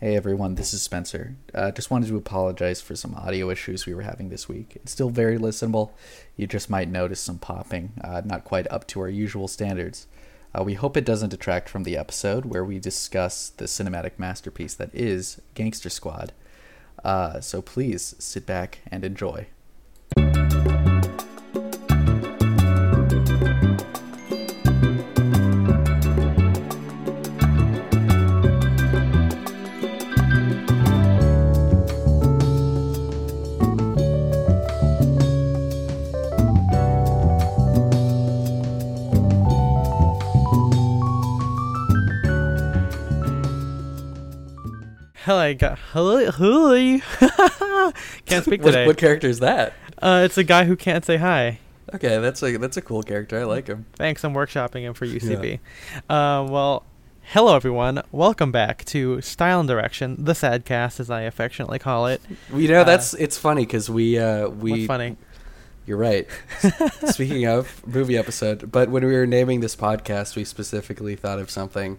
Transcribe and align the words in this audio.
Hey 0.00 0.14
everyone, 0.14 0.54
this 0.54 0.72
is 0.72 0.80
Spencer. 0.80 1.34
Uh, 1.52 1.72
just 1.72 1.90
wanted 1.90 2.06
to 2.06 2.16
apologize 2.16 2.80
for 2.80 2.94
some 2.94 3.16
audio 3.16 3.50
issues 3.50 3.84
we 3.84 3.94
were 3.94 4.02
having 4.02 4.28
this 4.28 4.48
week. 4.48 4.76
It's 4.76 4.92
still 4.92 5.10
very 5.10 5.38
listenable. 5.38 5.90
You 6.36 6.46
just 6.46 6.70
might 6.70 6.88
notice 6.88 7.18
some 7.18 7.40
popping, 7.40 7.94
uh, 8.04 8.22
not 8.24 8.44
quite 8.44 8.70
up 8.70 8.86
to 8.88 9.00
our 9.00 9.08
usual 9.08 9.48
standards. 9.48 10.06
Uh, 10.54 10.62
we 10.62 10.74
hope 10.74 10.96
it 10.96 11.04
doesn't 11.04 11.30
detract 11.30 11.68
from 11.68 11.82
the 11.82 11.96
episode 11.96 12.44
where 12.44 12.64
we 12.64 12.78
discuss 12.78 13.48
the 13.48 13.64
cinematic 13.64 14.12
masterpiece 14.18 14.74
that 14.74 14.94
is 14.94 15.42
Gangster 15.54 15.90
Squad. 15.90 16.32
Uh, 17.02 17.40
so 17.40 17.60
please 17.60 18.14
sit 18.20 18.46
back 18.46 18.78
and 18.92 19.04
enjoy. 19.04 19.48
Hello, 45.28 45.52
got 45.52 45.78
hello, 45.92 46.30
hello. 46.30 46.72
can't 48.24 48.46
speak 48.46 48.62
what, 48.62 48.70
today. 48.70 48.86
what 48.86 48.96
character 48.96 49.28
is 49.28 49.40
that? 49.40 49.74
Uh, 50.00 50.22
it's 50.24 50.38
a 50.38 50.42
guy 50.42 50.64
who 50.64 50.74
can't 50.74 51.04
say 51.04 51.18
hi. 51.18 51.58
Okay, 51.94 52.16
that's 52.16 52.42
a 52.42 52.56
that's 52.56 52.78
a 52.78 52.80
cool 52.80 53.02
character. 53.02 53.38
I 53.38 53.44
like 53.44 53.66
him. 53.66 53.84
Thanks, 53.92 54.24
I'm 54.24 54.32
workshopping 54.32 54.84
him 54.84 54.94
for 54.94 55.04
UCB. 55.04 55.60
Uh, 56.08 56.48
well, 56.48 56.82
hello 57.24 57.54
everyone. 57.54 58.00
Welcome 58.10 58.50
back 58.50 58.86
to 58.86 59.20
Style 59.20 59.60
and 59.60 59.68
Direction, 59.68 60.16
the 60.24 60.32
Sadcast, 60.32 60.98
as 60.98 61.10
I 61.10 61.20
affectionately 61.24 61.78
call 61.78 62.06
it. 62.06 62.22
You 62.54 62.68
know, 62.68 62.80
Uh, 62.80 62.84
that's 62.84 63.12
it's 63.12 63.36
funny 63.36 63.66
because 63.66 63.90
we 63.90 64.18
uh, 64.18 64.48
we 64.48 64.70
What's 64.70 64.86
funny? 64.86 65.18
You're 65.84 65.98
right. 65.98 66.26
Speaking 67.04 67.46
of 67.46 67.86
movie 67.86 68.16
episode, 68.16 68.72
but 68.72 68.88
when 68.88 69.04
we 69.04 69.12
were 69.12 69.26
naming 69.26 69.60
this 69.60 69.76
podcast, 69.76 70.36
we 70.36 70.44
specifically 70.44 71.16
thought 71.16 71.38
of 71.38 71.50
something 71.50 71.98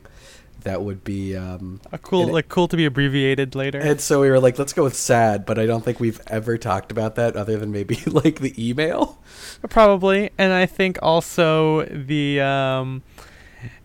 that 0.63 0.81
would 0.81 1.03
be. 1.03 1.35
Um, 1.35 1.81
A 1.91 1.97
cool, 1.97 2.23
and- 2.23 2.33
like 2.33 2.49
cool 2.49 2.67
to 2.67 2.77
be 2.77 2.85
abbreviated 2.85 3.55
later. 3.55 3.79
and 3.79 3.99
so 4.01 4.21
we 4.21 4.29
were 4.29 4.39
like, 4.39 4.57
let's 4.59 4.73
go 4.73 4.83
with 4.83 4.95
sad, 4.95 5.45
but 5.45 5.57
I 5.59 5.65
don't 5.65 5.83
think 5.83 5.99
we've 5.99 6.21
ever 6.27 6.57
talked 6.57 6.91
about 6.91 7.15
that 7.15 7.35
other 7.35 7.57
than 7.57 7.71
maybe 7.71 7.95
like 8.05 8.39
the 8.39 8.53
email. 8.57 9.21
Probably, 9.69 10.29
and 10.37 10.53
I 10.53 10.65
think 10.65 10.97
also 11.01 11.83
the 11.85 12.41
um, 12.41 13.03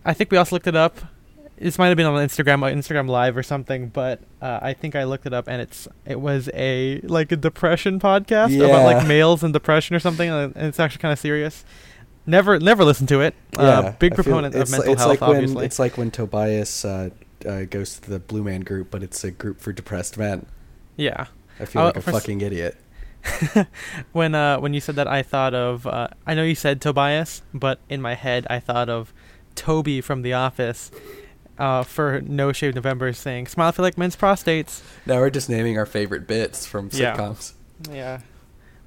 I 0.03 0.13
think 0.13 0.31
we 0.31 0.37
also 0.37 0.55
looked 0.55 0.67
it 0.67 0.75
up. 0.75 0.97
This 1.57 1.77
might 1.77 1.87
have 1.87 1.95
been 1.95 2.05
on 2.05 2.15
Instagram, 2.27 2.63
uh, 2.63 2.75
Instagram 2.75 3.07
Live 3.09 3.37
or 3.37 3.43
something, 3.43 3.87
but 3.87 4.19
uh, 4.41 4.59
I 4.61 4.73
think 4.73 4.93
I 4.93 5.05
looked 5.05 5.25
it 5.25 5.33
up, 5.33 5.47
and 5.47 5.61
it's 5.61 5.87
it 6.05 6.19
was 6.19 6.49
a 6.53 6.99
like 7.03 7.31
a 7.31 7.37
depression 7.37 7.97
podcast 7.99 8.57
about 8.57 8.83
like 8.83 9.07
males 9.07 9.41
and 9.43 9.53
depression 9.53 9.95
or 9.95 9.99
something, 9.99 10.29
and 10.29 10.53
it's 10.57 10.79
actually 10.81 10.99
kind 11.01 11.13
of 11.13 11.19
serious. 11.19 11.63
Never, 12.27 12.59
never 12.59 12.83
listened 12.83 13.09
to 13.09 13.21
it. 13.21 13.35
uh, 13.57 13.91
big 13.99 14.13
I 14.13 14.15
feel- 14.15 14.23
proponent 14.23 14.55
of 14.55 14.69
mental 14.71 14.91
it's 14.93 15.01
health, 15.01 15.09
like 15.09 15.21
when, 15.21 15.29
obviously. 15.37 15.65
It's 15.65 15.79
like 15.79 15.97
when 15.97 16.09
Tobias 16.11 16.83
uh, 16.85 17.09
uh, 17.47 17.63
goes 17.65 17.99
to 17.99 18.09
the 18.09 18.19
Blue 18.19 18.43
Man 18.43 18.61
Group, 18.61 18.89
but 18.91 19.03
it's 19.03 19.23
a 19.23 19.31
group 19.31 19.59
for 19.61 19.71
depressed 19.71 20.17
men. 20.17 20.45
yeah. 20.97 21.27
I 21.59 21.63
feel 21.65 21.83
Uh, 21.83 21.85
like 21.85 21.95
a 21.97 22.01
for 22.01 22.09
s- 22.09 22.15
fucking 22.17 22.41
idiot. 22.41 22.75
when 24.11 24.35
uh 24.35 24.59
when 24.59 24.73
you 24.73 24.81
said 24.81 24.95
that, 24.97 25.07
I 25.07 25.23
thought 25.23 25.53
of 25.53 25.87
uh, 25.87 26.09
I 26.27 26.33
know 26.35 26.43
you 26.43 26.53
said 26.55 26.81
Tobias, 26.81 27.41
but 27.53 27.79
in 27.89 28.01
my 28.01 28.13
head 28.13 28.45
I 28.49 28.59
thought 28.59 28.89
of 28.89 29.13
Toby 29.55 30.01
from 30.01 30.21
The 30.21 30.33
Office. 30.33 30.91
Uh, 31.57 31.83
for 31.83 32.19
No 32.19 32.51
Shave 32.51 32.75
November 32.75 33.13
saying 33.13 33.47
"Smile 33.47 33.69
if 33.69 33.77
you 33.77 33.83
like 33.83 33.97
men's 33.97 34.17
prostates." 34.17 34.81
Now 35.05 35.19
we're 35.19 35.29
just 35.29 35.49
naming 35.49 35.77
our 35.77 35.85
favorite 35.85 36.27
bits 36.27 36.65
from 36.65 36.89
Yeah. 36.91 37.15
sitcoms. 37.15 37.53
Yeah, 37.89 38.19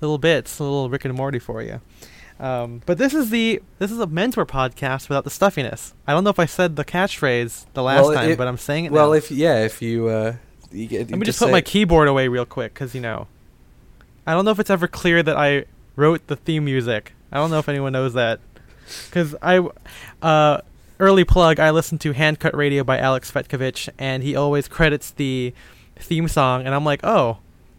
little 0.03 0.19
bits, 0.19 0.59
a 0.59 0.62
little 0.64 0.91
Rick 0.91 1.06
and 1.06 1.14
Morty 1.14 1.39
for 1.39 1.62
you. 1.62 1.81
Um, 2.41 2.83
but 2.86 2.99
this 2.99 3.15
is 3.15 3.31
the 3.31 3.60
this 3.78 3.91
is 3.91 3.99
a 3.99 4.06
menswear 4.06 4.47
podcast 4.47 5.09
without 5.09 5.25
the 5.25 5.31
stuffiness. 5.31 5.93
I 6.06 6.12
don't 6.12 6.22
know 6.22 6.31
if 6.31 6.38
I 6.38 6.47
said 6.47 6.76
the 6.76 6.84
catchphrase 6.84 7.66
the 7.75 7.82
last 7.82 8.04
Well, 8.04 8.15
time, 8.15 8.31
it- 8.31 8.38
but 8.38 8.47
I'm 8.47 8.56
saying 8.59 8.84
it 8.87 8.93
Well, 8.93 9.09
now. 9.09 9.12
if 9.15 9.31
yeah, 9.31 9.65
if 9.65 9.82
you, 9.82 10.06
uh, 10.09 10.34
you 10.71 10.87
get, 10.87 11.10
Let 11.10 11.19
me 11.19 11.27
just, 11.27 11.38
put 11.41 11.50
my 11.50 11.60
keyboard 11.60 12.06
away 12.06 12.28
real 12.28 12.44
quick, 12.47 12.75
cause 12.75 12.94
you 12.94 13.00
know, 13.00 13.27
I 14.27 14.34
don't 14.34 14.44
know 14.44 14.50
if 14.53 14.60
it's 14.60 14.71
ever 14.71 14.87
clear 14.87 15.22
that 15.22 15.37
I 15.37 15.65
wrote 15.97 16.27
the 16.28 16.37
theme 16.37 16.65
music. 16.65 17.12
I 17.32 17.38
don't 17.38 17.50
know 17.50 17.59
if 17.59 17.69
anyone 17.69 17.93
knows 17.93 18.15
that, 18.15 18.38
cause 19.10 19.34
I, 19.43 19.66
uh, 20.22 20.60
early 21.00 21.25
plug. 21.25 21.59
I 21.59 21.71
listened 21.71 22.00
to 22.03 22.12
Handcut 22.15 22.54
Radio 22.54 22.84
by 22.84 22.98
Alex 22.98 23.32
Fetkovich, 23.32 23.88
and 23.98 24.22
he 24.22 24.37
always 24.37 24.69
credits 24.69 25.10
the 25.10 25.53
theme 25.97 26.28
song, 26.28 26.65
and 26.66 26.72
I'm 26.75 26.84
like, 26.84 27.00
oh, 27.04 27.38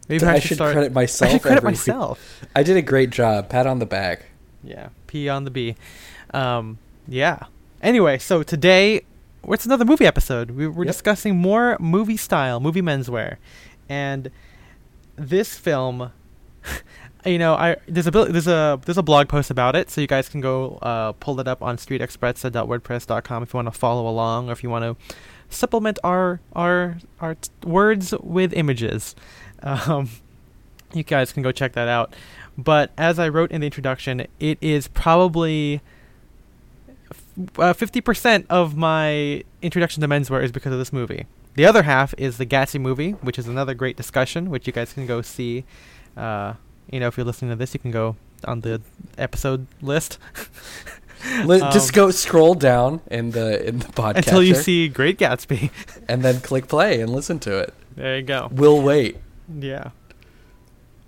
maybe 0.09 0.25
I, 0.25 0.33
I 0.33 0.39
should, 0.39 0.49
should 0.49 0.55
start. 0.57 0.73
credit 0.73 0.91
myself. 0.91 1.29
I 1.29 1.33
should 1.33 1.41
credit 1.43 1.57
every 1.59 1.69
myself. 1.71 2.45
I 2.55 2.63
did 2.63 2.75
a 2.75 2.81
great 2.81 3.09
job. 3.11 3.47
Pat 3.49 3.65
on 3.65 3.79
the 3.79 3.85
back. 3.85 4.25
Yeah, 4.63 4.89
P 5.07 5.29
on 5.29 5.45
the 5.45 5.51
B. 5.51 5.75
Um, 6.33 6.77
yeah. 7.07 7.43
Anyway, 7.81 8.17
so 8.17 8.43
today 8.43 9.01
it's 9.47 9.65
another 9.65 9.85
movie 9.85 10.05
episode. 10.05 10.51
We, 10.51 10.67
we're 10.67 10.83
Yep. 10.85 10.93
discussing 10.93 11.37
more 11.37 11.77
movie 11.79 12.17
style, 12.17 12.59
movie 12.59 12.81
menswear, 12.81 13.37
and 13.87 14.29
this 15.15 15.55
film. 15.57 16.11
You 17.25 17.37
know, 17.37 17.53
I 17.55 17.75
there's 17.85 18.07
a 18.07 18.11
there's 18.11 18.47
a 18.47 18.79
there's 18.85 18.97
a 18.97 19.03
blog 19.03 19.27
post 19.27 19.51
about 19.51 19.75
it, 19.75 19.89
so 19.89 19.99
you 19.99 20.07
guys 20.07 20.29
can 20.29 20.39
go 20.39 20.79
uh, 20.81 21.11
pull 21.11 21.37
it 21.41 21.49
up 21.49 21.61
on 21.61 21.75
streetxsprezza.wordpress.com 21.75 23.43
if 23.43 23.53
you 23.53 23.57
want 23.57 23.67
to 23.67 23.77
follow 23.77 24.07
along, 24.07 24.47
or 24.47 24.53
if 24.53 24.63
you 24.63 24.69
want 24.69 24.83
to 24.83 25.15
supplement 25.49 25.99
our 26.01 26.39
our 26.53 26.97
our 27.19 27.35
t- 27.35 27.49
words 27.65 28.13
with 28.23 28.53
images. 28.53 29.15
Um, 29.61 30.09
you 30.93 31.03
guys 31.03 31.31
can 31.33 31.43
go 31.43 31.51
check 31.51 31.73
that 31.73 31.87
out. 31.87 32.15
But 32.57 32.91
as 32.97 33.19
I 33.19 33.29
wrote 33.29 33.51
in 33.51 33.61
the 33.61 33.67
introduction, 33.67 34.27
it 34.39 34.57
is 34.61 34.87
probably 34.89 35.81
uh, 37.57 37.73
fifty 37.73 38.01
percent 38.01 38.45
of 38.49 38.75
my 38.75 39.43
introduction 39.61 40.01
to 40.01 40.07
menswear 40.07 40.43
is 40.43 40.51
because 40.51 40.73
of 40.73 40.79
this 40.79 40.91
movie. 40.93 41.25
The 41.55 41.65
other 41.65 41.83
half 41.83 42.13
is 42.17 42.37
the 42.37 42.45
Gatsby 42.45 42.79
movie, 42.79 43.11
which 43.11 43.37
is 43.39 43.47
another 43.47 43.73
great 43.73 43.97
discussion, 43.97 44.49
which 44.49 44.67
you 44.67 44.73
guys 44.73 44.93
can 44.93 45.05
go 45.05 45.21
see. 45.21 45.65
Uh, 46.15 46.53
you 46.91 46.99
know, 46.99 47.07
if 47.07 47.17
you're 47.17 47.25
listening 47.25 47.51
to 47.51 47.55
this, 47.55 47.73
you 47.73 47.79
can 47.79 47.91
go 47.91 48.15
on 48.45 48.61
the 48.61 48.81
episode 49.17 49.67
list 49.81 50.17
Li- 51.43 51.59
just 51.59 51.89
Um, 51.89 51.95
go 51.95 52.11
scroll 52.11 52.55
down 52.55 53.01
in 53.11 53.31
the 53.31 53.67
in 53.67 53.79
the 53.79 53.85
podcast 53.87 54.15
until 54.17 54.41
you 54.41 54.55
see 54.55 54.87
Great 54.87 55.17
Gatsby. 55.17 55.69
and 56.07 56.23
then 56.23 56.39
click 56.39 56.67
play 56.69 57.01
and 57.01 57.11
listen 57.11 57.39
to 57.39 57.57
it. 57.57 57.73
there 57.95 58.15
you 58.17 58.23
go. 58.23 58.47
We'll 58.51 58.81
wait. 58.81 59.17
Yeah. 59.53 59.89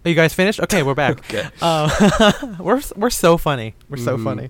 Are 0.03 0.09
you 0.09 0.15
guys 0.15 0.33
finished? 0.33 0.59
Okay, 0.59 0.81
we're 0.83 0.95
back. 0.95 1.19
Okay. 1.31 1.47
Uh, 1.61 2.55
we're 2.59 2.81
we're 2.95 3.09
so 3.11 3.37
funny. 3.37 3.75
We're 3.89 3.97
so 3.97 4.17
Mhm. 4.17 4.23
funny. 4.23 4.49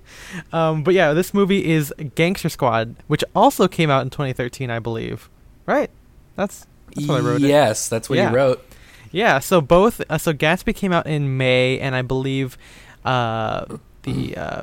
Um, 0.53 0.83
but 0.83 0.93
yeah, 0.93 1.13
this 1.13 1.33
movie 1.33 1.69
is 1.69 1.93
Gangster 2.15 2.47
Squad, 2.49 2.95
which 3.07 3.23
also 3.35 3.67
came 3.67 3.89
out 3.89 4.01
in 4.03 4.09
2013, 4.09 4.69
I 4.69 4.79
believe. 4.79 5.29
Right? 5.65 5.89
That's 6.37 6.65
that's 6.95 7.07
what 7.07 7.17
I 7.17 7.19
wrote. 7.25 7.41
it. 7.43 7.47
Yes, 7.47 7.89
that's 7.89 8.09
what 8.09 8.17
Yeah. 8.17 8.29
you 8.29 8.35
wrote. 8.35 8.65
Yeah. 9.11 9.39
So 9.39 9.59
both. 9.59 10.01
Uh, 10.09 10.17
so 10.17 10.31
Gatsby 10.33 10.73
came 10.75 10.93
out 10.93 11.05
in 11.05 11.37
May, 11.37 11.79
and 11.79 11.95
I 11.95 12.01
believe 12.01 12.57
uh, 13.03 13.65
the 14.03 14.37
uh, 14.37 14.61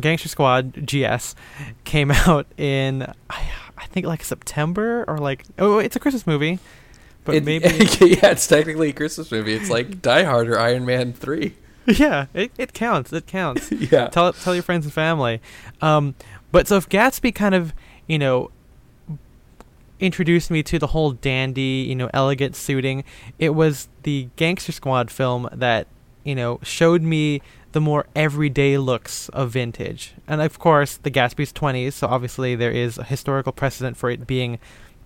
Gangster 0.00 0.28
Squad 0.28 0.84
GS 0.84 1.34
came 1.84 2.10
out 2.26 2.46
in 2.56 3.02
I, 3.30 3.42
I 3.78 3.86
think 3.86 4.04
like 4.06 4.24
September 4.24 5.04
or 5.06 5.18
like 5.18 5.44
oh 5.60 5.78
it's 5.78 5.94
a 5.94 6.00
Christmas 6.00 6.26
movie, 6.26 6.58
but 7.28 7.36
It- 7.36 7.44
maybe 7.44 7.66
yeah, 8.00 8.30
it's 8.32 8.46
technically 8.46 8.88
a 8.88 8.92
Christmas 8.94 9.30
movie. 9.30 9.52
It's 9.52 9.68
like 9.70 10.00
Die 10.02 10.22
Hard 10.24 10.48
or 10.48 10.58
Iron 10.58 10.84
Man 10.86 11.12
three. 11.12 11.54
yeah 11.86 12.26
it, 12.34 12.50
it 12.58 12.72
counts 12.72 13.12
it 13.12 13.26
counts. 13.26 13.70
yeah. 13.92 14.08
tell 14.08 14.32
tell 14.32 14.54
your 14.54 14.62
friends 14.62 14.84
and 14.86 14.92
family. 14.92 15.40
Um, 15.82 16.14
but 16.52 16.66
so 16.66 16.76
if 16.76 16.88
Gatsby 16.88 17.34
kind 17.34 17.54
of 17.54 17.72
you 18.06 18.18
know 18.18 18.50
introduced 20.00 20.50
me 20.50 20.62
to 20.62 20.78
the 20.78 20.88
whole 20.88 21.12
dandy 21.12 21.84
you 21.88 21.94
know 21.94 22.08
elegant 22.14 22.56
suiting, 22.56 23.04
it 23.38 23.50
was 23.50 23.88
the 24.04 24.28
Gangster 24.36 24.72
Squad 24.72 25.10
film 25.10 25.48
that 25.52 25.86
you 26.24 26.34
know 26.34 26.60
showed 26.62 27.02
me 27.02 27.40
the 27.72 27.80
more 27.82 28.06
everyday 28.16 28.78
looks 28.78 29.28
of 29.30 29.50
vintage. 29.50 30.14
And 30.26 30.40
of 30.40 30.58
course, 30.58 30.96
the 30.96 31.10
Gatsby's 31.10 31.52
20s, 31.52 31.92
so 31.92 32.06
obviously 32.06 32.54
there 32.54 32.70
is 32.70 32.96
a 32.96 33.04
historical 33.04 33.52
precedent 33.52 33.96
for 33.98 34.08
it 34.10 34.26
being 34.26 34.58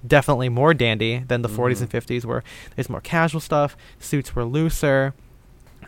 definitely 0.07 0.49
more 0.49 0.75
dandy 0.75 1.19
than 1.27 1.43
the 1.43 1.49
40s 1.49 1.79
Mhm. 1.79 1.83
and 1.83 1.91
50s 1.91 2.25
where 2.27 2.43
there's 2.77 2.89
more 2.91 3.01
casual 3.01 3.41
stuff, 3.41 3.77
suits 3.99 4.35
were 4.35 4.45
looser. 4.45 5.15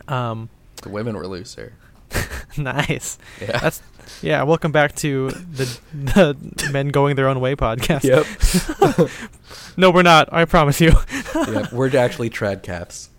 Um, 0.07 0.49
The 0.83 0.89
women 0.89 1.15
were 1.15 1.27
looser. 1.27 1.73
nice. 2.57 3.17
Yeah. 3.41 3.57
That's 3.59 3.81
yeah. 4.21 4.43
Welcome 4.43 4.71
back 4.71 4.95
to 4.97 5.29
the 5.31 5.79
the 5.93 6.69
men 6.71 6.89
going 6.89 7.15
their 7.15 7.27
own 7.27 7.39
way 7.39 7.55
podcast. 7.55 8.03
yep. 8.03 9.09
No, 9.77 9.91
we're 9.91 10.03
not. 10.03 10.31
I 10.31 10.45
promise 10.45 10.79
you. 10.79 10.93
yep. 11.35 11.73
We're 11.73 11.95
actually 11.97 12.29
trad 12.29 12.63
calves. 12.63 13.09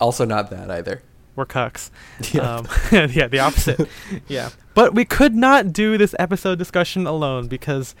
Also 0.00 0.24
not 0.24 0.50
that 0.50 0.70
either. 0.70 1.02
We're 1.34 1.46
cucks. 1.46 1.90
Yep. 2.32 2.44
Um, 2.44 2.66
yeah, 3.12 3.26
the 3.26 3.38
opposite. 3.40 3.88
yeah, 4.28 4.50
but 4.74 4.94
we 4.94 5.04
could 5.04 5.34
not 5.34 5.72
do 5.72 5.96
this 5.98 6.14
episode 6.18 6.58
discussion 6.58 7.06
alone 7.06 7.48
because 7.48 7.94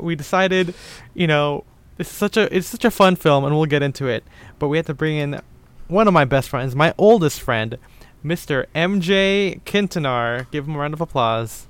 we 0.00 0.14
decided, 0.16 0.74
you 1.14 1.26
know, 1.26 1.64
It's 1.98 2.10
such 2.10 2.36
a 2.36 2.54
it's 2.56 2.66
such 2.68 2.84
a 2.84 2.90
fun 2.90 3.16
film, 3.16 3.44
and 3.44 3.54
we'll 3.54 3.66
get 3.66 3.82
into 3.82 4.06
it. 4.08 4.24
But 4.58 4.68
we 4.68 4.78
have 4.78 4.86
to 4.86 4.94
bring 4.94 5.16
in 5.18 5.40
one 5.88 6.08
of 6.08 6.14
my 6.14 6.24
best 6.24 6.48
friends, 6.48 6.74
my 6.74 6.94
oldest 6.96 7.40
friend, 7.42 7.76
Mr. 8.24 8.66
MJ 8.74 9.60
Kintanar. 9.64 10.50
Give 10.50 10.66
him 10.66 10.76
a 10.76 10.78
round 10.78 10.94
of 10.94 11.00
applause. 11.00 11.66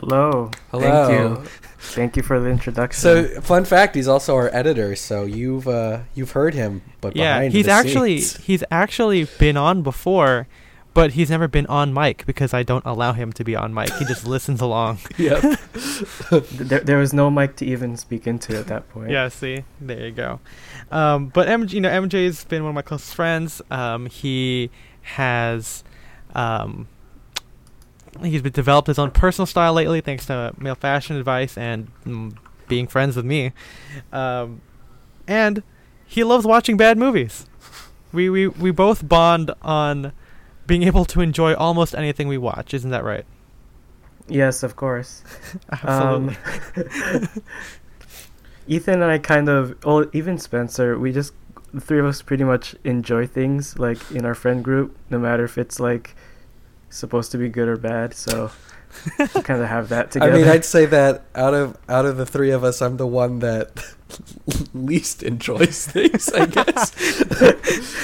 Hello. 0.00 0.50
Hello. 0.70 0.82
Thank 0.82 1.20
you. 1.20 1.50
Thank 1.78 2.16
you 2.16 2.22
for 2.22 2.40
the 2.40 2.48
introduction. 2.48 3.00
So, 3.00 3.40
fun 3.42 3.64
fact: 3.64 3.94
he's 3.94 4.08
also 4.08 4.34
our 4.34 4.48
editor. 4.54 4.96
So 4.96 5.24
you've 5.24 5.68
uh, 5.68 6.00
you've 6.14 6.32
heard 6.32 6.54
him, 6.54 6.80
but 7.00 7.14
yeah, 7.14 7.34
behind 7.34 7.52
he's 7.52 7.66
the 7.66 7.72
actually 7.72 8.20
scenes. 8.20 8.44
he's 8.46 8.64
actually 8.70 9.24
been 9.38 9.56
on 9.58 9.82
before, 9.82 10.48
but 10.94 11.12
he's 11.12 11.28
never 11.28 11.48
been 11.48 11.66
on 11.66 11.92
mic 11.92 12.24
because 12.24 12.54
I 12.54 12.62
don't 12.62 12.84
allow 12.86 13.12
him 13.12 13.32
to 13.32 13.44
be 13.44 13.56
on 13.56 13.74
mic. 13.74 13.92
He 13.94 14.04
just 14.04 14.26
listens 14.34 14.60
along. 14.60 14.98
Yep. 15.18 15.42
There, 16.30 16.80
there 16.80 16.98
was 16.98 17.12
no 17.12 17.30
mic 17.30 17.56
to 17.56 17.66
even 17.66 17.96
speak 17.96 18.26
into 18.26 18.56
at 18.58 18.66
that 18.68 18.88
point. 18.88 19.10
Yeah, 19.10 19.28
see, 19.28 19.64
there 19.80 20.06
you 20.06 20.12
go. 20.12 20.40
Um, 20.90 21.28
but 21.28 21.46
MJ, 21.46 21.74
you 21.74 21.80
know, 21.80 21.90
MJ's 21.90 22.44
been 22.44 22.62
one 22.62 22.70
of 22.70 22.74
my 22.74 22.82
closest 22.82 23.14
friends. 23.14 23.60
Um, 23.70 24.06
he 24.06 24.70
has, 25.02 25.84
um, 26.34 26.88
he's 28.22 28.42
been 28.42 28.52
developed 28.52 28.88
his 28.88 28.98
own 28.98 29.10
personal 29.10 29.46
style 29.46 29.74
lately, 29.74 30.00
thanks 30.00 30.26
to 30.26 30.54
male 30.58 30.74
fashion 30.74 31.16
advice 31.16 31.58
and 31.58 31.90
mm, 32.04 32.36
being 32.66 32.86
friends 32.86 33.16
with 33.16 33.24
me. 33.24 33.52
Um, 34.12 34.60
and 35.28 35.62
he 36.06 36.24
loves 36.24 36.46
watching 36.46 36.76
bad 36.76 36.98
movies. 36.98 37.46
We 38.12 38.30
we 38.30 38.48
we 38.48 38.70
both 38.70 39.06
bond 39.06 39.50
on 39.62 40.12
being 40.66 40.82
able 40.84 41.04
to 41.06 41.20
enjoy 41.20 41.54
almost 41.54 41.94
anything 41.94 42.28
we 42.28 42.38
watch. 42.38 42.74
Isn't 42.74 42.90
that 42.90 43.04
right? 43.04 43.24
Yes, 44.28 44.62
of 44.62 44.76
course. 44.76 45.22
Absolutely. 45.70 46.36
Um, 46.76 47.26
Ethan 48.66 49.02
and 49.02 49.10
I 49.10 49.18
kind 49.18 49.48
of, 49.48 49.76
oh, 49.84 50.08
even 50.12 50.38
Spencer, 50.38 50.98
we 50.98 51.12
just, 51.12 51.34
the 51.74 51.80
three 51.80 51.98
of 51.98 52.06
us 52.06 52.22
pretty 52.22 52.44
much 52.44 52.74
enjoy 52.84 53.26
things 53.26 53.78
like 53.78 54.10
in 54.10 54.24
our 54.24 54.34
friend 54.34 54.64
group, 54.64 54.96
no 55.10 55.18
matter 55.18 55.44
if 55.44 55.58
it's 55.58 55.78
like 55.78 56.16
supposed 56.88 57.30
to 57.32 57.38
be 57.38 57.48
good 57.48 57.68
or 57.68 57.76
bad. 57.76 58.14
So 58.14 58.50
kind 59.18 59.60
of 59.62 59.68
have 59.68 59.88
that 59.90 60.10
together. 60.10 60.32
I 60.32 60.36
mean, 60.36 60.48
I'd 60.48 60.64
say 60.64 60.86
that 60.86 61.24
out 61.34 61.54
of 61.54 61.76
out 61.88 62.06
of 62.06 62.16
the 62.16 62.26
three 62.26 62.50
of 62.50 62.64
us, 62.64 62.80
I'm 62.80 62.96
the 62.96 63.06
one 63.06 63.40
that 63.40 63.84
least 64.74 65.22
enjoys 65.22 65.86
things. 65.90 66.32
I 66.32 66.46
guess 66.46 66.90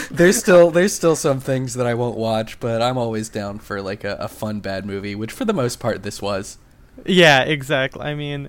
there's 0.09 0.39
still 0.39 0.71
there's 0.71 0.93
still 0.93 1.17
some 1.17 1.41
things 1.41 1.75
that 1.75 1.87
I 1.87 1.95
won't 1.95 2.17
watch, 2.17 2.61
but 2.61 2.83
I'm 2.83 2.99
always 2.99 3.29
down 3.29 3.59
for 3.59 3.81
like 3.81 4.05
a, 4.05 4.17
a 4.17 4.29
fun 4.29 4.61
bad 4.61 4.85
movie, 4.85 5.15
which 5.15 5.33
for 5.33 5.45
the 5.45 5.53
most 5.55 5.81
part 5.81 6.03
this 6.03 6.21
was. 6.21 6.59
Yeah, 7.07 7.43
exactly. 7.43 8.03
I 8.03 8.15
mean, 8.15 8.49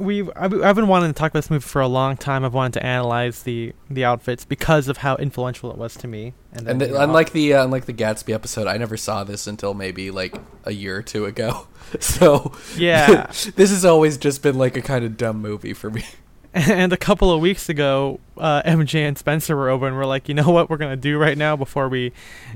we've 0.00 0.30
I've, 0.34 0.62
I've 0.62 0.76
been 0.76 0.88
wanting 0.88 1.10
to 1.10 1.12
talk 1.12 1.30
about 1.30 1.40
this 1.40 1.50
movie 1.50 1.62
for 1.62 1.80
a 1.80 1.86
long 1.86 2.16
time. 2.16 2.44
I've 2.44 2.54
wanted 2.54 2.74
to 2.80 2.86
analyze 2.86 3.42
the 3.42 3.72
the 3.88 4.04
outfits 4.04 4.44
because 4.44 4.88
of 4.88 4.98
how 4.98 5.16
influential 5.16 5.70
it 5.70 5.76
was 5.76 5.94
to 5.96 6.08
me. 6.08 6.34
And 6.52 6.66
then, 6.66 6.78
the, 6.78 6.86
you 6.86 6.92
know, 6.94 7.00
unlike 7.00 7.32
the 7.32 7.54
uh, 7.54 7.64
unlike 7.64 7.84
the 7.84 7.92
Gatsby 7.92 8.34
episode, 8.34 8.66
I 8.66 8.76
never 8.76 8.96
saw 8.96 9.22
this 9.22 9.46
until 9.46 9.74
maybe 9.74 10.10
like 10.10 10.36
a 10.64 10.72
year 10.72 10.96
or 10.96 11.02
two 11.02 11.26
ago. 11.26 11.66
So 11.98 12.52
yeah, 12.76 13.26
this 13.56 13.70
has 13.70 13.84
always 13.84 14.16
just 14.16 14.44
been 14.44 14.56
like 14.56 14.76
a 14.76 14.80
kind 14.80 15.04
of 15.04 15.16
dumb 15.16 15.42
movie 15.42 15.72
for 15.72 15.90
me. 15.90 16.04
and 16.54 16.92
a 16.92 16.96
couple 16.96 17.32
of 17.32 17.40
weeks 17.40 17.68
ago, 17.68 18.20
uh, 18.36 18.62
MJ 18.62 19.00
and 19.08 19.18
Spencer 19.18 19.56
were 19.56 19.68
over, 19.68 19.88
and 19.88 19.96
we're 19.96 20.06
like, 20.06 20.28
you 20.28 20.34
know 20.34 20.50
what, 20.50 20.70
we're 20.70 20.76
gonna 20.76 20.96
do 20.96 21.18
right 21.18 21.36
now 21.36 21.56
before 21.56 21.88
we 21.88 22.12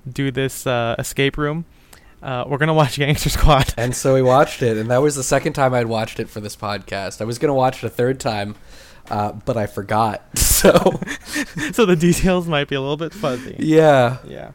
do 0.09 0.31
this 0.31 0.69
uh, 0.69 0.95
escape 1.01 1.37
room. 1.37 1.65
Uh, 2.25 2.45
we're 2.49 2.57
gonna 2.59 2.73
watch 2.75 2.97
Gangster 2.97 3.29
Squad. 3.29 3.75
And 3.77 3.95
so 3.95 4.15
we 4.15 4.23
watched 4.23 4.63
it, 4.63 4.79
and 4.79 4.91
that 4.91 5.03
was 5.03 5.15
the 5.15 5.23
second 5.23 5.53
time 5.53 5.75
I'd 5.75 5.87
watched 5.87 6.19
it 6.19 6.31
for 6.31 6.41
this 6.41 6.57
podcast. 6.57 7.21
I 7.21 7.25
was 7.25 7.39
gonna 7.39 7.55
watch 7.55 7.85
it 7.85 7.87
a 7.87 7.91
third 7.91 8.19
time, 8.19 8.57
uh, 9.11 9.33
but 9.33 9.57
I 9.57 9.67
forgot. 9.67 10.23
So 10.55 10.73
so 11.73 11.85
the 11.85 11.95
details 11.95 12.49
might 12.49 12.69
be 12.69 12.75
a 12.75 12.81
little 12.81 12.97
bit 12.97 13.13
fuzzy. 13.13 13.57
yeah, 13.59 14.17
Yeah. 14.27 14.53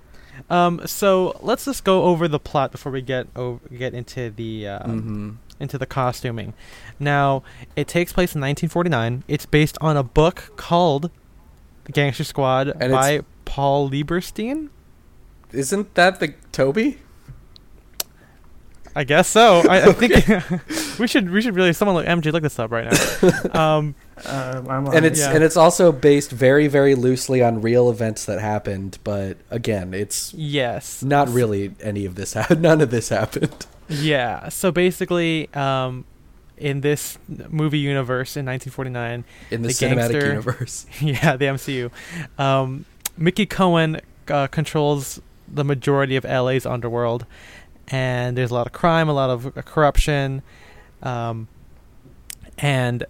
Um, 0.50 0.82
so 0.88 1.38
let's 1.42 1.66
just 1.66 1.84
go 1.84 2.04
over 2.06 2.28
the 2.28 2.40
plot 2.40 2.72
before 2.72 2.92
we 2.92 3.04
get 3.04 3.28
over, 3.36 3.60
get 3.70 3.94
into 3.94 4.32
the 4.32 4.68
um, 4.70 5.02
hmm 5.02 5.30
into 5.60 5.78
the 5.78 5.86
costuming. 5.86 6.54
Now, 7.00 7.44
it 7.76 7.88
takes 7.88 8.14
place 8.14 8.34
in 8.34 8.42
1949. 8.42 9.24
It's 9.28 9.46
based 9.46 9.78
on 9.82 9.98
a 9.98 10.04
book 10.04 10.54
called 10.56 11.12
Gangster 11.92 12.24
Squad 12.24 12.70
And 12.80 12.92
by 12.92 13.22
Paul 13.46 13.90
Lieberstein. 13.90 14.70
isn't 15.52 15.94
that 15.96 16.20
the 16.20 16.30
Toby? 16.52 17.00
I 19.00 19.06
guess 19.06 19.30
so. 19.30 19.62
I, 19.70 19.88
I 19.88 19.94
think 19.94 20.14
we 21.00 21.08
should 21.08 21.30
we 21.30 21.42
should 21.42 21.56
really 21.56 21.72
someone 21.72 21.96
look 21.96 22.06
MJ 22.06 22.34
look 22.34 22.44
this 22.44 22.60
up 22.60 22.70
right 22.70 22.92
now. 22.92 23.40
um, 23.80 23.96
I'm 24.26 24.88
on 24.88 24.94
And 24.96 25.06
it's 25.06 25.22
Yeah. 25.22 25.32
and 25.32 25.42
it's 25.42 25.56
also 25.56 25.94
based 25.94 26.32
very 26.32 26.68
very 26.68 26.96
loosely 26.96 27.42
on 27.42 27.62
real 27.62 27.90
events 27.90 28.26
that 28.26 28.40
happened, 28.42 28.98
but 29.06 29.38
again, 29.50 29.94
it's 29.94 30.34
yes. 30.34 31.02
not 31.02 31.30
really 31.30 31.74
any 31.82 32.06
of 32.06 32.16
this. 32.16 32.34
Ha- 32.40 32.56
none 32.60 32.82
of 32.82 32.92
this 32.92 33.08
happened. 33.08 33.66
Yeah. 33.88 34.50
So 34.50 34.70
basically, 34.72 35.48
um, 35.54 36.04
in 36.58 36.82
this 36.82 37.18
movie 37.48 37.80
universe 37.80 38.36
in 38.36 38.46
1949, 38.46 39.24
in 39.50 39.62
the, 39.62 39.68
The 39.70 39.74
cinematic 39.74 39.96
gangster- 39.96 40.28
universe. 40.28 40.86
yeah, 41.02 41.38
the 41.38 41.46
MCU. 41.46 41.90
Um, 42.38 42.84
Mickey 43.18 43.46
Cohen 43.46 44.02
uh, 44.28 44.48
controls 44.48 45.22
the 45.52 45.64
majority 45.64 46.16
of 46.18 46.26
LA's 46.26 46.66
underworld, 46.66 47.26
and 47.90 48.38
there's 48.38 48.52
a 48.52 48.54
lot 48.54 48.68
of 48.68 48.74
crime, 48.74 49.10
a 49.10 49.14
lot 49.14 49.30
of 49.30 49.46
uh, 49.58 49.62
corruption, 49.64 50.42
um, 51.04 51.48
and 52.58 53.04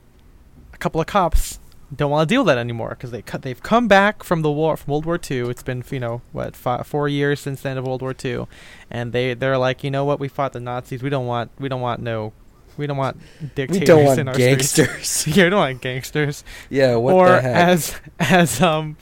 a 0.73 0.77
couple 0.77 1.01
of 1.01 1.07
cops 1.07 1.59
don't 1.95 2.11
want 2.11 2.29
to 2.29 2.33
deal 2.33 2.41
with 2.41 2.47
that 2.47 2.57
anymore 2.59 2.89
because 2.89 3.11
they 3.11 3.21
cut. 3.21 3.41
They've 3.41 3.61
come 3.61 3.87
back 3.87 4.23
from 4.23 4.41
the 4.41 4.51
war, 4.51 4.77
from 4.77 4.91
World 4.91 5.05
War 5.05 5.19
II. 5.29 5.49
It's 5.49 5.63
been 5.63 5.83
you 5.89 5.99
know 5.99 6.21
what 6.31 6.55
five, 6.55 6.85
four 6.85 7.07
years 7.09 7.39
since 7.39 7.61
the 7.61 7.69
end 7.69 7.79
of 7.79 7.85
World 7.85 8.01
War 8.01 8.15
II, 8.23 8.45
and 8.91 9.11
they 9.11 9.33
they're 9.33 9.57
like, 9.57 9.83
you 9.83 9.91
know 9.91 10.05
what, 10.05 10.19
we 10.19 10.27
fought 10.27 10.53
the 10.53 10.59
Nazis. 10.59 11.01
We 11.01 11.09
don't 11.09 11.25
want 11.25 11.51
we 11.59 11.67
don't 11.69 11.81
want 11.81 12.01
no. 12.01 12.33
We 12.77 12.87
don't 12.87 12.95
want 12.95 13.17
dictators 13.55 13.79
We 13.79 13.85
don't 13.85 14.05
want 14.05 14.19
in 14.21 14.27
our 14.29 14.33
streets. 14.35 14.77
gangsters. 14.77 15.27
yeah, 15.35 15.43
we 15.45 15.49
don't 15.49 15.59
want 15.59 15.81
gangsters 15.81 16.43
yeah, 16.69 16.95
what 16.95 17.13
or 17.13 17.27
the 17.27 17.41
heck? 17.41 17.67
as 17.67 17.95
as 18.19 18.61
um 18.61 18.95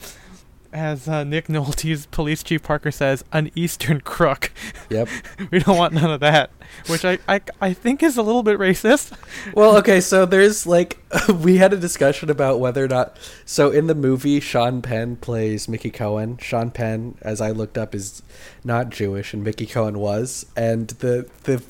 as 0.72 1.08
uh, 1.08 1.24
Nick 1.24 1.46
Nolte's 1.48 2.06
police 2.06 2.42
chief 2.42 2.62
Parker 2.62 2.90
says, 2.90 3.24
an 3.32 3.50
Eastern 3.54 4.00
crook. 4.00 4.52
yep. 4.90 5.08
we 5.50 5.60
don't 5.60 5.78
want 5.78 5.94
none 5.94 6.10
of 6.10 6.20
that, 6.20 6.50
which 6.88 7.04
I, 7.04 7.18
I 7.26 7.40
I 7.60 7.72
think 7.72 8.02
is 8.02 8.16
a 8.16 8.22
little 8.22 8.42
bit 8.42 8.58
racist. 8.58 9.12
Well, 9.54 9.76
okay, 9.78 10.00
so 10.00 10.26
there's 10.26 10.66
like 10.66 10.98
we 11.40 11.56
had 11.56 11.72
a 11.72 11.76
discussion 11.78 12.28
about 12.30 12.60
whether 12.60 12.84
or 12.84 12.88
not 12.88 13.16
so 13.46 13.70
in 13.70 13.86
the 13.86 13.94
movie 13.94 14.40
Sean 14.40 14.82
Penn 14.82 15.16
plays 15.16 15.68
Mickey 15.68 15.90
Cohen. 15.90 16.36
Sean 16.38 16.70
Penn, 16.70 17.16
as 17.22 17.40
I 17.40 17.50
looked 17.50 17.78
up, 17.78 17.94
is 17.94 18.22
not 18.64 18.90
Jewish 18.90 19.32
and 19.32 19.42
Mickey 19.42 19.66
Cohen 19.66 19.98
was, 19.98 20.44
and 20.56 20.88
the 20.88 21.28
the 21.44 21.62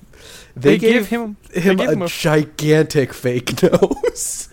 they, 0.57 0.71
They 0.71 0.79
gave 0.79 0.93
give 0.93 1.07
him- 1.09 1.37
him 1.53 1.77
give 1.77 1.89
a, 1.89 1.93
him 1.93 2.03
a- 2.03 2.09
gigantic 2.09 3.13
fake 3.15 3.63
nose. 3.63 4.49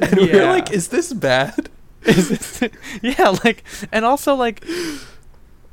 and 0.00 0.16
we 0.16 0.32
we're 0.32 0.46
like, 0.46 0.72
is 0.72 0.88
this 0.88 1.12
bad? 1.12 1.68
Is 2.06 2.62
yeah, 3.02 3.30
like 3.44 3.64
and 3.92 4.04
also 4.04 4.34
like 4.34 4.64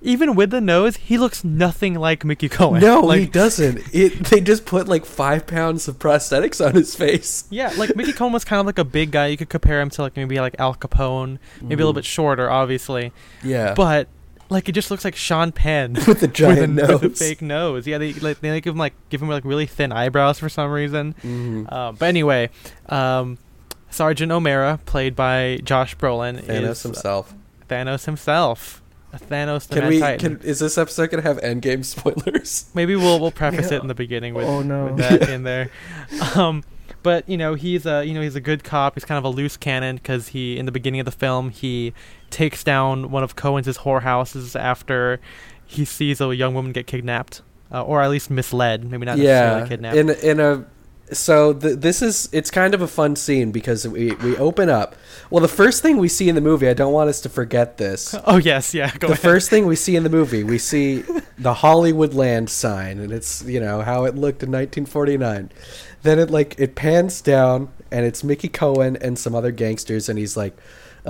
even 0.01 0.33
with 0.33 0.49
the 0.49 0.61
nose, 0.61 0.95
he 0.95 1.17
looks 1.17 1.43
nothing 1.43 1.93
like 1.95 2.23
Mickey 2.23 2.47
Cohen. 2.47 2.79
No, 2.81 3.01
like 3.01 3.19
he 3.19 3.25
doesn't. 3.25 3.81
It 3.93 4.23
they 4.25 4.39
just 4.39 4.65
put 4.65 4.87
like 4.87 5.05
five 5.05 5.45
pounds 5.45 5.87
of 5.89 5.99
prosthetics 5.99 6.65
on 6.65 6.73
his 6.73 6.95
face. 6.95 7.43
yeah, 7.49 7.73
like 7.77 7.95
Mickey 7.97 8.13
Cohen 8.13 8.31
was 8.31 8.45
kind 8.45 8.61
of 8.61 8.65
like 8.65 8.77
a 8.77 8.85
big 8.85 9.11
guy. 9.11 9.27
You 9.27 9.35
could 9.37 9.49
compare 9.49 9.81
him 9.81 9.89
to 9.91 10.01
like 10.01 10.15
maybe 10.15 10.39
like 10.39 10.55
Al 10.57 10.73
Capone, 10.75 11.37
maybe 11.61 11.73
a 11.75 11.77
little 11.85 11.91
Mhm. 11.91 11.95
bit 11.95 12.05
shorter, 12.05 12.49
obviously, 12.49 13.11
Yeah, 13.43 13.73
but 13.73 14.07
like 14.49 14.69
it 14.69 14.71
just 14.71 14.89
looks 14.89 15.03
like 15.03 15.15
Sean 15.17 15.51
Penn 15.51 15.93
with 16.07 16.21
the 16.21 16.27
giant 16.41 16.75
with, 16.75 16.83
a, 16.85 16.87
nose. 16.93 17.01
with 17.01 17.11
a 17.13 17.15
fake 17.17 17.41
nose. 17.41 17.85
Yeah, 17.85 17.97
they 17.97 18.13
like 18.13 18.39
they 18.39 18.61
give 18.61 18.75
him 18.75 18.79
like 18.79 18.93
give 19.09 19.21
him 19.21 19.27
like 19.27 19.43
really 19.43 19.65
thin 19.65 19.91
eyebrows 19.91 20.39
for 20.39 20.47
some 20.47 20.71
reason. 20.71 21.13
Mhm. 21.23 21.65
Uh, 21.69 21.91
but 21.91 22.05
anyway, 22.05 22.49
um, 22.87 23.37
Sergeant 23.89 24.31
O'Mara, 24.31 24.79
played 24.85 25.15
by 25.15 25.59
Josh 25.63 25.95
Brolin, 25.97 26.41
Thanos 26.43 26.69
is 26.71 26.85
uh, 26.85 26.89
himself. 26.89 27.33
Thanos 27.67 28.05
himself. 28.05 28.81
Thanos 29.13 29.67
the 29.67 29.75
Can 29.75 29.83
Man 29.85 29.89
we? 29.89 29.99
Titan. 29.99 30.37
Can, 30.37 30.47
is 30.47 30.59
this 30.59 30.77
episode 30.77 31.09
gonna 31.09 31.23
have 31.23 31.37
Endgame 31.39 31.83
spoilers? 31.83 32.69
Maybe 32.75 32.95
we'll 32.95 33.19
we'll 33.19 33.31
preface 33.31 33.71
it 33.71 33.81
in 33.81 33.87
the 33.87 33.95
beginning 33.95 34.35
with, 34.35 34.45
Oh, 34.47 34.61
no. 34.61 34.85
with 34.85 34.97
that 34.97 35.29
in 35.29 35.43
there. 35.43 35.71
Um, 36.35 36.63
but 37.01 37.27
you 37.27 37.37
know 37.37 37.55
he's 37.55 37.85
a 37.87 38.03
you 38.05 38.13
know 38.13 38.21
he's 38.21 38.35
a 38.35 38.41
good 38.41 38.63
cop. 38.63 38.93
He's 38.93 39.05
kind 39.05 39.17
of 39.17 39.23
a 39.23 39.29
loose 39.29 39.57
cannon 39.57 39.95
because 39.95 40.27
he 40.29 40.57
in 40.59 40.65
the 40.67 40.71
beginning 40.71 40.99
of 40.99 41.05
the 41.05 41.11
film 41.11 41.49
he 41.49 41.93
takes 42.29 42.63
down 42.63 43.09
one 43.09 43.23
of 43.23 43.35
Cohen's 43.35 43.65
whorehouses 43.79 44.59
after 44.59 45.19
he 45.65 45.85
sees 45.85 46.21
a 46.21 46.35
young 46.35 46.53
woman 46.53 46.71
get 46.71 46.85
kidnapped. 46.85 47.41
Uh, 47.71 47.83
or 47.83 48.01
at 48.01 48.09
least 48.09 48.31
misled, 48.31 48.83
maybe 48.83 49.05
not 49.05 49.15
necessarily 49.15 49.61
yeah, 49.61 49.67
kidnapped. 49.67 49.95
in 49.97 50.09
in 50.09 50.39
a. 50.39 50.65
So 51.11 51.53
th- 51.53 51.79
this 51.79 52.01
is 52.01 52.29
it's 52.31 52.51
kind 52.51 52.73
of 52.73 52.81
a 52.81 52.87
fun 52.87 53.15
scene 53.15 53.51
because 53.51 53.87
we 53.87 54.11
we 54.13 54.37
open 54.37 54.69
up. 54.69 54.95
Well, 55.29 55.41
the 55.41 55.47
first 55.47 55.81
thing 55.81 55.97
we 55.97 56.07
see 56.07 56.29
in 56.29 56.35
the 56.35 56.41
movie, 56.41 56.67
I 56.67 56.73
don't 56.73 56.93
want 56.93 57.09
us 57.09 57.21
to 57.21 57.29
forget 57.29 57.77
this. 57.77 58.13
oh 58.25 58.37
yes, 58.37 58.73
yeah. 58.73 58.91
Go 58.97 59.07
the 59.07 59.13
ahead. 59.13 59.19
first 59.23 59.49
thing 59.49 59.65
we 59.65 59.75
see 59.75 59.95
in 59.95 60.03
the 60.03 60.09
movie, 60.09 60.43
we 60.43 60.57
see 60.57 61.03
the 61.37 61.53
Hollywood 61.55 62.13
Land 62.13 62.49
sign, 62.49 62.99
and 62.99 63.11
it's 63.11 63.43
you 63.43 63.59
know 63.59 63.81
how 63.81 64.05
it 64.05 64.15
looked 64.15 64.43
in 64.43 64.49
1949. 64.51 65.49
then 66.03 66.19
it 66.19 66.29
like 66.29 66.55
it 66.59 66.75
pans 66.75 67.21
down 67.21 67.69
and 67.91 68.05
it's 68.05 68.23
Mickey 68.23 68.47
Cohen 68.47 68.97
and 69.01 69.17
some 69.17 69.33
other 69.35 69.51
gangsters 69.51 70.09
and 70.09 70.19
he's 70.19 70.37
like 70.37 70.55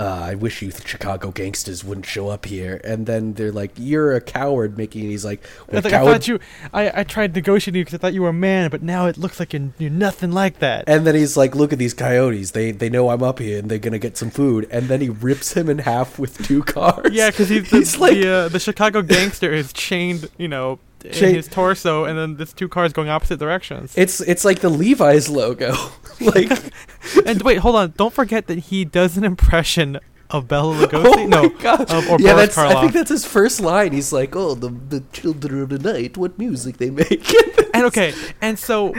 uh, 0.00 0.20
I 0.30 0.34
wish 0.34 0.62
you 0.62 0.70
Chicago 0.70 1.30
gangsters 1.30 1.84
wouldn't 1.84 2.06
show 2.06 2.28
up 2.30 2.46
here. 2.46 2.80
And 2.84 3.04
then 3.04 3.34
they're 3.34 3.52
like, 3.52 3.72
"You're 3.76 4.14
a 4.14 4.20
coward, 4.22 4.78
Mickey." 4.78 5.02
And 5.02 5.10
he's 5.10 5.26
like, 5.26 5.44
I, 5.44 5.72
"Well, 5.72 5.82
like, 5.82 5.84
I 5.86 5.90
coward 5.90 6.12
thought 6.12 6.28
you. 6.28 6.40
I, 6.72 7.00
I 7.00 7.04
tried 7.04 7.34
negotiating 7.34 7.82
because 7.82 7.92
I 7.92 7.98
thought 7.98 8.14
you 8.14 8.22
were 8.22 8.30
a 8.30 8.32
man, 8.32 8.70
but 8.70 8.82
now 8.82 9.06
it 9.06 9.18
looks 9.18 9.38
like 9.38 9.52
you're, 9.52 9.70
you're 9.76 9.90
nothing 9.90 10.32
like 10.32 10.60
that. 10.60 10.84
And 10.86 11.06
then 11.06 11.14
he's 11.14 11.36
like, 11.36 11.54
"Look 11.54 11.74
at 11.74 11.78
these 11.78 11.92
coyotes. 11.92 12.52
They 12.52 12.70
they 12.72 12.88
know 12.88 13.10
I'm 13.10 13.22
up 13.22 13.40
here 13.40 13.58
and 13.58 13.70
they're 13.70 13.78
gonna 13.78 13.98
get 13.98 14.16
some 14.16 14.30
food." 14.30 14.66
And 14.70 14.88
then 14.88 15.02
he 15.02 15.10
rips 15.10 15.52
him 15.52 15.68
in 15.68 15.78
half 15.80 16.18
with 16.18 16.42
two 16.46 16.62
cars. 16.62 17.12
yeah, 17.12 17.28
because 17.30 17.48
he's, 17.50 17.68
the, 17.70 17.76
He's 17.76 17.98
like- 17.98 18.14
the, 18.14 18.28
uh, 18.28 18.48
the 18.48 18.58
Chicago 18.58 19.02
gangster 19.02 19.52
is 19.52 19.70
chained, 19.72 20.30
you 20.38 20.48
know, 20.48 20.78
in 21.04 21.34
his 21.34 21.48
torso, 21.48 22.04
and 22.04 22.18
then 22.18 22.36
there's 22.36 22.52
two 22.52 22.68
cars 22.68 22.92
going 22.92 23.08
opposite 23.08 23.38
directions. 23.38 23.94
it's 23.96 24.20
it's 24.20 24.44
like 24.44 24.60
the 24.60 24.68
Levi's 24.68 25.28
logo. 25.28 25.74
like, 26.20 26.50
and 27.26 27.42
wait, 27.42 27.58
hold 27.58 27.76
on. 27.76 27.94
Don't 27.96 28.12
forget 28.12 28.46
that 28.48 28.58
he 28.58 28.84
does 28.84 29.16
an 29.16 29.24
impression 29.24 29.98
of 30.30 30.46
Bela 30.46 30.74
Lugosi. 30.74 31.16
oh 31.18 31.26
no, 31.26 31.48
god! 31.48 31.90
of- 31.90 32.08
or 32.08 32.18
yeah, 32.20 32.34
Boris 32.34 32.54
that's 32.54 32.58
I 32.58 32.80
think 32.80 32.92
that's 32.92 33.10
his 33.10 33.24
first 33.24 33.60
line. 33.60 33.92
He's 33.92 34.12
like, 34.12 34.36
"Oh, 34.36 34.54
the 34.54 34.68
the 34.68 35.02
children 35.12 35.62
of 35.62 35.68
the 35.70 35.78
night. 35.78 36.16
What 36.16 36.38
music 36.38 36.76
they 36.76 36.90
make?" 36.90 37.28
and 37.74 37.84
okay, 37.86 38.14
and 38.40 38.58
so 38.58 38.94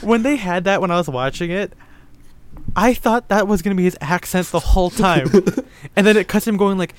when 0.00 0.22
they 0.22 0.36
had 0.36 0.64
that 0.64 0.80
when 0.80 0.90
I 0.90 0.96
was 0.96 1.08
watching 1.08 1.50
it, 1.50 1.72
I 2.74 2.94
thought 2.94 3.28
that 3.28 3.46
was 3.46 3.62
gonna 3.62 3.76
be 3.76 3.84
his 3.84 3.98
accent 4.00 4.46
the 4.48 4.60
whole 4.60 4.90
time, 4.90 5.28
and 5.96 6.06
then 6.06 6.16
it 6.16 6.28
cuts 6.28 6.46
him 6.46 6.56
going 6.56 6.78
like. 6.78 6.94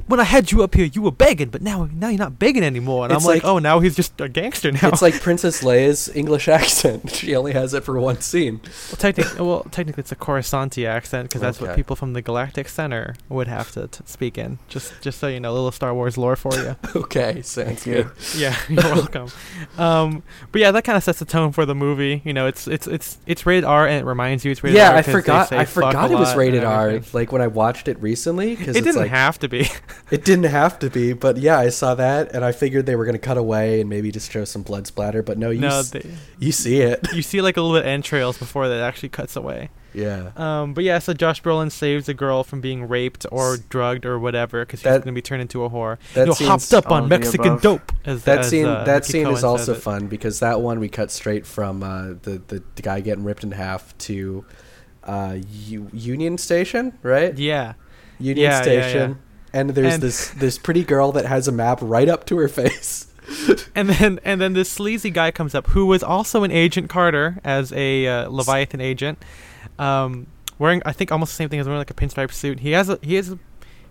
But 0.00 0.08
when 0.10 0.20
I 0.20 0.24
had 0.24 0.50
you 0.52 0.62
up 0.62 0.74
here, 0.74 0.84
you 0.86 1.02
were 1.02 1.10
begging, 1.12 1.48
but 1.50 1.62
now 1.62 1.88
now 1.92 2.08
you're 2.08 2.18
not 2.18 2.38
begging 2.38 2.62
anymore. 2.62 3.04
And 3.04 3.12
It's 3.12 3.22
I'm 3.24 3.26
like, 3.26 3.42
like- 3.44 3.50
oh, 3.50 3.58
now 3.58 3.80
he's 3.80 3.96
just 3.96 4.20
a 4.20 4.28
gangster 4.28 4.70
now. 4.72 4.88
It's 4.88 5.02
like 5.02 5.20
Princess 5.22 5.62
Leia's 5.62 6.08
English 6.14 6.48
accent. 6.48 7.10
She 7.18 7.34
only 7.36 7.52
has 7.52 7.74
it 7.74 7.84
for 7.84 7.98
one 8.00 8.20
scene. 8.20 8.60
well, 8.62 8.96
technically, 8.96 9.40
well, 9.44 9.64
technically, 9.70 10.00
it's 10.02 10.12
a 10.12 10.16
Coruscanti 10.16 10.86
accent 10.86 11.28
because 11.28 11.40
that's 11.40 11.60
what 11.60 11.74
people 11.76 11.96
from 11.96 12.12
the 12.12 12.22
Galactic 12.22 12.68
Center 12.68 13.14
would 13.28 13.48
have 13.48 13.70
to 13.72 13.88
t- 13.88 14.00
speak 14.06 14.38
in. 14.38 14.58
Just 14.68 14.92
just 15.02 15.18
so 15.18 15.26
you 15.26 15.40
know, 15.40 15.50
a 15.50 15.54
little 15.54 15.72
Star 15.72 15.92
Wars 15.94 16.16
lore 16.16 16.36
for 16.36 16.54
you. 16.54 16.76
Okay, 16.96 17.42
sounds 17.42 17.82
Thank 17.82 17.86
you. 17.86 18.02
good. 18.04 18.10
Yeah, 18.36 18.56
you're 18.68 18.82
welcome. 18.82 19.28
Um, 19.76 20.22
but 20.52 20.60
yeah, 20.60 20.70
that 20.70 20.84
kind 20.84 20.96
of 20.96 21.02
sets 21.04 21.18
the 21.18 21.24
tone 21.24 21.52
for 21.52 21.66
the 21.66 21.74
movie. 21.74 22.22
You 22.24 22.32
know, 22.32 22.46
it's 22.46 22.66
it's 22.68 22.86
it's 22.86 23.18
it's 23.26 23.46
rated 23.46 23.64
R, 23.64 23.86
and 23.86 24.00
it 24.02 24.04
reminds 24.04 24.44
you 24.44 24.50
it's 24.50 24.62
rated 24.62 24.76
Yeah, 24.78 24.90
R. 24.90 24.94
I 24.96 25.02
'cause 25.02 25.06
they 25.06 25.12
forgot. 25.12 25.52
I 25.52 25.64
forgot 25.64 26.10
it 26.10 26.14
was 26.14 26.34
rated 26.36 26.64
R. 26.64 27.00
Like 27.12 27.32
when 27.32 27.42
I 27.42 27.46
watched 27.46 27.88
it 27.88 28.00
recently, 28.00 28.56
because 28.56 28.76
It 28.76 28.84
didn't 28.84 29.00
like 29.00 29.10
have 29.10 29.38
to 29.40 29.48
be. 29.48 29.68
it 30.10 30.24
didn't 30.24 30.44
have 30.46 30.78
to 30.80 30.90
be. 30.90 31.12
But 31.12 31.36
yeah, 31.38 31.58
I 31.58 31.68
saw 31.70 31.94
that, 31.96 32.32
and 32.34 32.44
I 32.44 32.52
figured 32.52 32.86
they 32.86 32.96
were 32.96 33.04
gonna 33.04 33.18
cut 33.18 33.36
away 33.38 33.80
and 33.80 33.88
maybe 33.90 34.10
just 34.10 34.30
show 34.30 34.44
some 34.44 34.62
blood 34.62 34.86
splatter. 34.86 35.22
But 35.22 35.38
no, 35.38 35.50
you 35.50 35.60
no, 35.60 35.80
s- 35.80 35.92
you 36.38 36.52
see 36.52 36.80
it. 36.80 37.06
you 37.14 37.22
see 37.22 37.40
like 37.40 37.56
a 37.56 37.60
little 37.62 37.76
bit 37.76 37.84
of 37.84 37.88
entrails 37.88 38.38
before 38.38 38.68
that 38.68 38.80
actually 38.80 39.08
cuts 39.10 39.36
away. 39.36 39.70
Yeah. 39.94 40.30
Um, 40.36 40.74
but 40.74 40.84
yeah, 40.84 40.98
so 40.98 41.14
Josh 41.14 41.42
Brolin 41.42 41.72
saves 41.72 42.08
a 42.10 42.14
girl 42.14 42.44
from 42.44 42.60
being 42.60 42.86
raped 42.86 43.24
or 43.32 43.56
drugged 43.56 44.04
or 44.04 44.18
whatever 44.18 44.64
because 44.64 44.80
he's 44.80 44.84
That- 44.84 45.02
gonna 45.02 45.12
be 45.14 45.22
turned 45.22 45.40
into 45.42 45.64
a 45.64 45.70
whore. 45.70 45.96
That 46.14 46.26
you 46.38 46.46
know, 46.46 46.50
hopped 46.52 46.72
up 46.74 46.90
on 46.90 47.08
Mexican 47.08 47.58
dope. 47.58 47.90
As, 48.04 48.24
That 48.24 48.40
as, 48.40 48.50
scene, 48.50 48.66
uh, 48.66 48.84
that 48.84 49.02
Mickey 49.02 49.12
scene 49.12 49.24
Cohen 49.24 49.36
is 49.36 49.44
also 49.44 49.72
it. 49.72 49.80
fun 49.82 50.06
because 50.06 50.40
that 50.40 50.60
one 50.60 50.78
we 50.78 50.88
cut 50.88 51.10
straight 51.10 51.46
from 51.46 51.82
uh, 51.82 52.08
the, 52.22 52.42
the 52.48 52.62
the 52.76 52.82
guy 52.82 53.00
getting 53.00 53.24
ripped 53.24 53.42
in 53.44 53.52
half 53.52 53.96
to 53.98 54.44
uh, 55.04 55.38
U- 55.64 55.88
Union 55.92 56.36
Station, 56.36 56.96
right? 57.02 57.36
Yeah. 57.36 57.72
Union 58.20 58.44
Yeah, 58.44 58.56
yeah, 58.58 58.62
Station, 58.62 59.18
and 59.52 59.70
there's 59.70 59.94
And- 59.94 60.02
this 60.02 60.28
this 60.30 60.58
pretty 60.58 60.84
girl 60.84 61.12
that 61.12 61.26
has 61.26 61.48
a 61.48 61.52
map 61.52 61.78
right 61.82 62.08
up 62.08 62.24
to 62.26 62.36
her 62.38 62.48
face. 62.48 63.06
And 63.74 63.90
then 63.90 64.18
and 64.24 64.40
then 64.40 64.54
this 64.54 64.70
sleazy 64.70 65.10
guy 65.10 65.30
comes 65.30 65.54
up 65.54 65.66
who 65.68 65.84
was 65.86 66.02
also 66.02 66.44
an 66.44 66.50
Agent 66.50 66.88
Carter 66.88 67.38
as 67.44 67.72
a 67.74 68.06
uh, 68.06 68.28
Leviathan 68.30 68.80
agent, 68.80 69.18
um, 69.78 70.26
wearing 70.58 70.80
I 70.86 70.92
think 70.92 71.12
almost 71.12 71.32
the 71.32 71.36
same 71.36 71.48
thing 71.50 71.60
as 71.60 71.66
wearing 71.66 71.78
like 71.78 71.90
a 71.90 71.94
pinstripe 71.94 72.32
suit. 72.32 72.60
He 72.60 72.72
has 72.72 72.88
a 72.88 72.98
he 73.02 73.16
is 73.16 73.36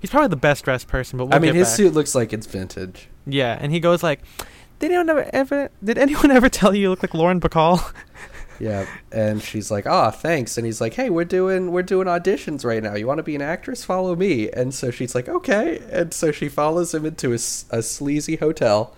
he's 0.02 0.10
probably 0.10 0.30
the 0.30 0.36
best 0.38 0.66
dressed 0.66 0.88
person, 0.88 1.18
but 1.20 1.26
we'll 1.26 1.36
I 1.36 1.40
mean, 1.40 1.54
his 1.54 1.68
back. 1.68 1.78
suit 1.78 1.94
looks 1.94 2.16
like 2.16 2.34
it's 2.34 2.48
vintage. 2.48 3.10
Yeah, 3.28 3.56
and 3.62 3.72
he 3.72 3.80
goes 3.80 4.02
like, 4.02 4.22
"Did 4.80 4.88
anyone 4.92 5.10
ever 5.12 5.30
ever 5.32 5.70
did 5.84 5.98
anyone 6.00 6.32
ever 6.40 6.50
tell 6.50 6.74
you 6.74 6.82
you 6.82 6.90
look 6.90 7.04
like 7.04 7.14
Lauren 7.14 7.40
Bacall?" 7.40 7.94
Yeah, 8.60 8.86
and 9.12 9.42
she's 9.42 9.70
like, 9.70 9.86
"Ah, 9.86 10.10
thanks." 10.10 10.58
And 10.58 10.66
he's 10.66 10.82
like, 10.82 10.96
"Hey, 10.96 11.10
we're 11.10 11.26
doing 11.26 11.72
we're 11.72 11.84
doing 11.84 12.08
auditions 12.08 12.66
right 12.66 12.82
now. 12.82 12.96
You 12.96 13.06
want 13.06 13.20
to 13.20 13.24
be 13.24 13.36
an 13.36 13.42
actress? 13.42 13.84
Follow 13.86 14.16
me." 14.16 14.50
And 14.50 14.74
so 14.74 14.90
she's 14.90 15.14
like, 15.14 15.30
"Okay." 15.30 15.80
And 15.92 16.12
so 16.14 16.32
she 16.32 16.50
follows 16.50 16.94
him 16.94 17.06
into 17.06 17.32
a, 17.32 17.36
a 17.70 17.82
sleazy 17.84 18.38
hotel. 18.38 18.96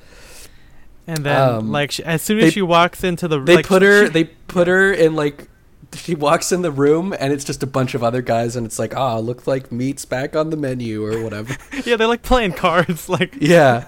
And 1.08 1.25
then 1.25 1.42
Um, 1.42 1.72
like 1.72 1.92
she, 1.92 2.04
as 2.04 2.22
soon 2.22 2.38
as 2.38 2.46
they- 2.46 2.51
she 2.51 2.62
walks 2.62 3.04
into 3.04 3.28
the 3.28 3.39
They 3.42 3.58
like, 3.58 3.66
put 3.68 3.82
her 3.82 4.06
she- 4.06 4.12
they 4.13 4.24
put 4.25 4.68
her 4.68 4.94
in 4.94 5.16
like 5.16 5.49
she 5.96 6.15
walks 6.15 6.51
in 6.51 6.62
the 6.62 6.72
room 6.72 7.13
and 7.19 7.34
it's 7.34 7.43
just 7.43 7.63
a 7.63 7.67
bunch 7.67 7.96
of 7.96 8.03
other 8.03 8.22
guys 8.22 8.55
and 8.55 8.65
it's 8.65 8.77
like, 8.79 8.96
"Ah, 8.96 9.17
look 9.17 9.48
like 9.48 9.72
meat's 9.72 10.05
back 10.05 10.36
on 10.36 10.50
the 10.50 10.58
menu 10.58 11.03
or 11.05 11.24
whatever." 11.24 11.55
yeah, 11.86 11.96
they're 11.96 12.08
like 12.08 12.22
playing 12.22 12.53
cards 12.53 13.10
like 13.10 13.36
Yeah. 13.39 13.86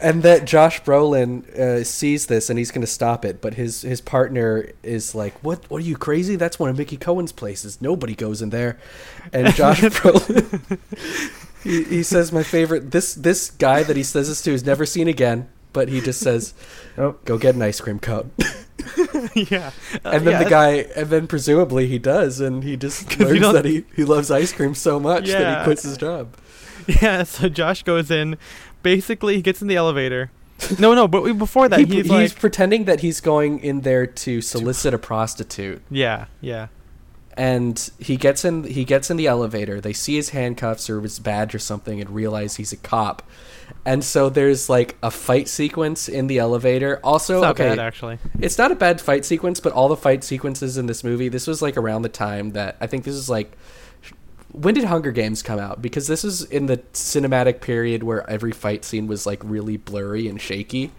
and 0.00 0.22
that 0.22 0.44
Josh 0.44 0.82
Brolin 0.82 1.48
uh, 1.58 1.84
sees 1.84 2.26
this 2.26 2.50
and 2.50 2.58
he's 2.58 2.70
going 2.70 2.82
to 2.82 2.86
stop 2.86 3.24
it, 3.24 3.40
but 3.40 3.54
his 3.54 3.82
his 3.82 4.00
partner 4.00 4.70
is 4.82 5.14
like, 5.14 5.42
"What? 5.42 5.68
What 5.70 5.78
are 5.82 5.84
you 5.86 5.96
crazy? 5.96 6.36
That's 6.36 6.58
one 6.58 6.68
of 6.70 6.76
Mickey 6.78 6.96
Cohen's 6.96 7.32
places. 7.32 7.80
Nobody 7.80 8.14
goes 8.14 8.42
in 8.42 8.50
there." 8.50 8.78
And 9.32 9.54
Josh 9.54 9.80
Brolin, 9.80 10.78
he, 11.64 11.84
he 11.84 12.02
says, 12.02 12.32
"My 12.32 12.42
favorite 12.42 12.90
this 12.90 13.14
this 13.14 13.50
guy 13.50 13.82
that 13.82 13.96
he 13.96 14.02
says 14.02 14.28
this 14.28 14.42
to 14.42 14.52
is 14.52 14.64
never 14.64 14.84
seen 14.86 15.08
again." 15.08 15.48
But 15.72 15.88
he 15.88 16.02
just 16.02 16.20
says, 16.20 16.52
Oh, 16.98 17.12
"Go 17.24 17.38
get 17.38 17.54
an 17.54 17.62
ice 17.62 17.80
cream 17.80 17.98
cone," 17.98 18.30
yeah. 19.34 19.70
Uh, 20.04 20.10
and 20.10 20.26
then 20.26 20.32
yeah, 20.32 20.44
the 20.44 20.50
guy, 20.50 20.70
and 20.96 21.08
then 21.10 21.26
presumably 21.26 21.86
he 21.86 21.98
does, 21.98 22.40
and 22.40 22.62
he 22.64 22.76
just 22.76 23.16
you 23.18 23.26
learns 23.26 23.52
that 23.52 23.64
he, 23.64 23.84
he 23.96 24.04
loves 24.04 24.30
ice 24.30 24.52
cream 24.52 24.74
so 24.74 24.98
much 25.00 25.26
that 25.28 25.58
he 25.58 25.64
quits 25.64 25.82
his 25.82 25.96
job. 25.96 26.34
Yeah, 27.00 27.22
so 27.22 27.48
Josh 27.48 27.84
goes 27.84 28.10
in. 28.10 28.36
Basically, 28.82 29.36
he 29.36 29.42
gets 29.42 29.62
in 29.62 29.68
the 29.68 29.76
elevator. 29.76 30.32
No, 30.80 30.94
no, 30.94 31.06
but 31.06 31.32
before 31.34 31.68
that, 31.68 31.78
He- 31.78 31.84
he's, 31.86 31.94
he's 32.06 32.10
like, 32.10 32.40
pretending 32.40 32.84
that 32.86 33.00
he's 33.00 33.20
going 33.20 33.60
in 33.60 33.82
there 33.82 34.04
to 34.06 34.40
solicit 34.40 34.92
a 34.92 34.98
prostitute. 34.98 35.80
yeah, 35.90 36.26
yeah, 36.40 36.68
and 37.36 37.90
he 38.00 38.16
gets 38.16 38.44
in 38.44 38.64
he 38.64 38.84
gets 38.84 39.10
in 39.10 39.16
the 39.16 39.26
elevator 39.26 39.80
they 39.80 39.92
see 39.92 40.16
his 40.16 40.30
handcuffs 40.30 40.90
or 40.90 41.00
his 41.00 41.18
badge 41.18 41.54
or 41.54 41.58
something 41.58 42.00
and 42.00 42.10
realize 42.10 42.56
he's 42.56 42.72
a 42.72 42.76
cop 42.76 43.22
and 43.84 44.04
so 44.04 44.28
there's 44.28 44.68
like 44.68 44.96
a 45.02 45.10
fight 45.10 45.48
sequence 45.48 46.08
in 46.08 46.26
the 46.26 46.38
elevator 46.38 47.00
also 47.02 47.34
it's 47.34 47.42
not 47.42 47.50
okay 47.52 47.68
bad 47.70 47.78
actually. 47.78 48.18
it's 48.40 48.58
not 48.58 48.70
a 48.70 48.74
bad 48.74 49.00
fight 49.00 49.24
sequence 49.24 49.60
but 49.60 49.72
all 49.72 49.88
the 49.88 49.96
fight 49.96 50.22
sequences 50.22 50.78
in 50.78 50.86
this 50.86 51.02
movie 51.02 51.28
this 51.28 51.46
was 51.46 51.60
like 51.62 51.76
around 51.76 52.02
the 52.02 52.08
time 52.08 52.50
that 52.50 52.76
i 52.80 52.86
think 52.86 53.04
this 53.04 53.14
is 53.14 53.28
like 53.28 53.56
when 54.52 54.74
did 54.74 54.84
hunger 54.84 55.10
games 55.10 55.42
come 55.42 55.58
out 55.58 55.80
because 55.80 56.06
this 56.06 56.24
is 56.24 56.44
in 56.44 56.66
the 56.66 56.76
cinematic 56.92 57.60
period 57.60 58.02
where 58.02 58.28
every 58.28 58.52
fight 58.52 58.84
scene 58.84 59.06
was 59.06 59.26
like 59.26 59.40
really 59.44 59.76
blurry 59.76 60.28
and 60.28 60.40
shaky 60.40 60.90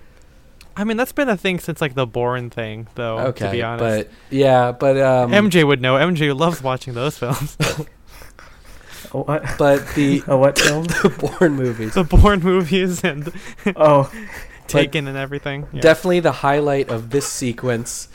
I 0.76 0.86
mean, 0.86 0.98
that's 0.98 1.12
been 1.12 1.30
a 1.30 1.38
thing 1.38 1.60
since 1.60 1.82
like 1.82 1.94
the 1.94 2.08
Bourne 2.08 2.50
thing, 2.50 2.88
though. 2.96 3.20
okay 3.20 3.46
to 3.46 3.52
be 3.52 3.62
honest, 3.62 4.08
but 4.08 4.36
yeah 4.36 4.72
but 4.72 4.98
um 4.98 5.32
MJ 5.32 5.66
would 5.66 5.82
know. 5.82 5.98
MJ 5.98 6.36
loves 6.36 6.64
watching 6.64 6.96
those 6.96 7.16
films, 7.16 7.58
a 9.14 9.18
what? 9.18 9.44
but 9.58 9.88
the 9.96 10.24
A 10.28 10.38
what 10.38 10.60
film? 10.60 10.84
the 11.04 11.10
Bourne 11.10 11.56
movies 11.56 11.94
the 11.94 12.04
Bourne 12.04 12.40
movies 12.40 13.04
and 13.04 13.32
oh, 13.76 14.12
Taken 14.68 15.08
and 15.08 15.18
everything. 15.18 15.68
Yeah. 15.74 15.82
Definitely 15.82 16.22
the 16.22 16.32
highlight 16.32 16.90
of 16.90 17.10
this 17.10 17.28
sequence 17.28 18.08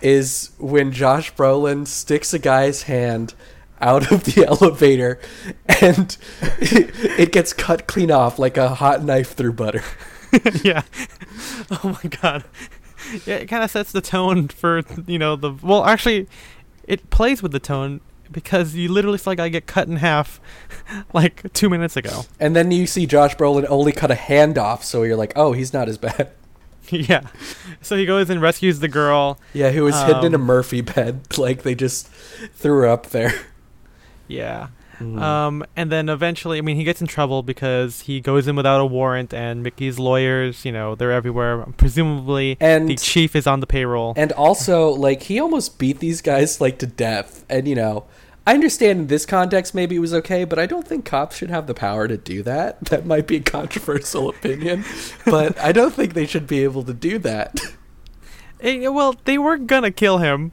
is 0.00 0.50
when 0.58 0.92
Josh 0.92 1.32
Brolin 1.34 1.86
sticks 1.86 2.32
a 2.32 2.38
guy's 2.38 2.84
hand 2.84 3.34
out 3.82 4.10
of 4.10 4.24
the 4.24 4.46
elevator 4.46 5.20
and 5.80 6.16
it 6.58 7.32
gets 7.32 7.52
cut 7.52 7.86
clean 7.86 8.10
off 8.10 8.38
like 8.38 8.56
a 8.56 8.70
hot 8.70 9.04
knife 9.04 9.34
through 9.34 9.52
butter. 9.52 9.82
yeah. 10.62 10.82
Oh 11.70 11.98
my 12.02 12.08
god. 12.08 12.44
Yeah, 13.26 13.36
it 13.36 13.46
kind 13.46 13.62
of 13.62 13.70
sets 13.70 13.92
the 13.92 14.00
tone 14.00 14.48
for 14.48 14.82
you 15.06 15.18
know 15.18 15.36
the 15.36 15.52
well. 15.62 15.84
Actually, 15.84 16.28
it 16.84 17.10
plays 17.10 17.42
with 17.42 17.52
the 17.52 17.60
tone 17.60 18.00
because 18.30 18.74
you 18.74 18.90
literally 18.90 19.18
saw 19.18 19.30
a 19.30 19.36
guy 19.36 19.48
get 19.48 19.66
cut 19.66 19.88
in 19.88 19.96
half 19.96 20.40
like 21.12 21.52
two 21.52 21.68
minutes 21.68 21.96
ago. 21.96 22.22
And 22.38 22.54
then 22.54 22.70
you 22.70 22.86
see 22.86 23.06
Josh 23.06 23.36
Brolin 23.36 23.66
only 23.68 23.92
cut 23.92 24.10
a 24.10 24.14
hand 24.14 24.58
off, 24.58 24.84
so 24.84 25.02
you're 25.02 25.16
like, 25.16 25.32
oh, 25.36 25.52
he's 25.52 25.72
not 25.72 25.88
as 25.88 25.98
bad. 25.98 26.30
yeah. 26.88 27.26
So 27.82 27.96
he 27.96 28.06
goes 28.06 28.30
and 28.30 28.40
rescues 28.40 28.80
the 28.80 28.88
girl. 28.88 29.38
Yeah, 29.52 29.70
who 29.70 29.84
was 29.84 30.00
hidden 30.02 30.24
in 30.26 30.34
a 30.34 30.38
Um, 30.38 30.42
Murphy 30.42 30.80
bed. 30.80 31.20
Like 31.38 31.62
they 31.62 31.74
just 31.74 32.08
threw 32.08 32.78
her 32.80 32.86
up 32.86 33.06
there. 33.10 33.32
Yeah. 34.28 34.68
Mm. 35.00 35.20
Um, 35.20 35.64
and 35.76 35.90
then 35.90 36.08
eventually, 36.08 36.58
I 36.58 36.60
mean, 36.60 36.76
he 36.76 36.84
gets 36.84 37.00
in 37.00 37.06
trouble 37.06 37.42
because 37.42 38.02
he 38.02 38.20
goes 38.20 38.46
in 38.46 38.54
without 38.54 38.80
a 38.80 38.86
warrant, 38.86 39.32
and 39.32 39.62
Mickey's 39.62 39.98
lawyers, 39.98 40.64
you 40.64 40.72
know, 40.72 40.94
they're 40.94 41.12
everywhere. 41.12 41.64
Presumably, 41.76 42.56
and 42.60 42.88
the 42.88 42.96
chief 42.96 43.34
is 43.34 43.46
on 43.46 43.60
the 43.60 43.66
payroll. 43.66 44.12
And 44.16 44.32
also, 44.32 44.90
like, 44.90 45.24
he 45.24 45.40
almost 45.40 45.78
beat 45.78 46.00
these 46.00 46.20
guys, 46.20 46.60
like, 46.60 46.78
to 46.78 46.86
death. 46.86 47.44
And, 47.48 47.66
you 47.66 47.74
know, 47.74 48.04
I 48.46 48.54
understand 48.54 49.00
in 49.00 49.06
this 49.06 49.26
context 49.26 49.74
maybe 49.74 49.96
it 49.96 50.00
was 50.00 50.14
okay, 50.14 50.44
but 50.44 50.58
I 50.58 50.66
don't 50.66 50.86
think 50.86 51.04
cops 51.04 51.36
should 51.36 51.50
have 51.50 51.66
the 51.66 51.74
power 51.74 52.08
to 52.08 52.16
do 52.16 52.42
that. 52.42 52.78
That 52.90 53.06
might 53.06 53.26
be 53.26 53.36
a 53.36 53.40
controversial 53.40 54.28
opinion, 54.28 54.84
but 55.24 55.58
I 55.60 55.72
don't 55.72 55.94
think 55.94 56.14
they 56.14 56.26
should 56.26 56.46
be 56.46 56.64
able 56.64 56.82
to 56.84 56.94
do 56.94 57.18
that. 57.18 57.60
Eh, 58.60 58.88
well, 58.88 59.14
they 59.24 59.38
weren't 59.38 59.68
gonna 59.68 59.90
kill 59.90 60.18
him. 60.18 60.52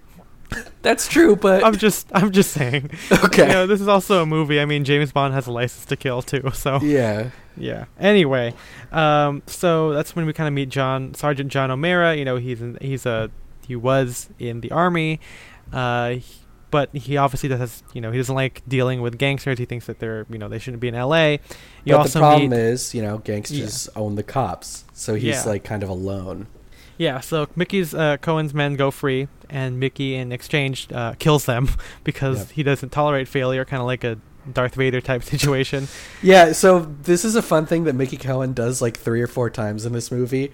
That's 0.81 1.07
true, 1.07 1.35
but 1.35 1.63
I'm 1.63 1.75
just, 1.75 2.07
I'm 2.13 2.31
just 2.31 2.51
saying. 2.51 2.91
okay. 3.25 3.47
You 3.47 3.53
know, 3.53 3.67
this 3.67 3.81
is 3.81 3.87
also 3.87 4.21
a 4.21 4.25
movie. 4.25 4.59
I 4.59 4.65
mean, 4.65 4.83
James 4.85 5.11
Bond 5.11 5.33
has 5.33 5.47
a 5.47 5.51
license 5.51 5.85
to 5.85 5.95
kill 5.97 6.21
too. 6.21 6.49
So 6.53 6.79
yeah. 6.81 7.31
yeah. 7.57 7.85
Anyway, 7.99 8.53
um, 8.91 9.43
so 9.47 9.91
that's 9.93 10.15
when 10.15 10.25
we 10.25 10.33
kind 10.33 10.47
of 10.47 10.53
meet 10.53 10.69
John 10.69 11.13
Sergeant 11.13 11.51
John 11.51 11.71
O'Mara. 11.71 12.15
You 12.15 12.25
know, 12.25 12.37
he's 12.37 12.61
in, 12.61 12.77
he's 12.81 13.05
a 13.05 13.29
he 13.67 13.75
was 13.75 14.29
in 14.39 14.61
the 14.61 14.71
army, 14.71 15.19
uh, 15.73 16.11
he- 16.11 16.23
but 16.71 16.89
he 16.95 17.15
obviously 17.17 17.49
does. 17.49 17.83
You 17.93 18.01
know, 18.01 18.11
he 18.11 18.17
doesn't 18.17 18.35
like 18.35 18.61
dealing 18.67 19.01
with 19.01 19.17
gangsters. 19.17 19.57
He 19.57 19.65
thinks 19.65 19.85
that 19.87 19.99
they're 19.99 20.25
you 20.29 20.37
know 20.37 20.47
they 20.49 20.59
shouldn't 20.59 20.81
be 20.81 20.87
in 20.89 20.95
L.A. 20.95 21.39
You 21.85 21.95
but 21.95 22.07
the 22.11 22.19
problem 22.19 22.49
meet 22.49 22.57
is, 22.57 22.93
you 22.93 23.01
know, 23.01 23.17
gangsters 23.19 23.87
own 23.95 24.15
the 24.15 24.23
cops, 24.23 24.83
so 24.93 25.15
he's 25.15 25.23
Yeah. 25.23 25.43
like 25.45 25.63
kind 25.63 25.81
of 25.83 25.89
alone. 25.89 26.47
Yeah. 26.97 27.19
So 27.19 27.47
Mickey's 27.55 27.93
uh, 27.93 28.17
Cohen's 28.17 28.53
men 28.53 28.75
go 28.75 28.91
free, 28.91 29.27
and 29.49 29.79
Mickey 29.79 30.15
in 30.15 30.31
exchange 30.31 30.87
uh, 30.91 31.13
kills 31.19 31.45
them 31.45 31.69
because 32.03 32.37
Yep. 32.39 32.49
he 32.51 32.63
doesn't 32.63 32.89
tolerate 32.91 33.27
failure. 33.27 33.65
Kind 33.65 33.81
of 33.81 33.87
like 33.87 34.03
a 34.03 34.17
Darth 34.51 34.75
Vader 34.75 35.01
type 35.01 35.23
situation. 35.33 35.87
Yeah, 36.21 36.51
so 36.53 36.79
this 37.03 37.25
is 37.25 37.35
a 37.35 37.41
fun 37.41 37.65
thing 37.65 37.83
that 37.85 37.93
Mickey 37.95 38.17
Cohen 38.17 38.53
does 38.53 38.81
like 38.81 38.97
three 38.97 39.21
or 39.21 39.27
four 39.27 39.49
times 39.49 39.85
in 39.85 39.93
this 39.93 40.11
movie, 40.11 40.51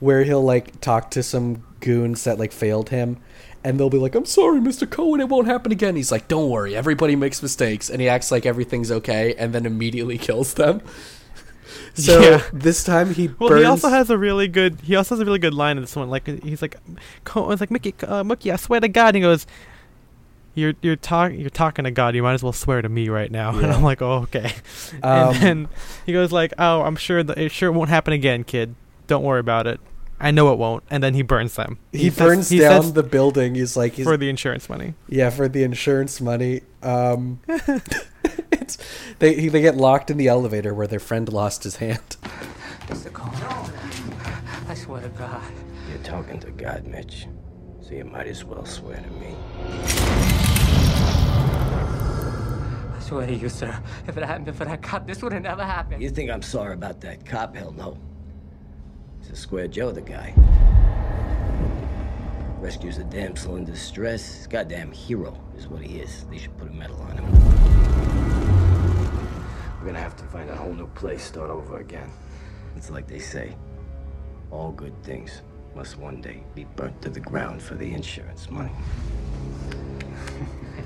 where 0.00 0.24
he'll 0.24 0.42
like 0.44 0.80
talk 0.80 1.10
to 1.12 1.22
some 1.22 1.64
goons 1.80 2.24
that 2.24 2.38
like 2.38 2.52
failed 2.52 2.88
him, 2.90 3.18
and 3.62 3.78
they'll 3.78 3.90
be 3.90 3.98
like, 3.98 4.14
"I'm 4.14 4.24
sorry, 4.26 4.60
Mr. 4.60 4.88
Cohen, 4.90 5.20
it 5.20 5.28
won't 5.28 5.46
happen 5.46 5.70
again." 5.72 5.94
He's 5.96 6.10
like, 6.12 6.26
"Don't 6.28 6.50
worry, 6.50 6.74
everybody 6.74 7.14
makes 7.16 7.40
mistakes," 7.42 7.88
and 7.88 8.00
he 8.00 8.08
acts 8.08 8.30
like 8.32 8.46
everything's 8.46 8.90
okay, 8.90 9.34
and 9.38 9.54
then 9.54 9.64
immediately 9.64 10.18
kills 10.28 10.54
them. 10.54 10.80
So 11.94 12.20
Yeah. 12.20 12.42
this 12.52 12.84
time 12.84 13.12
he 13.14 13.28
Well, 13.38 13.48
burns. 13.50 13.60
he 13.62 13.64
also 13.66 13.88
has 13.88 14.10
a 14.10 14.18
really 14.18 14.48
good. 14.48 14.80
He 14.82 14.94
also 14.96 15.14
has 15.14 15.20
a 15.20 15.24
really 15.24 15.38
good 15.38 15.54
line 15.54 15.76
in 15.76 15.82
this 15.82 15.96
one. 15.96 16.08
Like 16.10 16.26
he's 16.42 16.62
like, 16.62 16.76
Cohen's 17.24 17.60
like 17.60 17.70
Mickey, 17.70 17.94
uh, 18.06 18.22
Mickey, 18.24 18.52
I 18.52 18.56
swear 18.56 18.80
to 18.80 18.88
God. 18.88 19.08
And 19.08 19.16
he 19.16 19.20
goes, 19.22 19.46
"You're 20.54 20.74
you're 20.82 20.96
talking 20.96 21.40
you're 21.40 21.50
talking 21.50 21.84
to 21.84 21.90
God. 21.90 22.14
You 22.14 22.22
might 22.22 22.34
as 22.34 22.42
well 22.42 22.52
swear 22.52 22.82
to 22.82 22.88
me 22.88 23.08
right 23.08 23.30
now." 23.30 23.50
And 23.58 23.66
I'm 23.72 23.82
like, 23.82 24.02
"Oh, 24.02 24.22
okay." 24.28 24.52
Um, 25.02 25.34
and 25.34 25.36
then 25.42 25.68
he 26.06 26.12
goes 26.12 26.32
like, 26.32 26.52
"Oh, 26.58 26.82
I'm 26.82 26.96
sure 26.96 27.22
that 27.22 27.36
it 27.38 27.50
sure 27.52 27.72
won't 27.72 27.90
happen 27.90 28.12
again, 28.12 28.44
kid. 28.44 28.74
Don't 29.06 29.22
worry 29.24 29.40
about 29.40 29.66
it. 29.66 29.80
I 30.20 30.30
know 30.30 30.52
it 30.52 30.58
won't." 30.58 30.82
And 30.90 31.02
then 31.02 31.14
he 31.14 31.22
burns 31.22 31.54
them. 31.56 31.78
he 31.92 32.10
says- 32.10 32.16
burns 32.18 32.48
he 32.48 32.58
down 32.60 32.92
the 32.94 33.02
building. 33.02 33.54
He's 33.54 33.76
like, 33.76 33.94
he's, 33.94 34.06
for 34.06 34.16
the 34.16 34.28
insurance 34.30 34.68
money. 34.68 34.94
Yeah, 35.08 35.30
for 35.30 35.48
the 35.48 35.62
insurance 35.64 36.20
money. 36.20 36.62
Um, 36.82 37.40
it's 38.52 38.78
they 39.18 39.48
they 39.48 39.60
get 39.60 39.76
locked 39.76 40.10
in 40.10 40.16
the 40.16 40.28
elevator 40.28 40.74
where 40.74 40.86
their 40.86 41.00
friend 41.00 41.32
lost 41.32 41.64
his 41.64 41.76
hand. 41.76 42.16
Mr. 42.88 43.12
Cohen, 43.12 43.72
I 44.68 44.74
swear 44.74 45.00
to 45.02 45.08
God. 45.10 45.42
You're 45.88 45.98
talking 45.98 46.38
to 46.40 46.50
God, 46.50 46.86
Mitch. 46.86 47.26
So 47.80 47.94
you 47.94 48.04
might 48.04 48.26
as 48.26 48.44
well 48.44 48.64
swear 48.64 48.96
to 48.96 49.10
me. 49.12 49.34
I 52.94 53.00
swear 53.00 53.26
to 53.26 53.34
you, 53.34 53.48
sir. 53.48 53.80
If 54.08 54.16
it 54.16 54.24
hadn't 54.24 54.44
been 54.44 54.54
for 54.54 54.64
that 54.64 54.82
cop, 54.82 55.06
this 55.06 55.22
would 55.22 55.32
have 55.32 55.42
never 55.42 55.64
happened. 55.64 56.02
You 56.02 56.10
think 56.10 56.30
I'm 56.30 56.42
sorry 56.42 56.74
about 56.74 57.00
that 57.02 57.24
cop? 57.24 57.54
Hell 57.54 57.72
no. 57.72 57.96
He's 59.20 59.30
a 59.30 59.36
square 59.36 59.68
Joe, 59.68 59.92
the 59.92 60.00
guy. 60.00 60.34
Rescues 62.66 62.98
a 62.98 63.04
damsel 63.04 63.54
in 63.54 63.64
distress. 63.64 64.48
Goddamn 64.48 64.90
hero 64.90 65.40
is 65.56 65.68
what 65.68 65.80
he 65.80 66.00
is. 66.00 66.24
They 66.28 66.36
should 66.36 66.58
put 66.58 66.68
a 66.68 66.72
medal 66.72 67.00
on 67.02 67.16
him. 67.16 67.32
We're 69.78 69.86
gonna 69.86 70.00
have 70.00 70.16
to 70.16 70.24
find 70.24 70.50
a 70.50 70.56
whole 70.56 70.74
new 70.74 70.88
place, 70.88 71.22
start 71.22 71.48
over 71.48 71.78
again. 71.78 72.10
It's 72.76 72.90
like 72.90 73.06
they 73.06 73.20
say 73.20 73.54
all 74.50 74.72
good 74.72 75.00
things 75.04 75.42
must 75.76 75.96
one 75.96 76.20
day 76.20 76.42
be 76.56 76.64
burnt 76.74 77.00
to 77.02 77.08
the 77.08 77.20
ground 77.20 77.62
for 77.62 77.76
the 77.76 77.94
insurance 77.94 78.50
money. 78.50 78.72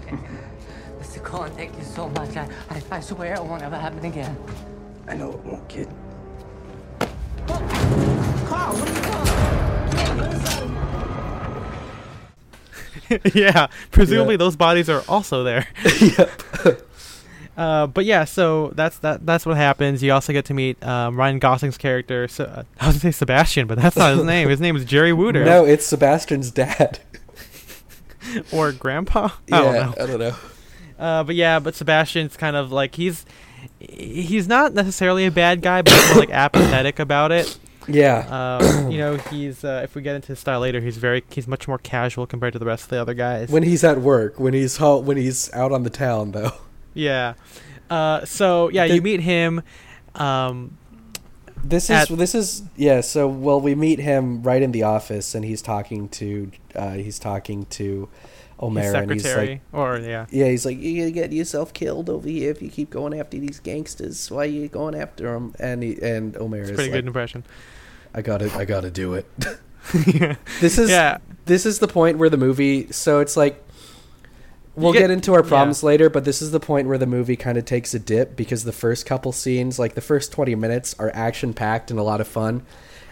Mr. 1.00 1.24
Cohen, 1.24 1.50
thank 1.52 1.74
you 1.78 1.84
so 1.84 2.10
much. 2.10 2.36
I, 2.36 2.46
I, 2.68 2.82
I 2.90 3.00
swear 3.00 3.36
it 3.36 3.42
won't 3.42 3.62
ever 3.62 3.78
happen 3.78 4.04
again. 4.04 4.36
I 5.08 5.14
know 5.14 5.30
it 5.32 5.38
won't, 5.46 5.66
kid. 5.66 5.88
Carl, 7.48 8.76
what 8.76 8.86
are 8.86 8.94
you 8.94 9.09
yeah, 13.34 13.66
presumably 13.90 14.34
Yeah. 14.34 14.38
those 14.38 14.56
bodies 14.56 14.88
are 14.88 15.02
also 15.08 15.44
there. 15.44 15.68
yep. 16.00 16.30
Uh, 17.56 17.86
but 17.86 18.06
yeah, 18.06 18.24
so 18.24 18.72
that's 18.74 18.98
that. 19.00 19.26
That's 19.26 19.44
what 19.44 19.58
happens. 19.58 20.02
You 20.02 20.12
also 20.14 20.32
get 20.32 20.46
to 20.46 20.54
meet 20.54 20.82
um, 20.82 21.16
Ryan 21.16 21.38
Gosling's 21.38 21.76
character. 21.76 22.26
So, 22.26 22.44
uh, 22.44 22.62
I 22.80 22.86
was 22.86 22.94
gonna 22.96 23.12
say 23.12 23.18
Sebastian, 23.18 23.66
but 23.66 23.76
that's 23.76 23.96
not 23.96 24.16
his 24.16 24.24
name. 24.24 24.48
His 24.48 24.60
name 24.62 24.76
is 24.76 24.86
Jerry 24.86 25.12
Wooter. 25.12 25.44
No, 25.44 25.66
it's 25.66 25.84
Sebastian's 25.86 26.50
dad. 26.50 27.00
or 28.50 28.72
Grandpa. 28.72 29.28
yeah, 29.46 29.58
I 29.58 29.62
don't 29.62 29.74
know. 29.74 29.94
I 30.02 30.06
don't 30.06 30.18
know. 30.20 30.34
Uh, 30.98 31.24
but 31.24 31.34
yeah, 31.34 31.58
but 31.58 31.74
Sebastian's 31.74 32.34
kind 32.34 32.56
of 32.56 32.72
like 32.72 32.94
he's 32.94 33.26
he's 33.78 34.48
not 34.48 34.72
necessarily 34.72 35.26
a 35.26 35.30
bad 35.30 35.60
guy, 35.60 35.82
but 35.82 35.92
he's 35.92 36.08
more 36.10 36.20
like 36.20 36.30
apathetic 36.30 36.98
about 36.98 37.30
it. 37.30 37.58
Yeah. 37.94 38.58
Um, 38.60 38.90
you 38.90 38.98
know, 38.98 39.16
he's 39.16 39.64
uh, 39.64 39.80
if 39.84 39.94
we 39.94 40.02
get 40.02 40.16
into 40.16 40.28
his 40.28 40.38
style 40.38 40.60
later, 40.60 40.80
he's 40.80 40.96
very 40.96 41.22
he's 41.30 41.46
much 41.48 41.66
more 41.68 41.78
casual 41.78 42.26
compared 42.26 42.52
to 42.54 42.58
the 42.58 42.66
rest 42.66 42.84
of 42.84 42.90
the 42.90 43.00
other 43.00 43.14
guys. 43.14 43.48
when 43.50 43.62
he's 43.62 43.84
at 43.84 44.00
work, 44.00 44.38
when 44.40 44.54
he's 44.54 44.76
ho- 44.78 44.98
when 45.00 45.16
he's 45.16 45.52
out 45.52 45.72
on 45.72 45.82
the 45.82 45.90
town, 45.90 46.32
though. 46.32 46.52
yeah. 46.94 47.34
Uh, 47.90 48.24
so 48.24 48.68
yeah, 48.70 48.86
The- 48.86 48.94
you 48.94 49.02
meet 49.02 49.20
him. 49.20 49.62
Um, 50.14 50.76
This 51.62 51.90
is 51.90 52.08
this 52.08 52.34
is 52.34 52.62
yeah. 52.76 53.00
So 53.02 53.28
well, 53.28 53.60
we 53.60 53.74
meet 53.74 53.98
him 53.98 54.42
right 54.42 54.62
in 54.62 54.72
the 54.72 54.82
office, 54.84 55.34
and 55.34 55.44
he's 55.44 55.60
talking 55.60 56.08
to 56.10 56.50
uh, 56.74 56.92
he's 56.92 57.18
talking 57.18 57.66
to 57.66 58.08
O'Mara, 58.62 58.98
and 59.00 59.10
he's 59.12 59.24
like, 59.36 59.60
or 59.72 59.98
yeah, 59.98 60.26
yeah, 60.30 60.46
he's 60.48 60.64
like, 60.64 60.78
you're 60.80 61.04
gonna 61.04 61.10
get 61.10 61.32
yourself 61.32 61.72
killed 61.72 62.08
over 62.08 62.28
here 62.28 62.50
if 62.50 62.62
you 62.62 62.70
keep 62.70 62.90
going 62.90 63.18
after 63.18 63.38
these 63.38 63.60
gangsters. 63.60 64.30
Why 64.30 64.42
are 64.42 64.46
you 64.46 64.68
going 64.68 64.94
after 64.94 65.24
them? 65.32 65.54
And 65.58 65.82
he, 65.82 66.00
and 66.02 66.34
it's 66.36 66.42
is 66.70 66.70
pretty 66.70 66.90
like, 66.90 66.92
good 66.92 67.06
impression. 67.06 67.44
I 68.14 68.22
gotta 68.22 68.52
I 68.56 68.64
gotta 68.64 68.90
do 68.90 69.14
it. 69.14 69.26
yeah. 70.06 70.36
This 70.60 70.78
is 70.78 70.90
yeah, 70.90 71.18
this 71.46 71.66
is 71.66 71.78
the 71.78 71.88
point 71.88 72.18
where 72.18 72.28
the 72.28 72.36
movie 72.36 72.90
so 72.92 73.20
it's 73.20 73.36
like 73.36 73.64
we'll 74.76 74.92
get- 74.92 75.00
get, 75.00 75.10
into 75.10 75.34
our 75.34 75.42
yeah. 75.42 75.48
problems 75.48 75.82
later 75.82 76.08
but 76.08 76.24
this 76.24 76.40
is 76.40 76.52
the 76.52 76.60
point 76.60 76.86
where 76.86 76.98
the 76.98 77.06
movie 77.06 77.36
kind 77.36 77.58
of 77.58 77.64
takes 77.64 77.92
a 77.92 77.98
dip 77.98 78.36
because 78.36 78.64
the 78.64 78.72
first 78.72 79.04
couple 79.04 79.32
scenes 79.32 79.78
like 79.78 79.94
the 79.94 80.00
first 80.00 80.32
20 80.32 80.54
minutes 80.54 80.94
are 80.98 81.10
action 81.12 81.52
packed 81.52 81.90
and 81.90 81.98
a 81.98 82.02
lot 82.04 82.20
of 82.20 82.28
fun 82.28 82.64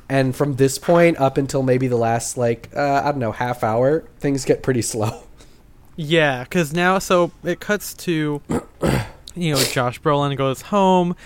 and 0.09 0.37
from 0.37 0.55
this 0.55 0.79
point 0.79 1.19
up 1.19 1.37
until 1.37 1.65
maybe 1.65 1.89
the 1.89 1.97
last 1.97 2.39
like 2.39 2.71
uh, 2.77 3.03
i 3.05 3.11
don't 3.11 3.19
know 3.19 3.33
half 3.33 3.65
hour 3.65 4.05
things 4.21 4.45
get 4.45 4.63
pretty 4.63 4.81
slow 4.81 5.25
Yeah, 6.01 6.45
because 6.45 6.73
now, 6.73 7.01
so 7.01 7.33
it 7.43 7.59
cuts 7.59 7.93
to, 7.95 8.41
you 9.35 9.53
know, 9.53 9.61
Josh 9.65 10.01
Brolin 10.01 10.37
goes 10.37 10.63
home. 10.63 11.17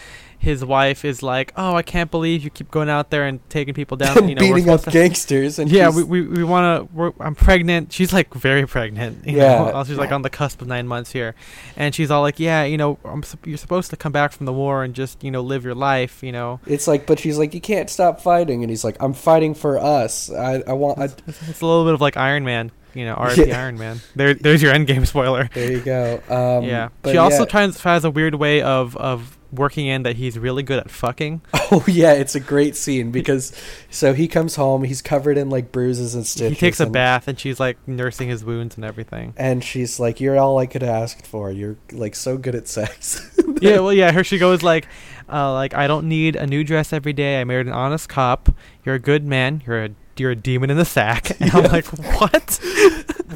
His 0.42 0.64
wife 0.64 1.04
is 1.04 1.22
like, 1.22 1.52
"Oh, 1.56 1.76
I 1.76 1.82
can't 1.82 2.10
believe 2.10 2.42
you 2.42 2.50
keep 2.50 2.70
going 2.70 2.88
out 2.88 3.10
there 3.10 3.24
and 3.24 3.38
taking 3.48 3.74
people 3.74 3.96
down. 3.96 4.28
You 4.28 4.34
know, 4.34 4.40
beating 4.40 4.68
up 4.68 4.84
gangsters 4.90 5.58
and 5.58 5.70
yeah, 5.70 5.88
we 5.88 6.02
we, 6.02 6.22
we 6.22 6.42
want 6.44 6.90
to. 6.94 7.14
I'm 7.20 7.34
pregnant. 7.34 7.92
She's 7.92 8.12
like 8.12 8.34
very 8.34 8.66
pregnant. 8.66 9.26
You 9.26 9.36
Yeah. 9.38 9.70
know? 9.70 9.84
she's 9.84 9.98
like 9.98 10.10
on 10.12 10.22
the 10.22 10.30
cusp 10.30 10.60
of 10.60 10.68
nine 10.68 10.88
months 10.88 11.12
here, 11.12 11.34
and 11.76 11.94
she's 11.94 12.10
all 12.10 12.22
like, 12.22 12.40
"Yeah, 12.40 12.64
you 12.64 12.76
know, 12.76 12.98
I'm, 13.04 13.22
you're 13.44 13.56
supposed 13.56 13.90
to 13.90 13.96
come 13.96 14.12
back 14.12 14.32
from 14.32 14.46
the 14.46 14.52
war 14.52 14.82
and 14.84 14.94
just 14.94 15.22
you 15.22 15.30
know 15.30 15.42
live 15.42 15.64
your 15.64 15.74
life. 15.74 16.22
You 16.22 16.32
know, 16.32 16.60
it's 16.66 16.88
like 16.88 17.06
but 17.06 17.18
she's 17.18 17.38
like 17.38 17.54
you 17.54 17.60
can't 17.60 17.88
stop 17.88 18.20
fighting 18.20 18.62
and 18.62 18.70
he's 18.70 18.84
like 18.84 18.96
i'm 19.00 19.12
fighting 19.12 19.54
for 19.54 19.78
us 19.78 20.30
i, 20.30 20.62
I 20.66 20.72
want 20.72 20.98
I, 20.98 21.04
it's, 21.04 21.48
it's 21.48 21.60
a 21.60 21.66
little 21.66 21.84
bit 21.84 21.94
of 21.94 22.00
like 22.00 22.16
Iron 22.16 22.44
Man. 22.44 22.70
You 22.94 23.06
know, 23.06 23.14
RP 23.16 23.46
Yeah. 23.48 23.62
Iron 23.62 23.78
Man. 23.78 24.00
There, 24.14 24.34
there's 24.34 24.60
your 24.62 24.72
Endgame 24.74 25.06
spoiler. 25.06 25.48
there 25.54 25.72
you 25.72 25.80
go 25.80 26.20
um, 26.28 26.64
yeah. 26.64 26.88
She 27.06 27.16
also 27.16 27.40
yeah. 27.40 27.44
tries 27.46 27.80
has 27.82 28.04
a 28.04 28.10
weird 28.10 28.34
way 28.34 28.62
of 28.62 28.96
of 28.96 29.38
working 29.52 29.86
in 29.86 30.02
that 30.02 30.16
he's 30.16 30.38
really 30.38 30.62
good 30.62 30.78
at 30.78 30.90
fucking. 30.90 31.42
Oh 31.74 31.82
yeah, 31.88 32.12
it's 32.12 32.34
a 32.34 32.40
great 32.40 32.76
scene 32.76 33.10
because 33.10 33.50
so 33.88 34.12
he 34.12 34.28
comes 34.28 34.56
home, 34.56 34.84
he's 34.84 35.00
covered 35.00 35.38
in 35.38 35.48
like 35.48 35.72
bruises 35.72 36.14
and 36.14 36.26
stitches. 36.26 36.58
he 36.58 36.66
takes 36.66 36.80
a 36.80 36.82
and, 36.82 36.92
bath 36.92 37.28
and 37.28 37.40
she's 37.40 37.58
like 37.58 37.78
nursing 37.88 38.28
his 38.28 38.44
wounds 38.44 38.76
and 38.76 38.84
everything. 38.84 39.32
and 39.38 39.64
she's 39.64 39.98
like, 39.98 40.20
"You're 40.20 40.38
all 40.38 40.58
I 40.58 40.66
could 40.66 40.82
ask 40.82 41.24
for. 41.24 41.50
You're 41.50 41.76
like 41.90 42.14
so 42.14 42.36
good 42.36 42.54
at 42.54 42.68
sex." 42.68 43.34
yeah, 43.62 43.78
well, 43.78 43.92
yeah. 43.94 44.12
Her 44.12 44.22
she 44.22 44.36
goes 44.36 44.62
like, 44.62 44.86
uh, 45.32 45.50
like 45.54 45.72
I 45.72 45.86
don't 45.86 46.08
need 46.08 46.36
a 46.36 46.46
new 46.46 46.62
dress 46.62 46.92
every 46.92 47.14
day. 47.14 47.40
I 47.40 47.44
married 47.44 47.68
an 47.68 47.72
honest 47.72 48.06
cop. 48.06 48.50
You're 48.84 48.96
a 48.96 49.00
good 49.00 49.24
man. 49.24 49.62
You're 49.66 49.84
a 49.84 49.90
you're 50.18 50.32
a 50.32 50.36
demon 50.36 50.68
in 50.68 50.76
the 50.76 50.84
sack. 50.84 51.30
And 51.40 51.50
I'm 51.54 51.72
like, 51.72 51.86
what? 51.86 52.60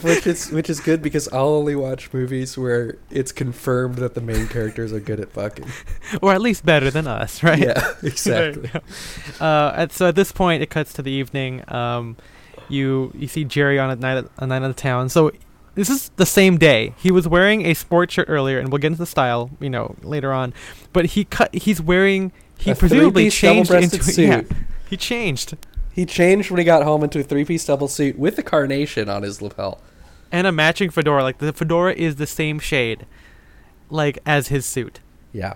Which 0.03 0.27
is 0.27 0.51
which 0.51 0.71
is 0.71 0.81
good 0.81 1.03
because 1.03 1.29
I'll 1.29 1.49
only 1.49 1.77
watch 1.77 2.13
movies 2.13 2.57
where 2.57 2.97
it's 3.11 3.33
confirmed 3.33 3.97
that 3.97 4.15
the 4.15 4.21
main 4.21 4.49
characters 4.49 4.93
are 4.93 5.01
good 5.01 5.21
at 5.21 5.33
fucking. 5.33 5.67
or 6.23 6.33
at 6.33 6.41
least 6.41 6.65
better 6.65 6.91
than 6.91 7.07
us, 7.07 7.43
right? 7.43 7.59
Yeah, 7.59 7.95
exactly. 8.03 8.71
Uh, 9.41 9.73
and 9.77 9.93
so 9.93 10.09
at 10.09 10.15
this 10.15 10.33
point, 10.33 10.63
it 10.63 10.71
cuts 10.71 10.93
to 10.95 11.03
the 11.03 11.11
evening. 11.11 11.63
Um, 11.73 12.17
you 12.69 13.13
you 13.15 13.29
see 13.29 13.45
Jerry 13.45 13.79
on 13.79 13.91
a 13.91 13.97
night 13.97 14.25
a 14.39 14.47
night 14.47 14.63
on 14.63 14.69
the 14.69 14.75
town. 14.75 15.09
So 15.09 15.33
this 15.75 15.91
is 15.91 16.11
the 16.17 16.27
same 16.27 16.57
day. 16.57 16.95
He 16.99 17.11
was 17.11 17.29
wearing 17.29 17.67
a 17.67 17.75
sports 17.75 18.15
shirt 18.15 18.29
earlier, 18.29 18.59
and 18.59 18.73
we'll 18.73 18.79
get 18.79 18.89
into 18.89 18.99
the 18.99 19.07
style, 19.07 19.51
you 19.61 19.71
know, 19.71 19.95
later 20.03 20.33
on. 20.33 20.55
But 20.93 21.07
he 21.07 21.25
cut. 21.25 21.55
He's 21.55 21.81
wearing. 21.81 22.33
He 22.59 22.71
A 22.71 22.75
presumably 22.75 23.29
changed 23.31 23.71
into. 23.71 24.23
Yeah, 24.23 24.43
he 24.89 24.97
changed. 24.97 25.57
He 25.97 26.05
changed 26.07 26.51
when 26.51 26.59
he 26.59 26.65
got 26.65 26.83
home 26.85 27.03
into 27.03 27.21
a 27.21 27.23
three-piece 27.23 27.65
double 27.67 27.89
suit 27.89 28.19
with 28.19 28.39
a 28.39 28.43
carnation 28.43 29.09
on 29.09 29.23
his 29.23 29.41
lapel. 29.43 29.81
and 30.31 30.47
a 30.47 30.53
matching 30.53 30.91
fedora. 30.91 31.23
Like 31.23 31.39
the 31.39 31.53
fedora 31.53 31.95
is 31.95 32.17
the 32.17 32.27
same 32.27 32.59
shade, 32.59 33.07
like 33.91 34.19
as 34.27 34.49
his 34.49 34.67
suit. 34.67 35.01
Yeah, 35.33 35.55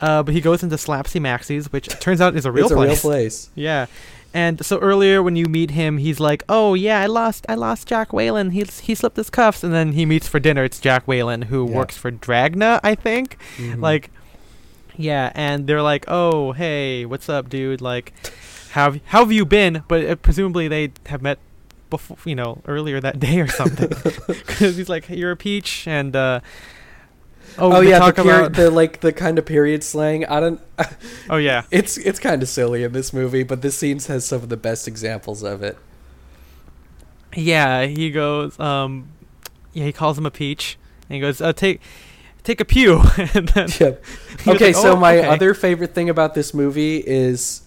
Uh, 0.00 0.22
but 0.24 0.34
he 0.34 0.40
goes 0.40 0.62
into 0.64 0.76
Slapsy 0.76 1.20
Maxie's, 1.20 1.72
which 1.72 1.88
turns 2.00 2.20
out 2.20 2.34
is 2.36 2.44
a 2.44 2.50
real 2.52 2.66
it's 2.66 2.74
place. 2.74 3.04
a 3.04 3.08
real 3.08 3.14
place. 3.14 3.50
Yeah. 3.54 3.86
And 4.34 4.64
so 4.64 4.78
earlier 4.78 5.22
when 5.22 5.36
you 5.36 5.44
meet 5.44 5.72
him, 5.72 5.98
he's 5.98 6.18
like, 6.18 6.42
"Oh 6.48 6.72
yeah, 6.74 7.00
I 7.00 7.06
lost, 7.06 7.44
I 7.50 7.54
lost 7.54 7.86
Jack 7.86 8.12
Whalen. 8.14 8.50
He 8.50 8.64
he 8.82 8.94
slipped 8.94 9.16
his 9.18 9.28
cuffs." 9.30 9.62
And 9.62 9.72
then 9.74 9.92
he 9.92 10.06
meets 10.06 10.26
for 10.26 10.40
dinner. 10.40 10.64
It's 10.64 10.80
Jack 10.80 11.06
Whalen 11.06 11.42
who 11.42 11.68
Yeah. 11.68 11.76
works 11.76 11.96
for 11.98 12.10
Dragna, 12.10 12.80
I 12.82 12.94
think. 12.94 13.36
Mhm. 13.58 13.80
Like, 13.82 14.10
yeah. 14.96 15.30
And 15.34 15.66
they're 15.66 15.82
like, 15.82 16.04
"Oh 16.08 16.52
hey, 16.52 17.04
what's 17.04 17.28
up, 17.28 17.48
dude? 17.50 17.80
Like, 17.82 18.12
how 18.72 18.92
have, 18.92 19.00
how 19.06 19.20
have 19.20 19.32
you 19.32 19.44
been?" 19.44 19.84
But 19.88 20.04
uh, 20.04 20.16
presumably 20.16 20.68
they 20.68 20.92
have 21.06 21.22
met 21.22 21.38
before, 21.90 22.16
you 22.24 22.34
know, 22.34 22.62
earlier 22.66 23.00
that 23.00 23.20
day 23.20 23.40
or 23.40 23.48
something. 23.48 23.88
Because 24.26 24.76
he's 24.76 24.88
like, 24.88 25.08
"You're 25.08 25.32
a 25.32 25.36
peach," 25.36 25.86
and 25.86 26.14
uh, 26.16 26.40
oh, 27.58 27.76
oh 27.76 27.80
yeah, 27.80 27.98
talk 27.98 28.16
the, 28.16 28.22
peri- 28.22 28.46
about 28.46 28.54
the 28.54 28.70
like 28.70 29.00
the 29.00 29.12
kind 29.12 29.38
of 29.38 29.46
period 29.46 29.84
slang. 29.84 30.24
I 30.26 30.40
don't. 30.40 30.60
oh 31.30 31.36
yeah. 31.36 31.64
It's 31.70 31.98
it's 31.98 32.18
kind 32.18 32.42
of 32.42 32.48
silly 32.48 32.82
in 32.82 32.92
this 32.92 33.12
movie, 33.12 33.42
but 33.42 33.62
this 33.62 33.78
scene 33.78 34.00
has 34.00 34.24
some 34.24 34.42
of 34.42 34.48
the 34.48 34.56
best 34.56 34.88
examples 34.88 35.42
of 35.42 35.62
it. 35.62 35.78
Yeah, 37.34 37.86
he 37.86 38.10
goes. 38.10 38.58
Um, 38.60 39.08
yeah, 39.72 39.84
he 39.84 39.92
calls 39.92 40.18
him 40.18 40.26
a 40.26 40.30
peach, 40.30 40.78
and 41.08 41.14
he 41.14 41.20
goes, 41.20 41.40
uh, 41.40 41.52
"Take, 41.52 41.80
take 42.42 42.60
a 42.60 42.64
pew." 42.64 43.02
and 43.16 43.48
then 43.48 43.68
Yep. 43.78 44.04
Okay, 44.46 44.66
like, 44.66 44.74
so 44.74 44.92
"Oh, 44.92 44.96
my 44.96 45.18
okay." 45.18 45.28
other 45.28 45.54
favorite 45.54 45.94
thing 45.94 46.10
about 46.10 46.34
this 46.34 46.52
movie 46.52 46.98
is 46.98 47.61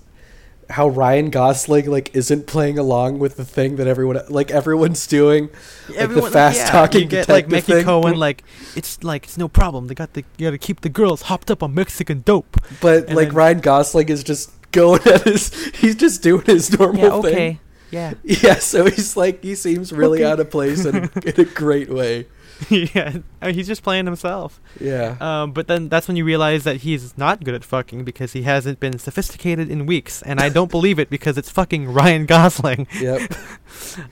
how 0.69 0.88
Ryan 0.89 1.30
Gosling 1.30 1.89
like 1.89 2.15
isn't 2.15 2.47
playing 2.47 2.78
along 2.80 3.19
with 3.19 3.38
the 3.38 3.45
thing 3.45 3.75
that 3.78 3.88
everyone 3.88 4.19
like 4.30 4.51
everyone's 4.51 5.06
doing. 5.08 5.49
Like 5.89 5.97
Everyone- 5.97 6.25
the 6.25 6.32
fast 6.32 6.58
yeah, 6.58 6.71
talking 6.71 7.01
you 7.01 7.08
get 7.08 7.30
like 7.30 7.47
Mickey 7.47 7.73
thing. 7.73 7.86
Cohen, 7.86 8.17
like 8.17 8.43
it's 8.75 9.04
like 9.04 9.25
it's 9.25 9.38
no 9.38 9.47
problem. 9.47 9.88
They 9.88 9.95
got 9.95 10.13
the 10.13 10.23
you 10.38 10.47
got 10.47 10.51
to 10.51 10.58
keep 10.58 10.82
the 10.82 10.89
girls 10.89 11.23
hopped 11.23 11.49
up 11.51 11.62
on 11.63 11.73
Mexican 11.73 12.21
dope. 12.25 12.58
But 12.82 13.08
and 13.08 13.15
like 13.15 13.28
then- 13.30 13.36
Ryan 13.38 13.60
Gosling 13.60 14.10
is 14.10 14.23
just 14.23 14.51
going 14.71 15.01
at 15.06 15.23
his 15.23 15.54
he's 15.75 15.95
just 15.95 16.21
doing 16.23 16.45
his 16.45 16.78
normal 16.78 17.01
Yeah, 17.04 17.21
thing. 17.21 17.36
okay, 17.36 17.60
yeah, 17.91 18.13
Yeah, 18.23 18.56
so 18.56 18.86
he's 18.86 19.15
like 19.15 19.43
he 19.43 19.56
seems 19.56 19.93
really 19.93 20.19
Okay. 20.23 20.32
out 20.32 20.39
of 20.39 20.49
place 20.51 20.84
in 20.86 20.95
a, 20.95 21.10
in 21.25 21.39
a 21.39 21.45
great 21.45 21.89
way. 21.89 22.28
yeah. 22.70 23.18
I 23.41 23.46
mean, 23.48 23.56
he's 23.56 23.68
just 23.68 23.84
playing 23.84 24.06
himself. 24.06 24.62
Yeah. 24.80 25.18
Um, 25.20 25.52
but 25.52 25.68
then 25.68 25.89
that's 25.89 26.08
when 26.08 26.15
you 26.18 26.24
realize 26.26 26.63
that 26.63 26.78
he's 26.78 27.18
not 27.18 27.44
good 27.44 27.54
at 27.54 27.63
fucking 27.65 28.04
because 28.06 28.34
he 28.34 28.44
hasn't 28.44 28.80
been 28.80 28.98
sophisticated 29.00 29.70
in 29.70 29.86
weeks, 29.86 30.22
and 30.22 30.39
I 30.39 30.50
don't 30.50 30.72
believe 30.72 30.98
it 31.00 31.10
because 31.10 31.38
it's 31.38 31.50
fucking 31.50 31.91
Ryan 31.94 32.26
Gosling. 32.26 32.88
Yep. 33.00 33.34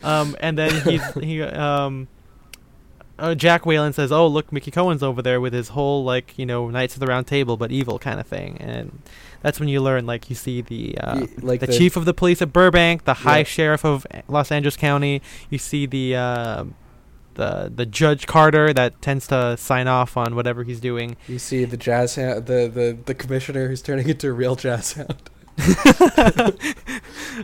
Um, 0.04 0.36
and 0.42 0.58
then 0.58 0.82
he's 0.82 1.14
he 1.14 1.42
um, 1.42 2.08
uh, 3.18 3.34
Jack 3.36 3.66
Whalen 3.66 3.94
says, 3.94 4.12
"Oh, 4.12 4.28
look, 4.28 4.52
Mickey 4.52 4.72
Cohen's 4.72 5.02
over 5.04 5.22
there 5.22 5.40
with 5.40 5.54
his 5.54 5.70
whole 5.70 6.04
like 6.04 6.38
you 6.38 6.46
know 6.46 6.70
Knights 6.70 6.96
of 6.96 7.00
the 7.00 7.08
Round 7.08 7.26
Table, 7.28 7.56
but 7.56 7.72
evil 7.72 7.98
kind 8.00 8.20
of 8.20 8.28
thing." 8.28 8.58
And 8.60 9.02
that's 9.42 9.60
when 9.60 9.70
you 9.70 9.82
learn 9.82 10.06
like 10.06 10.30
you 10.30 10.36
see 10.36 10.62
the 10.62 10.98
uh, 10.98 11.20
Y- 11.22 11.28
like 11.42 11.60
the, 11.62 11.68
chief 11.68 11.96
of 11.96 12.06
the 12.06 12.14
police 12.14 12.42
at 12.42 12.52
Burbank, 12.52 13.06
the 13.06 13.14
high 13.14 13.40
Yeah. 13.40 13.44
sheriff 13.46 13.86
of 13.86 14.06
Los 14.28 14.52
Angeles 14.52 14.76
County. 14.76 15.22
You 15.50 15.58
see 15.60 15.86
the 15.86 16.16
uh, 16.18 16.66
the 17.36 17.72
the 17.74 17.86
Judge 17.86 18.28
Carter 18.28 18.74
that 18.74 19.02
tends 19.02 19.28
to 19.28 19.58
sign 19.58 19.88
off 19.88 20.18
on 20.18 20.36
whatever 20.36 20.64
he's 20.64 20.80
doing. 20.80 21.16
You 21.28 21.40
see 21.40 21.66
the 21.66 21.78
jazz 21.78 22.16
hound, 22.16 22.46
the, 22.46 22.68
the 22.68 22.98
the 23.06 23.14
commissioner 23.14 23.68
who's 23.68 23.82
turning 23.82 24.08
into 24.10 24.30
a 24.30 24.34
real 24.34 24.56
jazz 24.56 24.94
hound. 24.94 25.30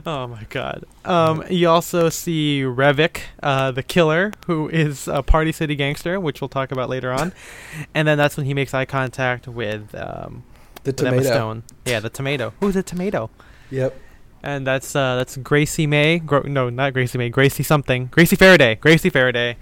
oh 0.06 0.28
my 0.28 0.45
god. 0.49 0.86
Um, 1.06 1.43
you 1.49 1.69
also 1.69 2.10
see 2.10 2.62
Revik, 2.62 3.21
uh, 3.43 3.71
the 3.71 3.84
killer, 3.84 4.32
who 4.47 4.67
is 4.69 5.08
a 5.08 5.21
Party 5.21 5.52
City 5.52 5.75
gangster, 5.75 6.19
which 6.19 6.41
we'll 6.41 6.49
talk 6.49 6.71
about 6.71 6.89
later 6.89 7.12
on. 7.12 7.34
and 7.93 8.08
then 8.08 8.17
that's 8.17 8.36
when 8.36 8.45
he 8.45 8.54
makes 8.54 8.73
eye 8.73 8.86
contact 8.86 9.47
with, 9.47 9.93
um, 9.95 10.43
The 10.84 10.91
with 10.91 11.02
Emma 11.02 11.17
tomato. 11.17 11.30
Stone. 11.30 11.63
Yeah, 11.86 11.99
the 11.99 12.10
tomato. 12.10 12.54
Who's 12.60 12.73
the 12.73 12.84
tomato? 12.84 13.30
Yep. 13.69 13.95
And 14.41 14.65
that's 14.65 14.95
uh, 14.95 15.17
that's 15.17 15.38
Gracie 15.38 15.88
May. 15.88 16.19
Gro- 16.19 16.43
no, 16.43 16.69
not 16.69 16.93
Gracie 16.93 17.17
May. 17.17 17.30
Gracie 17.30 17.63
something. 17.63 18.08
Gracie 18.08 18.36
Faraday. 18.36 18.75
Gracie 18.75 19.10
Faraday. 19.10 19.58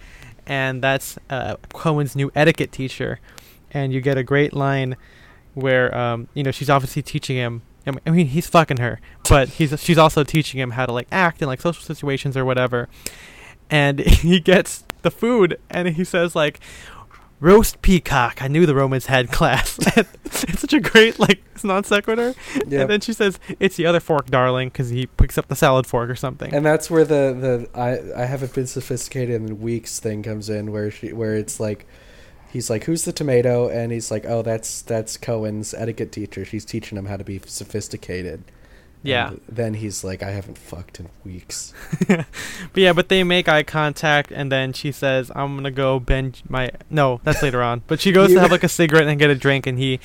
And 0.46 0.82
that's 0.84 1.18
uh, 1.30 1.56
Cohen's 1.74 2.16
new 2.16 2.32
etiquette 2.36 2.72
teacher. 2.72 3.20
And 3.72 3.92
you 3.92 4.02
get 4.02 4.18
a 4.18 4.24
great 4.24 4.54
line 4.54 4.96
where 5.56 5.96
um, 5.98 6.28
you 6.34 6.44
know 6.44 6.52
she's 6.52 6.70
obviously 6.70 7.02
teaching 7.02 7.38
him. 7.38 7.62
I 8.06 8.10
mean- 8.12 8.28
he's 8.28 8.48
fucking 8.48 8.78
her, 8.78 9.00
but 9.30 9.50
he's 9.50 9.80
she's 9.82 9.98
also 9.98 10.24
teaching 10.24 10.60
him 10.60 10.72
how 10.72 10.86
to 10.86 10.92
like 10.92 11.08
act 11.12 11.42
in 11.42 11.48
like 11.48 11.62
social 11.62 11.84
situations 11.84 12.36
or 12.38 12.46
whatever. 12.46 12.88
And 13.70 14.00
he 14.02 14.40
gets 14.40 14.84
the 15.02 15.12
food, 15.12 15.60
and 15.70 15.88
he 15.90 16.04
says 16.04 16.36
like, 16.36 16.60
"Roast 17.40 17.82
peacock." 17.82 18.42
I 18.42 18.48
knew 18.48 18.66
the 18.66 18.76
Romans 18.76 19.08
had 19.08 19.32
class. 19.32 19.78
it's 19.98 20.60
such 20.60 20.74
a 20.74 20.80
great 20.80 21.20
like 21.20 21.42
non 21.64 21.84
sequitur. 21.84 22.34
Yep. 22.56 22.72
And 22.72 22.90
then 22.90 23.02
she 23.02 23.14
says, 23.14 23.40
"It's 23.60 23.76
the 23.76 23.86
other 23.86 24.00
fork, 24.00 24.28
darling," 24.28 24.70
because 24.70 24.90
he 24.90 25.06
picks 25.08 25.38
up 25.38 25.48
the 25.48 25.56
salad 25.56 25.88
fork 25.88 26.10
or 26.10 26.16
something. 26.16 26.54
And 26.54 26.66
that's 26.66 26.90
where 26.90 27.06
the, 27.06 27.68
the 27.74 27.80
I 27.80 28.24
I 28.24 28.26
haven't 28.26 28.54
been 28.54 28.68
sophisticated 28.68 29.36
in 29.36 29.62
weeks 29.62 30.00
thing 30.00 30.24
comes 30.24 30.50
in 30.50 30.72
where 30.72 30.92
she 30.92 31.14
where 31.14 31.36
it's 31.36 31.60
like 31.60 31.88
he's 32.50 32.70
like 32.70 32.86
who's 32.86 33.04
the 33.04 33.12
tomato 33.12 33.68
and 33.70 33.92
he's 33.92 34.10
like 34.10 34.26
oh 34.26 34.42
that's 34.42 34.82
that's 34.82 35.18
Cohen's 35.18 35.74
etiquette 35.74 36.12
teacher 36.12 36.46
she's 36.46 36.64
teaching 36.66 36.98
him 36.98 37.06
how 37.06 37.18
to 37.18 37.24
be 37.24 37.42
sophisticated. 37.46 38.44
Yeah. 39.04 39.30
And 39.30 39.42
then 39.48 39.74
he's 39.76 40.04
like 40.04 40.24
I 40.24 40.32
haven't 40.32 40.58
fucked 40.58 41.00
in 41.00 41.10
weeks. 41.24 41.74
but 42.08 42.26
yeah, 42.76 42.94
but 42.94 43.10
they 43.10 43.24
make 43.24 43.48
eye 43.48 43.64
contact, 43.64 44.32
and 44.32 44.52
then 44.52 44.74
she 44.74 44.92
says, 44.92 45.32
"I'm 45.36 45.56
gonna 45.56 45.72
go 45.72 46.00
bend 46.00 46.42
my." 46.50 46.72
No, 46.90 47.22
that's 47.24 47.42
later 47.42 47.62
on. 47.62 47.84
But 47.88 48.00
she 48.00 48.12
goes 48.12 48.34
to 48.34 48.40
have 48.42 48.52
like 48.52 48.64
a 48.64 48.70
cigarette 48.70 49.08
and 49.08 49.20
get 49.20 49.30
a 49.30 49.36
drink, 49.36 49.68
and 49.68 49.78
he, 49.78 50.00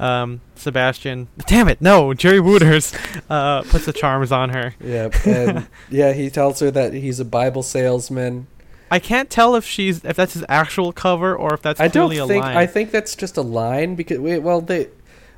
um, 0.00 0.40
Sebastian, 0.54 1.28
damn 1.46 1.68
it, 1.68 1.80
no, 1.80 2.14
Jerry 2.14 2.40
Wooters, 2.40 2.94
uh, 3.30 3.62
puts 3.62 3.86
the 3.86 3.92
charms 3.92 4.32
on 4.32 4.50
her. 4.50 4.74
Yeah, 4.80 5.10
and 5.24 5.68
yeah, 5.90 6.12
he 6.12 6.30
tells 6.30 6.60
her 6.60 6.70
that 6.70 6.94
he's 6.94 7.20
a 7.20 7.24
Bible 7.24 7.62
salesman. 7.62 8.46
I 8.90 8.98
can't 8.98 9.28
tell 9.28 9.54
if 9.54 9.66
she's 9.66 10.04
if 10.04 10.16
that's 10.16 10.32
his 10.32 10.44
actual 10.48 10.92
cover 10.92 11.36
or 11.36 11.54
if 11.54 11.62
that's 11.62 11.80
I 11.80 11.88
don't 11.88 12.08
clearly 12.08 12.24
a 12.24 12.26
think 12.26 12.44
line. 12.44 12.56
I 12.56 12.66
think 12.66 12.90
that's 12.90 13.14
just 13.14 13.36
a 13.36 13.42
line 13.42 13.94
because 13.94 14.18
well 14.18 14.62
they 14.62 14.88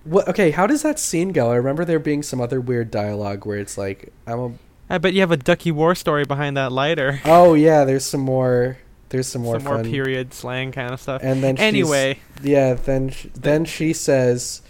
what 0.05 0.29
okay, 0.29 0.51
how 0.51 0.67
does 0.67 0.83
that 0.83 0.99
scene 0.99 1.33
go? 1.33 1.51
I 1.51 1.57
remember 1.57 1.85
there 1.85 1.99
being 1.99 2.23
some 2.23 2.41
other 2.41 2.61
weird 2.61 2.91
dialogue 2.91 3.45
where 3.47 3.59
it's 3.59 3.77
like 3.79 4.13
I'm 4.27 4.39
a 4.41 4.53
I 4.89 4.99
bet 4.99 5.13
you 5.15 5.21
have 5.21 5.31
a 5.31 5.37
Ducky 5.37 5.71
War 5.71 5.95
story 5.95 6.25
behind 6.25 6.57
that 6.57 6.73
lighter. 6.73 7.21
Oh 7.25 7.55
yeah, 7.55 7.85
there's 7.85 8.05
some 8.05 8.21
more 8.23 8.79
there's 9.11 9.27
some 9.27 9.43
more 9.43 9.61
Some 9.61 9.65
more 9.75 9.83
period 9.85 10.33
slang 10.35 10.73
kind 10.73 10.93
of 10.93 11.01
stuff. 11.01 11.21
And 11.25 11.43
then 11.43 11.59
anyway, 11.59 12.19
Yeah, 12.43 12.75
then 12.75 13.11
sh- 13.11 13.27
then 13.35 13.65
she 13.65 13.93
says, 13.93 14.63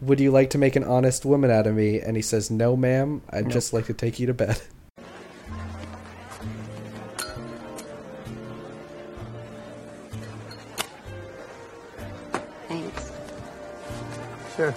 "Would 0.00 0.18
you 0.20 0.30
like 0.30 0.50
to 0.50 0.58
make 0.58 0.76
an 0.76 0.84
honest 0.84 1.24
woman 1.24 1.50
out 1.50 1.66
of 1.66 1.74
me?" 1.74 2.00
And 2.00 2.16
he 2.16 2.22
says, 2.22 2.50
"No, 2.50 2.74
ma'am. 2.76 3.22
I'd 3.30 3.44
Nope. 3.44 3.52
just 3.52 3.72
like 3.72 3.86
to 3.86 3.94
take 3.94 4.18
you 4.18 4.26
to 4.26 4.34
bed." 4.34 4.60
Sure. 14.62 14.74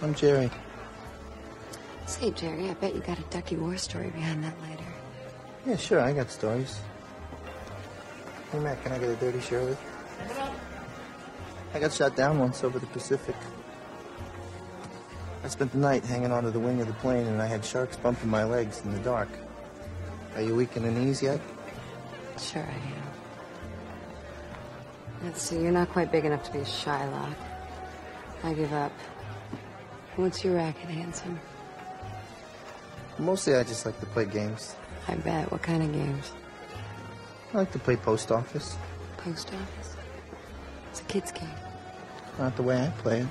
I'm 0.00 0.14
Jerry. 0.14 0.50
Say, 2.06 2.30
Jerry, 2.30 2.70
I 2.70 2.74
bet 2.74 2.94
you 2.94 3.02
got 3.02 3.18
a 3.18 3.22
Ducky 3.24 3.56
War 3.56 3.76
story 3.76 4.08
behind 4.08 4.42
that 4.42 4.58
lighter. 4.62 4.84
Yeah, 5.66 5.76
sure, 5.76 6.00
I 6.00 6.14
got 6.14 6.30
stories. 6.30 6.80
Hey, 8.50 8.60
Matt, 8.60 8.82
can 8.82 8.92
I 8.92 8.98
get 8.98 9.10
a 9.10 9.16
dirty 9.16 9.40
Shirley? 9.40 9.76
I 11.74 11.78
got 11.78 11.92
shot 11.92 12.16
down 12.16 12.38
once 12.38 12.64
over 12.64 12.78
the 12.78 12.86
Pacific. 12.86 13.36
I 15.44 15.48
spent 15.48 15.72
the 15.72 15.78
night 15.78 16.06
hanging 16.06 16.32
onto 16.32 16.50
the 16.50 16.60
wing 16.60 16.80
of 16.80 16.86
the 16.86 16.94
plane 16.94 17.26
and 17.26 17.42
I 17.42 17.46
had 17.46 17.62
sharks 17.66 17.98
bumping 17.98 18.30
my 18.30 18.44
legs 18.44 18.80
in 18.82 18.94
the 18.94 19.00
dark. 19.00 19.28
Are 20.36 20.40
you 20.40 20.54
weak 20.54 20.74
in 20.78 20.84
the 20.84 20.90
knees 20.90 21.22
yet? 21.22 21.38
Sure 22.38 22.62
I 22.62 22.96
am. 22.96 23.11
Let's 25.22 25.42
see, 25.42 25.60
you're 25.60 25.70
not 25.70 25.88
quite 25.90 26.10
big 26.10 26.24
enough 26.24 26.42
to 26.44 26.52
be 26.52 26.58
a 26.58 26.64
Shylock. 26.64 27.34
I 28.42 28.54
give 28.54 28.72
up. 28.72 28.92
What's 30.16 30.44
your 30.44 30.56
racket, 30.56 30.90
handsome? 30.90 31.38
Mostly 33.18 33.54
I 33.54 33.62
just 33.62 33.86
like 33.86 33.98
to 34.00 34.06
play 34.06 34.24
games. 34.24 34.74
I 35.06 35.14
bet. 35.14 35.50
What 35.52 35.62
kind 35.62 35.82
of 35.82 35.92
games? 35.92 36.32
I 37.54 37.58
like 37.58 37.72
to 37.72 37.78
play 37.78 37.96
post 37.96 38.32
office. 38.32 38.76
Post 39.18 39.52
office? 39.54 39.96
It's 40.90 41.00
a 41.00 41.04
kid's 41.04 41.30
game. 41.30 41.48
Not 42.38 42.56
the 42.56 42.62
way 42.62 42.82
I 42.82 42.88
play 42.98 43.20
it. 43.20 43.26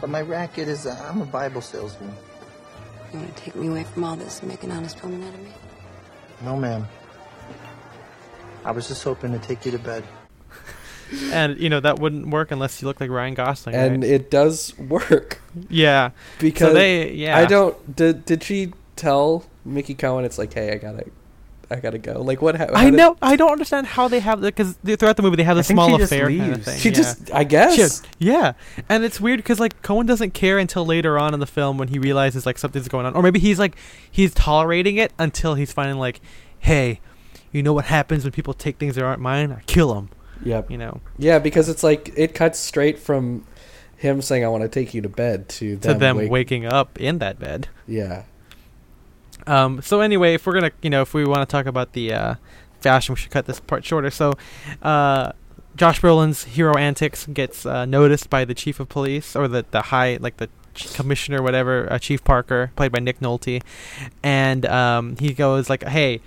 But 0.00 0.10
my 0.10 0.20
racket 0.20 0.68
is 0.68 0.86
uh, 0.86 1.06
I'm 1.08 1.22
a 1.22 1.26
Bible 1.26 1.60
salesman. 1.60 2.12
You 3.12 3.20
want 3.20 3.36
to 3.36 3.42
take 3.42 3.54
me 3.54 3.68
away 3.68 3.84
from 3.84 4.04
all 4.04 4.16
this 4.16 4.40
and 4.40 4.48
make 4.48 4.64
an 4.64 4.72
honest 4.72 5.02
woman 5.02 5.22
out 5.22 5.32
of 5.32 5.42
me? 5.42 5.52
No, 6.42 6.56
ma'am. 6.56 6.86
I 8.66 8.72
was 8.72 8.88
just 8.88 9.04
hoping 9.04 9.32
to 9.32 9.38
take 9.38 9.64
you 9.64 9.70
to 9.70 9.78
bed. 9.78 10.02
and 11.30 11.56
you 11.60 11.70
know 11.70 11.78
that 11.78 12.00
wouldn't 12.00 12.28
work 12.28 12.50
unless 12.50 12.82
you 12.82 12.88
look 12.88 13.00
like 13.00 13.10
Ryan 13.10 13.34
Gosling. 13.34 13.76
and 13.76 14.02
right? 14.02 14.10
it 14.10 14.28
does 14.28 14.76
work 14.76 15.40
yeah, 15.68 16.10
because 16.40 16.70
so 16.70 16.74
they 16.74 17.12
yeah. 17.12 17.38
I 17.38 17.44
don't. 17.44 17.94
Did 17.94 18.24
did 18.24 18.42
she 18.42 18.72
tell 18.96 19.44
Mickey 19.64 19.94
Cohen? 19.94 20.24
It's 20.24 20.36
like, 20.36 20.52
hey, 20.52 20.72
I 20.72 20.76
gotta, 20.78 21.06
I 21.70 21.76
gotta 21.76 21.98
go. 21.98 22.22
Like, 22.22 22.42
what? 22.42 22.56
ha- 22.56 22.66
how 22.66 22.74
I 22.74 22.90
did- 22.90 22.96
know. 22.96 23.16
I 23.22 23.36
don't 23.36 23.52
understand 23.52 23.86
how 23.86 24.08
they 24.08 24.18
have 24.18 24.40
because 24.40 24.76
throughout 24.84 25.16
the 25.16 25.22
movie 25.22 25.36
they 25.36 25.44
have 25.44 25.56
I 25.56 25.60
this 25.60 25.68
small 25.68 25.90
she 25.90 25.98
just 25.98 26.12
affair 26.12 26.28
kind 26.28 26.52
of 26.54 26.64
thing. 26.64 26.78
She 26.78 26.88
yeah. 26.88 26.94
just, 26.94 27.32
I 27.32 27.44
guess. 27.44 27.76
Shit. 27.76 28.08
Yeah, 28.18 28.54
and 28.88 29.04
it's 29.04 29.20
weird 29.20 29.38
because 29.38 29.60
like 29.60 29.80
Cohen 29.82 30.06
doesn't 30.06 30.34
care 30.34 30.58
until 30.58 30.84
later 30.84 31.20
on 31.20 31.34
in 31.34 31.40
the 31.40 31.46
film 31.46 31.78
when 31.78 31.88
he 31.88 32.00
realizes 32.00 32.46
like 32.46 32.58
something's 32.58 32.88
going 32.88 33.06
on, 33.06 33.14
or 33.14 33.22
maybe 33.22 33.38
he's 33.38 33.60
like 33.60 33.76
he's 34.10 34.34
tolerating 34.34 34.96
it 34.96 35.12
until 35.20 35.54
he's 35.54 35.72
finally 35.72 36.00
like, 36.00 36.20
hey, 36.58 37.00
you 37.56 37.62
know 37.62 37.72
what 37.72 37.86
happens 37.86 38.24
when 38.24 38.32
people 38.32 38.54
take 38.54 38.76
things 38.78 38.94
that 38.96 39.04
aren't 39.04 39.20
mine? 39.20 39.50
I 39.52 39.60
kill 39.66 39.94
them. 39.94 40.10
Yep. 40.44 40.70
You 40.70 40.78
know, 40.78 41.00
Yeah, 41.18 41.38
because 41.38 41.68
it's 41.68 41.82
like 41.82 42.12
it 42.16 42.34
cuts 42.34 42.58
straight 42.58 42.98
from 42.98 43.44
him 43.96 44.20
saying, 44.20 44.44
"I 44.44 44.48
want 44.48 44.62
to 44.62 44.68
take 44.68 44.92
you 44.94 45.00
to 45.02 45.08
bed" 45.08 45.48
to 45.50 45.76
to 45.76 45.88
them, 45.88 45.98
them 45.98 46.16
wake- 46.18 46.30
waking 46.30 46.66
up 46.66 47.00
in 47.00 47.18
that 47.18 47.38
bed. 47.38 47.68
Yeah. 47.88 48.24
Um. 49.46 49.80
So 49.82 50.00
anyway, 50.00 50.34
if 50.34 50.46
we're 50.46 50.54
gonna, 50.54 50.72
you 50.82 50.90
know, 50.90 51.02
if 51.02 51.14
we 51.14 51.24
want 51.24 51.40
to 51.40 51.46
talk 51.50 51.66
about 51.66 51.92
the 51.92 52.12
uh, 52.12 52.34
fashion, 52.80 53.14
we 53.14 53.18
should 53.20 53.30
cut 53.30 53.46
this 53.46 53.60
part 53.60 53.84
shorter. 53.84 54.10
So, 54.10 54.32
uh, 54.82 55.32
Josh 55.76 56.00
Brolin's 56.00 56.44
hero 56.44 56.76
antics 56.76 57.26
gets 57.26 57.64
uh, 57.64 57.84
noticed 57.84 58.28
by 58.28 58.44
the 58.44 58.54
chief 58.54 58.80
of 58.80 58.88
police 58.88 59.36
or 59.36 59.46
the 59.48 59.64
the 59.70 59.82
high 59.82 60.18
like 60.20 60.38
the 60.38 60.48
ch- 60.74 60.92
commissioner, 60.94 61.42
whatever, 61.42 61.90
uh, 61.92 61.98
Chief 61.98 62.24
Parker, 62.24 62.72
played 62.76 62.92
by 62.92 62.98
Nick 62.98 63.20
Nolte, 63.20 63.62
and 64.22 64.66
um, 64.66 65.16
he 65.18 65.32
goes 65.32 65.70
like, 65.70 65.84
"Hey, 65.84 66.20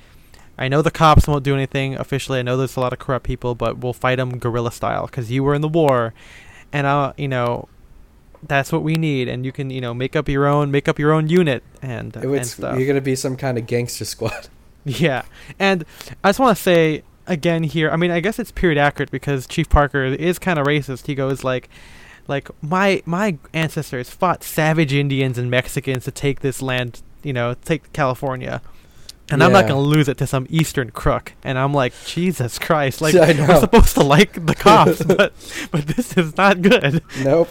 I 0.59 0.67
know 0.67 0.83
the 0.83 0.91
cops 0.91 1.25
won't 1.27 1.43
do 1.43 1.55
anything 1.55 1.95
officially. 1.95 2.37
I 2.37 2.41
know 2.43 2.57
there's 2.57 2.75
a 2.75 2.79
lot 2.79 2.93
of 2.93 2.99
corrupt 2.99 3.25
people, 3.25 3.55
but 3.55 3.79
we'll 3.79 3.93
fight 3.93 4.17
them 4.17 4.37
guerrilla 4.37 4.71
style 4.71 5.07
because 5.07 5.31
you 5.31 5.43
were 5.43 5.55
in 5.55 5.61
the 5.61 5.67
war, 5.69 6.13
and 6.71 6.85
I, 6.85 7.13
you 7.17 7.27
know." 7.27 7.67
That's 8.41 8.71
what 8.71 8.83
we 8.83 8.93
need, 8.93 9.27
and 9.27 9.45
you 9.45 9.51
can, 9.51 9.69
you 9.69 9.81
know, 9.81 9.93
make 9.93 10.15
up 10.15 10.29
your 10.29 10.47
own, 10.47 10.71
make 10.71 10.87
up 10.87 10.97
your 10.97 11.11
own 11.11 11.27
unit, 11.27 11.61
and 11.81 12.15
It 12.15 12.23
and 12.23 12.45
stuff. 12.47 12.77
you're 12.77 12.87
gonna 12.87 13.01
be 13.01 13.13
some 13.13 13.35
kind 13.35 13.57
of 13.57 13.67
gangster 13.67 14.05
squad. 14.05 14.47
Yeah, 14.85 15.23
and 15.59 15.83
I 16.23 16.29
just 16.29 16.39
want 16.39 16.55
to 16.55 16.63
say 16.63 17.03
again 17.27 17.63
here. 17.63 17.91
I 17.91 17.97
mean, 17.97 18.11
I 18.11 18.21
guess 18.21 18.39
it's 18.39 18.49
period 18.49 18.77
accurate 18.77 19.11
because 19.11 19.45
Chief 19.45 19.67
Parker 19.69 20.05
is 20.05 20.39
kind 20.39 20.57
of 20.57 20.65
racist. 20.65 21.07
He 21.07 21.15
goes 21.15 21.43
like, 21.43 21.67
like 22.29 22.49
my 22.63 23.03
my 23.05 23.37
ancestors 23.53 24.09
fought 24.09 24.41
savage 24.41 24.93
Indians 24.93 25.37
and 25.37 25.51
Mexicans 25.51 26.05
to 26.05 26.11
take 26.11 26.39
this 26.39 26.61
land, 26.61 27.01
you 27.23 27.33
know, 27.33 27.55
take 27.65 27.91
California. 27.91 28.61
And 29.31 29.43
I'm 29.43 29.51
not 29.51 29.67
gonna 29.67 29.81
lose 29.81 30.07
it 30.07 30.17
to 30.19 30.27
some 30.27 30.47
Eastern 30.49 30.91
crook. 30.91 31.33
And 31.43 31.57
I'm 31.57 31.73
like, 31.73 31.93
Jesus 32.05 32.57
Christ! 32.59 33.01
Like 33.01 33.13
we're 33.15 33.59
supposed 33.59 33.95
to 33.95 34.03
like 34.03 34.45
the 34.45 34.55
cops, 34.57 35.03
but 35.03 35.33
but 35.71 35.87
this 35.87 36.17
is 36.17 36.35
not 36.37 36.61
good. 36.61 37.03
Nope. 37.21 37.49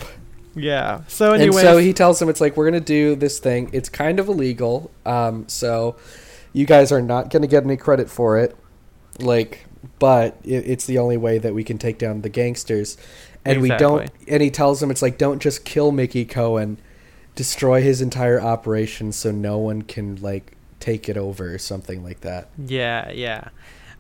Yeah. 0.55 1.03
So 1.09 1.33
anyway, 1.33 1.63
so 1.63 1.79
he 1.79 1.93
tells 1.93 2.21
him 2.21 2.29
it's 2.29 2.41
like 2.41 2.57
we're 2.57 2.67
gonna 2.67 2.81
do 2.81 3.15
this 3.15 3.39
thing. 3.39 3.71
It's 3.73 3.89
kind 3.89 4.19
of 4.19 4.29
illegal. 4.29 4.91
Um, 5.07 5.49
so 5.49 5.97
you 6.53 6.67
guys 6.67 6.91
are 6.93 7.03
not 7.03 7.31
gonna 7.31 7.47
get 7.47 7.65
any 7.65 7.77
credit 7.77 8.11
for 8.11 8.39
it. 8.39 8.57
Like, 9.21 9.67
but 9.99 10.37
it, 10.45 10.69
it's 10.69 10.87
the 10.87 10.99
only 10.99 11.17
way 11.17 11.39
that 11.39 11.55
we 11.55 11.65
can 11.65 11.79
take 11.79 11.99
down 11.99 12.23
the 12.23 12.29
gangsters. 12.29 12.97
And 13.45 13.63
we 13.63 13.69
don't. 13.69 14.11
And 14.27 14.43
he 14.43 14.51
tells 14.51 14.83
him 14.83 14.91
it's 14.91 15.03
like 15.03 15.17
don't 15.17 15.41
just 15.41 15.65
kill 15.65 15.93
Mickey 15.93 16.25
Cohen, 16.25 16.79
destroy 17.35 17.81
his 17.83 18.03
entire 18.03 18.41
operation 18.41 19.13
so 19.13 19.31
no 19.31 19.59
one 19.59 19.83
can 19.83 20.17
like 20.17 20.58
take 20.81 21.09
it 21.09 21.17
over 21.17 21.53
or 21.55 21.59
something 21.59 22.03
like 22.05 22.21
that. 22.21 22.49
Yeah, 22.59 23.11
yeah. 23.11 23.49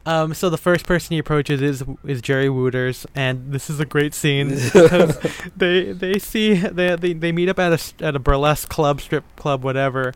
Um, 0.06 0.32
so 0.32 0.48
the 0.48 0.56
first 0.56 0.86
person 0.86 1.12
he 1.14 1.18
approaches 1.18 1.60
is 1.60 1.84
is 2.06 2.22
Jerry 2.22 2.48
Wooters, 2.48 3.04
and 3.14 3.52
this 3.52 3.68
is 3.68 3.78
a 3.78 3.84
great 3.84 4.14
scene 4.14 4.48
because 4.72 5.18
they 5.56 5.92
they 5.92 6.18
see 6.18 6.54
they, 6.54 6.96
they 6.96 7.12
they 7.12 7.30
meet 7.32 7.48
up 7.50 7.58
at 7.58 7.72
a 7.72 7.74
s- 7.74 7.92
at 8.00 8.16
a 8.16 8.18
burlesque 8.18 8.68
club, 8.70 9.02
strip 9.02 9.24
club, 9.36 9.62
whatever, 9.62 10.14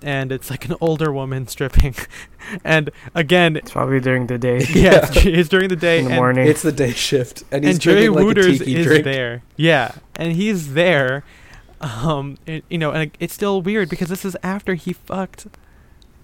and 0.00 0.30
it's 0.30 0.48
like 0.48 0.66
an 0.66 0.76
older 0.80 1.12
woman 1.12 1.48
stripping, 1.48 1.96
and 2.64 2.90
again, 3.16 3.56
It's 3.56 3.72
probably 3.72 3.98
during 3.98 4.28
the 4.28 4.38
day. 4.38 4.58
yeah, 4.74 5.08
it's, 5.10 5.26
it's 5.26 5.48
during 5.48 5.70
the 5.70 5.76
day, 5.76 5.98
In 6.00 6.04
the 6.04 6.10
and, 6.12 6.18
morning. 6.18 6.46
It's 6.46 6.62
the 6.62 6.70
day 6.70 6.92
shift, 6.92 7.42
and 7.50 7.64
he's 7.64 7.76
and 7.76 7.80
Jerry 7.82 7.94
drinking 8.06 8.14
like 8.14 8.22
a 8.22 8.26
Wooters 8.26 8.58
tiki 8.60 8.76
is 8.76 8.86
drink. 8.86 9.04
there, 9.04 9.42
yeah, 9.56 9.92
and 10.14 10.32
he's 10.34 10.74
there, 10.74 11.24
um, 11.80 12.38
it, 12.46 12.64
you 12.68 12.78
know, 12.78 12.92
and 12.92 13.10
it's 13.18 13.34
still 13.34 13.60
weird 13.60 13.88
because 13.88 14.08
this 14.08 14.24
is 14.24 14.36
after 14.44 14.74
he 14.74 14.92
fucked. 14.92 15.48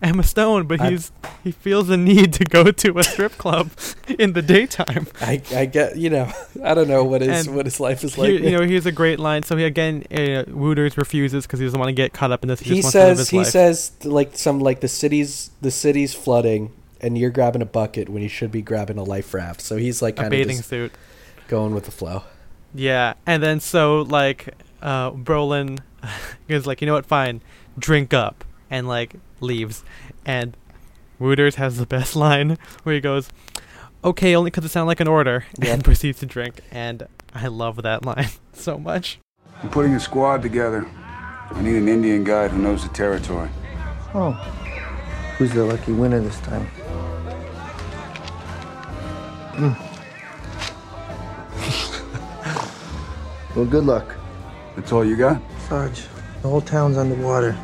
Emma 0.01 0.23
Stone, 0.23 0.67
but 0.67 0.81
I- 0.81 0.91
he's 0.91 1.13
he 1.43 1.51
feels 1.53 1.89
the 1.89 1.97
need 1.97 2.33
to 2.35 2.45
go 2.45 2.71
to 2.71 2.99
a 2.99 3.05
strip 3.05 3.33
club 3.39 3.71
in 4.19 4.33
the 4.33 4.43
daytime. 4.43 5.07
I, 5.21 5.43
I 5.55 5.67
get 5.67 5.97
you 5.97 6.11
know 6.11 6.31
I 6.63 6.75
don't 6.75 6.89
know 6.89 7.05
what 7.05 7.21
his 7.23 7.47
And 7.47 7.57
what 7.57 7.67
his 7.67 7.81
life 7.81 8.05
is 8.05 8.17
like. 8.19 8.31
Here, 8.31 8.41
you 8.41 8.51
know, 8.51 8.65
here's 8.65 8.87
a 8.87 8.93
great 8.93 9.19
line. 9.19 9.43
So 9.43 9.57
he 9.57 9.65
again, 9.65 10.05
uh, 10.11 10.45
Wooters 10.49 10.97
refuses 10.97 11.47
because 11.47 11.59
he 11.61 11.67
doesn't 11.67 11.79
want 11.79 11.89
to 11.89 11.95
get 11.95 12.13
caught 12.13 12.31
up 12.31 12.43
in 12.43 12.49
this. 12.49 12.61
He, 12.61 12.77
he 12.77 12.83
just 12.83 12.95
wants 12.95 12.95
to 12.95 13.05
live 13.07 13.17
says 13.19 13.31
he 13.31 13.39
life. 13.39 13.47
says 13.49 13.93
like 14.05 14.37
some 14.37 14.61
like 14.61 14.81
the 14.81 14.89
city's 14.89 15.51
the 15.61 15.71
city's 15.71 16.15
flooding 16.15 16.73
and 17.01 17.17
you're 17.17 17.31
grabbing 17.31 17.63
a 17.63 17.67
bucket 17.67 18.09
when 18.09 18.23
you 18.23 18.29
should 18.29 18.51
be 18.53 18.63
grabbing 18.63 18.99
a 18.99 19.05
life 19.05 19.33
raft. 19.35 19.61
So 19.61 19.77
he's 19.77 20.03
like 20.03 20.15
a 20.15 20.23
kind 20.23 20.27
of 20.27 20.31
bathing 20.33 20.57
just 20.57 20.69
suit. 20.69 20.93
going 21.49 21.75
with 21.75 21.85
the 21.85 21.93
flow. 21.93 22.25
Yeah, 22.75 23.15
and 23.27 23.43
then 23.43 23.61
so 23.61 24.03
like 24.03 24.55
uh, 24.83 25.11
Brolin 25.13 25.81
is 26.49 26.67
like, 26.67 26.81
you 26.81 26.87
know 26.87 26.95
what? 26.95 27.07
Fine, 27.07 27.41
drink 27.79 28.13
up, 28.13 28.45
and 28.71 28.87
like 28.87 29.15
leaves, 29.41 29.85
and 30.25 30.57
Wooters 31.19 31.57
has 31.57 31.77
the 31.79 31.87
best 31.87 32.15
line 32.27 32.59
where 32.83 32.95
he 32.95 33.01
goes, 33.01 33.29
"Okay, 34.05 34.35
only 34.37 34.51
'cause 34.51 34.65
it 34.65 34.69
sounded 34.71 34.89
like 34.89 35.01
an 35.01 35.09
order," 35.09 35.45
Yeah. 35.59 35.73
and 35.75 35.85
proceeds 35.89 36.21
to 36.21 36.27
drink, 36.27 36.61
and 36.71 37.07
I 37.35 37.47
love 37.49 37.83
that 37.83 38.05
line 38.05 38.29
so 38.53 38.79
much. 38.79 39.19
I'm 39.63 39.71
putting 39.71 39.95
a 39.95 40.01
squad 40.01 40.43
together. 40.43 40.87
I 41.51 41.61
need 41.63 41.77
an 41.77 41.89
Indian 41.89 42.25
guide 42.25 42.51
who 42.53 42.59
knows 42.63 42.83
the 42.87 42.91
territory. 42.95 43.49
Oh. 44.15 44.33
Who's 45.39 45.53
the 45.53 45.65
lucky 45.65 45.93
winner 45.93 46.21
this 46.21 46.39
time? 46.41 46.67
Hmm. 49.59 49.73
well, 53.57 53.65
good 53.67 53.85
luck. 53.85 54.15
That's 54.77 54.93
all 54.93 55.05
you 55.05 55.17
got? 55.17 55.41
Sarge, 55.69 56.03
the 56.43 56.49
whole 56.49 56.61
town's 56.61 56.97
underwater. 56.97 57.57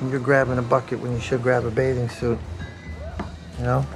And 0.00 0.10
you're 0.10 0.20
grabbing 0.20 0.58
a 0.58 0.62
bucket 0.62 1.00
when 1.00 1.12
you 1.12 1.20
should 1.20 1.42
grab 1.42 1.64
a 1.64 1.70
bathing 1.70 2.08
suit. 2.08 2.38
You 3.58 3.64
know? 3.64 3.86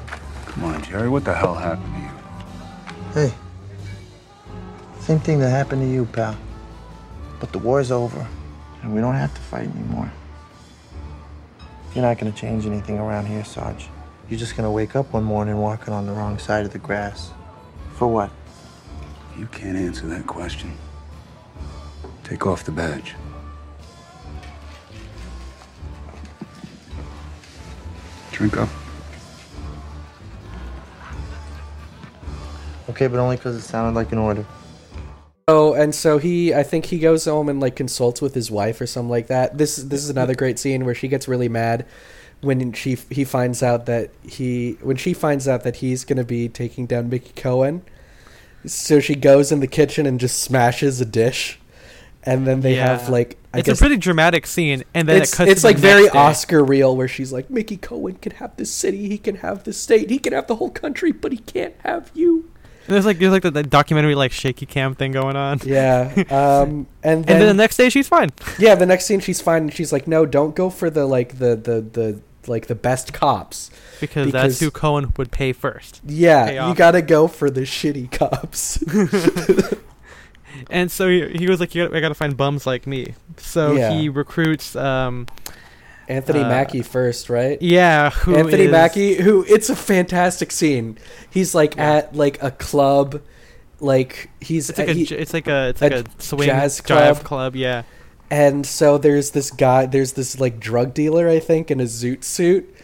Come 0.46 0.64
on, 0.64 0.82
Jerry. 0.82 1.08
What 1.08 1.24
the 1.24 1.34
hell 1.34 1.54
happened 1.54 1.94
to 1.94 2.00
you? 2.00 3.28
Hey. 3.28 3.34
Same 5.00 5.20
thing 5.20 5.40
that 5.40 5.50
happened 5.50 5.82
to 5.82 5.88
you, 5.88 6.04
pal. 6.06 6.36
But 7.40 7.52
the 7.52 7.58
war's 7.58 7.90
over, 7.90 8.26
and 8.82 8.94
we 8.94 9.00
don't 9.00 9.14
have 9.14 9.34
to 9.34 9.40
fight 9.40 9.68
anymore. 9.68 10.12
You're 11.94 12.04
not 12.04 12.18
gonna 12.18 12.32
change 12.32 12.66
anything 12.66 12.98
around 12.98 13.26
here, 13.26 13.44
Sarge. 13.44 13.88
You're 14.28 14.38
just 14.38 14.56
gonna 14.56 14.70
wake 14.70 14.94
up 14.94 15.12
one 15.12 15.24
morning 15.24 15.56
walking 15.56 15.94
on 15.94 16.06
the 16.06 16.12
wrong 16.12 16.38
side 16.38 16.66
of 16.66 16.72
the 16.72 16.78
grass. 16.78 17.30
For 17.94 18.06
what? 18.06 18.30
You 19.38 19.46
can't 19.46 19.76
answer 19.76 20.06
that 20.08 20.26
question. 20.26 20.76
Take 22.24 22.46
off 22.46 22.64
the 22.64 22.72
badge. 22.72 23.14
Drink 28.38 28.56
up. 28.56 28.68
Okay, 32.88 33.08
but 33.08 33.18
only 33.18 33.34
because 33.34 33.56
it 33.56 33.62
sounded 33.62 33.98
like 33.98 34.12
an 34.12 34.18
order. 34.18 34.46
Oh, 35.48 35.74
and 35.74 35.92
so 35.92 36.18
he, 36.18 36.54
I 36.54 36.62
think 36.62 36.84
he 36.84 37.00
goes 37.00 37.24
home 37.24 37.48
and 37.48 37.58
like 37.58 37.74
consults 37.74 38.22
with 38.22 38.34
his 38.34 38.48
wife 38.48 38.80
or 38.80 38.86
something 38.86 39.10
like 39.10 39.26
that. 39.26 39.58
This 39.58 39.74
this 39.74 40.04
is 40.04 40.08
another 40.08 40.36
great 40.36 40.60
scene 40.60 40.84
where 40.84 40.94
she 40.94 41.08
gets 41.08 41.26
really 41.26 41.48
mad 41.48 41.84
when 42.40 42.72
she 42.74 42.94
he 43.10 43.24
finds 43.24 43.60
out 43.60 43.86
that 43.86 44.10
he 44.22 44.78
when 44.82 44.96
she 44.96 45.14
finds 45.14 45.48
out 45.48 45.64
that 45.64 45.76
he's 45.76 46.04
gonna 46.04 46.22
be 46.22 46.48
taking 46.48 46.86
down 46.86 47.08
Mickey 47.08 47.32
Cohen. 47.34 47.82
So 48.66 49.00
she 49.00 49.16
goes 49.16 49.50
in 49.50 49.58
the 49.58 49.66
kitchen 49.66 50.06
and 50.06 50.20
just 50.20 50.40
smashes 50.40 51.00
a 51.00 51.04
dish, 51.04 51.57
and 52.28 52.46
then 52.46 52.60
they 52.60 52.74
have 52.74 53.08
like 53.08 53.38
I 53.54 53.60
it's 53.60 53.68
a 53.68 53.76
pretty 53.76 53.96
dramatic 53.96 54.46
scene, 54.46 54.84
and 54.92 55.08
then 55.08 55.22
it's 55.22 55.32
it 55.32 55.36
cuts. 55.36 55.50
it's 55.50 55.64
like 55.64 55.78
very. 55.78 56.08
Oscar 56.10 56.62
reel 56.62 56.94
where 56.94 57.08
she's 57.08 57.32
like 57.32 57.48
Mickey 57.48 57.78
Cohen 57.78 58.16
can 58.16 58.32
have 58.32 58.54
this 58.56 58.70
city, 58.70 59.08
he 59.08 59.16
can 59.16 59.36
have 59.36 59.64
the 59.64 59.72
state, 59.72 60.10
he 60.10 60.18
can 60.18 60.34
have 60.34 60.46
the 60.46 60.56
whole 60.56 60.70
country, 60.70 61.10
but 61.10 61.32
he 61.32 61.38
can't 61.38 61.74
have 61.84 62.10
you. 62.14 62.50
And 62.86 62.94
there's 62.94 63.06
like 63.06 63.18
there's 63.18 63.32
like 63.32 63.42
the, 63.42 63.50
the 63.50 63.62
documentary 63.62 64.14
like 64.14 64.32
shaky 64.32 64.66
cam 64.66 64.94
thing 64.94 65.12
going 65.12 65.36
on. 65.36 65.60
Yeah, 65.64 66.12
um, 66.30 66.86
and 67.02 67.20
And 67.20 67.24
then, 67.24 67.38
then 67.38 67.46
the 67.48 67.54
next 67.54 67.78
day 67.78 67.88
she's 67.88 68.08
fine. 68.08 68.30
Yeah, 68.58 68.74
the 68.74 68.86
next 68.86 69.06
scene 69.06 69.20
she's 69.20 69.40
fine 69.40 69.62
and 69.62 69.72
she's 69.72 69.92
like, 69.92 70.06
"No, 70.06 70.26
don't 70.26 70.54
go 70.54 70.68
for 70.68 70.90
the 70.90 71.06
like 71.06 71.38
the 71.38 71.56
the 71.56 71.80
the 71.80 72.20
like 72.46 72.66
the 72.66 72.74
best 72.74 73.14
cops." 73.14 73.70
Because, 74.00 74.30
that's 74.32 74.58
Because- 74.58 74.60
who 74.60 74.70
Cohen 74.70 75.12
would 75.16 75.30
pay 75.30 75.52
first. 75.54 76.06
Pay 76.06 76.14
Yeah, 76.14 76.68
you 76.68 76.74
got 76.74 76.92
to 76.92 77.02
go 77.02 77.26
for 77.26 77.48
the 77.50 77.62
shitty 77.62 78.12
cops. 78.12 78.78
And 80.70 80.90
so 80.90 81.08
he, 81.08 81.28
he 81.38 81.46
was 81.48 81.60
like, 81.60 81.74
you 81.74 81.84
gotta, 81.84 81.96
I 81.96 82.00
gotta 82.00 82.14
find 82.14 82.36
bums 82.36 82.66
like 82.66 82.86
me. 82.86 83.14
So 83.36 83.72
Yeah. 83.74 83.92
he 83.92 84.08
recruits, 84.08 84.74
um, 84.76 85.26
Anthony 86.08 86.40
Uh, 86.40 86.48
Mackie 86.48 86.80
first, 86.82 87.28
right? 87.28 87.60
yeah, 87.60 88.10
who 88.10 88.34
Anthony 88.34 88.64
is- 88.64 88.70
Mackie, 88.70 89.14
who 89.16 89.44
it's 89.48 89.68
a 89.68 89.76
fantastic 89.76 90.50
scene. 90.50 90.96
He's 91.30 91.54
like 91.54 91.76
Yeah. 91.76 91.92
at 91.96 92.16
like 92.16 92.42
a 92.42 92.50
club 92.50 93.20
like 93.80 94.30
he's 94.40 94.70
It's 94.70 94.78
like 94.78 94.88
a 94.88 94.92
he- 94.94 95.02
it's 95.14 95.32
like 95.34 95.46
a 95.46 95.68
it's 95.68 95.80
like 95.82 95.92
a 95.92 96.00
a, 96.00 96.04
swing 96.22 96.48
jazz 96.48 96.80
club. 96.80 97.22
club. 97.24 97.54
Yeah. 97.56 97.82
and 98.30 98.66
so 98.66 98.98
there's 98.98 99.30
this 99.30 99.50
guy 99.50 99.86
there's 99.86 100.12
this 100.14 100.38
like 100.40 100.58
drug 100.60 100.92
dealer 100.92 101.28
i 101.30 101.38
think 101.38 101.70
in 101.70 101.80
a 101.80 101.84
zoot 101.84 102.22
suit 102.24 102.74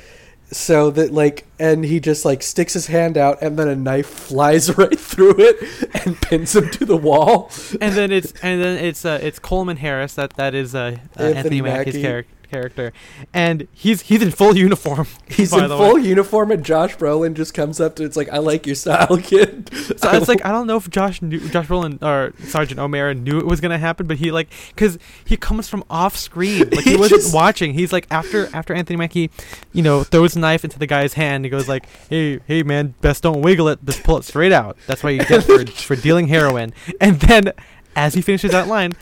so 0.55 0.91
that 0.91 1.13
like 1.13 1.45
and 1.59 1.85
he 1.85 1.99
just 2.01 2.25
like 2.25 2.43
sticks 2.43 2.73
his 2.75 2.87
hand 2.87 3.19
out 3.19 3.41
and 3.43 3.59
then 3.59 3.69
a 3.69 3.77
knife 3.77 4.07
flies 4.07 4.77
right 4.79 4.99
through 4.99 5.35
it 5.39 6.05
and 6.05 6.21
pins 6.23 6.55
him 6.55 6.71
to 6.71 6.85
the 6.85 6.97
wall 6.97 7.51
and 7.81 7.95
then 7.95 8.13
it's 8.13 8.33
and 8.43 8.63
then 8.63 8.83
it's 8.85 9.05
uh, 9.05 9.19
it's 9.23 9.39
Coleman 9.39 9.79
Harris 9.79 10.15
that 10.15 10.35
that 10.35 10.55
is 10.55 10.75
uh, 10.75 10.79
uh, 10.79 11.23
Anthony 11.23 11.35
Anthony 11.37 11.61
Mackie's 11.63 11.95
Mackie. 11.95 12.03
char- 12.03 12.25
character, 12.55 12.93
and 13.33 13.67
he's 13.73 14.03
he's 14.03 14.23
in 14.23 14.31
full 14.31 14.57
uniform. 14.57 15.07
he's 15.29 15.53
in 15.53 15.69
full 15.69 15.95
way. 15.97 16.01
uniform 16.03 16.51
and 16.51 16.65
josh 16.65 16.97
brolin 16.97 17.35
just 17.35 17.53
comes 17.55 17.81
up 17.81 17.97
to 17.97 18.05
it's 18.05 18.17
like 18.17 18.29
i 18.31 18.39
like 18.39 18.67
your 18.67 18.77
style 18.77 19.17
kid 19.31 19.71
So 19.75 20.11
it's 20.19 20.29
like 20.29 20.45
I 20.45 20.51
don't 20.55 20.67
know 20.67 20.77
if 20.77 20.89
Josh 20.91 21.21
knew, 21.23 21.41
Josh 21.55 21.67
Brolin 21.67 22.03
or 22.03 22.33
Sergeant 22.47 22.79
O'Mara 22.79 23.15
knew 23.15 23.39
it 23.39 23.47
was 23.47 23.61
gonna 23.61 23.79
happen, 23.79 24.07
but 24.07 24.17
he 24.19 24.31
like 24.31 24.49
because 24.69 24.99
he 25.25 25.37
comes 25.37 25.69
from 25.69 25.83
off 25.91 26.17
screen, 26.17 26.71
like 26.71 26.85
he, 26.85 26.91
He 26.93 26.97
wasn't 26.97 27.23
just- 27.23 27.35
watching. 27.35 27.75
He's 27.75 27.93
like 27.93 28.07
after 28.11 28.49
after 28.55 28.73
Anthony 28.75 28.97
Mackie, 28.97 29.31
you 29.73 29.83
know, 29.83 30.05
throws 30.05 30.37
a 30.37 30.39
knife 30.39 30.65
into 30.65 30.79
the 30.79 30.87
guy's 30.87 31.15
hand. 31.15 31.45
He 31.45 31.51
goes 31.51 31.69
like, 31.69 31.85
"Hey, 32.09 32.41
hey, 32.47 32.63
man, 32.63 32.95
best 33.01 33.23
don't 33.23 33.43
wiggle 33.43 33.69
it. 33.69 33.79
Just 33.85 34.03
pull 34.05 34.17
it 34.19 34.25
straight 34.25 34.53
out. 34.53 34.77
That's 34.87 35.03
why 35.03 35.11
you 35.11 35.25
get 35.25 35.45
for 35.45 35.65
for 35.67 35.97
dealing 35.97 36.29
heroin." 36.29 36.73
And 37.01 37.19
then 37.21 37.53
as 37.97 38.15
he 38.15 38.23
finishes 38.23 38.53
that 38.53 38.69
line. 38.69 38.93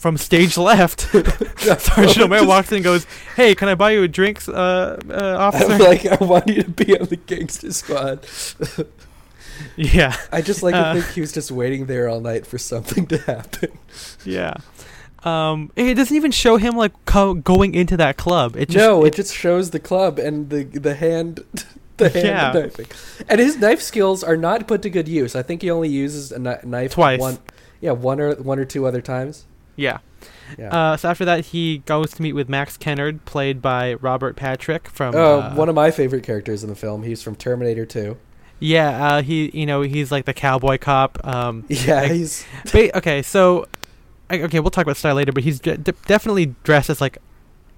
From 0.00 0.16
stage 0.16 0.56
left, 0.56 1.00
Sergeant 1.80 2.20
O'Mara 2.24 2.46
walks 2.46 2.70
in 2.72 2.76
and 2.76 2.84
goes, 2.84 3.06
"Hey, 3.36 3.54
can 3.54 3.68
I 3.68 3.74
buy 3.74 3.90
you 3.90 4.02
a 4.02 4.08
drink, 4.08 4.40
uh, 4.48 4.52
uh, 4.52 5.36
officer?" 5.38 5.72
i'm 5.74 5.78
like 5.78 6.06
i 6.06 6.16
want 6.24 6.48
you 6.48 6.62
to 6.62 6.70
be 6.70 6.98
on 6.98 7.06
the 7.06 7.16
gangster 7.16 7.70
squad 7.70 8.26
yeah, 9.76 10.16
i 10.32 10.40
just 10.40 10.62
like 10.62 10.74
Uh, 10.74 10.94
to 10.94 11.00
think 11.02 11.14
he 11.14 11.20
was 11.20 11.32
just 11.32 11.50
waiting 11.50 11.84
there 11.86 12.08
all 12.08 12.20
night 12.20 12.46
for 12.46 12.56
something 12.58 13.06
to 13.08 13.18
happen 13.18 13.70
Yeah. 14.24 14.54
Um, 15.22 15.70
it 15.76 15.94
doesn't 15.94 16.16
even 16.16 16.30
show 16.30 16.56
him 16.56 16.76
like 16.76 16.92
co- 17.04 17.34
going 17.34 17.74
into 17.74 17.94
that 17.98 18.16
club. 18.16 18.56
It 18.56 18.70
just 18.70 18.78
no, 18.78 19.04
it 19.04 19.14
just 19.14 19.34
shows 19.36 19.68
the 19.70 19.78
club 19.78 20.18
and 20.18 20.48
the 20.48 20.64
the 20.64 20.94
hand, 20.94 21.44
the 21.98 22.08
hand 22.08 22.24
Yeah. 22.26 22.52
knifing, 22.54 22.86
and 23.28 23.38
his 23.38 23.58
knife 23.58 23.82
skills 23.82 24.24
are 24.24 24.38
not 24.38 24.66
put 24.66 24.80
to 24.80 24.88
good 24.88 25.08
use. 25.08 25.36
I 25.36 25.42
think 25.42 25.60
he 25.60 25.70
only 25.70 25.90
uses 25.90 26.32
a 26.32 26.38
kni- 26.38 26.64
knife 26.64 26.92
Twice. 26.92 27.20
One, 27.20 27.36
yeah, 27.82 27.90
one 27.92 28.18
or 28.18 28.34
one 28.36 28.58
or 28.58 28.64
two 28.64 28.86
other 28.86 29.02
times. 29.02 29.44
Yeah. 29.76 29.98
Yeah. 30.58 30.74
Uh, 30.76 30.96
so 30.96 31.08
after 31.08 31.24
that, 31.26 31.46
he 31.46 31.78
goes 31.86 32.10
to 32.12 32.22
meet 32.22 32.32
with 32.32 32.48
Max 32.48 32.76
Kennard, 32.76 33.24
played 33.24 33.62
by 33.62 33.94
Robert 33.94 34.34
Patrick 34.36 34.88
from. 34.88 35.14
oh, 35.14 35.40
uh, 35.40 35.54
one 35.54 35.68
of 35.68 35.74
my 35.76 35.90
favorite 35.92 36.24
characters 36.24 36.62
in 36.64 36.68
the 36.68 36.74
film. 36.76 37.04
He's 37.04 37.22
from 37.22 37.36
Terminator 37.36 37.86
2. 37.86 38.16
Yeah, 38.58 39.06
uh, 39.06 39.22
he 39.22 39.50
you 39.54 39.64
know 39.64 39.80
he's 39.82 40.10
like 40.12 40.24
the 40.26 40.34
cowboy 40.34 40.76
cop. 40.78 41.24
Um, 41.26 41.64
Yeah, 41.68 42.00
like- 42.02 42.10
he's 42.12 42.44
ba- 42.72 42.96
okay, 42.98 43.22
so 43.22 43.66
I- 44.28 44.42
okay, 44.42 44.60
we'll 44.60 44.70
talk 44.70 44.82
about 44.82 44.96
style 44.98 45.14
later, 45.14 45.32
but 45.32 45.44
he's 45.44 45.60
de- 45.60 45.78
de- 45.78 45.92
definitely 46.06 46.54
dressed 46.64 46.90
as 46.90 47.00
like 47.00 47.18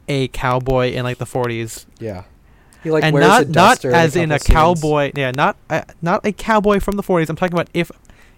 a 0.09 0.27
cowboy 0.29 0.91
in 0.93 1.05
like 1.05 1.19
the 1.19 1.25
40s, 1.27 1.87
yeah. 2.01 2.25
He 2.83 2.91
like 2.91 3.05
and 3.05 3.15
wears 3.15 3.25
not 3.29 3.43
a 3.43 3.45
not 3.45 3.53
duster 3.53 3.93
as 3.93 4.17
in 4.17 4.33
a 4.33 4.41
scenes. 4.41 4.53
cowboy. 4.55 5.13
Yeah, 5.15 5.31
not 5.37 5.57
uh, 5.71 5.83
not 6.01 6.27
a 6.27 6.33
cowboy 6.33 6.81
from 6.81 6.97
the 6.97 7.03
40s. 7.05 7.29
I'm 7.29 7.37
talking 7.37 7.55
about 7.55 7.69
if 7.75 7.93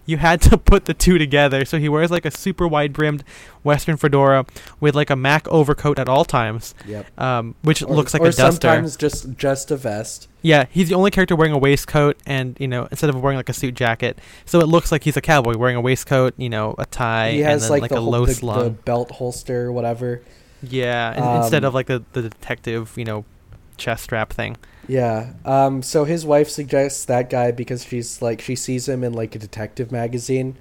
you 0.06 0.18
had 0.18 0.40
to 0.42 0.58
put 0.58 0.84
the 0.84 0.94
two 0.94 1.18
together. 1.18 1.64
So 1.64 1.78
he 1.78 1.88
wears 1.88 2.10
like 2.10 2.24
a 2.24 2.30
super 2.30 2.66
wide 2.68 2.92
brimmed 2.92 3.24
Western 3.62 3.96
fedora 3.96 4.44
with 4.80 4.94
like 4.94 5.10
a 5.10 5.16
Mac 5.16 5.48
overcoat 5.48 5.98
at 5.98 6.08
all 6.08 6.24
times, 6.24 6.74
Yep. 6.86 7.20
um, 7.20 7.54
which 7.62 7.82
Or- 7.82 7.94
looks 7.94 8.12
like 8.14 8.22
or 8.22 8.26
a 8.26 8.32
duster. 8.32 8.68
sometimes 8.68 8.96
just 8.96 9.36
just 9.36 9.70
a 9.70 9.76
vest. 9.76 10.28
Yeah, 10.42 10.66
he's 10.70 10.90
the 10.90 10.94
only 10.94 11.10
character 11.10 11.34
wearing 11.34 11.54
a 11.54 11.58
waistcoat, 11.58 12.18
and 12.26 12.54
you 12.60 12.68
know, 12.68 12.86
instead 12.90 13.08
of 13.08 13.18
wearing 13.22 13.38
like 13.38 13.48
a 13.48 13.54
suit 13.54 13.74
jacket, 13.74 14.18
so 14.44 14.60
it 14.60 14.66
looks 14.66 14.92
like 14.92 15.04
he's 15.04 15.16
a 15.16 15.22
cowboy 15.22 15.56
wearing 15.56 15.76
a 15.76 15.80
waistcoat, 15.80 16.34
you 16.36 16.50
know, 16.50 16.74
a 16.78 16.84
tie, 16.84 17.30
he 17.32 17.38
and 17.42 17.46
has 17.52 17.62
then 17.62 17.70
like, 17.70 17.82
like, 17.82 17.90
the, 17.90 17.98
a 17.98 18.00
low 18.00 18.26
the, 18.26 18.34
the 18.34 18.70
belt 18.84 19.10
holster, 19.12 19.72
whatever. 19.72 20.20
yeah, 20.62 21.12
and 21.12 21.42
instead 21.42 21.64
um, 21.64 21.68
of 21.68 21.74
like 21.74 21.86
the 21.86 22.02
the 22.12 22.22
detective, 22.22 22.92
you 22.96 23.04
know, 23.06 23.24
chest 23.76 24.04
strap 24.04 24.32
thing. 24.32 24.56
Yeah. 24.86 25.34
Um. 25.44 25.82
So 25.82 26.04
his 26.04 26.26
wife 26.26 26.48
suggests 26.50 27.04
that 27.06 27.30
guy 27.30 27.50
because 27.52 27.84
she's 27.84 28.20
like 28.22 28.40
she 28.40 28.56
sees 28.56 28.88
him 28.88 29.02
in 29.04 29.12
like 29.14 29.34
a 29.34 29.38
detective 29.38 29.90
magazine, 29.92 30.58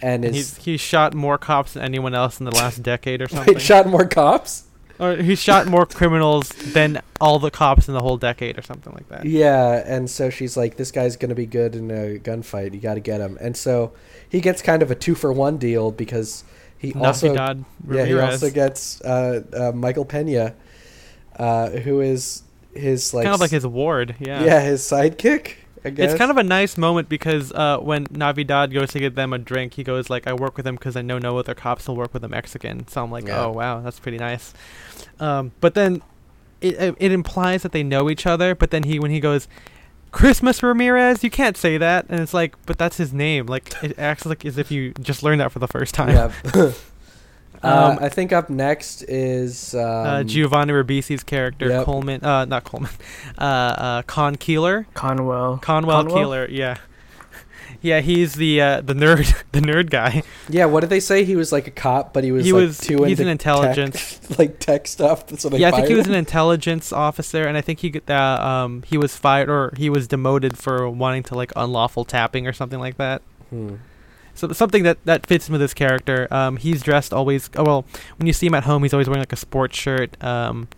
and 0.00 0.24
And 0.24 0.34
is 0.34 0.56
he's 0.56 0.56
he's 0.58 0.80
shot 0.80 1.14
more 1.14 1.38
cops 1.38 1.74
than 1.74 1.82
anyone 1.84 2.14
else 2.14 2.40
in 2.40 2.46
the 2.46 2.52
last 2.52 2.82
decade 2.82 3.22
or 3.22 3.28
something. 3.28 3.54
Wait, 3.54 3.60
shot 3.60 3.86
more 3.86 4.06
cops. 4.06 4.64
or 4.98 5.16
he 5.16 5.34
shot 5.36 5.66
more 5.66 5.86
criminals 5.86 6.50
than 6.64 7.00
all 7.20 7.38
the 7.38 7.50
cops 7.50 7.88
in 7.88 7.94
the 7.94 8.00
whole 8.00 8.16
decade 8.18 8.58
or 8.58 8.62
something 8.62 8.92
like 8.94 9.08
that. 9.08 9.26
Yeah, 9.26 9.82
and 9.86 10.08
so 10.10 10.30
she's 10.30 10.56
like, 10.56 10.76
"This 10.76 10.90
guy's 10.90 11.16
gonna 11.16 11.34
be 11.34 11.46
good 11.46 11.74
in 11.74 11.90
a 11.90 12.18
gunfight. 12.18 12.74
You 12.74 12.80
got 12.80 12.94
to 12.94 13.00
get 13.00 13.20
him." 13.20 13.38
And 13.40 13.56
so 13.56 13.92
he 14.28 14.40
gets 14.40 14.62
kind 14.62 14.82
of 14.82 14.90
a 14.90 14.94
two 14.94 15.14
for 15.14 15.32
one 15.32 15.58
deal 15.58 15.90
because 15.92 16.44
he 16.78 16.94
also 16.94 17.28
Navidad 17.28 17.64
yeah 17.88 18.04
he 18.04 18.18
also 18.18 18.50
gets 18.50 19.00
uh, 19.02 19.42
uh, 19.52 19.72
Michael 19.72 20.04
Pena, 20.04 20.54
uh, 21.42 21.70
who 21.70 22.00
is 22.00 22.42
his 22.72 23.12
like 23.12 23.24
kind 23.24 23.34
of 23.34 23.40
like 23.40 23.50
his 23.50 23.66
ward, 23.66 24.14
yeah. 24.20 24.44
yeah 24.44 24.60
his 24.60 24.80
sidekick. 24.82 25.54
I 25.84 25.90
guess 25.90 26.12
It's 26.12 26.18
kind 26.18 26.30
of 26.30 26.36
a 26.36 26.44
nice 26.44 26.78
moment 26.78 27.08
because 27.08 27.50
uh, 27.50 27.78
when 27.78 28.06
Navidad 28.12 28.72
goes 28.72 28.90
to 28.90 29.00
get 29.00 29.16
them 29.16 29.32
a 29.32 29.38
drink, 29.38 29.74
he 29.74 29.82
goes 29.82 30.08
like, 30.08 30.28
"I 30.28 30.32
work 30.32 30.56
with 30.56 30.64
him 30.64 30.76
because 30.76 30.94
I 30.94 31.02
know 31.02 31.18
no 31.18 31.36
other 31.38 31.54
cops 31.54 31.88
will 31.88 31.96
work 31.96 32.14
with 32.14 32.22
a 32.22 32.28
Mexican." 32.28 32.86
So 32.86 33.02
I'm 33.02 33.10
like, 33.10 33.26
Yeah. 33.26 33.46
"Oh 33.46 33.50
wow, 33.50 33.80
that's 33.80 33.98
pretty 33.98 34.18
nice." 34.18 34.54
Um, 35.18 35.50
but 35.60 35.74
then 35.74 36.00
it, 36.60 36.74
it 36.74 36.94
it 37.00 37.12
implies 37.12 37.62
that 37.64 37.72
they 37.72 37.82
know 37.82 38.08
each 38.08 38.26
other. 38.26 38.54
But 38.54 38.70
then 38.70 38.84
he 38.84 39.00
when 39.00 39.10
he 39.10 39.18
goes, 39.18 39.48
"Christmas 40.12 40.62
Ramirez," 40.62 41.24
you 41.24 41.30
can't 41.30 41.56
say 41.56 41.78
that, 41.78 42.06
and 42.08 42.20
it's 42.20 42.32
like, 42.32 42.54
but 42.64 42.78
that's 42.78 42.98
his 42.98 43.12
name. 43.12 43.46
Like 43.46 43.74
it 43.82 43.98
acts 43.98 44.24
like 44.24 44.44
as 44.46 44.58
if 44.58 44.70
you 44.70 44.92
just 45.00 45.24
learned 45.24 45.40
that 45.40 45.50
for 45.50 45.58
the 45.58 45.66
first 45.68 45.94
time. 45.94 46.32
yeah. 46.54 46.72
uh, 47.62 47.96
Um, 47.96 48.04
I 48.04 48.08
think 48.08 48.32
up 48.32 48.50
next 48.50 49.02
is 49.02 49.74
um, 49.74 49.80
uh, 49.82 50.22
Giovanni 50.24 50.72
Ribisi's 50.72 51.22
character 51.22 51.68
yep. 51.68 51.84
Coleman, 51.84 52.24
uh, 52.24 52.44
not 52.44 52.64
Coleman, 52.64 52.90
uh, 53.38 53.42
uh, 53.42 54.02
Con 54.02 54.36
Keeler, 54.36 54.86
Conwell. 54.94 55.58
Conwell, 55.58 56.02
Conwell? 56.04 56.16
Keeler, 56.16 56.48
yeah, 56.48 56.78
yeah, 57.80 58.00
he's 58.00 58.34
the 58.34 58.60
uh, 58.60 58.80
the 58.80 58.94
nerd, 58.94 59.42
the 59.52 59.60
nerd 59.60 59.90
guy. 59.90 60.22
Yeah, 60.48 60.66
what 60.66 60.80
did 60.80 60.90
they 60.90 61.00
say? 61.00 61.24
He 61.24 61.34
was 61.36 61.50
like 61.52 61.66
a 61.66 61.70
cop, 61.70 62.12
but 62.12 62.22
he 62.24 62.30
was 62.32 62.44
He 62.44 62.52
like 62.52 62.60
was- 62.66 62.78
too 62.78 63.02
he's 63.04 63.18
into 63.18 63.22
an 63.24 63.28
intelligence. 63.28 64.18
tech, 64.18 64.38
like 64.38 64.58
tech 64.60 64.86
stuff. 64.86 65.24
So 65.38 65.50
yeah, 65.56 65.68
I 65.68 65.70
think 65.72 65.88
he 65.88 65.94
was 65.94 66.06
an 66.06 66.14
intelligence 66.14 66.92
officer, 66.92 67.44
and 67.46 67.56
I 67.56 67.60
think 67.60 67.80
he 67.80 67.90
got 67.90 68.06
that 68.06 68.40
um 68.40 68.82
he 68.86 68.96
was 68.98 69.16
fired 69.16 69.48
or 69.50 69.72
he 69.76 69.90
was 69.90 70.06
demoted 70.08 70.56
for 70.58 70.88
wanting 70.88 71.22
to 71.24 71.34
like 71.34 71.52
unlawful 71.56 72.04
tapping 72.04 72.46
or 72.46 72.52
something 72.52 72.78
like 72.78 72.96
that. 72.98 73.22
Hmm. 73.50 73.76
So 74.34 74.52
something 74.52 74.82
that 74.84 74.98
that 75.04 75.26
fits 75.26 75.48
with 75.50 75.60
his 75.60 75.74
character. 75.74 76.26
Um, 76.30 76.56
he's 76.56 76.82
dressed 76.82 77.12
always. 77.12 77.50
Oh 77.56 77.64
well, 77.64 77.84
when 78.16 78.26
you 78.26 78.32
see 78.32 78.46
him 78.46 78.54
at 78.54 78.64
home, 78.64 78.82
he's 78.82 78.92
always 78.94 79.08
wearing 79.08 79.20
like 79.20 79.32
a 79.32 79.36
sports 79.36 79.78
shirt. 79.78 80.22
Um, 80.22 80.68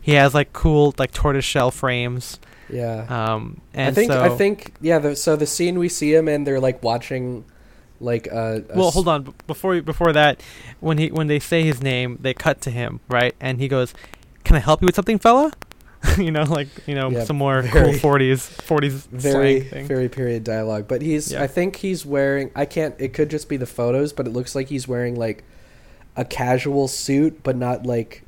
he 0.00 0.12
has 0.12 0.34
like 0.34 0.52
cool 0.52 0.94
like 0.98 1.12
tortoise 1.12 1.44
shell 1.44 1.70
frames. 1.70 2.38
Yeah. 2.68 3.06
Um, 3.08 3.60
and 3.74 3.90
I 3.90 3.92
think 3.92 4.10
so, 4.10 4.22
I 4.22 4.28
think 4.30 4.74
yeah. 4.80 4.98
The, 4.98 5.14
so 5.16 5.36
the 5.36 5.46
scene 5.46 5.78
we 5.78 5.88
see 5.88 6.12
him 6.12 6.26
and 6.28 6.44
they're 6.46 6.58
like 6.60 6.82
watching, 6.82 7.44
like 8.00 8.26
uh. 8.32 8.60
a 8.68 8.76
Well, 8.76 8.90
hold 8.90 9.06
on. 9.08 9.22
b- 9.22 9.32
Before 9.46 9.80
before 9.82 10.12
that, 10.12 10.42
when 10.80 10.98
he 10.98 11.10
when 11.12 11.28
they 11.28 11.38
say 11.38 11.62
his 11.62 11.80
name, 11.80 12.18
they 12.20 12.34
cut 12.34 12.60
to 12.62 12.70
him, 12.70 13.00
right? 13.08 13.34
And 13.40 13.60
he 13.60 13.68
goes, 13.68 13.94
"Can 14.42 14.56
I 14.56 14.58
help 14.58 14.82
you 14.82 14.86
with 14.86 14.96
something, 14.96 15.18
fella?" 15.18 15.52
you 16.18 16.30
know, 16.30 16.42
like 16.44 16.68
you 16.86 16.94
know, 16.94 17.24
some 17.24 17.36
more 17.36 17.62
very- 17.62 17.90
cool 17.92 17.98
forties 17.98 18.46
forties 18.46 19.06
Very 19.06 19.60
slang 19.60 19.70
thing. 19.70 19.86
very 19.86 20.08
period 20.08 20.44
dialogue, 20.44 20.86
but 20.88 21.02
he's. 21.02 21.32
Yeah. 21.32 21.42
I 21.42 21.46
think 21.46 21.76
he's 21.76 22.04
wearing. 22.06 22.50
I 22.54 22.64
can't. 22.64 22.94
It 22.98 23.12
could 23.14 23.30
just 23.30 23.48
be 23.48 23.56
the 23.56 23.66
photos, 23.66 24.12
but 24.12 24.26
it 24.26 24.30
looks 24.32 24.54
like 24.54 24.68
he's 24.68 24.86
wearing 24.88 25.16
like 25.16 25.44
a 26.16 26.24
casual 26.24 26.88
suit, 26.88 27.42
but 27.42 27.56
not 27.56 27.84
like. 27.86 28.22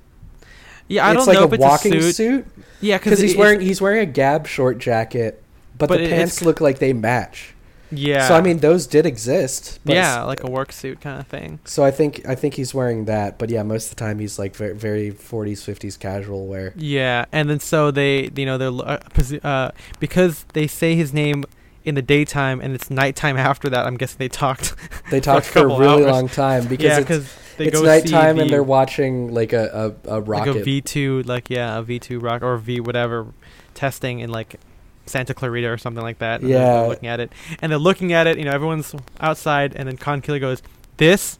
yeah, 0.88 1.06
I 1.06 1.12
don't 1.14 1.26
like 1.26 1.38
know 1.38 1.44
it's 1.44 1.58
walking 1.58 1.94
a 1.94 2.02
suit. 2.02 2.14
suit. 2.14 2.46
Yeah, 2.80 2.98
because 2.98 3.18
he's 3.18 3.32
it- 3.32 3.38
wearing 3.38 3.60
he's 3.60 3.80
wearing 3.80 4.00
a 4.00 4.06
Gab 4.06 4.46
short 4.46 4.78
jacket, 4.78 5.42
but, 5.76 5.88
But 5.88 5.98
the 5.98 6.04
it- 6.04 6.10
pants 6.10 6.42
look 6.42 6.60
like 6.60 6.78
they 6.78 6.92
match. 6.92 7.54
Yeah. 7.90 8.28
So 8.28 8.34
I 8.34 8.40
mean, 8.40 8.58
those 8.58 8.86
did 8.86 9.06
exist. 9.06 9.80
But 9.84 9.94
yeah, 9.94 10.22
like 10.22 10.42
a 10.42 10.50
work 10.50 10.72
suit 10.72 11.00
kind 11.00 11.20
of 11.20 11.26
thing. 11.26 11.60
So 11.64 11.84
I 11.84 11.90
think 11.90 12.26
I 12.28 12.34
think 12.34 12.54
he's 12.54 12.74
wearing 12.74 13.06
that, 13.06 13.38
but 13.38 13.50
yeah, 13.50 13.62
most 13.62 13.84
of 13.84 13.90
the 13.90 14.04
time 14.04 14.18
he's 14.18 14.38
like 14.38 14.54
very 14.54 14.74
very 14.74 15.10
40s 15.10 15.58
50s 15.58 15.98
casual 15.98 16.46
wear. 16.46 16.72
Yeah, 16.76 17.24
and 17.32 17.48
then 17.48 17.60
so 17.60 17.90
they, 17.90 18.30
you 18.36 18.46
know, 18.46 18.58
they're 18.58 18.68
uh, 18.70 18.98
uh, 19.42 19.70
because 20.00 20.44
they 20.52 20.66
say 20.66 20.94
his 20.94 21.12
name 21.12 21.44
in 21.84 21.94
the 21.94 22.02
daytime 22.02 22.60
and 22.60 22.74
it's 22.74 22.90
nighttime 22.90 23.36
after 23.50 23.68
that. 23.70 23.86
I'm 23.86 23.96
guessing 23.96 24.18
they 24.18 24.28
talked. 24.28 24.74
They 25.10 25.20
talked 25.20 25.46
for 25.46 25.60
a 25.60 25.62
couple 25.62 25.78
really 25.78 26.04
hours. 26.04 26.12
long 26.12 26.28
time 26.28 26.66
because 26.66 26.84
yeah, 26.84 27.16
it's, 27.16 27.34
they 27.56 27.68
it's 27.68 27.80
nighttime 27.80 28.36
see 28.36 28.42
and 28.42 28.50
they're 28.50 28.62
watching 28.62 29.32
like 29.32 29.54
a 29.54 29.96
a, 30.06 30.16
a 30.16 30.20
like 30.20 30.28
rocket. 30.28 30.56
a 30.56 30.62
V 30.62 30.82
two, 30.82 31.22
like 31.22 31.48
yeah, 31.48 31.78
a 31.78 31.82
V 31.82 31.98
two 31.98 32.20
rock 32.20 32.42
or 32.42 32.58
V 32.58 32.80
whatever, 32.80 33.28
testing 33.72 34.20
in 34.20 34.28
like 34.28 34.60
Santa 35.08 35.34
Clarita 35.34 35.68
or 35.68 35.78
something 35.78 36.02
like 36.02 36.18
that. 36.18 36.40
and 36.40 36.50
they're- 36.50 36.58
they're 36.58 36.82
Yeah. 36.82 36.88
looking 36.88 37.08
at 37.08 37.20
it, 37.20 37.32
and 37.60 37.72
they're 37.72 37.78
looking 37.78 38.12
at 38.12 38.26
it. 38.26 38.38
You 38.38 38.44
know, 38.44 38.52
everyone's 38.52 38.94
outside, 39.20 39.74
and 39.76 39.88
then 39.88 39.96
Con 39.96 40.20
Keeler 40.20 40.38
goes, 40.38 40.62
"This, 40.98 41.36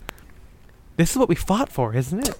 this 0.97 1.11
is 1.13 1.17
what 1.17 1.29
we 1.29 1.35
fought 1.35 1.71
for, 1.71 1.95
isn't 1.95 2.27
it?" 2.29 2.37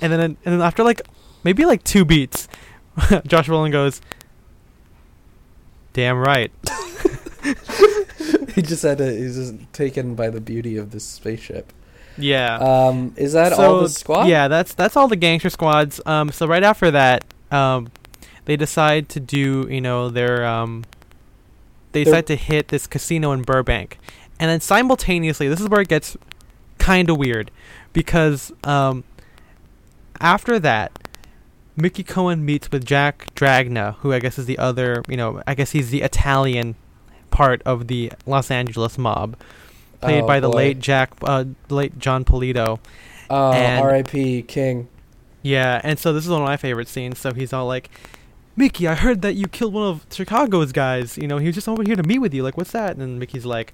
And 0.00 0.12
then 0.12 0.20
and 0.20 0.36
then 0.44 0.60
after 0.60 0.82
like 0.82 1.00
maybe 1.44 1.64
like 1.64 1.82
two 1.84 2.04
beats, 2.04 2.48
Josh 3.26 3.48
Brolin 3.48 3.72
goes, 3.72 4.00
"Damn 5.92 6.18
right." 6.18 6.50
he 8.54 8.62
just 8.62 8.82
had 8.82 8.98
to. 8.98 9.10
He's 9.16 9.36
just 9.36 9.54
taken 9.72 10.14
by 10.14 10.30
the 10.30 10.40
beauty 10.40 10.76
of 10.76 10.90
this 10.90 11.04
spaceship. 11.04 11.72
Yeah. 12.16 12.56
Um, 12.58 13.12
is 13.16 13.32
that 13.32 13.54
so, 13.54 13.74
all 13.76 13.80
the 13.82 13.88
squad? 13.88 14.28
Yeah, 14.28 14.48
that's 14.48 14.74
that's 14.74 14.96
all 14.96 15.08
the 15.08 15.16
gangster 15.16 15.50
squads. 15.50 16.00
Um, 16.06 16.30
so 16.30 16.46
right 16.46 16.62
after 16.62 16.90
that, 16.92 17.24
um, 17.50 17.88
they 18.46 18.56
decide 18.56 19.08
to 19.10 19.20
do 19.20 19.66
you 19.70 19.80
know 19.80 20.08
their 20.10 20.44
um, 20.44 20.84
they 21.92 22.04
decide 22.04 22.26
to 22.28 22.36
hit 22.36 22.68
this 22.68 22.86
casino 22.86 23.32
in 23.32 23.42
Burbank, 23.42 23.98
and 24.40 24.50
then 24.50 24.60
simultaneously, 24.60 25.48
this 25.48 25.60
is 25.60 25.68
where 25.68 25.80
it 25.80 25.88
gets 25.88 26.16
kind 26.78 27.08
of 27.10 27.16
weird, 27.18 27.50
because 27.92 28.52
um, 28.64 29.04
after 30.20 30.58
that. 30.60 30.98
Mickey 31.76 32.04
Cohen 32.04 32.44
meets 32.44 32.70
with 32.70 32.84
Jack 32.84 33.34
Dragna, 33.34 33.96
who 33.96 34.12
I 34.12 34.20
guess 34.20 34.38
is 34.38 34.46
the 34.46 34.58
other, 34.58 35.02
you 35.08 35.16
know, 35.16 35.42
I 35.44 35.56
guess 35.56 35.72
he's 35.72 35.90
the 35.90 36.02
Italian 36.02 36.76
part 37.32 37.60
of 37.66 37.88
the 37.88 38.12
Los 38.26 38.48
Angeles 38.48 38.96
mob, 38.96 39.34
played 40.00 40.22
Oh, 40.22 40.26
by 40.28 40.38
the 40.38 40.48
boy. 40.48 40.56
late 40.56 40.78
Jack, 40.78 41.10
uh, 41.24 41.42
late 41.70 41.98
Jon 41.98 42.24
Polito. 42.24 42.78
Oh, 43.28 43.50
R.I.P. 43.50 44.42
King. 44.42 44.86
Yeah, 45.42 45.80
and 45.82 45.98
so 45.98 46.12
this 46.12 46.22
is 46.24 46.30
one 46.30 46.42
of 46.42 46.46
my 46.46 46.56
favorite 46.56 46.86
scenes. 46.86 47.18
So 47.18 47.32
he's 47.34 47.52
all 47.52 47.66
like, 47.66 47.90
"Mickey, 48.56 48.86
I 48.86 48.94
heard 48.94 49.22
that 49.22 49.34
you 49.34 49.46
killed 49.46 49.74
one 49.74 49.86
of 49.86 50.06
Chicago's 50.10 50.72
guys. 50.72 51.18
You 51.18 51.26
know, 51.26 51.38
he 51.38 51.46
was 51.46 51.54
just 51.54 51.68
over 51.68 51.82
here 51.82 51.96
to 51.96 52.02
meet 52.02 52.18
with 52.18 52.32
you. 52.34 52.42
Like, 52.42 52.56
what's 52.56 52.72
that?" 52.72 52.96
And 52.96 53.18
Mickey's 53.18 53.44
like, 53.44 53.72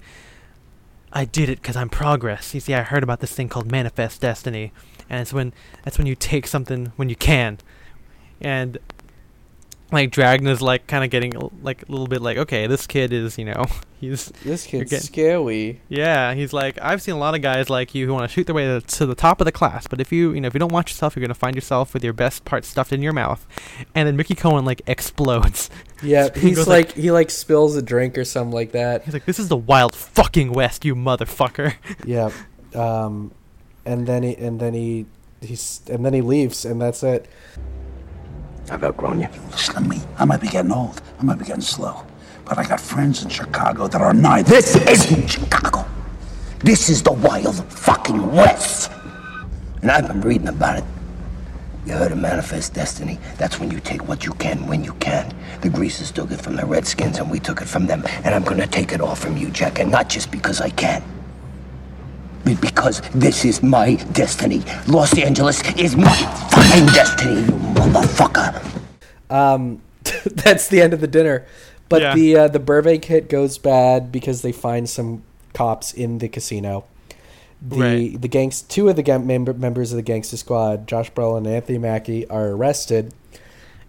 "I 1.13 1.25
did 1.25 1.49
it 1.49 1.61
because 1.61 1.75
I'm 1.75 1.89
progress. 1.89 2.53
You 2.53 2.59
see, 2.59 2.73
I 2.73 2.81
heard 2.81 3.03
about 3.03 3.19
this 3.19 3.33
thing 3.33 3.49
called 3.49 3.71
manifest 3.71 4.21
destiny, 4.21 4.71
and 5.09 5.21
it's 5.21 5.33
when 5.33 5.53
that's 5.83 5.97
when 5.97 6.07
you 6.07 6.15
take 6.15 6.47
something 6.47 6.91
when 6.95 7.09
you 7.09 7.15
can." 7.15 7.59
And 8.41 8.79
like 9.91 10.11
Dragna's 10.11 10.61
like 10.61 10.87
kind 10.87 11.03
of 11.03 11.09
getting 11.09 11.33
like 11.61 11.87
a 11.87 11.91
little 11.91 12.07
bit 12.07 12.21
like, 12.21 12.37
okay, 12.37 12.67
this 12.67 12.87
kid 12.87 13.11
is 13.13 13.37
you 13.37 13.45
know 13.45 13.65
he's 13.99 14.27
This 14.43 14.65
kid's 14.65 14.89
getting- 14.89 15.05
scary. 15.05 15.81
yeah, 15.89 16.33
he's 16.33 16.53
like, 16.53 16.79
I've 16.81 17.01
seen 17.01 17.13
a 17.15 17.17
lot 17.19 17.35
of 17.35 17.41
guys 17.41 17.69
like 17.69 17.93
you 17.93 18.05
who 18.07 18.13
want 18.13 18.23
to 18.29 18.33
shoot 18.33 18.45
their 18.47 18.55
way 18.55 18.65
to, 18.65 18.81
to 18.81 19.05
the 19.05 19.15
top 19.15 19.41
of 19.41 19.45
the 19.45 19.51
class, 19.51 19.87
but 19.87 19.99
if 20.01 20.11
you, 20.11 20.31
you 20.33 20.41
know, 20.41 20.47
if 20.47 20.53
you 20.53 20.59
don't 20.59 20.71
watch 20.71 20.91
yourself, 20.91 21.15
you're 21.15 21.21
gonna 21.21 21.33
find 21.33 21.55
yourself 21.55 21.93
with 21.93 22.03
your 22.03 22.13
best 22.13 22.45
part 22.45 22.63
stuffed 22.65 22.93
in 22.93 23.01
your 23.01 23.13
mouth. 23.13 23.45
And 23.93 24.07
then 24.07 24.15
Mickey 24.15 24.35
Cohen 24.35 24.65
like 24.65 24.81
explodes. 24.87 25.69
Yeah, 26.03 26.29
He 26.33 26.47
he's 26.49 26.55
goes 26.57 26.67
like, 26.67 26.93
he 26.93 27.11
like 27.11 27.29
spills 27.29 27.75
a 27.75 27.81
drink 27.83 28.17
or 28.17 28.25
something 28.25 28.51
like 28.53 28.71
that. 28.71 29.03
He's 29.03 29.13
like, 29.13 29.25
"This 29.25 29.37
is 29.37 29.49
the 29.49 29.55
wild 29.55 29.93
fucking 29.95 30.51
west, 30.51 30.83
you 30.83 30.95
motherfucker." 30.95 31.75
Yeah, 32.07 32.31
um, 32.73 33.31
and 33.85 34.07
then 34.07 34.23
he 34.23 34.35
and 34.35 34.59
then 34.59 34.73
he 34.73 35.05
he's 35.41 35.81
and 35.87 36.03
then 36.03 36.13
he 36.15 36.21
leaves, 36.21 36.65
and 36.65 36.81
that's 36.81 37.03
it. 37.03 37.27
I've 38.69 38.83
outgrown 38.83 39.21
you. 39.21 39.27
Listen 39.51 39.75
to 39.75 39.81
me. 39.81 40.01
I 40.17 40.25
might 40.25 40.41
be 40.41 40.47
getting 40.47 40.71
old. 40.71 41.01
I 41.19 41.23
might 41.23 41.39
be 41.39 41.45
getting 41.45 41.61
slow. 41.61 42.05
But 42.45 42.57
I 42.57 42.65
got 42.65 42.79
friends 42.79 43.23
in 43.23 43.29
Chicago 43.29 43.87
that 43.87 44.01
are 44.01 44.13
neither. 44.13 44.49
This 44.49 44.75
isn't 44.75 45.27
Chicago. 45.27 45.85
This 46.59 46.89
is 46.89 47.01
the 47.01 47.11
wild 47.13 47.55
fucking 47.71 48.31
West. 48.33 48.91
And 49.81 49.89
I've 49.91 50.07
been 50.07 50.21
reading 50.21 50.47
about 50.47 50.79
it. 50.79 50.83
You 51.85 51.93
heard 51.93 52.11
of 52.11 52.19
Manifest 52.19 52.73
Destiny? 52.75 53.19
That's 53.37 53.59
when 53.59 53.71
you 53.71 53.79
take 53.79 54.07
what 54.07 54.25
you 54.25 54.33
can 54.33 54.67
when 54.67 54.83
you 54.83 54.93
can. 54.95 55.33
The 55.61 55.69
Greasers 55.69 56.11
took 56.11 56.31
it 56.31 56.39
from 56.39 56.55
the 56.55 56.65
Redskins 56.65 57.17
and 57.17 57.31
we 57.31 57.39
took 57.39 57.61
it 57.61 57.67
from 57.67 57.87
them. 57.87 58.03
And 58.23 58.35
I'm 58.35 58.43
gonna 58.43 58.67
take 58.67 58.91
it 58.91 59.01
all 59.01 59.15
from 59.15 59.37
you, 59.37 59.49
Jack. 59.49 59.79
And 59.79 59.89
not 59.89 60.07
just 60.09 60.29
because 60.31 60.61
I 60.61 60.69
can. 60.69 61.03
But 62.43 62.59
because 62.61 63.01
this 63.13 63.45
is 63.45 63.61
my 63.63 63.95
destiny. 64.13 64.61
Los 64.87 65.17
Angeles 65.17 65.61
is 65.75 65.95
my 65.95 66.15
fucking 66.51 66.85
destiny, 66.87 67.41
you 67.41 67.51
motherfucker. 67.75 68.63
Um, 69.29 69.81
that's 70.25 70.67
the 70.67 70.81
end 70.81 70.93
of 70.93 71.01
the 71.01 71.07
dinner. 71.07 71.45
But 71.89 72.01
Yeah. 72.01 72.15
the 72.15 72.35
uh, 72.37 72.47
the 72.47 72.59
Burbank 72.59 73.05
hit 73.05 73.29
goes 73.29 73.57
bad 73.57 74.11
because 74.11 74.41
they 74.41 74.51
find 74.51 74.89
some 74.89 75.23
cops 75.53 75.93
in 75.93 76.17
the 76.19 76.29
casino. 76.29 76.85
The 77.61 77.77
Right. 77.77 78.21
the 78.21 78.27
gangs 78.27 78.61
two 78.63 78.89
of 78.89 78.95
the 78.95 79.03
gang 79.03 79.27
member, 79.27 79.53
members 79.53 79.91
of 79.91 79.97
the 79.97 80.01
gangster 80.01 80.37
squad, 80.37 80.87
Josh 80.87 81.11
Brolin 81.11 81.39
and 81.39 81.47
Anthony 81.47 81.77
Mackie, 81.77 82.27
are 82.29 82.47
arrested 82.47 83.13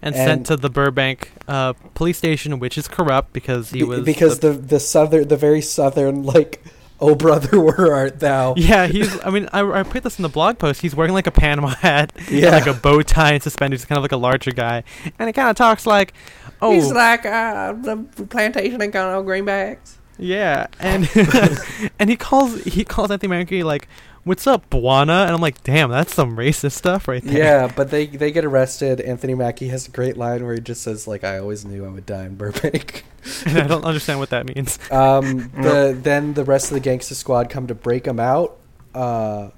And, 0.03 0.15
And- 0.17 0.29
sent 0.29 0.47
to 0.47 0.57
the 0.57 0.69
Burbank 0.69 1.31
uh, 1.49 1.73
police 1.95 2.19
station, 2.19 2.59
which 2.59 2.77
is 2.77 2.89
corrupt 2.89 3.33
because 3.33 3.71
he 3.71 3.83
was 3.85 4.05
because 4.05 4.41
the, 4.41 4.51
the 4.53 4.81
southern 4.81 5.29
the 5.29 5.37
very 5.37 5.61
southern 5.63 6.23
like 6.35 6.63
oh 7.03 7.15
brother 7.15 7.61
where 7.61 7.93
art 7.93 8.21
thou 8.21 8.55
yeah, 8.57 8.87
he's. 8.87 9.19
I 9.25 9.29
mean, 9.31 9.49
I, 9.53 9.61
I 9.81 9.83
put 9.83 10.03
this 10.05 10.19
in 10.19 10.23
the 10.23 10.29
blog 10.31 10.59
post. 10.59 10.81
He's 10.81 10.95
wearing 10.95 11.13
like 11.13 11.27
a 11.27 11.31
Panama 11.31 11.69
hat, 11.69 12.13
and, 12.17 12.29
Yeah. 12.31 12.51
like 12.51 12.67
a 12.67 12.73
bow 12.75 13.03
tie 13.03 13.33
and 13.35 13.43
suspenders. 13.43 13.81
He's 13.83 13.87
kind 13.87 13.99
of 13.99 14.03
like 14.03 14.13
a 14.13 14.17
larger 14.17 14.53
guy, 14.53 14.85
and 15.19 15.29
he 15.29 15.33
kind 15.33 15.51
of 15.51 15.57
talks 15.57 15.85
like, 15.85 16.15
"Oh, 16.63 16.73
He's 16.73 16.91
like 16.91 17.27
uh, 17.27 17.73
the 17.75 17.97
plantation 18.31 18.81
ain't 18.81 18.93
got 18.93 19.13
no 19.13 19.23
greenbacks. 19.23 19.97
Yeah, 20.19 20.69
and 20.79 21.09
and 21.99 22.09
he 22.09 22.17
calls 22.17 22.63
he 22.65 22.85
calls 22.85 23.11
Anthony 23.11 23.31
Mackie 23.31 23.63
like, 23.65 23.89
"What's 24.25 24.47
up, 24.47 24.69
Buana?" 24.71 25.25
And 25.25 25.33
I'm 25.33 25.41
like, 25.41 25.63
"Damn, 25.65 25.91
that's 25.91 26.15
some 26.15 26.37
racist 26.37 26.73
stuff 26.73 27.09
right 27.09 27.23
there." 27.23 27.39
Yeah, 27.39 27.73
but 27.75 27.91
they 27.91 28.07
they 28.07 28.31
get 28.31 28.45
arrested. 28.45 29.01
Anthony 29.01 29.35
Mackie 29.35 29.69
has 29.69 29.89
a 29.89 29.91
great 29.91 30.17
line 30.17 30.45
where 30.45 30.55
he 30.55 30.61
just 30.61 30.83
says 30.83 31.07
like, 31.07 31.25
"I 31.25 31.39
always 31.39 31.65
knew 31.65 31.85
I 31.85 31.89
would 31.89 32.07
die 32.07 32.25
in 32.25 32.37
Burbank." 32.37 33.05
and 33.47 33.59
I 33.59 33.67
don't 33.67 33.85
understand 33.85 34.19
what 34.19 34.31
that 34.31 34.47
means. 34.47 34.79
Um, 34.91 35.51
the 35.61 35.97
then 36.01 36.35
the 36.35 36.45
rest 36.45 36.71
of 36.71 36.75
the 36.75 36.81
gangster 36.81 37.15
squad 37.15 37.51
come 37.51 37.67
to 37.67 37.75
break 37.75 38.05
them 38.05 38.21
out. 38.21 38.59
Uh, 38.95 39.51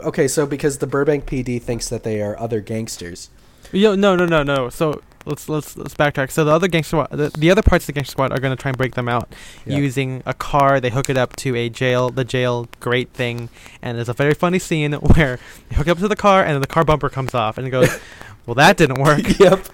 okay, 0.00 0.28
so 0.28 0.46
because 0.46 0.78
the 0.78 0.86
Burbank 0.86 1.26
PD 1.26 1.60
thinks 1.60 1.88
that 1.88 2.02
they 2.02 2.20
are 2.20 2.38
other 2.38 2.60
gangsters. 2.60 3.30
Yo, 3.72 3.94
no, 3.94 4.16
no, 4.16 4.26
no, 4.26 4.42
no. 4.42 4.68
So 4.70 5.02
let's 5.26 5.48
let's 5.48 5.76
let's 5.76 5.94
backtrack. 5.94 6.30
So 6.30 6.44
the 6.44 6.52
other 6.52 6.68
gangster 6.68 6.96
squad, 7.04 7.10
the, 7.10 7.30
the 7.38 7.50
other 7.50 7.62
parts 7.62 7.84
of 7.84 7.86
the 7.88 7.92
gangster 7.92 8.12
squad 8.12 8.32
are 8.32 8.38
going 8.40 8.56
to 8.56 8.60
try 8.60 8.70
and 8.70 8.78
break 8.78 8.94
them 8.94 9.08
out 9.08 9.32
Yeah. 9.66 9.76
using 9.78 10.22
a 10.26 10.34
car. 10.34 10.80
They 10.80 10.90
hook 10.90 11.08
it 11.10 11.16
up 11.16 11.36
to 11.36 11.54
a 11.56 11.68
jail, 11.68 12.10
the 12.10 12.24
jail 12.24 12.68
grate 12.80 13.10
thing, 13.12 13.48
and 13.82 13.96
there's 13.96 14.08
a 14.08 14.14
very 14.14 14.34
funny 14.34 14.58
scene 14.58 14.92
where 15.14 15.38
they 15.68 15.76
hook 15.76 15.86
it 15.88 15.90
up 15.90 15.98
to 15.98 16.08
the 16.08 16.16
car, 16.16 16.42
and 16.42 16.54
then 16.54 16.60
the 16.60 16.66
car 16.66 16.84
bumper 16.84 17.08
comes 17.08 17.34
off, 17.34 17.58
and 17.58 17.66
it 17.66 17.70
goes. 17.70 17.90
Well, 18.46 18.54
that 18.54 18.78
didn't 18.78 19.00
work. 19.00 19.20
yep. 19.38 19.64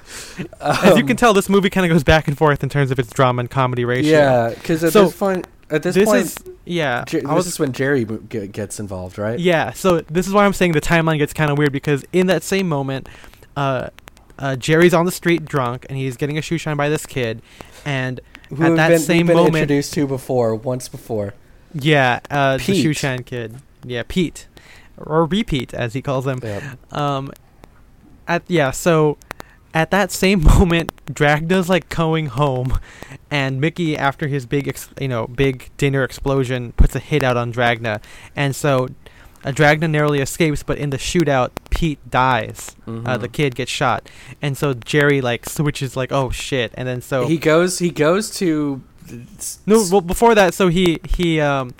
As 0.61 0.97
you 0.97 1.03
Um, 1.03 1.07
can 1.07 1.16
tell, 1.16 1.32
this 1.32 1.49
movie 1.49 1.70
kind 1.70 1.86
of 1.86 1.94
goes 1.94 2.03
back 2.03 2.26
and 2.28 2.36
forth 2.36 2.62
in 2.62 2.68
terms 2.68 2.90
of 2.90 2.99
its 2.99 3.11
drama 3.11 3.40
and 3.40 3.49
comedy 3.51 3.84
ratio. 3.86 4.11
Yeah, 4.11 4.51
because 4.51 4.82
at 4.84 4.92
So, 4.92 5.05
this 5.05 5.16
point, 5.16 5.47
at 5.70 5.82
this, 5.84 5.94
this 5.94 6.05
point, 6.05 6.24
is 6.26 6.36
yeah. 6.66 7.05
Jer- 7.07 7.20
this 7.20 7.28
was 7.30 7.47
is 7.47 7.59
when 7.59 7.72
Jerry 7.72 8.05
gets 8.05 8.78
involved, 8.80 9.18
right? 9.18 9.38
Yeah, 9.38 9.72
so 9.72 10.01
this 10.01 10.26
is 10.26 10.34
why 10.34 10.44
I'm 10.44 10.53
saying 10.53 10.72
the 10.72 10.80
timeline 10.80 11.16
gets 11.18 11.32
kind 11.32 11.51
of 11.51 11.57
weird 11.57 11.72
because 11.72 12.05
in 12.12 12.26
that 12.26 12.42
same 12.42 12.68
moment, 12.68 13.09
uh, 13.57 13.88
uh, 14.38 14.57
Jerry's 14.57 14.94
on 14.94 15.07
the 15.07 15.12
street 15.12 15.44
drunk 15.44 15.86
and 15.88 15.96
he's 15.98 16.16
getting 16.16 16.36
a 16.38 16.42
shoe 16.42 16.59
shine 16.59 16.76
by 16.76 16.88
this 16.88 17.07
kid, 17.07 17.42
and 17.84 18.20
Who 18.50 18.62
at 18.64 18.76
that 18.76 18.88
been, 18.88 18.98
same 18.98 19.26
been 19.26 19.36
moment, 19.36 19.57
introduced 19.57 19.94
to 19.94 20.07
before, 20.07 20.54
once 20.54 20.88
before. 20.88 21.34
yeah, 21.72 22.20
uh, 22.30 22.59
the 22.59 22.74
shoe 22.74 22.92
shine 22.92 23.22
kid, 23.22 23.57
yeah, 23.84 24.02
Pete, 24.07 24.46
or 24.98 25.24
repeat 25.24 25.72
as 25.74 25.94
he 25.94 26.02
calls 26.02 26.26
him. 26.26 26.40
Yep. 26.42 26.94
Um, 26.94 27.32
at 28.28 28.42
yeah, 28.48 28.70
so 28.72 29.16
at 29.72 29.90
that 29.90 30.11
same 30.11 30.42
moment, 30.59 30.92
Dragna's 31.07 31.68
like 31.68 31.88
going 31.88 32.26
home, 32.26 32.78
and 33.30 33.61
Mickey, 33.61 33.96
after 33.96 34.28
his 34.28 34.44
big, 34.46 34.68
ex- 34.68 34.90
you 35.00 35.09
know, 35.09 35.26
big 35.26 35.70
dinner 35.78 36.02
explosion, 36.04 36.72
puts 36.72 36.94
a 36.94 36.98
hit 37.00 37.22
out 37.22 37.36
on 37.38 37.52
Dragna, 37.52 38.02
and 38.34 38.54
so. 38.54 38.88
Uh, 39.47 39.53
Dragna 39.53 39.88
narrowly 39.88 40.20
escapes, 40.20 40.62
but 40.64 40.76
in 40.76 40.90
the 40.90 40.97
shootout, 40.99 41.51
Pete 41.70 42.01
dies. 42.11 42.74
Uh, 42.86 43.16
the 43.16 43.28
Mhm. 43.28 43.32
kid 43.32 43.55
gets 43.55 43.70
shot, 43.70 44.09
and 44.42 44.59
so 44.59 44.74
Jerry 44.74 45.20
like 45.20 45.49
switches 45.49 45.97
like, 45.97 46.11
"Oh 46.12 46.30
shit!" 46.30 46.72
And 46.74 46.86
then 46.88 47.01
so 47.01 47.26
he 47.28 47.38
goes. 47.38 47.78
He 47.78 47.90
goes 47.90 48.30
to. 48.38 48.82
no, 49.66 49.84
well, 49.90 50.01
before 50.01 50.34
that, 50.34 50.53
so 50.55 50.68
he 50.68 50.99
he 51.09 51.40
um 51.40 51.74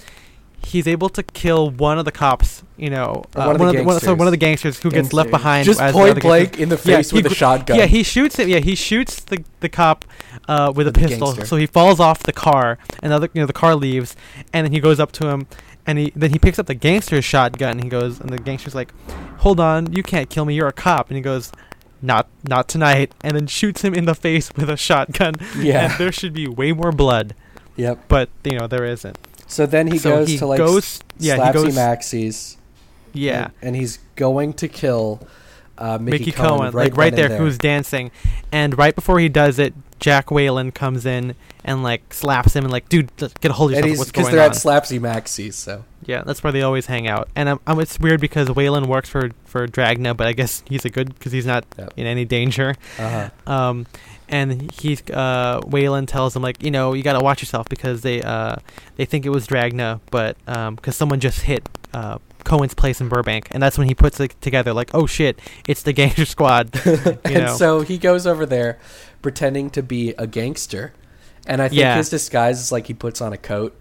he's 0.64 0.87
able 0.89 1.09
to 1.09 1.23
kill 1.23 1.71
one 1.71 1.99
of 1.99 2.05
the 2.05 2.12
cops. 2.12 2.62
You 2.77 2.91
know, 2.91 3.25
uh, 3.35 3.45
one 3.47 3.51
of 3.53 3.59
the 3.59 3.64
one, 3.64 3.69
of 3.71 3.77
the, 3.77 3.83
one, 3.85 4.01
so 4.01 4.14
one 4.14 4.27
of 4.29 4.33
the 4.33 4.37
gangsters 4.37 4.79
who 4.81 4.91
gets 4.91 5.12
left 5.14 5.31
behind. 5.31 5.64
just 5.64 5.81
point 5.81 6.21
blank 6.21 6.53
gangsters- 6.59 6.62
in 6.62 6.69
the 6.69 6.77
Yeah, 6.85 6.97
face 6.99 7.11
he 7.11 7.17
with 7.17 7.33
a 7.33 7.35
shotgun. 7.35 7.79
Yeah, 7.79 7.87
he 7.87 8.03
shoots 8.03 8.37
him. 8.39 8.49
Yeah, 8.49 8.59
he 8.61 8.75
shoots 8.75 9.21
the 9.25 9.43
the 9.61 9.69
cop 9.71 10.05
uh, 10.47 10.73
with 10.75 10.87
a 10.87 10.93
pistol. 10.93 11.35
So 11.47 11.57
he 11.57 11.67
falls 11.67 11.99
off 12.01 12.23
the 12.23 12.33
car, 12.35 12.79
and 13.03 13.11
the 13.12 13.17
other, 13.17 13.29
you 13.33 13.41
know, 13.41 13.47
the 13.47 13.53
car 13.55 13.75
leaves, 13.75 14.14
and 14.53 14.64
then 14.67 14.73
he 14.73 14.79
goes 14.81 15.01
up 15.01 15.11
to 15.12 15.29
him, 15.29 15.47
and 15.87 15.99
he 15.99 16.12
then 16.16 16.30
he 16.30 16.39
picks 16.39 16.59
up 16.59 16.66
the 16.66 16.74
gangster's 16.74 17.24
shotgun. 17.24 17.72
And 17.72 17.84
he 17.84 17.89
goes, 17.91 18.20
and 18.20 18.30
the 18.30 18.39
gangster's 18.39 18.74
like, 18.74 18.93
"Hold 19.39 19.61
on, 19.61 19.93
you 19.93 20.03
can't 20.03 20.28
kill 20.30 20.45
me. 20.45 20.55
You're 20.55 20.68
a 20.68 20.72
cop." 20.72 21.09
And 21.09 21.16
he 21.16 21.22
goes. 21.22 21.53
Not, 22.03 22.28
not 22.47 22.68
tonight, 22.68 23.12
and 23.22 23.34
then 23.34 23.47
shoots 23.47 23.80
him 23.80 23.95
in 23.95 24.05
the 24.05 24.14
face 24.14 24.53
with 24.55 24.68
a 24.68 24.76
shotgun. 24.76 25.34
Yeah. 25.57 25.87
and 25.91 25.99
there 25.99 26.12
should 26.12 26.34
be 26.34 26.47
way 26.47 26.72
more 26.72 26.93
blood, 26.93 27.34
Yep. 27.76 28.01
but 28.07 28.28
you 28.45 28.57
know 28.59 28.66
there 28.66 28.84
isn't. 28.84 29.16
So 29.47 29.64
then 29.64 29.87
he 29.87 29.97
So 29.97 30.11
goes 30.11 30.28
he 30.28 30.37
to 30.39 30.47
like 30.47 30.59
goes- 30.59 31.01
yeah, 31.18 31.47
he 31.47 31.53
goes- 31.55 31.74
Maxie's. 31.74 32.59
Yeah, 33.14 33.45
and, 33.45 33.53
and 33.62 33.76
he's 33.76 33.99
going 34.14 34.53
to 34.55 34.68
kill 34.68 35.26
uh, 35.78 35.97
Mickey, 35.99 36.18
Mickey, 36.18 36.32
Cohen, 36.32 36.59
Cohen, 36.59 36.74
like 36.74 36.97
right 36.99 37.14
and 37.14 37.30
there, 37.30 37.39
who's 37.39 37.57
dancing, 37.57 38.11
and 38.53 38.76
right 38.76 38.95
before 38.95 39.18
he 39.18 39.30
does 39.30 39.59
it, 39.59 39.72
Jack 40.01 40.31
Whalen 40.31 40.73
comes 40.73 41.07
in 41.07 41.35
and 41.65 41.83
like 41.83 42.13
slaps 42.13 42.55
him 42.55 42.65
and 42.65 42.73
like, 42.73 42.89
dude, 42.89 43.11
get 43.17 43.45
a 43.45 43.53
hold 43.53 43.73
of 43.73 43.85
yourself. 43.85 44.09
because 44.09 44.31
they're 44.31 44.41
on? 44.41 44.51
at 44.51 44.57
Slapsy 44.57 45.01
Maxie's. 45.01 45.57
So 45.57 45.85
yeah, 46.05 46.23
that's 46.25 46.43
where 46.43 46.53
they 46.53 46.63
always 46.63 46.87
hang 46.87 47.09
out. 47.09 47.29
And 47.35 47.49
um, 47.49 47.61
um, 47.67 47.81
it's 47.81 47.99
weird 47.99 48.21
because 48.21 48.51
Whalen 48.51 48.87
works 48.89 49.09
for 49.09 49.31
for 49.45 49.67
Dragna, 49.67 50.17
but 50.17 50.27
I 50.27 50.33
guess 50.33 50.63
he's 50.69 50.85
a 50.85 50.91
good 50.91 51.15
because 51.15 51.33
he's 51.33 51.47
not 51.47 51.65
Yep. 51.79 51.93
in 51.97 52.07
any 52.07 52.25
danger. 52.25 52.75
uh 52.99 53.31
Um, 53.47 53.87
and 54.29 54.73
he 54.73 54.99
uh, 55.13 55.61
Whalen 55.67 56.07
tells 56.07 56.35
him 56.35 56.43
like, 56.43 56.63
you 56.63 56.71
know, 56.71 56.93
you 56.95 57.03
gotta 57.03 57.21
watch 57.25 57.41
yourself 57.43 57.69
because 57.69 58.03
they 58.03 58.23
uh, 58.23 58.57
they 58.97 59.05
think 59.05 59.25
it 59.25 59.31
was 59.31 59.47
Dragna, 59.47 60.01
but 60.11 60.37
because 60.77 60.97
someone 60.97 61.21
just 61.21 61.43
hit 61.43 61.69
uh, 61.95 62.19
Cohen's 62.45 62.75
place 62.75 63.01
in 63.01 63.09
Burbank, 63.09 63.49
and 63.53 63.63
that's 63.63 63.79
when 63.79 63.89
he 63.89 63.95
puts 63.95 64.21
it 64.21 64.35
together 64.41 64.73
like, 64.73 64.91
oh 64.95 65.07
shit, 65.07 65.39
it's 65.69 65.83
the 65.83 65.93
Gangster 66.01 66.25
Squad. 66.27 66.71
You 66.87 67.19
and 67.25 67.35
know? 67.47 67.57
so 67.57 67.81
he 67.81 67.99
goes 67.99 68.27
over 68.27 68.47
there 68.47 68.79
pretending 69.27 69.68
to 69.70 69.83
be 69.83 70.14
a 70.18 70.24
gangster. 70.24 70.93
And 71.49 71.61
I 71.61 71.66
think 71.68 71.81
Yeah. 71.81 71.97
his 71.97 72.09
disguise 72.09 72.61
is 72.61 72.70
like 72.70 72.87
he 72.87 72.95
puts 72.95 73.20
on 73.20 73.33
a 73.33 73.37
coat. 73.37 73.74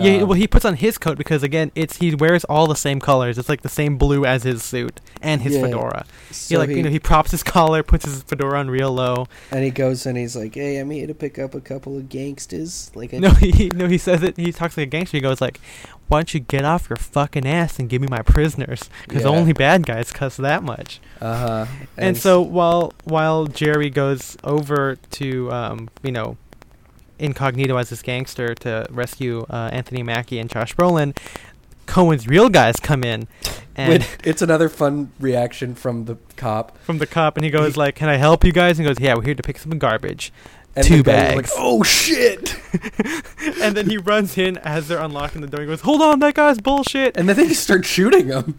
Yeah, 0.00 0.22
Um, 0.22 0.28
well, 0.28 0.36
he 0.38 0.46
puts 0.46 0.64
on 0.64 0.76
his 0.76 0.98
coat 0.98 1.16
because 1.18 1.42
again, 1.42 1.70
it's 1.74 1.98
he 1.98 2.14
wears 2.14 2.44
all 2.44 2.66
the 2.66 2.76
same 2.76 3.00
colors. 3.00 3.38
It's 3.38 3.48
like 3.48 3.62
the 3.62 3.68
same 3.68 3.96
blue 3.96 4.24
as 4.24 4.42
his 4.42 4.62
suit 4.62 5.00
and 5.22 5.42
his 5.42 5.54
Yeah. 5.54 5.62
fedora. 5.62 6.06
he 6.48 6.56
like 6.58 6.68
he- 6.70 6.76
you 6.76 6.82
know 6.82 6.90
he 6.90 6.98
props 6.98 7.30
his 7.30 7.42
collar, 7.54 7.82
puts 7.82 8.04
his 8.04 8.22
fedora 8.22 8.58
on 8.58 8.68
real 8.70 8.92
low. 8.92 9.26
and 9.50 9.64
he 9.64 9.70
goes 9.70 10.06
and 10.06 10.16
he's 10.18 10.34
like, 10.36 10.54
"Hey, 10.54 10.78
I'm 10.78 10.90
here 10.90 11.06
to 11.06 11.14
pick 11.14 11.38
up 11.38 11.54
a 11.54 11.60
couple 11.60 11.96
of 11.96 12.08
gangsters." 12.08 12.90
Like, 12.94 13.14
I 13.14 13.18
No, 13.18 13.30
he 13.40 13.70
no 13.74 13.86
he 13.88 13.98
says 13.98 14.22
it. 14.22 14.36
He 14.36 14.52
talks 14.52 14.76
like 14.76 14.86
a 14.88 14.90
gangster. 14.90 15.16
He 15.16 15.20
goes 15.20 15.40
like, 15.40 15.60
"Why 16.08 16.18
don't 16.18 16.34
you 16.34 16.40
get 16.40 16.64
off 16.64 16.88
your 16.90 16.96
fucking 16.96 17.46
ass 17.46 17.78
and 17.78 17.88
give 17.88 18.02
me 18.02 18.08
my 18.10 18.22
prisoners? 18.22 18.90
Because 19.08 19.22
Yeah. 19.22 19.28
only 19.30 19.52
bad 19.52 19.86
guys 19.86 20.10
cuss 20.12 20.36
that 20.36 20.62
much." 20.62 21.00
uh 21.20 21.36
huh. 21.36 21.66
And, 21.96 22.16
so 22.16 22.40
while 22.42 22.92
while 23.04 23.46
Jerry 23.46 23.90
goes 23.90 24.36
over 24.44 24.96
to 25.12 25.50
um, 25.52 25.88
you 26.02 26.12
know 26.12 26.36
incognito 27.18 27.76
as 27.76 27.90
this 27.90 28.02
gangster 28.02 28.54
to 28.56 28.86
rescue 28.90 29.46
uh, 29.50 29.70
Anthony 29.72 30.02
Mackie 30.02 30.38
and 30.38 30.50
Josh 30.50 30.74
Brolin, 30.74 31.16
Cohen's 31.86 32.26
real 32.26 32.48
guys 32.48 32.76
come 32.76 33.04
in, 33.04 33.28
and 33.76 34.06
it's 34.24 34.42
another 34.42 34.68
fun 34.68 35.12
reaction 35.20 35.74
from 35.74 36.06
the 36.06 36.16
cop. 36.36 36.78
from 36.78 36.98
the 36.98 37.06
cop, 37.06 37.36
and 37.36 37.44
he 37.44 37.50
goes 37.50 37.76
like, 37.76 37.94
"Can 37.94 38.08
I 38.08 38.16
help 38.16 38.44
you 38.44 38.52
guys?" 38.52 38.78
And 38.78 38.86
he 38.86 38.94
goes, 38.94 39.00
"Yeah, 39.00 39.14
we're 39.14 39.22
here 39.22 39.34
to 39.34 39.42
pick 39.42 39.58
some 39.58 39.78
garbage." 39.78 40.32
And 40.76 40.84
Two 40.84 41.04
bags. 41.04 41.36
Like, 41.36 41.50
oh 41.56 41.82
shit! 41.84 42.56
and 43.60 43.76
then 43.76 43.88
he 43.88 43.96
runs 43.96 44.36
in 44.36 44.56
as 44.58 44.88
they're 44.88 44.98
unlocking 44.98 45.40
the 45.40 45.46
door. 45.46 45.60
He 45.60 45.66
goes, 45.66 45.82
"Hold 45.82 46.02
on, 46.02 46.18
that 46.20 46.34
guy's 46.34 46.58
bullshit." 46.58 47.16
And 47.16 47.28
then 47.28 47.36
they 47.36 47.52
start 47.54 47.84
shooting 47.84 48.26
him. 48.26 48.58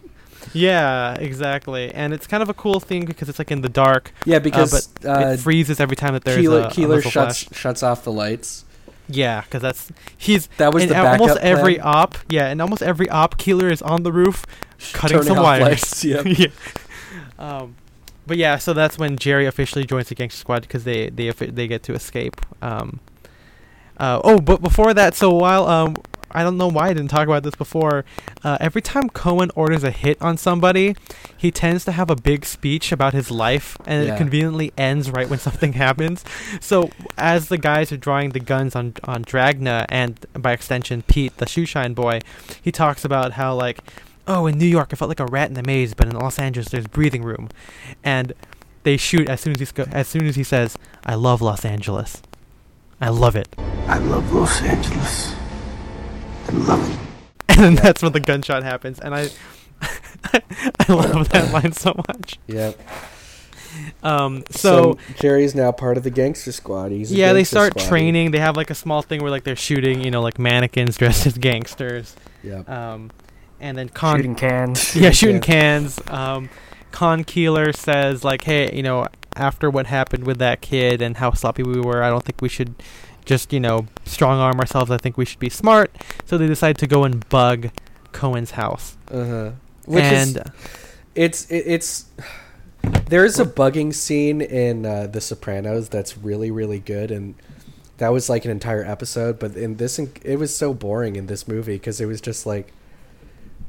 Yeah, 0.55 1.15
exactly. 1.15 1.93
And 1.93 2.13
it's 2.13 2.27
kind 2.27 2.41
of 2.41 2.49
a 2.49 2.53
cool 2.53 2.79
thing 2.79 3.05
because 3.05 3.27
it's 3.27 3.39
like 3.39 3.51
in 3.51 3.61
the 3.61 3.69
dark. 3.69 4.11
Yeah, 4.25 4.37
uh, 4.37 4.39
because 4.39 4.87
but 4.87 5.05
uh, 5.05 5.31
it 5.31 5.39
freezes 5.39 5.79
every 5.79 5.97
time 5.97 6.13
that 6.13 6.23
there's 6.23 6.37
Keeler, 6.37 6.61
a, 6.61 6.67
a 6.67 6.71
Keeler 6.71 6.95
muzzle 6.95 7.11
shuts 7.11 7.43
flash. 7.43 7.59
shuts 7.59 7.83
off 7.83 8.03
the 8.03 8.11
lights. 8.11 8.63
Yeah, 9.07 9.41
because 9.41 9.61
that's 9.61 9.91
he's 10.17 10.47
That 10.57 10.73
was 10.73 10.83
in 10.83 10.89
the 10.89 10.97
almost 10.97 11.35
backup 11.35 11.43
every 11.43 11.79
op. 11.79 12.17
Yeah, 12.29 12.47
and 12.47 12.61
almost 12.61 12.81
every 12.81 13.09
op, 13.09 13.37
Keeler 13.37 13.69
is 13.69 13.81
on 13.81 14.03
the 14.03 14.11
roof 14.11 14.45
cutting 14.93 15.17
Turning 15.17 15.35
some 15.35 15.43
wires. 15.43 15.61
lights, 15.63 16.03
yep. 16.05 16.25
yeah. 16.25 16.47
Um, 17.37 17.75
but 18.25 18.37
yeah, 18.37 18.57
so 18.57 18.73
that's 18.73 18.97
when 18.97 19.17
Jerry 19.17 19.45
officially 19.45 19.85
joins 19.85 20.09
the 20.09 20.15
gangster 20.15 20.39
squad 20.39 20.61
because 20.61 20.85
they 20.85 21.09
they 21.09 21.29
they 21.31 21.67
get 21.67 21.83
to 21.83 21.93
escape. 21.93 22.41
Um, 22.61 22.99
uh, 23.97 24.19
oh, 24.23 24.39
but 24.39 24.61
before 24.61 24.93
that, 24.93 25.15
so 25.15 25.33
while 25.33 25.67
um, 25.67 25.95
I 26.35 26.43
don't 26.43 26.57
know 26.57 26.67
why 26.67 26.89
I 26.89 26.93
didn't 26.93 27.09
talk 27.09 27.27
about 27.27 27.43
this 27.43 27.55
before. 27.55 28.03
Uh, 28.43 28.57
every 28.59 28.81
time 28.81 29.09
Cohen 29.09 29.49
orders 29.55 29.83
a 29.83 29.91
hit 29.91 30.21
on 30.21 30.37
somebody, 30.37 30.95
he 31.35 31.49
tends 31.49 31.85
to 31.85 31.91
have 31.93 32.09
a 32.09 32.15
big 32.15 32.45
speech 32.45 32.91
about 32.91 33.13
his 33.13 33.31
life, 33.31 33.77
and 33.85 34.05
Yeah. 34.05 34.13
it 34.13 34.17
conveniently 34.17 34.73
ends 34.77 35.09
right 35.09 35.29
when 35.29 35.39
something 35.47 35.73
happens. 35.73 36.23
So 36.59 36.89
as 37.17 37.47
the 37.47 37.57
guys 37.57 37.91
are 37.91 37.97
drawing 37.97 38.31
the 38.31 38.39
guns 38.41 38.75
on 38.75 38.93
on 39.05 39.23
Dragna 39.23 39.85
and 39.89 40.23
by 40.33 40.51
extension 40.51 41.01
Pete, 41.03 41.37
the 41.37 41.45
shoeshine 41.45 41.95
boy, 41.95 42.19
he 42.61 42.71
talks 42.71 43.05
about 43.05 43.33
how 43.33 43.55
like, 43.55 43.79
oh, 44.27 44.45
in 44.47 44.57
New 44.57 44.65
York 44.77 44.89
I 44.91 44.95
felt 44.95 45.09
like 45.09 45.19
a 45.21 45.25
rat 45.25 45.49
in 45.49 45.57
a 45.57 45.63
maze, 45.63 45.93
but 45.93 46.07
in 46.07 46.15
Los 46.15 46.37
Angeles 46.39 46.67
there's 46.69 46.87
breathing 46.87 47.23
room, 47.23 47.49
and 48.03 48.33
they 48.83 48.97
shoot 48.97 49.29
as 49.29 49.39
soon 49.41 49.53
as 49.53 49.59
he 49.59 49.65
sco- 49.65 49.87
as 49.91 50.07
soon 50.07 50.25
as 50.27 50.35
he 50.35 50.43
says, 50.43 50.77
"I 51.05 51.15
love 51.15 51.41
Los 51.41 51.63
Angeles, 51.65 52.21
I 52.99 53.09
love 53.09 53.35
it," 53.35 53.47
I 53.87 53.97
love 53.99 54.31
Los 54.33 54.61
Angeles. 54.61 55.33
I 56.47 56.51
love 56.51 56.91
it. 56.91 56.99
and 57.49 57.59
then 57.59 57.75
that's 57.75 58.01
when 58.01 58.11
the 58.11 58.19
gunshot 58.19 58.63
happens, 58.63 58.99
and 58.99 59.15
I. 59.15 59.29
I 60.33 60.93
love 60.93 61.29
that 61.29 61.51
line 61.53 61.71
so 61.73 61.93
much. 62.07 62.39
Yep. 62.47 62.79
Um, 64.03 64.43
so, 64.49 64.97
Jerry's 65.19 65.53
now 65.53 65.71
part 65.71 65.97
of 65.97 66.03
the 66.03 66.09
gangster 66.09 66.51
squad. 66.51 66.91
He's 66.91 67.11
a 67.11 67.15
yeah, 67.15 67.33
they 67.33 67.43
start 67.43 67.73
squad. 67.73 67.87
training. 67.87 68.31
They 68.31 68.39
have 68.39 68.55
like 68.55 68.69
a 68.69 68.75
small 68.75 69.01
thing 69.01 69.21
where 69.21 69.31
like 69.31 69.43
they're 69.43 69.55
shooting, 69.55 70.01
you 70.01 70.11
know, 70.11 70.21
like 70.21 70.39
mannequins 70.39 70.97
dressed 70.97 71.25
as 71.25 71.37
gangsters. 71.37 72.15
Yep. 72.43 72.69
Um, 72.69 73.11
and 73.59 73.77
then 73.77 73.89
Con 73.89 74.17
Shooting 74.17 74.35
cans. 74.35 74.95
yeah, 74.95 75.11
shooting 75.11 75.41
cans. 75.41 75.99
Um, 76.07 76.49
Con 76.91 77.23
Keeler 77.23 77.73
says 77.73 78.23
like, 78.23 78.43
hey, 78.43 78.73
you 78.75 78.83
know, 78.83 79.07
after 79.35 79.69
what 79.69 79.87
happened 79.87 80.25
with 80.25 80.37
that 80.39 80.61
kid 80.61 81.01
and 81.01 81.17
how 81.17 81.31
sloppy 81.33 81.63
we 81.63 81.79
were, 81.79 82.03
I 82.03 82.09
don't 82.09 82.23
think 82.23 82.41
we 82.41 82.49
should 82.49 82.75
just 83.25 83.51
you 83.51 83.59
know 83.59 83.87
strong 84.05 84.39
arm 84.39 84.59
ourselves. 84.59 84.91
I 84.91 84.97
think 84.97 85.17
we 85.17 85.25
should 85.25 85.39
be 85.39 85.49
smart. 85.49 85.91
So 86.25 86.37
they 86.37 86.47
decide 86.47 86.77
to 86.79 86.87
go 86.87 87.03
and 87.03 87.27
bug 87.29 87.69
Cohen's 88.11 88.51
house. 88.51 88.97
Uh 89.11 89.25
huh. 89.25 89.51
Which 89.85 90.03
and 90.03 90.37
is 90.37 90.43
it's 91.15 91.51
it, 91.51 91.63
it's 91.67 92.05
there's 93.07 93.39
a 93.39 93.45
bugging 93.45 93.93
scene 93.93 94.41
in 94.41 94.85
uh, 94.85 95.07
The 95.07 95.21
Sopranos 95.21 95.89
that's 95.89 96.17
really 96.17 96.51
really 96.51 96.79
good, 96.79 97.11
and 97.11 97.35
that 97.97 98.09
was 98.09 98.29
like 98.29 98.45
an 98.45 98.51
entire 98.51 98.83
episode. 98.83 99.39
But 99.39 99.55
in 99.55 99.77
this, 99.77 99.99
it 99.99 100.37
was 100.37 100.55
so 100.55 100.73
boring 100.73 101.15
in 101.15 101.27
this 101.27 101.47
movie 101.47 101.75
because 101.75 102.01
it 102.01 102.05
was 102.05 102.21
just 102.21 102.45
like 102.45 102.73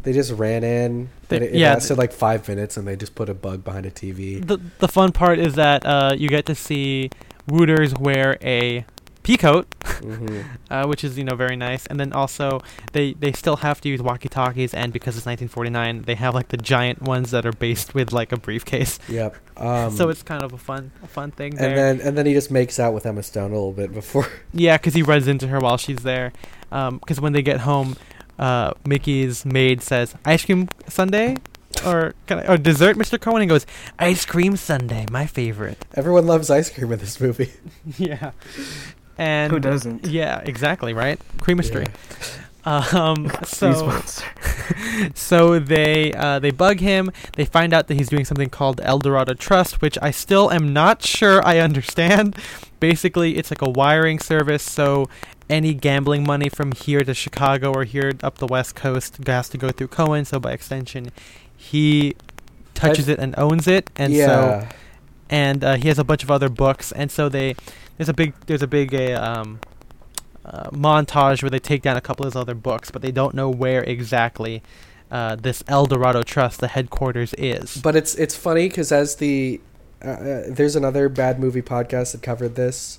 they 0.02 0.12
just 0.12 0.32
ran 0.32 0.64
in. 0.64 1.08
They- 1.28 1.36
and 1.36 1.44
it, 1.44 1.54
it 1.54 1.58
yeah, 1.58 1.74
lasted 1.74 1.98
like 1.98 2.12
five 2.12 2.48
minutes, 2.48 2.76
and 2.76 2.86
they 2.86 2.96
just 2.96 3.14
put 3.14 3.28
a 3.28 3.34
bug 3.34 3.64
behind 3.64 3.86
a 3.86 3.90
TV. 3.90 4.44
the 4.46 4.58
the 4.78 4.88
fun 4.88 5.12
part 5.12 5.38
is 5.38 5.54
that 5.54 5.84
uh, 5.84 6.14
you 6.16 6.28
get 6.28 6.46
to 6.46 6.54
see 6.54 7.10
Wooters 7.48 7.94
wear 7.94 8.38
a 8.42 8.84
pea 9.26 9.36
coat, 9.36 9.66
Mhm. 9.80 10.44
uh, 10.70 10.86
which 10.86 11.02
is 11.02 11.18
you 11.18 11.24
know 11.24 11.34
very 11.36 11.56
nice. 11.56 11.84
And 11.86 11.98
then 11.98 12.12
also 12.12 12.62
they 12.92 13.14
they 13.14 13.32
still 13.32 13.56
have 13.66 13.80
to 13.82 13.88
use 13.88 14.00
walkie 14.00 14.28
talkies, 14.28 14.72
and 14.72 14.92
because 14.92 15.16
it's 15.16 15.26
1949, 15.26 16.02
they 16.02 16.14
have 16.14 16.32
like 16.38 16.48
the 16.48 16.56
giant 16.74 17.02
ones 17.02 17.32
that 17.32 17.44
are 17.44 17.52
based 17.66 17.92
with 17.94 18.12
like 18.12 18.30
a 18.32 18.36
briefcase. 18.38 18.98
Yep. 19.08 19.36
Um, 19.56 19.90
so 19.96 20.10
it's 20.10 20.22
kind 20.22 20.42
of 20.42 20.52
a 20.52 20.58
fun 20.58 20.90
a 21.02 21.06
fun 21.06 21.30
thing 21.30 21.54
there. 21.56 21.68
and 21.70 21.78
then 21.78 22.06
and 22.06 22.12
then 22.18 22.26
he 22.26 22.34
just 22.34 22.50
makes 22.50 22.78
out 22.78 22.92
with 22.92 23.06
Emma 23.06 23.22
Stone 23.22 23.52
a 23.52 23.54
little 23.54 23.72
bit 23.72 23.90
before. 23.92 24.28
Yeah, 24.52 24.76
because 24.76 24.92
he 24.92 25.02
runs 25.02 25.26
into 25.26 25.48
her 25.48 25.58
while 25.60 25.78
she's 25.78 26.02
there. 26.04 26.28
Because 26.68 27.22
when 27.24 27.32
they 27.32 27.40
get 27.40 27.60
home, 27.60 27.96
uh, 28.38 28.72
Mickey's 28.84 29.46
maid 29.46 29.80
says, 29.80 30.14
"Ice 30.26 30.44
cream 30.44 30.68
sundae." 30.88 31.36
Or 31.86 32.12
can 32.26 32.38
I, 32.40 32.44
or 32.52 32.56
dessert, 32.58 32.96
Mr. 32.96 33.18
Cohen, 33.20 33.40
and 33.42 33.48
goes, 33.50 33.66
ice 33.98 34.24
cream 34.24 34.56
sundae, 34.56 35.04
my 35.10 35.26
favorite. 35.26 35.84
Everyone 35.94 36.26
loves 36.26 36.48
ice 36.50 36.68
cream 36.70 36.90
in 36.92 36.98
this 36.98 37.20
movie. 37.20 37.52
yeah, 37.98 38.32
and 39.18 39.52
Who 39.52 39.58
doesn't? 39.60 40.06
Yeah, 40.06 40.40
exactly, 40.44 40.92
right? 40.94 41.18
Creamistry. 41.38 41.88
Um, 42.64 43.28
Please 43.28 43.48
so 43.48 44.00
so 45.14 45.58
they 45.58 46.12
uh, 46.12 46.38
they 46.40 46.50
bug 46.50 46.80
him. 46.80 47.12
They 47.36 47.44
find 47.44 47.72
out 47.72 47.86
that 47.88 47.94
he's 47.94 48.08
doing 48.08 48.24
something 48.24 48.50
called 48.50 48.80
El 48.82 48.98
Dorado 48.98 49.34
Trust, 49.34 49.80
which 49.80 49.96
I 50.02 50.10
still 50.10 50.50
am 50.50 50.72
not 50.72 51.02
sure 51.02 51.44
I 51.46 51.58
understand. 51.58 52.36
Basically, 52.80 53.36
it's 53.36 53.50
like 53.50 53.62
a 53.62 53.70
wiring 53.70 54.18
service. 54.18 54.64
So 54.64 55.08
any 55.48 55.74
gambling 55.74 56.24
money 56.24 56.48
from 56.48 56.72
here 56.72 57.02
to 57.04 57.14
Chicago 57.14 57.72
or 57.72 57.84
here 57.84 58.12
up 58.22 58.38
the 58.38 58.48
West 58.48 58.74
Coast 58.74 59.18
has 59.26 59.48
to 59.50 59.58
go 59.58 59.70
through 59.70 59.88
Cohen. 59.88 60.24
So 60.24 60.40
by 60.40 60.52
extension, 60.52 61.12
he 61.56 62.16
touches 62.74 63.08
it 63.08 63.20
and 63.20 63.34
owns 63.38 63.68
it. 63.68 63.90
And 63.96 64.12
so 64.12 64.18
Yeah. 64.18 64.68
And 65.30 65.64
uh, 65.64 65.74
he 65.76 65.88
has 65.88 65.98
a 65.98 66.04
bunch 66.04 66.22
of 66.22 66.30
other 66.30 66.48
books. 66.48 66.92
And 66.92 67.10
so 67.10 67.28
they 67.28 67.54
there's 67.96 68.08
a 68.08 68.14
big 68.14 68.34
there's 68.46 68.62
a 68.62 68.66
big 68.66 68.94
uh, 68.94 69.20
um, 69.22 69.60
uh, 70.44 70.70
montage 70.70 71.42
where 71.42 71.50
they 71.50 71.58
take 71.58 71.82
down 71.82 71.96
a 71.96 72.00
couple 72.00 72.26
of 72.26 72.32
his 72.32 72.40
other 72.40 72.54
books, 72.54 72.90
but 72.90 73.02
they 73.02 73.10
don't 73.10 73.34
know 73.34 73.50
where 73.50 73.82
exactly 73.82 74.62
uh, 75.10 75.36
this 75.36 75.62
El 75.68 75.86
Dorado 75.86 76.22
Trust, 76.22 76.60
the 76.60 76.68
headquarters, 76.68 77.34
is. 77.34 77.76
But 77.76 77.96
it's 77.96 78.14
it's 78.14 78.36
funny 78.36 78.68
because 78.68 78.92
as 78.92 79.16
the 79.16 79.60
uh, 80.04 80.08
uh, 80.08 80.42
there's 80.48 80.76
another 80.76 81.08
bad 81.08 81.38
movie 81.38 81.62
podcast 81.62 82.12
that 82.12 82.22
covered 82.22 82.54
this, 82.54 82.98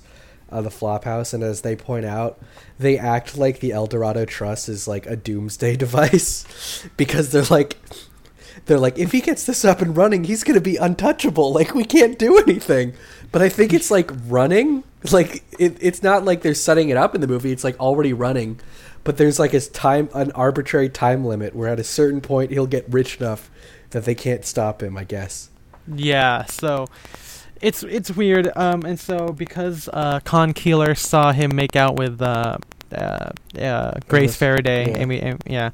uh, 0.50 0.60
the 0.60 0.70
Flophouse, 0.70 1.32
and 1.32 1.42
as 1.42 1.62
they 1.62 1.76
point 1.76 2.04
out, 2.04 2.38
they 2.78 2.98
act 2.98 3.36
like 3.36 3.60
the 3.60 3.72
El 3.72 3.86
Dorado 3.86 4.24
Trust 4.24 4.68
is 4.68 4.88
like 4.88 5.06
a 5.06 5.16
doomsday 5.16 5.76
device 5.84 6.88
because 6.96 7.30
they're 7.32 7.44
like. 7.44 7.76
They're 8.66 8.78
like, 8.78 8.98
if 8.98 9.12
he 9.12 9.20
gets 9.20 9.44
this 9.44 9.64
up 9.64 9.80
and 9.80 9.96
running, 9.96 10.24
he's 10.24 10.44
gonna 10.44 10.60
be 10.60 10.76
untouchable. 10.76 11.52
Like 11.52 11.74
we 11.74 11.84
can't 11.84 12.18
do 12.18 12.38
anything. 12.38 12.94
But 13.32 13.42
I 13.42 13.48
think 13.48 13.72
it's 13.72 13.90
like 13.90 14.10
running. 14.26 14.84
Like 15.10 15.44
it, 15.58 15.76
it's 15.80 16.02
not 16.02 16.24
like 16.24 16.42
they're 16.42 16.54
setting 16.54 16.88
it 16.88 16.96
up 16.96 17.14
in 17.14 17.20
the 17.20 17.26
movie. 17.26 17.52
It's 17.52 17.64
like 17.64 17.78
already 17.78 18.12
running. 18.12 18.60
But 19.04 19.16
there's 19.16 19.38
like 19.38 19.54
a 19.54 19.60
time, 19.60 20.08
an 20.14 20.32
arbitrary 20.32 20.88
time 20.88 21.24
limit 21.24 21.54
where 21.54 21.68
at 21.68 21.80
a 21.80 21.84
certain 21.84 22.20
point 22.20 22.50
he'll 22.50 22.66
get 22.66 22.84
rich 22.88 23.18
enough 23.18 23.50
that 23.90 24.04
they 24.04 24.14
can't 24.14 24.44
stop 24.44 24.82
him. 24.82 24.96
I 24.96 25.04
guess. 25.04 25.50
Yeah, 25.94 26.44
so 26.44 26.86
it's 27.60 27.82
it's 27.82 28.10
weird. 28.10 28.50
Um, 28.56 28.82
and 28.84 28.98
so 28.98 29.28
because 29.28 29.88
uh, 29.92 30.20
Con 30.20 30.52
Keeler 30.52 30.94
saw 30.94 31.32
him 31.32 31.54
make 31.54 31.76
out 31.76 31.96
with 31.96 32.20
uh, 32.20 32.58
uh, 32.92 33.30
uh, 33.60 33.92
Grace 34.08 34.36
Faraday, 34.36 34.90
yeah. 34.90 34.98
Amy, 34.98 35.20
Em- 35.20 35.38
yeah, 35.46 35.70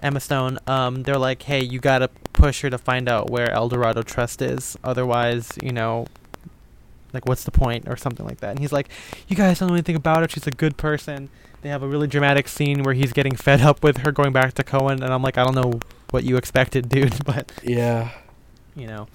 Emma 0.00 0.20
Stone. 0.20 0.58
Um, 0.66 1.02
they're 1.04 1.18
like, 1.18 1.42
hey, 1.42 1.62
you 1.62 1.78
gotta 1.80 2.08
push 2.32 2.60
her 2.62 2.70
to 2.70 2.78
find 2.78 3.08
out 3.08 3.30
where 3.30 3.50
El 3.52 3.68
Dorado 3.68 4.02
Trust 4.02 4.42
is. 4.42 4.76
Otherwise, 4.84 5.52
you 5.62 5.72
know, 5.72 6.06
Like, 7.12 7.26
what's 7.26 7.44
the 7.44 7.50
point, 7.52 7.88
or 7.88 7.96
something 7.96 8.26
like 8.26 8.40
that. 8.40 8.50
And 8.50 8.58
he's 8.58 8.72
like, 8.72 8.88
"You 9.26 9.36
guys 9.36 9.58
don't 9.58 9.68
know 9.68 9.74
anything 9.74 9.96
about 9.96 10.20
her. 10.20 10.28
She's 10.28 10.46
a 10.46 10.50
good 10.50 10.76
person." 10.76 11.30
They 11.62 11.70
have 11.70 11.82
a 11.82 11.88
really 11.88 12.06
dramatic 12.06 12.46
scene 12.46 12.82
where 12.82 12.92
he's 12.94 13.12
getting 13.14 13.34
fed 13.34 13.62
up 13.62 13.82
with 13.82 13.98
her 13.98 14.12
going 14.12 14.32
back 14.32 14.52
to 14.54 14.62
Cohen, 14.64 15.02
and 15.02 15.12
I'm 15.14 15.22
like, 15.22 15.38
I 15.38 15.44
don't 15.44 15.54
know 15.54 15.80
what 16.10 16.24
you 16.24 16.36
expected, 16.36 16.88
dude, 16.94 17.24
but 17.24 17.50
Yeah. 17.62 18.10
you 18.74 18.86
know. 18.86 19.08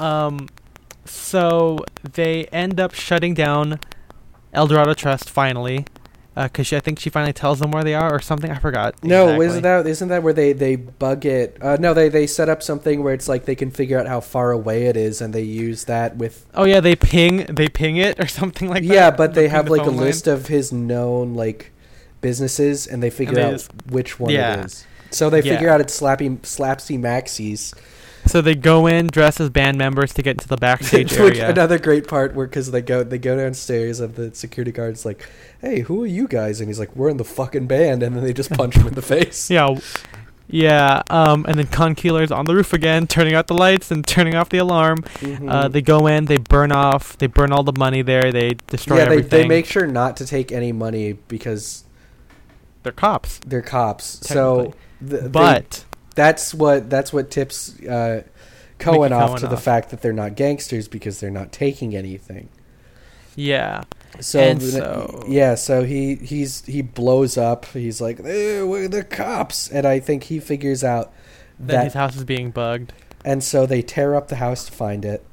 Um, 0.00 0.48
so 1.04 1.78
they 2.02 2.46
end 2.46 2.80
up 2.80 2.94
shutting 2.94 3.32
down 3.34 3.78
El 4.52 4.66
Dorado 4.66 4.94
Trust 4.94 5.30
finally, 5.30 5.84
because 6.36 6.72
I 6.72 6.80
think 6.80 6.98
she 7.00 7.08
finally 7.10 7.32
tells 7.32 7.60
them 7.60 7.70
where 7.70 7.82
they 7.82 7.94
are 7.94 8.14
or 8.14 8.20
something. 8.20 8.50
I 8.50 8.58
forgot. 8.58 9.02
No, 9.02 9.24
exactly. 9.40 9.46
isn't 9.46 9.62
that 9.62 9.86
isn't 9.86 10.08
that 10.08 10.22
where 10.22 10.32
they 10.32 10.52
they 10.52 10.76
bug 10.76 11.24
it? 11.24 11.56
Uh, 11.60 11.76
no, 11.80 11.94
they 11.94 12.08
they 12.08 12.26
set 12.26 12.48
up 12.48 12.62
something 12.62 13.02
where 13.02 13.14
it's 13.14 13.28
like 13.28 13.46
they 13.46 13.54
can 13.54 13.70
figure 13.70 13.98
out 13.98 14.06
how 14.06 14.20
far 14.20 14.50
away 14.52 14.84
it 14.86 14.96
is, 14.96 15.20
and 15.20 15.34
they 15.34 15.42
use 15.42 15.84
that 15.84 16.16
with. 16.16 16.44
Oh 16.54 16.64
yeah, 16.64 16.80
they 16.80 16.94
ping 16.94 17.46
they 17.46 17.68
ping 17.68 17.96
it 17.96 18.20
or 18.20 18.26
something 18.40 18.68
like 18.68 18.82
that. 18.82 18.94
yeah, 18.94 19.10
but 19.10 19.34
they 19.34 19.42
ping 19.44 19.50
have 19.52 19.64
the 19.66 19.72
like 19.72 19.82
a 19.86 19.90
line. 19.90 19.96
list 19.96 20.26
of 20.26 20.48
his 20.48 20.72
known 20.72 21.34
like 21.34 21.72
businesses, 22.20 22.86
and 22.86 23.02
they 23.02 23.10
figure 23.10 23.34
they 23.34 23.42
out 23.42 23.52
just- 23.52 23.70
which 23.88 24.18
one 24.20 24.30
yeah. 24.30 24.60
it 24.60 24.66
is. 24.66 24.86
So 25.10 25.30
they 25.30 25.40
Yeah. 25.42 25.54
figure 25.54 25.70
out 25.70 25.80
it's 25.80 25.98
Slappy 25.98 26.38
Slapsy 26.40 26.98
Maxie's. 26.98 27.72
So 28.26 28.40
they 28.40 28.56
go 28.56 28.88
in 28.88 29.06
dressed 29.06 29.38
as 29.38 29.50
band 29.50 29.78
members 29.78 30.12
to 30.14 30.22
get 30.22 30.32
into 30.32 30.48
the 30.48 30.56
backstage 30.66 31.12
area. 31.16 31.48
Another 31.48 31.78
great 31.78 32.08
part 32.08 32.34
where 32.34 32.46
because 32.48 32.72
they 32.72 32.80
go 32.82 33.04
they 33.04 33.18
go 33.18 33.36
downstairs 33.36 34.00
and 34.00 34.14
the 34.16 34.34
security 34.34 34.72
guard's 34.72 35.04
like, 35.06 35.28
"Hey, 35.66 35.80
who 35.80 36.02
are 36.04 36.06
you 36.06 36.28
guys?" 36.28 36.60
And 36.60 36.68
he's 36.68 36.78
like, 36.78 36.94
"We're 36.94 37.08
in 37.08 37.16
the 37.16 37.24
fucking 37.24 37.66
band," 37.66 38.02
and 38.02 38.14
then 38.16 38.22
they 38.22 38.32
just 38.32 38.50
punch 38.50 38.74
him 38.76 38.86
in 38.86 38.94
the 38.94 39.02
face. 39.14 39.50
Yeah, 39.50 39.78
yeah. 40.48 41.02
Um, 41.10 41.44
and 41.48 41.58
then 41.58 41.66
Con 41.66 41.94
Keeler's 41.94 42.30
on 42.30 42.44
the 42.44 42.54
roof 42.54 42.72
again, 42.72 43.06
turning 43.06 43.34
out 43.34 43.46
the 43.48 43.54
lights 43.54 43.90
and 43.90 44.06
turning 44.06 44.34
off 44.34 44.48
the 44.48 44.58
alarm. 44.58 44.98
Mhm. 45.20 45.50
Uh, 45.50 45.68
they 45.68 45.82
go 45.82 46.06
in, 46.06 46.26
they 46.26 46.36
burn 46.36 46.70
off, 46.72 47.18
they 47.18 47.26
burn 47.26 47.52
all 47.52 47.62
the 47.64 47.78
money 47.78 48.02
there, 48.02 48.30
they 48.32 48.50
destroy 48.68 48.98
yeah, 48.98 49.04
they, 49.06 49.10
everything. 49.16 49.40
they 49.42 49.48
make 49.48 49.66
sure 49.66 49.86
not 49.86 50.16
to 50.18 50.26
take 50.26 50.52
any 50.52 50.72
money 50.72 51.14
because 51.28 51.84
they're 52.82 52.92
cops. 52.92 53.40
they're 53.46 53.62
cops. 53.62 54.20
So, 54.28 54.74
th- 55.00 55.22
they- 55.22 55.28
But 55.28 55.84
that's 56.14 56.54
what 56.54 56.88
that's 56.88 57.12
what 57.12 57.30
tips 57.30 57.78
uh, 57.82 58.22
Cohen 58.78 59.00
Mickey 59.10 59.14
off 59.14 59.28
Cohen 59.30 59.40
to 59.40 59.48
the 59.48 59.56
fact 59.56 59.90
that 59.90 60.00
they're 60.02 60.12
not 60.12 60.36
gangsters 60.36 60.86
because 60.86 61.18
they're 61.20 61.30
not 61.30 61.50
taking 61.50 61.96
anything. 61.96 62.48
yeah, 63.34 63.82
So, 64.20 64.54
the- 64.54 64.70
so- 64.70 65.24
yeah, 65.28 65.54
so 65.54 65.84
he 65.84 66.14
he's 66.16 66.64
he 66.66 66.82
blows 66.82 67.36
up. 67.36 67.66
He's 67.66 68.00
like, 68.00 68.18
we're 68.20 68.88
the 68.88 69.04
cops, 69.04 69.68
and 69.70 69.86
I 69.86 70.00
think 70.00 70.24
he 70.24 70.40
figures 70.40 70.82
out 70.84 71.12
then 71.58 71.76
that, 71.78 71.84
his 71.84 71.94
house 71.94 72.16
is 72.16 72.24
being 72.24 72.50
bugged. 72.50 72.92
and 73.24 73.42
so 73.42 73.66
they 73.66 73.82
tear 73.82 74.14
up 74.14 74.28
the 74.28 74.36
house 74.36 74.66
to 74.66 74.72
find 74.72 75.04
it. 75.04 75.24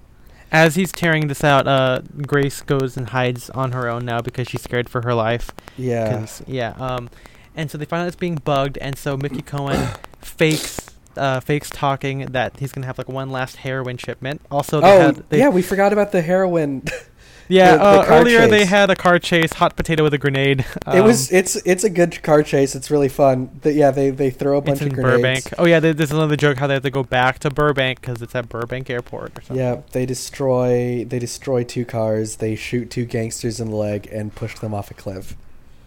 As 0.52 0.76
he's 0.76 0.92
tearing 0.92 1.28
this 1.30 1.44
out, 1.44 1.68
uh, 1.68 2.02
Grace 2.28 2.62
goes 2.62 2.96
and 2.96 3.10
hides 3.10 3.50
on 3.50 3.72
her 3.72 3.90
own 3.90 4.06
now 4.06 4.22
because 4.22 4.48
she's 4.48 4.62
scared 4.62 4.88
for 4.88 5.02
her 5.04 5.14
life. 5.16 5.50
Yeah, 5.78 6.28
yeah. 6.46 6.74
Um, 6.78 7.10
and 7.56 7.72
so 7.72 7.78
they 7.78 7.86
find 7.86 8.04
out 8.04 8.08
it's 8.08 8.16
being 8.16 8.36
bugged, 8.36 8.78
and 8.78 8.96
so 8.98 9.18
Mickey 9.18 9.42
Cohen 9.42 9.88
fakes. 10.22 10.90
Uh, 11.16 11.40
fakes 11.40 11.70
talking 11.70 12.26
that 12.32 12.58
he's 12.58 12.72
gonna 12.72 12.88
have 12.88 12.98
like 12.98 13.08
one 13.08 13.30
last 13.30 13.58
heroin 13.58 13.98
shipment. 13.98 14.42
Also, 14.50 14.82
they 14.82 14.88
oh 14.88 15.00
had, 15.00 15.30
they, 15.30 15.38
yeah, 15.38 15.50
we 15.50 15.62
forgot 15.62 15.94
about 15.94 16.12
the 16.12 16.24
heroin. 16.24 16.82
yeah. 17.48 17.76
the- 17.78 17.84
uh, 17.84 18.06
earlier 18.10 18.48
they 18.48 18.66
had 18.66 18.90
a 18.90 18.96
car 18.96 19.20
chase, 19.20 19.54
hot 19.54 19.76
potato 19.76 20.04
with 20.04 20.14
a 20.14 20.18
grenade. 20.18 20.66
it 20.94 21.02
was 21.04 21.32
Um, 21.32 21.38
it's 21.40 21.56
it's 21.58 21.84
a 21.84 21.90
good 21.90 22.22
car 22.24 22.44
chase. 22.44 22.76
It's 22.76 22.90
really 22.92 23.10
fun. 23.10 23.50
The, 23.62 23.74
yeah, 23.74 23.92
they 23.92 24.10
they 24.10 24.30
throw 24.30 24.58
a 24.58 24.62
bunch 24.62 24.78
it's 24.78 24.82
in 24.82 24.88
of 24.90 24.94
grenades. 24.96 25.44
Burbank. 25.48 25.54
Oh 25.58 25.66
yeah, 25.66 25.80
there's 25.80 26.12
another 26.12 26.36
joke 26.36 26.58
how 26.58 26.68
they 26.68 26.74
have 26.76 26.84
to 26.84 26.90
go 26.92 27.04
back 27.04 27.40
to 27.40 27.50
Burbank 27.50 28.02
because 28.02 28.22
it's 28.22 28.36
at 28.36 28.50
Burbank 28.50 28.90
Airport 28.90 29.38
or 29.38 29.42
something. 29.42 29.58
Yeah, 29.58 29.82
they 29.92 30.06
destroy 30.06 31.06
they 31.06 31.20
destroy 31.20 31.64
two 31.64 31.86
cars. 31.86 32.38
They 32.38 32.56
shoot 32.56 32.90
two 32.90 33.06
gangsters 33.06 33.60
in 33.60 33.70
the 33.70 33.76
leg 33.76 34.08
and 34.12 34.34
push 34.34 34.58
them 34.60 34.74
off 34.74 34.92
a 34.92 34.94
cliff. 34.94 35.36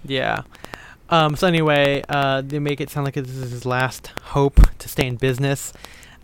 Yeah. 0.04 0.42
Um, 1.08 1.36
so 1.36 1.46
anyway, 1.46 2.02
uh, 2.08 2.42
they 2.42 2.58
make 2.58 2.80
it 2.80 2.90
sound 2.90 3.04
like 3.04 3.14
this 3.14 3.28
is 3.28 3.50
his 3.52 3.64
last 3.64 4.08
hope 4.22 4.60
to 4.78 4.88
stay 4.88 5.06
in 5.06 5.16
business. 5.16 5.72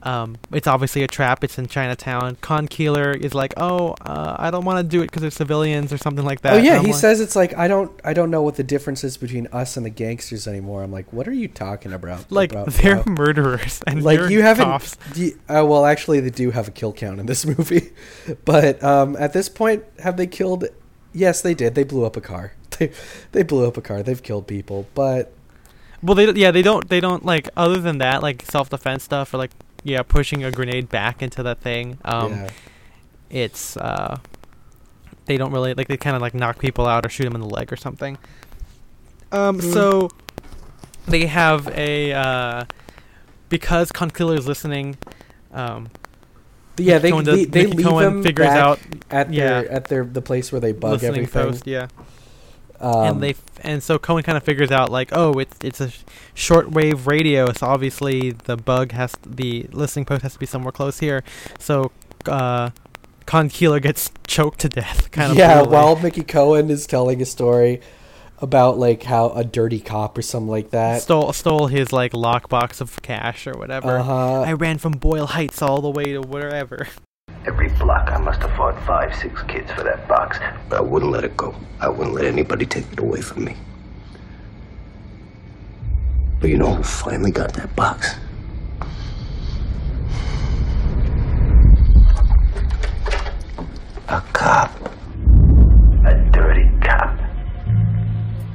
Um, 0.05 0.37
it's 0.53 0.67
obviously 0.67 1.03
a 1.05 1.07
trap. 1.07 1.45
It's 1.45 1.59
in 1.59 1.67
Chinatown. 1.69 2.37
Con 2.41 2.67
Keeler 2.67 3.13
is 3.13 3.35
like, 3.35 3.55
"Oh, 3.57 3.95
uh, 4.01 4.37
I 4.39 4.51
don't 4.51 4.65
want 4.65 4.79
to 4.79 4.83
do 4.83 5.01
it 5.03 5.07
because 5.07 5.23
they're 5.23 5.31
civilians 5.31 5.93
or 5.93 5.99
something 5.99 6.25
like 6.25 6.41
that." 6.41 6.55
oh 6.55 6.57
yeah, 6.57 6.81
he 6.81 6.89
like- 6.89 6.95
says 6.97 7.21
it's 7.21 7.37
like 7.37 7.57
I 7.57 7.69
don't 7.69 7.93
I 8.05 8.13
don't 8.13 8.31
know 8.31 8.43
what 8.43 8.57
the 8.57 8.65
difference 8.65 9.05
is 9.05 9.17
between 9.17 9.47
us 9.53 9.77
and 9.77 9.87
the 9.87 9.91
gangsters 9.91 10.49
anymore. 10.49 10.83
I'm 10.83 10.91
like, 10.93 11.13
what 11.13 11.29
are 11.29 11.33
you 11.33 11.47
talking 11.49 11.93
about? 11.93 12.27
like 12.33 12.51
about, 12.53 12.69
they're 12.73 12.97
about? 13.01 13.07
murderers 13.19 13.81
and 13.87 14.03
like 14.03 14.29
you 14.31 14.43
haven't. 14.43 14.97
do 15.15 15.25
you- 15.27 15.39
uh, 15.49 15.65
well, 15.65 15.87
actually, 15.87 16.21
they 16.21 16.31
do 16.31 16.51
have 16.51 16.67
a 16.69 16.73
kill 16.73 16.93
count 16.93 17.21
in 17.21 17.27
this 17.27 17.47
movie, 17.59 17.93
but 18.45 18.83
um, 18.83 19.17
at 19.17 19.33
this 19.33 19.49
point, 19.49 19.85
have 20.01 20.17
they 20.17 20.27
killed? 20.27 20.65
Yes, 21.15 21.43
they 21.43 21.55
did. 21.55 21.75
They 21.75 21.85
blew 21.85 22.05
up 22.05 22.17
a 22.17 22.21
car. 22.21 22.55
They 22.79 22.91
they 23.33 23.43
blew 23.43 23.69
up 23.69 23.77
a 23.77 23.83
car. 23.83 24.03
They've 24.03 24.23
killed 24.23 24.47
people, 24.47 24.87
but 24.95 25.31
Well, 26.03 26.15
they 26.15 26.33
yeah 26.33 26.51
they 26.51 26.63
don't 26.63 26.89
they 26.89 27.01
don't 27.01 27.25
like 27.25 27.49
other 27.57 27.79
than 27.79 27.99
that 27.99 28.23
like 28.23 28.43
self 28.51 28.71
defense 28.71 29.05
stuff 29.05 29.33
or 29.35 29.37
like 29.37 29.51
yeah 29.85 30.03
pushing 30.03 30.45
a 30.45 30.51
grenade 30.51 30.89
back 30.89 31.23
into 31.23 31.43
that 31.43 31.61
thing. 31.61 31.99
Um, 32.05 32.33
yeah. 32.33 32.51
it's 33.31 33.77
uh 33.77 34.19
they 35.27 35.37
don't 35.37 35.53
really 35.53 35.75
like 35.75 35.89
they 35.89 35.97
kind 35.97 36.17
of 36.17 36.23
like 36.23 36.35
knock 36.35 36.59
people 36.59 36.87
out 36.87 37.07
or 37.07 37.09
shoot 37.09 37.25
them 37.25 37.35
in 37.35 37.41
the 37.41 37.49
leg 37.49 37.73
or 37.73 37.77
something 37.77 38.19
um 39.31 39.59
Mm. 39.61 39.73
so 39.73 40.11
they 41.07 41.27
have 41.27 41.69
a 41.69 42.13
uh 42.13 42.65
because 43.49 43.91
Conkeeler 43.93 44.37
is 44.39 44.47
listening 44.47 44.97
um 45.53 45.89
Yeah, 46.77 46.99
they 46.99 47.11
Cohen 47.11 47.25
they, 47.25 47.45
they 47.45 47.67
leave 47.67 47.87
Cohen 47.87 48.05
them 48.05 48.23
figures 48.23 48.47
back 48.49 48.59
out 48.59 48.79
at 49.11 49.33
yeah. 49.33 49.63
their 49.63 49.73
at 49.73 49.85
their 49.87 50.05
the 50.05 50.23
place 50.23 50.51
where 50.53 50.61
they 50.61 50.73
bug 50.73 51.03
everything. 51.05 51.29
post 51.29 51.67
yeah 51.67 51.87
Um, 52.83 53.07
and 53.07 53.23
they 53.23 53.31
f- 53.31 53.43
and 53.63 53.83
so 53.83 53.99
Cohen 53.99 54.23
kind 54.25 54.37
of 54.37 54.43
figures 54.43 54.71
out 54.71 54.91
like 54.91 55.11
oh 55.13 55.39
it's 55.39 55.57
it's 55.63 55.81
a 55.81 55.91
sh- 55.91 56.03
shortwave 56.35 57.07
radio 57.07 57.53
so 57.53 57.67
obviously 57.67 58.33
the 58.33 58.57
bug 58.57 58.91
has 58.93 59.15
the 59.25 59.69
listening 59.71 60.05
post 60.05 60.23
has 60.23 60.33
to 60.33 60.39
be 60.39 60.47
somewhere 60.47 60.73
close 60.73 60.99
here 60.99 61.23
so 61.59 61.93
uh 62.27 62.71
Conkeeler 63.27 63.81
gets 63.81 64.11
choked 64.27 64.59
to 64.61 64.69
death 64.69 65.11
kind 65.13 65.31
of 65.33 65.39
yeah, 65.39 65.55
brutally. 65.59 65.75
while 65.77 65.97
Mickey 65.97 66.25
Cohen 66.25 66.71
is 66.71 66.87
telling 66.87 67.23
a 67.23 67.25
story 67.25 67.81
about 68.41 68.77
like 68.79 69.05
how 69.05 69.31
a 69.31 69.45
dirty 69.45 69.79
cop 69.79 70.19
or 70.19 70.23
something 70.23 70.49
like 70.51 70.71
that. 70.71 71.01
stole 71.03 71.33
stole 71.33 71.69
his 71.69 71.93
like 71.93 72.13
lockbox 72.13 72.81
of 72.81 73.01
cash 73.03 73.47
or 73.47 73.53
whatever. 73.53 73.99
Uh-huh. 73.99 74.41
I 74.43 74.55
ran 74.55 74.79
from 74.79 74.93
Boyle 74.95 75.27
Heights 75.27 75.63
all 75.63 75.81
the 75.81 75.91
way 75.91 76.13
to 76.15 76.21
wherever. 76.21 76.89
Every 77.45 77.69
block, 77.71 78.13
I 78.13 78.19
must 78.19 78.41
have 78.43 78.55
fought 78.57 78.81
five, 78.87 79.13
six 79.17 79.43
kids 79.43 79.69
for 79.73 79.83
that 79.83 80.07
box. 80.07 80.39
But 80.69 80.79
I 80.79 80.81
wouldn't 80.81 81.11
let 81.11 81.25
it 81.25 81.37
go. 81.37 81.57
I 81.81 81.89
wouldn't 81.89 82.15
let 82.15 82.25
anybody 82.25 82.65
take 82.65 82.85
it 82.93 83.01
away 83.01 83.21
from 83.21 83.45
me. 83.45 83.57
But 86.39 86.51
you 86.51 86.57
know 86.57 86.73
who 86.73 86.85
finally 86.85 87.33
got 87.33 87.53
that 87.55 87.75
box? 87.75 88.15
A 94.09 94.21
cop. 94.33 94.71
A 96.05 96.15
dirty 96.31 96.71
cop. 96.81 97.19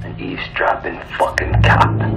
An 0.03 0.17
eavesdropping 0.17 1.01
fucking 1.17 1.61
cop. 1.61 2.07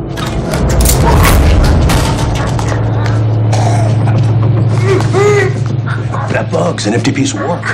That 6.33 6.51
bug's 6.53 6.87
an 6.87 6.95
empty 6.95 7.13
piece 7.13 7.33
of 7.35 7.41
work. 7.41 7.65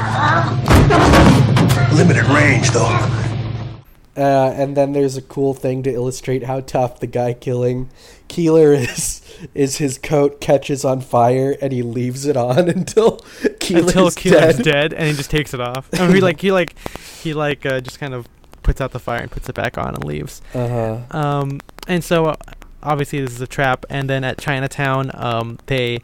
Limited 1.92 2.24
range, 2.26 2.70
though. 2.70 3.22
Uh, 4.16 4.50
and 4.56 4.76
then 4.76 4.92
there's 4.92 5.16
a 5.16 5.22
cool 5.22 5.52
thing 5.54 5.82
to 5.82 5.90
illustrate 5.92 6.42
how 6.44 6.60
tough 6.60 7.00
the 7.00 7.06
guy 7.06 7.32
killing 7.34 7.90
Keeler 8.28 8.72
is. 8.74 9.22
Is 9.54 9.76
his 9.76 9.98
coat 9.98 10.40
catches 10.40 10.82
on 10.86 11.02
fire 11.02 11.54
and 11.60 11.70
he 11.72 11.82
leaves 11.82 12.24
it 12.24 12.36
on 12.38 12.68
until 12.70 13.18
Keeler's 13.60 13.86
Until 13.88 14.10
Keeler's 14.10 14.56
dead. 14.56 14.64
dead. 14.64 14.92
and 14.94 15.08
he 15.08 15.12
just 15.14 15.30
takes 15.30 15.52
it 15.52 15.60
off. 15.60 15.90
And 15.92 16.14
he 16.14 16.20
like 16.22 16.40
he 16.40 16.50
like 16.52 16.74
he 17.22 17.34
like 17.34 17.66
uh, 17.66 17.80
just 17.82 17.98
kind 18.00 18.14
of 18.14 18.26
puts 18.62 18.80
out 18.80 18.92
the 18.92 18.98
fire 18.98 19.20
and 19.20 19.30
puts 19.30 19.48
it 19.50 19.54
back 19.54 19.76
on 19.76 19.94
and 19.94 20.04
leaves. 20.04 20.40
Uh 20.54 20.68
huh. 20.68 21.18
Um, 21.18 21.60
and 21.86 22.02
so 22.02 22.26
uh, 22.26 22.36
obviously 22.82 23.20
this 23.20 23.32
is 23.32 23.40
a 23.42 23.46
trap. 23.46 23.84
And 23.90 24.08
then 24.08 24.24
at 24.24 24.38
Chinatown, 24.38 25.10
um, 25.14 25.58
they 25.66 25.98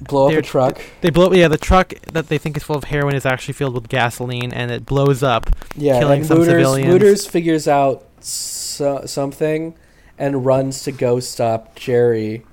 Blow 0.00 0.28
up 0.28 0.34
a 0.34 0.42
truck. 0.42 0.80
They 1.00 1.10
blow. 1.10 1.32
Yeah, 1.32 1.48
the 1.48 1.58
truck 1.58 1.94
that 2.12 2.28
they 2.28 2.38
think 2.38 2.56
is 2.56 2.62
full 2.62 2.76
of 2.76 2.84
heroin 2.84 3.14
is 3.14 3.26
actually 3.26 3.54
filled 3.54 3.74
with 3.74 3.88
gasoline, 3.88 4.52
and 4.52 4.70
it 4.70 4.86
blows 4.86 5.22
up. 5.22 5.50
Yeah, 5.76 5.98
killing 5.98 6.24
some 6.24 6.38
Looters, 6.38 6.52
civilians. 6.52 6.92
Wooters 6.92 7.26
figures 7.26 7.68
out 7.68 8.04
so, 8.20 9.04
something 9.06 9.74
and 10.18 10.44
runs 10.44 10.82
to 10.84 10.92
go 10.92 11.20
stop 11.20 11.74
Jerry. 11.74 12.44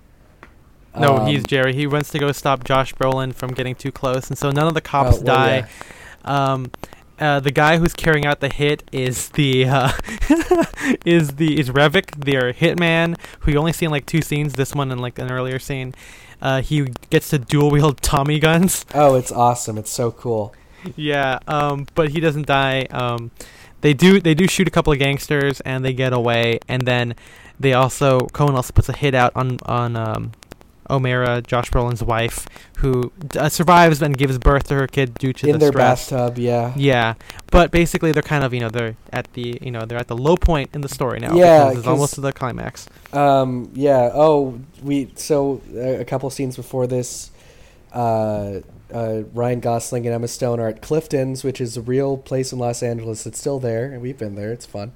No, 0.97 1.17
Um, 1.17 1.27
he's 1.27 1.43
Jerry. 1.43 1.73
He 1.73 1.85
wants 1.87 2.09
to 2.11 2.19
go 2.19 2.31
stop 2.31 2.63
Josh 2.63 2.93
Brolin 2.95 3.33
from 3.33 3.53
getting 3.53 3.75
too 3.75 3.91
close, 3.91 4.29
and 4.29 4.37
so 4.37 4.49
none 4.49 4.67
of 4.67 4.73
the 4.73 4.81
cops 4.81 5.17
Oh, 5.17 5.21
well, 5.23 5.35
die. 5.61 5.69
Um, 6.25 6.71
uh, 7.19 7.39
the 7.39 7.51
guy 7.51 7.77
who's 7.77 7.93
carrying 7.93 8.25
out 8.25 8.39
the 8.39 8.49
hit 8.49 8.83
is 8.91 9.29
the 9.29 9.65
uh, 9.65 9.91
is 11.05 11.31
the 11.35 11.59
is 11.59 11.69
Revik, 11.69 12.23
their 12.23 12.53
hitman, 12.53 13.17
who 13.41 13.51
you 13.51 13.57
only 13.57 13.73
see 13.73 13.85
in 13.85 13.91
like 13.91 14.05
two 14.05 14.21
scenes. 14.21 14.53
This 14.53 14.73
one 14.73 14.91
and 14.91 15.01
like 15.01 15.19
an 15.19 15.31
earlier 15.31 15.59
scene. 15.59 15.93
Uh, 16.41 16.61
he 16.61 16.87
gets 17.09 17.29
to 17.29 17.39
dual 17.39 17.69
wield 17.69 18.01
Tommy 18.01 18.39
guns. 18.39 18.85
Oh, 18.93 19.15
it's 19.15 19.31
awesome! 19.31 19.77
It's 19.77 19.91
so 19.91 20.11
cool. 20.11 20.53
yeah, 20.95 21.39
um, 21.47 21.87
but 21.95 22.09
he 22.09 22.19
doesn't 22.19 22.47
die. 22.47 22.83
Um, 22.91 23.31
they 23.81 23.93
do 23.93 24.19
they 24.19 24.33
do 24.33 24.47
shoot 24.47 24.67
a 24.67 24.71
couple 24.71 24.93
of 24.93 24.99
gangsters 24.99 25.61
and 25.61 25.83
they 25.83 25.93
get 25.93 26.13
away, 26.13 26.59
and 26.67 26.83
then 26.83 27.15
they 27.59 27.73
also 27.73 28.21
Cohen 28.27 28.55
also 28.55 28.73
puts 28.73 28.89
a 28.89 28.93
hit 28.95 29.13
out 29.13 29.33
on 29.35 29.57
on 29.65 29.95
um, 29.95 30.31
O'Mara, 30.89 31.41
Josh 31.41 31.69
Brolin's 31.69 32.03
wife, 32.03 32.47
who 32.77 33.11
uh, 33.37 33.49
survives 33.49 34.01
and 34.01 34.17
gives 34.17 34.37
birth 34.37 34.67
to 34.69 34.75
her 34.75 34.87
kid 34.87 35.13
due 35.15 35.33
to 35.33 35.47
in 35.47 35.53
the 35.53 35.59
their 35.59 35.71
stress. 35.71 36.09
bathtub. 36.09 36.37
Yeah. 36.37 36.73
Yeah, 36.75 37.13
but 37.51 37.71
basically 37.71 38.11
they're 38.11 38.21
kind 38.23 38.43
of 38.43 38.53
you 38.53 38.59
know 38.59 38.69
they're 38.69 38.95
at 39.11 39.31
the 39.33 39.59
you 39.61 39.71
know 39.71 39.85
they're 39.85 39.97
at 39.99 40.07
the 40.07 40.17
low 40.17 40.37
point 40.37 40.69
in 40.73 40.81
the 40.81 40.89
story 40.89 41.19
now. 41.19 41.35
Yeah, 41.35 41.65
because 41.65 41.79
it's 41.79 41.87
almost 41.87 42.13
to 42.15 42.21
the 42.21 42.33
climax. 42.33 42.87
Um. 43.13 43.71
Yeah. 43.73 44.11
Oh, 44.13 44.59
we. 44.83 45.11
So 45.15 45.61
uh, 45.75 45.79
a 45.79 46.05
couple 46.05 46.29
scenes 46.29 46.55
before 46.55 46.87
this, 46.87 47.31
uh, 47.93 48.61
uh, 48.93 49.23
Ryan 49.33 49.59
Gosling 49.59 50.05
and 50.05 50.15
Emma 50.15 50.27
Stone 50.27 50.59
are 50.59 50.67
at 50.67 50.81
Clifton's, 50.81 51.43
which 51.43 51.61
is 51.61 51.77
a 51.77 51.81
real 51.81 52.17
place 52.17 52.51
in 52.51 52.59
Los 52.59 52.81
Angeles. 52.81 53.25
It's 53.25 53.39
still 53.39 53.59
there, 53.59 53.85
and 53.91 54.01
we've 54.01 54.17
been 54.17 54.35
there. 54.35 54.51
It's 54.51 54.65
fun. 54.65 54.93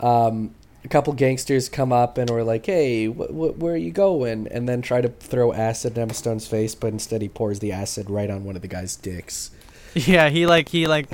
Um, 0.00 0.54
a 0.88 0.90
couple 0.90 1.12
gangsters 1.12 1.68
come 1.68 1.92
up 1.92 2.16
and 2.16 2.30
are 2.30 2.42
like, 2.42 2.64
"Hey, 2.64 3.06
wh- 3.06 3.28
wh- 3.28 3.58
where 3.60 3.74
are 3.74 3.76
you 3.76 3.90
going?" 3.90 4.48
And 4.50 4.66
then 4.66 4.80
try 4.80 5.02
to 5.02 5.08
throw 5.08 5.52
acid 5.52 5.96
in 5.96 6.02
Emma 6.02 6.14
Stone's 6.14 6.46
face, 6.46 6.74
but 6.74 6.92
instead 6.94 7.20
he 7.20 7.28
pours 7.28 7.58
the 7.58 7.72
acid 7.72 8.08
right 8.08 8.30
on 8.30 8.44
one 8.44 8.56
of 8.56 8.62
the 8.62 8.68
guy's 8.68 8.96
dicks. 8.96 9.50
Yeah, 9.94 10.30
he 10.30 10.46
like 10.46 10.70
he 10.70 10.86
like 10.86 11.08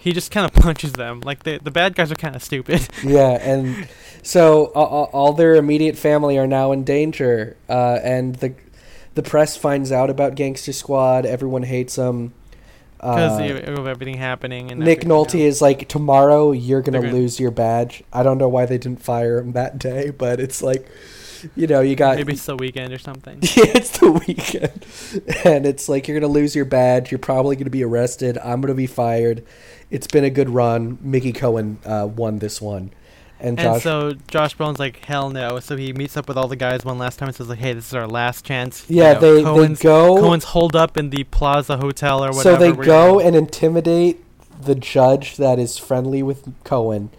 he 0.00 0.12
just 0.12 0.32
kind 0.32 0.44
of 0.46 0.52
punches 0.52 0.94
them. 0.94 1.20
Like 1.20 1.44
the 1.44 1.60
the 1.62 1.70
bad 1.70 1.94
guys 1.94 2.10
are 2.10 2.16
kind 2.16 2.34
of 2.34 2.42
stupid. 2.42 2.88
yeah, 3.04 3.38
and 3.40 3.86
so 4.22 4.72
a- 4.74 4.78
all 5.14 5.32
their 5.32 5.54
immediate 5.54 5.96
family 5.96 6.36
are 6.36 6.46
now 6.48 6.72
in 6.72 6.82
danger, 6.82 7.56
uh, 7.68 8.00
and 8.02 8.34
the 8.36 8.54
the 9.14 9.22
press 9.22 9.56
finds 9.56 9.92
out 9.92 10.10
about 10.10 10.34
Gangster 10.34 10.72
Squad. 10.72 11.24
Everyone 11.24 11.62
hates 11.62 11.94
them. 11.94 12.32
Because 13.00 13.40
Uh, 13.40 13.72
of 13.72 13.86
everything 13.86 14.16
happening. 14.16 14.70
And 14.70 14.80
Nick 14.80 15.00
Nolte 15.02 15.34
know. 15.38 15.46
is 15.46 15.62
like, 15.62 15.88
tomorrow 15.88 16.52
you're 16.52 16.82
gonna, 16.82 17.00
gonna- 17.00 17.12
lose 17.12 17.40
your 17.40 17.50
badge. 17.50 18.02
I 18.12 18.22
don't 18.22 18.38
know 18.38 18.48
why 18.48 18.66
they 18.66 18.78
didn't 18.78 19.02
fire 19.02 19.38
him 19.38 19.52
that 19.52 19.78
day, 19.78 20.10
but 20.10 20.38
it's 20.40 20.62
like, 20.62 20.86
you 21.56 21.66
know, 21.66 21.80
you 21.80 21.96
got 21.96 22.16
maybe 22.16 22.34
it's 22.34 22.44
the 22.44 22.54
weekend 22.56 22.92
or 22.92 22.98
something. 22.98 23.38
yeah, 23.42 23.64
it's 23.74 23.98
the 23.98 24.12
weekend, 24.12 24.84
and 25.44 25.64
it's 25.64 25.88
like 25.88 26.06
you're 26.06 26.20
gonna 26.20 26.30
lose 26.30 26.54
your 26.54 26.66
badge. 26.66 27.10
You're 27.10 27.18
probably 27.18 27.56
gonna 27.56 27.70
be 27.70 27.82
arrested. 27.82 28.36
I'm 28.44 28.60
gonna 28.60 28.74
be 28.74 28.86
fired. 28.86 29.42
It's 29.90 30.06
been 30.06 30.24
a 30.24 30.28
good 30.30 30.50
run. 30.50 30.98
Mickey 31.00 31.32
Cohen 31.32 31.78
uh, 31.86 32.08
won 32.14 32.40
this 32.40 32.60
one, 32.60 32.90
and, 33.40 33.58
And 33.58 33.80
so 33.82 34.12
Josh 34.28 34.56
Brolin's 34.56 34.78
like, 34.78 35.04
hell 35.04 35.30
no. 35.30 35.58
So 35.60 35.76
he 35.76 35.92
meets 35.92 36.16
up 36.16 36.28
with 36.28 36.36
all 36.36 36.48
the 36.48 36.56
guys 36.56 36.84
one 36.84 36.98
last 36.98 37.18
time 37.18 37.28
and 37.28 37.36
says 37.36 37.48
like, 37.48 37.58
hey, 37.58 37.72
this 37.72 37.86
is 37.88 37.94
our 37.94 38.06
last 38.06 38.44
chance. 38.44 38.84
You 38.88 38.98
Yeah, 38.98 39.12
know, 39.14 39.20
they- 39.20 39.34
they 39.36 39.42
Cohen's, 39.42 39.80
go- 39.80 40.16
Cohen's 40.20 40.44
holed 40.44 40.76
up 40.76 40.96
in 40.96 41.10
the 41.10 41.24
Plaza 41.24 41.78
Hotel 41.78 42.24
or 42.24 42.28
whatever. 42.32 42.42
so 42.42 42.56
they 42.56 42.72
go 42.72 43.18
and 43.18 43.34
intimidate 43.34 44.22
the 44.62 44.74
judge 44.74 45.36
that 45.38 45.58
is 45.58 45.78
friendly 45.78 46.22
with 46.22 46.52
Cohen. 46.64 47.10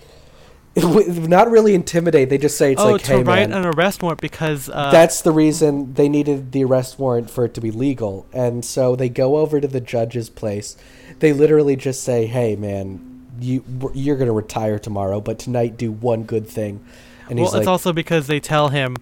Not 0.76 1.52
really 1.52 1.74
intimidate. 1.76 2.30
They 2.30 2.38
just 2.38 2.58
say 2.58 2.72
it's 2.72 2.82
oh, 2.82 2.92
like, 2.94 3.02
to 3.04 3.08
hey 3.18 3.24
write 3.24 3.50
man. 3.50 3.66
an 3.66 3.74
arrest 3.76 4.02
warrant 4.02 4.22
because 4.22 4.70
uh, 4.70 4.90
That's 4.90 5.22
the 5.22 5.32
reason 5.32 5.96
they 5.96 6.08
needed 6.08 6.54
the 6.54 6.64
arrest 6.64 6.98
warrant 6.98 7.30
for 7.30 7.44
it 7.44 7.54
to 7.56 7.62
be 7.62 7.72
legal. 7.72 8.26
And 8.32 8.64
so 8.64 8.96
they 8.96 9.10
go 9.10 9.36
over 9.38 9.60
to 9.60 9.68
the 9.68 9.82
judge's 9.82 10.30
place. 10.30 10.78
They 11.20 11.34
literally 11.34 11.76
just 11.76 12.04
say, 12.04 12.26
"Hey, 12.26 12.56
man, 12.56 13.11
you 13.42 13.64
you're 13.94 14.18
gonna 14.18 14.32
retire 14.32 14.80
tomorrow, 14.80 15.20
but 15.22 15.40
tonight 15.40 15.78
do 15.78 15.92
one 15.92 16.24
good 16.24 16.48
thing." 16.48 16.84
And 17.30 17.40
well, 17.40 17.48
he's 17.48 17.54
like, 17.54 17.62
it's 17.62 17.68
also 17.68 17.94
because 17.94 18.28
they 18.28 18.40
tell 18.40 18.70
him, 18.70 18.98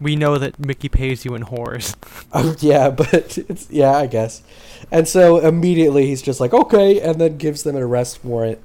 we 0.00 0.16
know 0.16 0.36
that 0.38 0.58
Mickey 0.58 0.88
pays 0.88 1.24
you 1.24 1.34
in 1.34 1.44
whores. 1.44 1.94
oh, 2.32 2.54
"Yeah, 2.60 2.90
but 3.02 3.38
it's 3.38 3.70
yeah, 3.70 3.92
I 3.96 4.06
guess." 4.06 4.42
And 4.90 5.06
so 5.08 5.38
immediately 5.38 6.06
he's 6.06 6.22
just 6.22 6.40
like, 6.40 6.52
"Okay," 6.54 7.00
and 7.00 7.20
then 7.20 7.36
gives 7.38 7.62
them 7.62 7.76
an 7.76 7.82
arrest 7.82 8.24
warrant. 8.24 8.58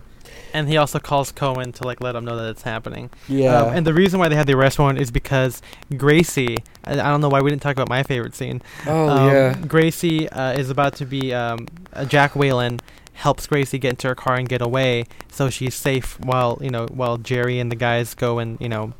and 0.55 0.67
he 0.69 0.77
also 0.77 0.99
calls 0.99 1.31
Cohen 1.31 1.71
to 1.73 1.83
like 1.83 1.99
let 2.01 2.15
him 2.15 2.25
know 2.25 2.35
that 2.37 2.49
it's 2.49 2.61
happening. 2.61 3.09
Yeah. 3.27 3.61
Um, 3.63 3.73
and 3.77 3.87
the 3.87 3.93
reason 3.93 4.19
why 4.19 4.27
they 4.29 4.35
had 4.35 4.45
the 4.47 4.53
arrest 4.53 4.77
warrant 4.79 4.99
is 4.99 5.09
because 5.11 5.61
Gracie. 5.97 6.57
I, 6.85 6.93
I 6.93 7.09
don't 7.09 7.21
know 7.21 7.29
why 7.29 7.41
we 7.41 7.49
didn't 7.49 7.63
talk 7.63 7.75
about 7.75 7.89
my 7.89 8.03
favorite 8.03 8.35
scene. 8.35 8.61
Oh, 8.85 9.09
Um, 9.09 9.29
yeah. 9.31 9.55
Gracie 9.67 10.29
uh, 10.29 10.51
is 10.53 10.69
about 10.69 10.95
to 10.97 11.05
be 11.05 11.33
um, 11.33 11.67
Jack 12.07 12.35
Whalen 12.35 12.79
helps 13.13 13.47
Gracie 13.47 13.77
get 13.77 13.91
into 13.91 14.07
her 14.07 14.15
car 14.15 14.35
and 14.35 14.47
get 14.47 14.61
away, 14.61 15.05
so 15.31 15.49
she's 15.49 15.75
safe 15.75 16.19
while 16.19 16.57
you 16.61 16.69
know 16.69 16.87
while 16.87 17.17
Jerry 17.17 17.59
and 17.59 17.71
the 17.71 17.75
guys 17.75 18.13
go 18.13 18.39
and 18.39 18.59
you 18.59 18.69
know 18.69 18.93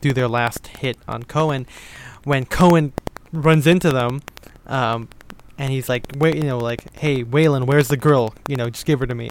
do 0.00 0.12
their 0.12 0.28
last 0.28 0.66
hit 0.68 0.96
on 1.08 1.24
Cohen. 1.24 1.66
When 2.24 2.44
Cohen 2.44 2.92
runs 3.32 3.66
into 3.66 3.90
them, 3.90 4.22
um, 4.66 5.08
and 5.58 5.72
he's 5.72 5.88
like, 5.88 6.06
"Wait, 6.16 6.36
you 6.36 6.44
know, 6.44 6.58
like, 6.58 6.92
hey, 6.98 7.22
Whalen, 7.22 7.66
where's 7.66 7.88
the 7.88 7.96
girl? 7.96 8.34
You 8.48 8.56
know, 8.56 8.70
just 8.70 8.86
give 8.86 9.00
her 9.00 9.06
to 9.06 9.14
me." 9.14 9.30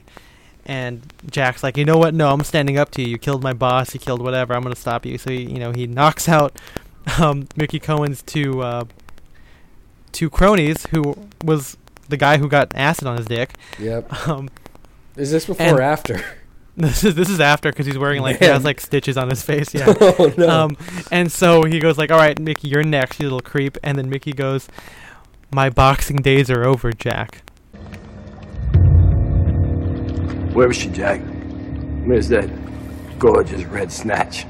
And 0.66 1.14
Jack's 1.30 1.62
like, 1.62 1.78
you 1.78 1.86
know 1.86 1.98
what? 1.98 2.16
No, 2.16 2.32
I'm 2.32 2.44
standing 2.44 2.78
up 2.78 2.90
to 2.92 3.02
you. 3.04 3.10
You 3.10 3.18
killed 3.20 3.44
my 3.44 3.54
boss. 3.54 3.94
You 3.94 4.00
killed 4.00 4.22
whatever. 4.22 4.56
I'm 4.56 4.64
gonna 4.64 4.76
stop 4.76 5.06
you. 5.06 5.18
So 5.20 5.30
he, 5.30 5.44
you 5.44 5.60
know, 5.60 5.72
he 5.72 5.86
knocks 5.86 6.28
out 6.28 6.60
um, 7.20 7.48
Mickey 7.56 7.80
Cohen's 7.80 8.22
two 8.22 8.62
uh, 8.62 8.86
two 10.12 10.30
cronies, 10.30 10.88
who 10.88 11.16
was 11.44 11.78
the 12.10 12.18
guy 12.18 12.38
who 12.38 12.48
got 12.48 12.72
acid 12.76 13.08
on 13.08 13.18
his 13.18 13.26
dick. 13.26 13.54
Yep. 13.80 14.12
Um, 14.28 14.50
Is 15.16 15.32
this 15.32 15.46
before 15.46 15.66
and- 15.66 15.78
or 15.80 15.82
after? 15.82 16.22
This 16.78 17.06
is 17.06 17.16
this 17.16 17.30
is 17.30 17.40
after 17.40 17.72
because 17.72 17.86
he's 17.86 17.98
wearing 17.98 18.22
like 18.22 18.38
he 18.40 18.44
has 18.48 18.66
like 18.66 18.82
stitches 18.82 19.16
on 19.16 19.30
his 19.30 19.42
face. 19.42 19.74
Yeah. 19.74 19.94
Oh, 20.02 20.34
no. 20.38 20.50
Um, 20.50 20.78
and 21.10 21.32
so 21.32 21.64
he 21.64 21.80
goes 21.80 21.98
like, 21.98 22.12
"All 22.12 22.18
right, 22.20 22.38
Mickey, 22.38 22.68
you're 22.68 22.84
next, 22.84 23.18
you 23.18 23.28
little 23.28 23.40
creep." 23.40 23.78
And 23.82 23.98
then 23.98 24.10
Mickey 24.10 24.34
goes, 24.34 24.68
"My 25.54 25.70
boxing 25.70 26.18
days 26.18 26.50
are 26.52 26.66
over, 26.66 26.92
Jack." 26.92 27.44
Where 30.54 30.68
was 30.68 30.76
she, 30.76 30.90
Jack? 30.90 31.22
Where's 32.04 32.28
that 32.28 32.50
gorgeous 33.20 33.64
red 33.66 33.90
snatch? 33.90 34.46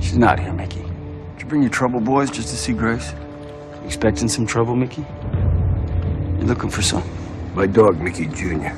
She's 0.00 0.16
not 0.16 0.40
here, 0.40 0.54
Mickey. 0.54 0.80
Did 0.82 1.40
you 1.40 1.46
bring 1.46 1.60
your 1.62 1.70
trouble 1.70 2.00
boys 2.00 2.30
just 2.30 2.48
to 2.48 2.56
see 2.56 2.72
Grace? 2.72 3.12
You 3.80 3.86
expecting 3.86 4.28
some 4.28 4.46
trouble, 4.46 4.74
Mickey? 4.74 5.04
You 6.42 6.48
looking 6.48 6.70
for 6.70 6.82
some? 6.82 7.04
My 7.54 7.66
dog, 7.66 8.00
Mickey 8.00 8.26
Jr. 8.26 8.74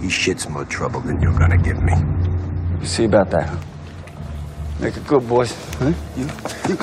He 0.00 0.08
shits 0.08 0.48
more 0.48 0.64
trouble 0.64 1.02
than 1.02 1.20
you're 1.20 1.38
gonna 1.38 1.58
give 1.58 1.82
me. 1.82 1.92
We'll 2.78 2.86
see 2.86 3.04
about 3.04 3.30
that. 3.32 3.62
Make 4.80 4.96
it 4.96 5.06
good, 5.06 5.28
boys. 5.28 5.54
Huh? 5.74 5.92
You, 6.16 6.24
you. 6.66 6.78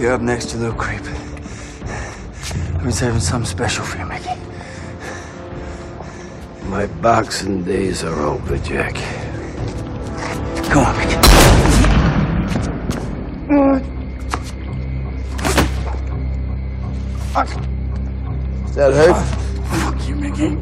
You're 0.00 0.12
up 0.14 0.22
next, 0.22 0.54
you 0.54 0.60
little 0.60 0.74
creep. 0.74 1.27
I've 2.78 2.84
been 2.84 2.92
saving 2.92 3.20
something 3.20 3.48
special 3.48 3.84
for 3.84 3.98
you, 3.98 4.06
Mickey. 4.06 4.30
My 6.68 6.86
boxing 6.86 7.64
days 7.64 8.04
are 8.04 8.20
over, 8.20 8.56
Jack. 8.58 8.94
Come 10.70 10.84
on, 10.86 10.96
Mickey. 10.98 12.28
Does 18.66 18.74
that 18.74 18.92
hurt? 18.92 19.14
Fuck 19.68 20.08
you, 20.08 20.16
Mickey. 20.16 20.56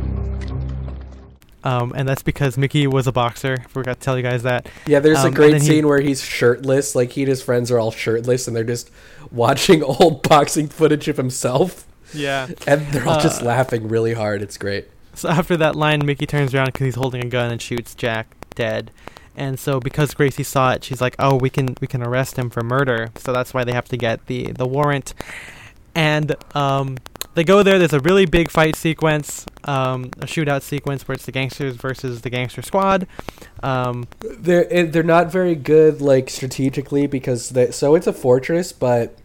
Um, 1.64 1.93
and 1.97 2.09
that's 2.09 2.23
because 2.23 2.57
Mickey 2.57 2.87
was 2.87 3.07
a 3.09 3.12
boxer. 3.12 3.57
Forgot 3.69 3.95
to 3.95 4.01
tell 4.01 4.17
you 4.17 4.23
guys 4.23 4.45
that. 4.45 4.69
Yeah, 4.87 5.01
there's 5.01 5.19
Um, 5.19 5.27
a 5.27 5.31
great 5.35 5.53
then 5.53 5.61
he- 5.61 5.67
scene 5.67 5.89
where 5.89 6.01
he's 6.01 6.23
shirtless. 6.23 6.95
Like 6.95 7.12
he 7.12 7.23
and 7.23 7.29
his 7.29 7.43
friends 7.43 7.71
are 7.71 7.79
all 7.79 7.91
shirtless, 7.91 8.47
and 8.47 8.55
they're 8.57 8.62
just 8.64 8.91
watching 9.33 9.83
old 9.83 10.23
boxing 10.23 10.69
footage 10.69 11.09
of 11.09 11.17
himself. 11.17 11.85
Yeah. 12.15 12.49
and 12.67 12.87
they're 12.93 13.07
all 13.09 13.21
just 13.21 13.43
Uh, 13.43 13.47
laughing 13.47 13.89
really 13.89 14.15
hard. 14.15 14.43
It's 14.43 14.57
great. 14.57 14.89
So 15.15 15.29
after 15.29 15.57
that 15.57 15.77
line, 15.77 16.05
Mickey 16.05 16.27
turns 16.27 16.55
around 16.55 16.67
because 16.67 16.85
he's 16.85 16.95
holding 16.95 17.23
a 17.25 17.29
gun 17.29 17.51
and 17.51 17.61
shoots 17.61 17.95
Jack 17.95 18.35
dead. 18.55 18.91
And 19.35 19.59
so 19.59 19.81
because 19.81 20.15
Gracie 20.15 20.43
saw 20.43 20.73
it, 20.73 20.83
she's 20.85 21.01
like, 21.01 21.15
"Oh, 21.19 21.35
we 21.37 21.51
can 21.51 21.75
we 21.81 21.87
can 21.87 22.03
arrest 22.03 22.39
him 22.39 22.49
for 22.51 22.63
murder." 22.63 23.11
So 23.17 23.33
that's 23.33 23.53
why 23.53 23.65
they 23.65 23.73
have 23.73 23.89
to 23.89 23.97
get 23.97 24.27
the 24.27 24.53
the 24.53 24.67
warrant. 24.67 25.13
And 25.95 26.37
um, 26.55 26.97
they 27.35 27.45
go 27.45 27.63
there. 27.63 27.79
There's 27.79 27.93
a 27.93 28.01
really 28.01 28.25
big 28.27 28.51
fight 28.51 28.77
sequence, 28.77 29.45
um, 29.65 30.07
a 30.21 30.27
shootout 30.27 30.63
sequence 30.63 31.07
where 31.07 31.15
it's 31.15 31.27
the 31.27 31.33
gangsters 31.33 31.77
versus 31.77 32.23
the 32.23 32.31
gangster 32.31 32.63
squad. 32.63 33.07
Um, 33.63 34.07
They're 34.21 34.87
they're 34.87 35.03
not 35.03 35.31
very 35.33 35.55
good 35.55 36.01
like 36.01 36.29
strategically 36.31 37.07
because 37.07 37.51
they 37.51 37.71
so 37.71 37.95
it's 37.95 38.07
a 38.07 38.13
fortress, 38.13 38.73
but 38.73 39.17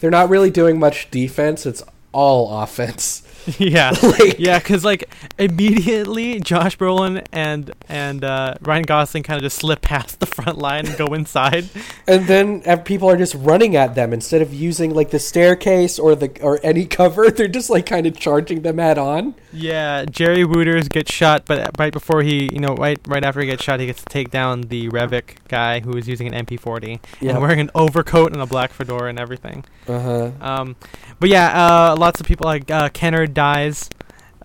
they're 0.00 0.10
not 0.10 0.28
really 0.30 0.50
doing 0.50 0.78
much 0.78 1.10
defense. 1.10 1.64
It's 1.66 1.82
all 2.12 2.62
offense. 2.62 3.22
yeah, 3.58 3.90
Like- 4.02 4.38
yeah, 4.38 4.58
because 4.58 4.84
like 4.84 5.08
immediately 5.38 6.40
Josh 6.40 6.76
Brolin 6.76 7.24
and 7.32 7.72
and 7.88 8.24
uh, 8.24 8.54
Ryan 8.62 8.82
Gosling 8.84 9.22
kind 9.22 9.36
of 9.36 9.42
just 9.42 9.58
slip 9.58 9.82
past 9.82 10.20
the 10.20 10.26
front 10.26 10.58
line 10.58 10.86
and 10.86 10.96
go 10.96 11.06
inside. 11.14 11.68
And 12.06 12.26
then 12.26 12.62
uh, 12.66 12.76
people 12.76 13.08
are 13.10 13.16
just 13.16 13.34
running 13.34 13.76
at 13.76 13.94
them 13.94 14.12
instead 14.12 14.42
of 14.42 14.52
using 14.54 14.94
like 14.94 15.10
the 15.10 15.18
staircase 15.18 15.98
or 15.98 16.14
the 16.14 16.30
or 16.42 16.60
any 16.62 16.86
cover. 16.86 17.30
They're 17.30 17.48
just 17.48 17.70
like 17.70 17.86
kind 17.86 18.06
of 18.06 18.18
charging 18.18 18.62
them 18.62 18.78
head 18.78 18.98
on. 18.98 19.34
Yeah, 19.52 20.04
Jerry 20.04 20.44
Wooters 20.44 20.88
gets 20.88 21.12
shot, 21.12 21.44
but 21.46 21.70
right 21.78 21.92
before 21.92 22.22
he, 22.22 22.48
you 22.52 22.60
know, 22.60 22.74
right 22.76 22.98
right 23.06 23.24
after 23.24 23.40
he 23.40 23.46
gets 23.46 23.62
shot, 23.62 23.80
he 23.80 23.86
gets 23.86 24.00
to 24.00 24.06
take 24.06 24.30
down 24.30 24.62
the 24.62 24.88
Revic 24.88 25.36
guy 25.48 25.80
who 25.80 25.96
is 25.96 26.06
using 26.08 26.32
an 26.32 26.46
MP40 26.46 27.00
Yeah. 27.20 27.32
and 27.32 27.40
wearing 27.42 27.60
an 27.60 27.70
overcoat 27.74 28.32
and 28.32 28.40
a 28.40 28.46
black 28.46 28.72
fedora 28.72 29.08
and 29.08 29.18
everything. 29.18 29.64
Uh 29.88 29.98
huh. 30.00 30.30
Um, 30.40 30.76
but 31.18 31.28
yeah, 31.30 31.48
uh, 31.90 31.96
lots 31.98 32.20
of 32.20 32.26
people 32.26 32.44
like 32.46 32.70
uh, 32.70 32.88
Kenner 32.90 33.26
dies. 33.30 33.88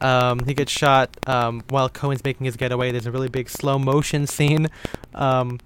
Um, 0.01 0.39
he 0.45 0.53
gets 0.53 0.71
shot 0.71 1.09
um, 1.27 1.63
while 1.69 1.89
Cohen's 1.89 2.23
making 2.23 2.45
his 2.45 2.55
getaway. 2.57 2.91
There's 2.91 3.05
a 3.05 3.11
really 3.11 3.29
big 3.29 3.49
slow 3.49 3.79
motion 3.79 4.27
scene 4.27 4.67
um, 5.13 5.59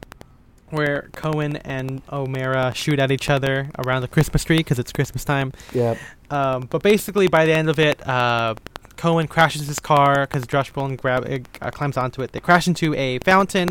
where 0.69 1.09
Cohen 1.15 1.55
and 1.57 2.01
O'Mara 2.11 2.71
shoot 2.75 2.99
at 2.99 3.11
each 3.11 3.29
other 3.29 3.69
around 3.79 4.01
the 4.03 4.07
Christmas 4.07 4.43
tree 4.43 4.57
because 4.57 4.77
it's 4.77 4.91
Christmas 4.91 5.25
time. 5.25 5.51
Yep. 5.73 5.97
Um, 6.29 6.67
but 6.69 6.83
basically, 6.83 7.27
by 7.27 7.45
the 7.45 7.53
end 7.53 7.69
of 7.69 7.79
it, 7.79 8.07
uh, 8.07 8.53
Cohen 8.97 9.27
crashes 9.27 9.65
his 9.65 9.79
car 9.79 10.27
because 10.27 10.45
Josh 10.45 10.71
Brolin 10.73 10.95
grab 10.95 11.25
uh, 11.61 11.71
climbs 11.71 11.97
onto 11.97 12.21
it. 12.21 12.31
They 12.33 12.39
crash 12.39 12.67
into 12.67 12.93
a 12.93 13.17
fountain, 13.19 13.69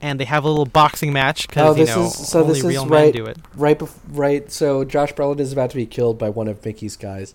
and 0.00 0.20
they 0.20 0.24
have 0.26 0.44
a 0.44 0.48
little 0.48 0.66
boxing 0.66 1.12
match 1.12 1.48
because 1.48 1.76
Oh, 1.76 1.80
you 1.80 1.86
know 1.86 2.04
is 2.06 2.28
so. 2.28 2.42
only 2.42 2.54
This 2.54 2.62
real 2.62 2.84
is 2.84 2.90
men 2.90 3.02
right. 3.06 3.12
do 3.14 3.24
it. 3.26 3.38
Right. 3.56 3.78
Bef- 3.78 3.98
right. 4.08 4.52
So 4.52 4.84
Josh 4.84 5.14
Brolin 5.14 5.40
is 5.40 5.52
about 5.52 5.70
to 5.70 5.76
be 5.76 5.86
killed 5.86 6.16
by 6.18 6.28
one 6.28 6.46
of 6.46 6.62
Mickey's 6.64 6.96
guys, 6.96 7.34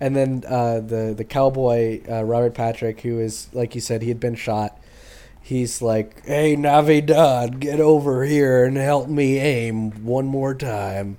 and 0.00 0.14
then 0.16 0.44
uh, 0.46 0.80
the 0.80 1.14
the 1.16 1.24
cowboy 1.24 2.00
uh, 2.10 2.22
Robert 2.24 2.54
Patrick, 2.54 3.00
who 3.02 3.20
is 3.20 3.48
like 3.52 3.74
you 3.74 3.80
said, 3.80 4.02
he 4.02 4.08
had 4.08 4.20
been 4.20 4.34
shot. 4.34 4.78
He's 5.40 5.82
like, 5.82 6.24
"Hey, 6.24 6.56
Navidad, 6.56 7.60
get 7.60 7.80
over 7.80 8.24
here 8.24 8.64
and 8.64 8.76
help 8.76 9.08
me 9.08 9.38
aim 9.38 10.04
one 10.04 10.26
more 10.26 10.54
time." 10.54 11.18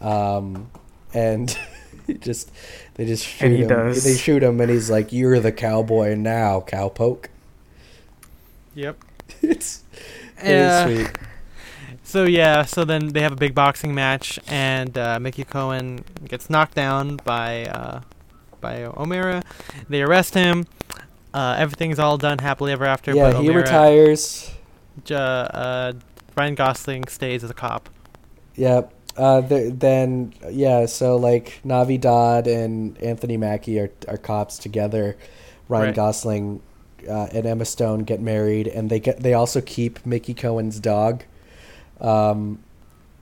Um, 0.00 0.70
and 1.14 1.56
just 2.20 2.50
they 2.94 3.06
just 3.06 3.24
shoot 3.26 3.46
And 3.46 3.56
he 3.56 3.62
him. 3.62 3.68
does. 3.68 4.04
They 4.04 4.16
shoot 4.16 4.42
him, 4.42 4.60
and 4.60 4.70
he's 4.70 4.90
like, 4.90 5.12
"You're 5.12 5.40
the 5.40 5.52
cowboy 5.52 6.14
now, 6.14 6.60
cowpoke." 6.60 7.26
Yep. 8.74 8.96
it's 9.42 9.82
very 10.42 10.70
Uh, 10.70 10.84
sweet. 10.84 11.10
So 12.08 12.24
yeah, 12.24 12.64
so 12.64 12.86
then 12.86 13.08
they 13.08 13.20
have 13.20 13.32
a 13.32 13.36
big 13.36 13.54
boxing 13.54 13.94
match, 13.94 14.38
and 14.46 14.96
uh, 14.96 15.20
Mickey 15.20 15.44
Cohen 15.44 16.06
gets 16.26 16.48
knocked 16.48 16.74
down 16.74 17.16
by 17.22 17.66
uh, 17.66 18.00
by 18.62 18.84
O'Mara. 18.84 19.42
They 19.90 20.00
arrest 20.00 20.32
him. 20.32 20.64
Uh, 21.34 21.56
everything's 21.58 21.98
all 21.98 22.16
done 22.16 22.38
happily 22.38 22.72
ever 22.72 22.86
after. 22.86 23.14
Yeah, 23.14 23.32
but 23.32 23.42
he 23.42 23.50
O'Mara, 23.50 23.64
retires. 23.64 24.50
J- 25.04 25.16
uh, 25.16 25.92
Ryan 26.34 26.54
Gosling 26.54 27.08
stays 27.08 27.44
as 27.44 27.50
a 27.50 27.54
cop. 27.54 27.90
Yep. 28.54 28.90
Uh, 29.14 29.42
th- 29.42 29.74
then 29.76 30.32
yeah, 30.50 30.86
so 30.86 31.16
like 31.16 31.60
Navidad 31.62 32.46
and 32.46 32.96
Anthony 33.02 33.36
Mackie 33.36 33.78
are 33.80 33.90
are 34.08 34.16
cops 34.16 34.56
together. 34.56 35.18
Ryan 35.68 35.88
Right. 35.88 35.94
Gosling 35.94 36.62
uh, 37.06 37.28
and 37.32 37.44
Emma 37.44 37.66
Stone 37.66 38.04
get 38.04 38.22
married, 38.22 38.66
and 38.66 38.88
they 38.88 38.98
get 38.98 39.20
they 39.20 39.34
also 39.34 39.60
keep 39.60 40.06
Mickey 40.06 40.32
Cohen's 40.32 40.80
dog. 40.80 41.24
Um, 42.00 42.60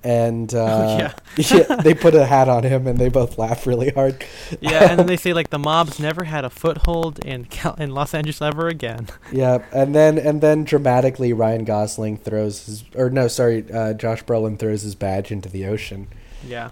and 0.07 0.55
uh, 0.55 1.13
yeah. 1.37 1.63
they 1.83 1.93
put 1.93 2.15
a 2.15 2.25
hat 2.25 2.49
on 2.49 2.63
him, 2.63 2.87
and 2.87 2.99
they 2.99 3.09
both 3.09 3.39
laugh 3.39 3.67
really 3.67 3.91
hard. 3.91 4.25
Yeah, 4.61 4.91
and 4.91 4.99
then 4.99 5.07
they 5.09 5.17
say 5.17 5.33
like 5.33 5.51
the 5.51 5.59
mob's 5.59 5.99
never 5.99 6.25
had 6.25 6.45
a 6.45 6.51
foothold 6.51 7.19
in 7.25 7.47
Cal- 7.47 7.75
in 7.75 7.91
Los 7.91 8.15
Angeles 8.15 8.41
ever 8.41 8.69
again. 8.69 9.09
Yeah, 9.33 9.65
and 9.73 9.95
then 9.95 10.19
and 10.19 10.41
then 10.41 10.65
dramatically, 10.65 11.33
Ryan 11.33 11.65
Gosling 11.65 12.19
throws 12.19 12.67
his 12.67 12.85
or 12.95 13.11
no, 13.11 13.29
sorry, 13.29 13.65
uh, 13.73 13.95
Josh 13.95 14.25
Brolin 14.25 14.59
throws 14.59 14.83
his 14.83 14.95
badge 14.95 15.31
into 15.33 15.49
the 15.49 15.67
ocean. 15.67 16.09
Yeah. 16.47 16.71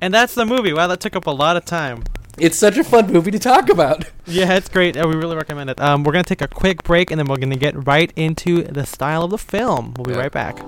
And 0.00 0.14
that's 0.14 0.34
the 0.34 0.46
movie. 0.46 0.72
Wow, 0.72 0.86
that 0.86 1.00
took 1.00 1.16
up 1.16 1.26
a 1.26 1.32
lot 1.32 1.56
of 1.56 1.64
time. 1.64 2.04
It's 2.40 2.56
such 2.56 2.78
a 2.78 2.84
fun 2.84 3.12
movie 3.12 3.30
to 3.32 3.38
talk 3.38 3.68
about. 3.68 4.06
Yeah, 4.26 4.54
it's 4.54 4.68
great. 4.70 4.96
Uh, 4.96 5.06
we 5.06 5.14
really 5.14 5.36
recommend 5.36 5.68
it. 5.68 5.78
Um, 5.80 6.04
we're 6.04 6.12
gonna 6.12 6.24
take 6.24 6.40
a 6.40 6.48
quick 6.48 6.82
break, 6.84 7.10
and 7.10 7.18
then 7.18 7.26
we're 7.26 7.36
gonna 7.36 7.56
get 7.56 7.86
right 7.86 8.10
into 8.16 8.62
the 8.62 8.86
style 8.86 9.24
of 9.24 9.30
the 9.30 9.38
film. 9.38 9.92
We'll 9.96 10.04
be 10.06 10.12
Yeah. 10.12 10.20
right 10.20 10.32
back. 10.32 10.62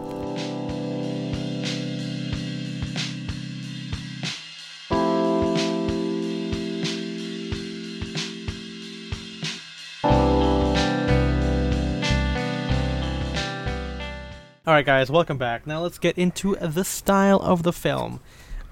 All 14.64 14.72
right, 14.74 14.86
guys, 14.86 15.10
welcome 15.10 15.38
back. 15.38 15.66
Now 15.66 15.80
let's 15.82 15.98
get 15.98 16.16
into 16.16 16.54
the 16.54 16.84
style 16.84 17.40
of 17.40 17.64
the 17.64 17.72
film. 17.72 18.20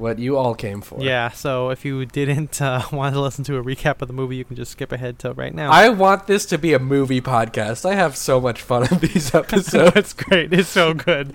What 0.01 0.19
you 0.19 0.39
all 0.39 0.55
came 0.55 0.81
for. 0.81 1.03
Yeah, 1.03 1.29
so 1.29 1.69
if 1.69 1.85
you 1.85 2.07
didn't 2.07 2.61
uh, 2.61 2.83
want 2.93 3.15
to 3.15 3.21
listen 3.21 3.45
to 3.45 3.59
a 3.59 3.63
recap 3.63 4.01
of 4.01 4.09
the 4.09 4.15
movie, 4.15 4.37
you 4.37 4.45
can 4.45 4.57
just 4.57 4.73
skip 4.73 4.93
ahead 4.93 5.19
to 5.21 5.35
right 5.35 5.55
now. 5.55 5.71
I 5.71 5.91
want 5.91 6.27
this 6.27 6.47
to 6.47 6.59
be 6.59 6.73
a 6.73 6.79
movie 6.79 7.21
podcast. 7.21 7.85
I 7.85 7.95
have 7.95 8.17
so 8.17 8.41
much 8.41 8.63
fun 8.63 8.89
on 8.89 8.99
these 8.99 9.35
episodes. 9.35 9.97
it's 9.97 10.13
great. 10.15 10.53
It's 10.55 10.71
so 10.71 10.95
good. 10.95 11.35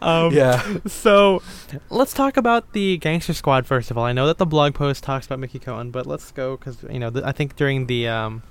Um, 0.00 0.32
yeah. 0.32 0.78
So 0.86 1.42
let's 1.90 2.14
talk 2.14 2.38
about 2.38 2.72
the 2.72 2.96
Gangster 2.96 3.34
Squad 3.34 3.66
first 3.66 3.90
of 3.90 3.98
all. 3.98 4.04
I 4.04 4.12
know 4.12 4.26
that 4.26 4.38
the 4.38 4.46
blog 4.46 4.74
post 4.74 5.04
talks 5.04 5.26
about 5.26 5.38
Mickey 5.38 5.58
Cohen, 5.58 5.90
but 5.90 6.06
let's 6.06 6.30
go 6.32 6.56
because 6.56 6.82
you 6.90 6.98
know 6.98 7.10
th- 7.10 7.24
I 7.24 7.32
think 7.32 7.56
during 7.56 7.86
the 7.86 8.08
um, 8.08 8.42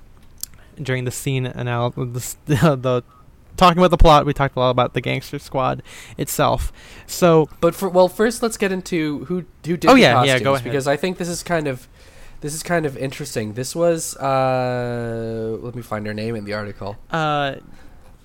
during 0.80 1.04
the 1.04 1.10
scene 1.10 1.46
analysis, 1.46 2.36
the, 2.46 2.54
the 2.80 3.02
talking 3.58 3.78
about 3.78 3.90
the 3.90 3.98
plot, 3.98 4.24
we 4.24 4.32
talked 4.32 4.56
a 4.56 4.60
lot 4.60 4.70
about 4.70 4.94
the 4.94 5.00
Gangster 5.00 5.38
Squad 5.38 5.82
itself. 6.16 6.72
So 7.06 7.48
But 7.60 7.74
for 7.74 7.88
well, 7.88 8.08
first 8.08 8.42
let's 8.42 8.56
get 8.56 8.72
into 8.72 9.24
who 9.26 9.44
who 9.66 9.76
did 9.76 9.90
Oh, 9.90 9.94
yeah, 9.94 10.24
yeah, 10.24 10.38
go 10.38 10.54
ahead. 10.54 10.64
because 10.64 10.86
I 10.86 10.96
think 10.96 11.18
this 11.18 11.28
is 11.28 11.42
kind 11.42 11.68
of 11.68 11.86
this 12.40 12.54
is 12.54 12.62
kind 12.62 12.86
of 12.86 12.96
interesting. 12.96 13.54
This 13.54 13.74
was 13.74 14.16
uh 14.16 15.58
let 15.60 15.74
me 15.74 15.82
find 15.82 16.06
her 16.06 16.14
name 16.14 16.34
in 16.34 16.44
the 16.44 16.54
article. 16.54 16.96
Uh, 17.10 17.56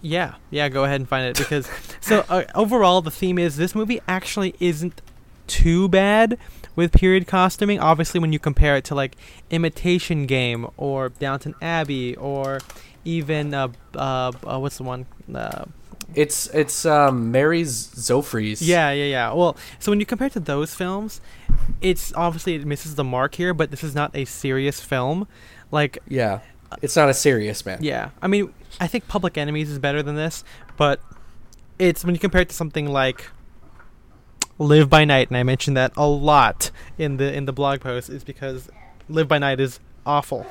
yeah, 0.02 0.36
yeah. 0.50 0.70
Go 0.70 0.84
ahead 0.84 1.02
and 1.02 1.10
find 1.10 1.26
it 1.26 1.38
because 1.38 1.70
so 2.02 2.26
uh, 2.30 2.44
overall 2.56 3.02
the 3.02 3.12
theme 3.12 3.38
is 3.40 3.58
this 3.58 3.74
movie 3.74 4.02
actually 4.08 4.56
isn't 4.60 5.02
too 5.48 5.88
bad 5.90 6.38
with 6.76 6.92
period 6.92 7.28
costuming. 7.28 7.80
Obviously, 7.80 8.20
when 8.20 8.34
you 8.34 8.40
compare 8.40 8.76
it 8.76 8.84
to 8.86 8.96
like 8.96 9.16
Imitation 9.50 10.26
Game 10.26 10.68
or 10.78 11.10
Downton 11.10 11.56
Abbey 11.62 12.16
or 12.16 12.60
even 13.06 13.54
uh, 13.54 13.70
uh, 13.96 14.32
uh 14.46 14.60
what's 14.60 14.78
the 14.78 14.84
one 14.84 15.06
uh, 15.34 15.66
It's 16.16 16.48
it's 16.48 16.86
um 16.86 17.32
Mary 17.32 17.64
Zophres. 17.64 18.60
yeah, 18.62 18.92
yeah, 18.92 19.06
yeah. 19.06 19.34
Well, 19.34 19.56
so 19.80 19.92
when 19.92 20.00
you 20.00 20.06
compare 20.06 20.28
it 20.28 20.34
to 20.34 20.40
those 20.40 20.74
films, 20.76 21.22
it's 21.82 22.14
obviously 22.16 22.56
it 22.56 22.66
misses 22.66 22.96
the 22.96 23.04
mark 23.04 23.36
here, 23.36 23.54
but 23.54 23.72
this 23.72 23.84
is 23.84 23.96
not 23.96 24.12
a 24.16 24.26
serious 24.26 24.80
film. 24.82 25.28
Like, 25.72 25.98
Yeah. 26.08 26.40
It's 26.82 26.96
not 26.96 27.08
a 27.10 27.14
serious 27.14 27.66
man. 27.68 27.78
yeah, 27.82 28.10
I 28.20 28.28
mean, 28.28 28.52
I 28.80 28.88
think 28.88 29.08
Public 29.08 29.38
Enemies 29.38 29.70
is 29.70 29.78
better 29.78 30.02
than 30.02 30.16
this, 30.16 30.44
but 30.76 31.00
it's 31.78 32.04
when 32.04 32.16
you 32.16 32.20
compare 32.20 32.42
it 32.42 32.50
to 32.50 32.56
something 32.56 32.88
like 32.88 33.30
Live 34.58 34.90
by 34.90 35.06
Night, 35.06 35.30
and 35.30 35.38
I 35.38 35.44
mentioned 35.44 35.78
that 35.78 35.92
a 35.96 36.08
lot 36.08 36.72
in 36.98 37.18
the 37.18 37.32
in 37.32 37.46
the 37.46 37.54
blog 37.54 37.80
post, 37.82 38.10
is 38.10 38.24
because 38.24 38.70
Live 39.10 39.28
by 39.28 39.38
Night 39.38 39.60
is 39.60 39.80
awful. 40.06 40.46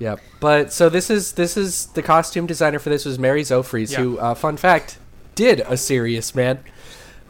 Yep. 0.00 0.18
But 0.40 0.72
so 0.72 0.88
this 0.88 1.10
is 1.10 1.32
this 1.32 1.56
is 1.56 1.86
the 1.86 2.02
costume 2.02 2.46
designer 2.46 2.78
for 2.80 2.88
this 2.90 3.04
was 3.04 3.18
Mary 3.18 3.42
Zophres, 3.42 3.92
Yeah. 3.92 3.98
who 3.98 4.18
uh, 4.18 4.34
fun 4.34 4.56
fact 4.56 4.98
did 5.36 5.60
a 5.60 5.76
serious 5.76 6.34
man. 6.34 6.58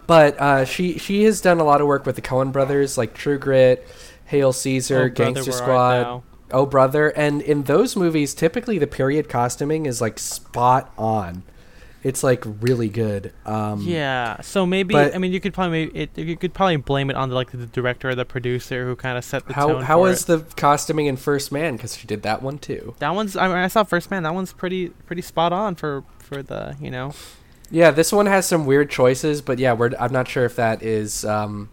But 0.07 0.41
uh, 0.41 0.65
she 0.65 0.97
she 0.97 1.25
has 1.25 1.41
done 1.41 1.61
a 1.61 1.65
lot 1.65 1.81
of 1.81 1.87
work 1.89 2.07
with 2.07 2.17
the 2.17 2.23
Coen 2.23 2.53
brothers, 2.53 2.97
like 2.97 3.13
True 3.13 3.39
Grit, 3.39 3.87
Hail 4.27 4.53
Caesar, 4.53 5.03
Oh, 5.05 5.09
Gangster 5.09 5.51
Art 5.51 5.59
Squad. 5.59 6.23
Oh 6.53 6.67
brother, 6.67 7.09
and 7.11 7.43
in 7.43 7.65
those 7.65 7.95
movies, 7.97 8.35
typically 8.35 8.79
the 8.79 8.87
period 8.89 9.29
costuming 9.29 9.87
is 9.87 10.01
like 10.01 10.19
spot 10.19 10.93
on. 10.97 11.43
It's 12.03 12.23
like 12.23 12.45
really 12.61 12.89
good. 12.89 13.33
Um, 13.45 13.83
Yeah, 13.83 14.41
so 14.41 14.65
maybe 14.65 14.95
but- 14.95 15.15
I 15.15 15.19
mean 15.19 15.33
you 15.33 15.41
could 15.41 15.53
probably 15.53 15.85
it, 15.95 16.17
you 16.17 16.37
could 16.37 16.55
probably 16.55 16.77
blame 16.77 17.11
it 17.11 17.17
on 17.17 17.29
the, 17.29 17.35
like 17.35 17.51
the 17.51 17.67
director 17.67 18.09
or 18.09 18.15
the 18.15 18.25
producer 18.25 18.87
who 18.87 18.97
kind 18.97 19.19
of 19.19 19.25
set 19.25 19.47
the 19.47 19.53
How 19.53 19.69
tone. 19.69 19.83
how 19.83 20.01
was 20.01 20.25
the 20.25 20.39
costuming 20.57 21.07
in 21.07 21.17
First 21.17 21.53
Man? 21.53 21.77
Because 21.77 21.97
she 21.97 22.07
did 22.07 22.23
that 22.23 22.43
one 22.43 22.59
too. 22.59 22.95
that 23.01 23.15
one's? 23.15 23.37
I, 23.37 23.49
mean, 23.49 23.57
I 23.59 23.69
saw 23.69 23.83
First 23.85 24.11
Man. 24.11 24.23
That 24.23 24.33
one's 24.35 24.53
pretty 24.53 24.89
pretty 24.89 25.23
spot 25.23 25.53
on 25.53 25.75
for 25.75 26.05
for 26.19 26.43
the 26.43 26.75
you 26.81 26.91
know. 26.91 27.13
Yeah, 27.71 27.91
this 27.91 28.13
one 28.13 28.27
has 28.27 28.47
some 28.47 28.67
weird 28.67 28.91
choices, 28.91 29.43
but 29.43 29.59
yeah, 29.59 29.75
we're 29.75 29.91
I'm 30.01 30.13
not 30.13 30.27
sure 30.27 30.45
if 30.45 30.57
that 30.57 30.83
is 30.83 31.25
um, 31.25 31.69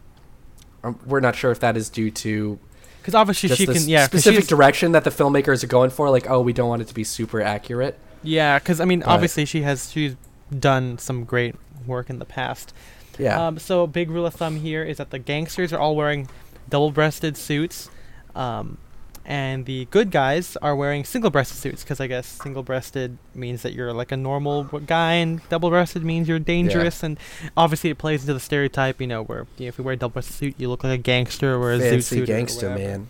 um, 0.83 0.99
we're 1.05 1.21
not 1.21 1.35
sure 1.35 1.51
if 1.51 1.59
that 1.61 1.75
is 1.77 1.89
due 1.89 2.11
to 2.11 2.59
Because 3.01 3.15
obviously 3.15 3.49
she 3.49 3.65
the 3.65 3.73
can 3.73 3.87
yeah 3.87 4.05
specific 4.05 4.45
direction 4.47 4.91
that 4.91 5.03
the 5.05 5.09
filmmakers 5.09 5.63
are 5.63 5.67
going 5.67 5.89
for. 5.89 6.09
Like, 6.09 6.29
oh, 6.29 6.41
we 6.41 6.53
don't 6.53 6.69
want 6.69 6.81
it 6.81 6.87
to 6.89 6.93
be 6.93 7.03
super 7.03 7.41
accurate. 7.41 7.97
Yeah, 8.27 8.59
because 8.59 8.79
I 8.79 8.85
mean, 8.85 8.99
But- 8.99 9.09
obviously 9.09 9.45
she 9.45 9.61
has 9.61 9.91
she's 9.91 10.15
done 10.57 10.97
some 10.97 11.23
great 11.23 11.55
work 11.85 12.09
in 12.09 12.19
the 12.19 12.25
past. 12.25 12.73
Yeah. 13.17 13.47
Um, 13.47 13.57
so 13.57 13.87
big 13.87 14.11
rule 14.11 14.25
of 14.25 14.33
thumb 14.35 14.57
here 14.57 14.83
is 14.83 14.97
that 14.97 15.09
the 15.09 15.19
gangsters 15.19 15.73
are 15.73 15.79
all 15.79 15.95
wearing 15.95 16.27
double-breasted 16.69 17.35
suits. 17.37 17.89
Um, 18.35 18.77
and 19.25 19.65
the 19.65 19.85
good 19.91 20.09
guys 20.11 20.55
are 20.61 20.73
wearing 20.75 21.03
single-breasted 21.03 21.57
suits 21.57 21.83
because 21.83 21.99
I 21.99 22.07
guess 22.07 22.25
single-breasted 22.27 23.17
means 23.35 23.61
that 23.63 23.73
you're 23.73 23.91
like 23.91 24.11
a 24.13 24.17
normal 24.17 24.63
guy, 24.63 25.13
and 25.13 25.41
double-breasted 25.49 26.03
means 26.05 26.29
you're 26.29 26.39
dangerous. 26.39 27.03
And 27.03 27.19
obviously, 27.57 27.89
it 27.89 27.97
plays 27.97 28.21
into 28.21 28.33
the 28.33 28.39
stereotype, 28.39 29.01
you 29.01 29.07
know, 29.07 29.23
where 29.23 29.47
you 29.57 29.65
know, 29.65 29.69
if 29.69 29.77
you 29.77 29.83
wear 29.83 29.95
a 29.95 29.97
double-breasted 29.97 30.35
suit, 30.35 30.55
you 30.57 30.69
look 30.69 30.83
like 30.83 30.99
a 30.99 31.01
gangster 31.01 31.55
or 31.57 31.73
a 31.73 31.79
Fancy 31.79 32.19
suit 32.19 32.27
gangster 32.27 32.69
man. 32.69 33.07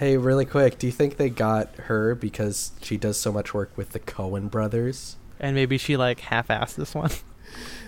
Hey, 0.00 0.16
really 0.16 0.46
quick, 0.46 0.78
do 0.78 0.86
you 0.86 0.94
think 0.94 1.18
they 1.18 1.28
got 1.28 1.74
her 1.74 2.14
because 2.14 2.72
she 2.80 2.96
does 2.96 3.20
so 3.20 3.30
much 3.30 3.52
work 3.52 3.70
with 3.76 3.90
the 3.90 4.00
Coen 4.00 4.50
brothers? 4.50 5.16
And 5.38 5.54
maybe 5.54 5.76
she 5.76 5.98
like 5.98 6.20
half-assed 6.20 6.76
this 6.76 6.94
one. 6.94 7.10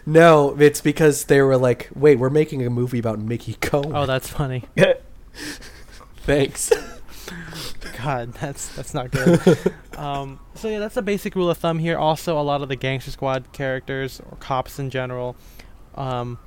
No, 0.05 0.57
it's 0.59 0.81
because 0.81 1.27
they 1.27 1.41
were 1.41 1.57
like, 1.57 1.89
"Wait, 1.95 2.19
we're 2.19 2.29
making 2.29 2.67
a 2.67 2.71
movie 2.71 2.99
about 2.99 3.21
Mickey 3.21 3.55
Cohen." 3.55 3.93
oh, 3.95 4.07
that's 4.07 4.27
funny. 4.27 4.65
Thanks. 6.17 6.73
God, 8.03 8.33
that's 8.33 8.75
that's 8.75 8.93
not 8.93 9.13
good. 9.13 9.41
um, 9.97 10.41
so 10.57 10.67
yeah, 10.67 10.81
that's 10.81 10.97
a 10.97 11.03
basic 11.03 11.37
rule 11.37 11.49
of 11.49 11.59
thumb 11.59 11.79
here. 11.79 11.97
Also, 11.97 12.37
a 12.37 12.43
lot 12.43 12.63
of 12.63 12.69
the 12.69 12.75
gangster 12.75 13.13
squad 13.13 13.53
characters 13.53 14.21
or 14.29 14.37
cops 14.39 14.81
in 14.81 14.91
general, 14.91 15.37
um, 15.95 16.41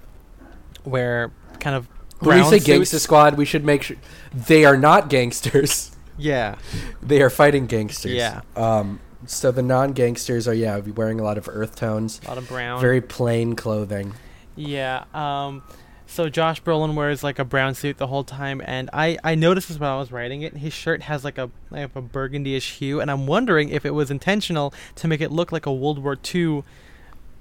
wear 0.83 1.31
kind 1.61 1.77
of 1.77 1.87
When 2.19 2.37
we 2.37 2.41
brown 2.41 2.49
say 2.51 2.59
gangster 2.59 2.99
squad, 2.99 3.37
we 3.37 3.45
should 3.45 3.65
make 3.65 3.83
sure 3.83 3.97
they 4.33 4.65
are 4.65 4.77
not 4.77 5.09
gangsters. 5.09 5.91
Yeah, 6.17 6.55
They 7.03 7.21
are 7.21 7.29
fighting 7.29 7.65
gangsters. 7.67 8.13
Yeah. 8.13 8.39
Um. 8.55 9.01
So 9.25 9.51
the 9.51 9.61
non-gangsters 9.61 10.47
are 10.47 10.53
yeah 10.53 10.77
wearing 10.77 11.19
a 11.19 11.23
lot 11.23 11.37
of 11.37 11.49
earth 11.49 11.75
tones, 11.75 12.21
a 12.25 12.29
lot 12.29 12.37
of 12.37 12.47
brown. 12.47 12.79
very 12.79 13.01
plain 13.01 13.55
clothing. 13.57 14.13
Yeah. 14.55 15.03
Um, 15.13 15.61
so 16.07 16.29
Josh 16.29 16.61
Brolin 16.63 16.93
wears 16.95 17.21
like 17.21 17.37
a 17.37 17.43
brown 17.43 17.75
suit 17.75 17.97
the 17.97 18.07
whole 18.07 18.23
time, 18.23 18.61
and 18.63 18.89
I 18.93 19.17
I 19.25 19.35
noticed 19.35 19.67
this 19.67 19.77
when 19.77 19.89
I 19.89 19.97
was 19.97 20.09
writing 20.11 20.41
it. 20.43 20.55
His 20.55 20.71
shirt 20.71 21.01
has 21.01 21.25
like 21.25 21.37
a 21.37 21.49
like 21.69 21.93
a 21.95 22.01
burgundyish 22.01 22.77
hue, 22.77 23.01
and 23.01 23.11
I'm 23.11 23.27
wondering 23.27 23.67
if 23.67 23.85
it 23.85 23.91
was 23.91 24.09
intentional 24.09 24.73
to 24.95 25.09
make 25.09 25.19
it 25.19 25.31
look 25.33 25.51
like 25.51 25.65
a 25.65 25.73
World 25.73 25.99
War 25.99 26.17
II 26.33 26.63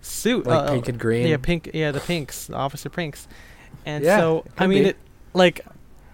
suit, 0.01 0.47
Like 0.47 0.69
pink 0.71 0.89
and 0.89 0.99
green? 0.99 1.29
Yeah, 1.29 1.37
pink. 1.37 1.71
Yeah, 1.73 1.93
the 1.93 2.01
pinks, 2.01 2.51
Officer 2.51 2.89
Pinks. 2.89 3.29
And 3.87 4.05
Yeah, 4.05 4.19
so 4.19 4.45
I 4.59 4.67
mean, 4.67 4.85
be. 4.85 4.89
it 4.91 4.97
like. 5.33 5.61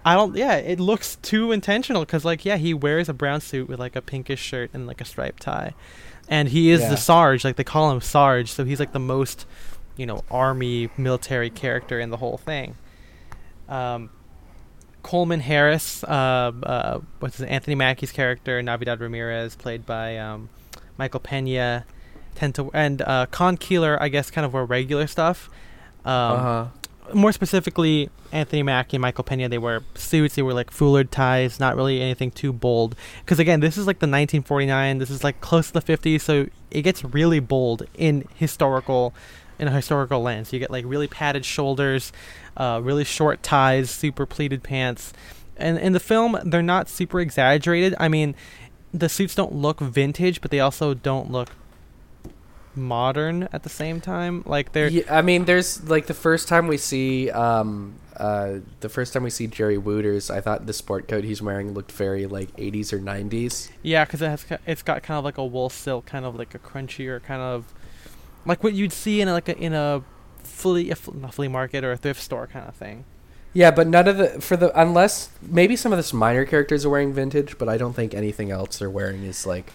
I 0.05 0.15
don't. 0.15 0.35
Yeah, 0.35 0.55
it 0.57 0.81
looks 0.81 1.17
too 1.17 1.53
intentional 1.53 2.03
because, 2.07 2.25
like, 2.25 2.45
yeah, 2.47 2.57
he 2.57 2.73
wears 2.73 3.11
a 3.11 3.13
brown 3.13 3.43
suit 3.43 3.69
with 3.69 3.79
like 3.79 3.97
a 3.97 4.01
pinkish 4.01 4.41
shirt 4.41 4.71
and 4.73 4.87
like 4.87 5.01
a 5.03 5.05
striped 5.05 5.43
tie, 5.43 5.75
and 6.29 6.49
he 6.49 6.71
is 6.71 6.81
Yeah. 6.81 6.89
the 6.89 6.97
Sarge. 6.97 7.45
Like 7.45 7.57
they 7.57 7.65
call 7.65 7.91
him 7.91 8.01
Sarge, 8.01 8.51
so 8.51 8.65
he's 8.65 8.81
like 8.81 8.93
the 8.93 8.99
most, 8.99 9.45
you 9.99 10.07
know, 10.07 10.25
army 10.31 10.89
military 10.97 11.51
character 11.51 12.01
in 12.01 12.09
the 12.09 12.17
whole 12.17 12.39
thing. 12.39 12.77
Um, 13.69 14.09
Coleman 15.03 15.41
Harris, 15.41 16.03
uh, 16.05 16.53
uh, 16.63 17.01
what's 17.21 17.37
his 17.37 17.47
Anthony 17.47 17.75
Mackie's 17.75 18.11
character, 18.13 18.61
Navidad 18.63 19.01
Ramirez, 19.01 19.55
played 19.55 19.85
by 19.85 20.17
um, 20.17 20.49
Michael 20.99 21.21
Pena, 21.21 21.85
tend 22.35 22.55
to 22.55 22.71
and 22.73 23.03
uh, 23.03 23.27
Con 23.27 23.57
Keeler, 23.59 24.03
I 24.03 24.09
guess, 24.09 24.31
kind 24.31 24.45
of 24.47 24.53
wore 24.55 24.65
regular 24.65 25.07
stuff. 25.07 25.51
Um, 26.07 26.13
uh-huh. 26.15 26.67
More 27.15 27.33
specifically, 27.33 28.11
Anthony 28.33 28.63
Mackie 28.63 28.97
and 28.97 29.03
Michael 29.03 29.25
Pena, 29.25 29.49
they 29.49 29.59
wear 29.59 29.83
suits. 29.95 30.35
They 30.35 30.43
wear 30.43 30.55
like 30.55 30.71
foulard 30.71 31.11
ties, 31.11 31.61
not 31.61 31.77
really 31.77 32.01
anything 32.01 32.31
too 32.31 32.53
bold. 32.53 32.97
Because 33.21 33.39
again, 33.39 33.61
this 33.61 33.77
is 33.77 33.87
like 33.87 33.99
the 33.99 34.07
1949. 34.07 34.99
This 34.99 35.11
is 35.11 35.25
like 35.25 35.41
close 35.41 35.71
to 35.71 35.81
the 35.81 35.83
50s, 35.83 36.21
so 36.21 36.47
it 36.71 36.83
gets 36.83 37.05
really 37.05 37.41
bold 37.41 37.85
in 37.95 38.27
historical, 38.37 39.15
in 39.59 39.69
a 39.69 39.71
historical 39.71 40.23
lens. 40.23 40.53
You 40.53 40.59
get 40.59 40.71
like 40.71 40.85
really 40.87 41.09
padded 41.09 41.45
shoulders, 41.45 42.13
uh, 42.57 42.81
really 42.83 43.05
short 43.05 43.43
ties, 43.43 43.91
super 43.91 44.27
pleated 44.27 44.63
pants, 44.63 45.13
and 45.57 45.79
in 45.79 45.93
the 45.93 46.01
film, 46.01 46.39
they're 46.45 46.63
not 46.63 46.89
super 46.89 47.21
exaggerated. 47.21 47.95
I 48.01 48.09
mean, 48.09 48.35
the 48.93 49.09
suits 49.09 49.35
don't 49.35 49.55
look 49.55 49.81
vintage, 49.81 50.41
but 50.41 50.51
they 50.51 50.61
also 50.61 50.95
don't 50.95 51.31
look 51.31 51.51
modern 52.75 53.49
at 53.53 53.63
the 53.63 53.69
same 53.69 54.01
time. 54.01 54.43
Like 54.47 54.73
they're 54.73 54.89
Yeah, 54.89 55.03
I 55.09 55.23
mean, 55.23 55.45
there's 55.45 55.89
like 55.89 56.07
the 56.07 56.15
first 56.15 56.49
time 56.49 56.67
we 56.67 56.77
see, 56.77 57.31
um, 57.31 57.95
uh, 58.17 58.59
the 58.81 58.89
first 58.89 59.13
time 59.13 59.23
we 59.23 59.31
see 59.31 59.47
Jerry 59.47 59.79
Wooters, 59.79 60.31
I 60.31 60.41
thought 60.41 60.67
the 60.67 60.73
sport 60.73 61.09
coat 61.09 61.25
he's 61.25 61.41
wearing 61.41 61.73
looked 61.73 61.93
very 61.93 62.27
like 62.27 62.55
80s 62.57 62.93
or 62.93 62.99
90s. 62.99 63.71
Yeah, 63.83 64.05
because 64.05 64.23
it 64.23 64.29
has 64.29 64.47
it's 64.67 64.83
got 64.83 65.03
kind 65.03 65.19
of 65.19 65.25
like 65.25 65.39
a 65.39 65.45
wool 65.45 65.71
silk, 65.71 66.07
kind 66.07 66.25
of 66.25 66.37
like 66.37 66.55
a 66.55 66.59
crunchier 66.59 67.23
kind 67.23 67.41
of 67.41 67.73
like 68.47 68.63
what 68.65 68.73
you'd 68.73 68.93
see 68.93 69.21
in 69.21 69.29
a, 69.29 69.33
like 69.33 69.49
a, 69.49 69.59
in 69.59 69.73
a 69.75 70.03
flea 70.43 70.91
a 70.91 70.97
flea 70.97 71.49
market 71.49 71.85
or 71.85 71.93
a 71.93 71.97
thrift 71.97 72.21
store 72.21 72.47
kind 72.47 72.69
of 72.69 72.75
thing. 72.75 73.05
Yeah, 73.53 73.73
but 73.73 73.89
none 73.89 74.07
of 74.07 74.17
the 74.17 74.41
for 74.41 74.57
the 74.57 74.79
unless 74.81 75.31
maybe 75.43 75.75
some 75.75 75.93
of 75.93 76.11
the 76.11 76.17
minor 76.17 76.45
characters 76.45 76.85
are 76.85 76.91
wearing 76.91 77.13
vintage, 77.13 77.59
but 77.59 77.69
I 77.69 77.77
don't 77.77 77.95
think 77.95 78.15
anything 78.15 78.51
else 78.51 78.79
they're 78.79 78.91
wearing 78.91 79.25
is 79.25 79.47
like. 79.47 79.73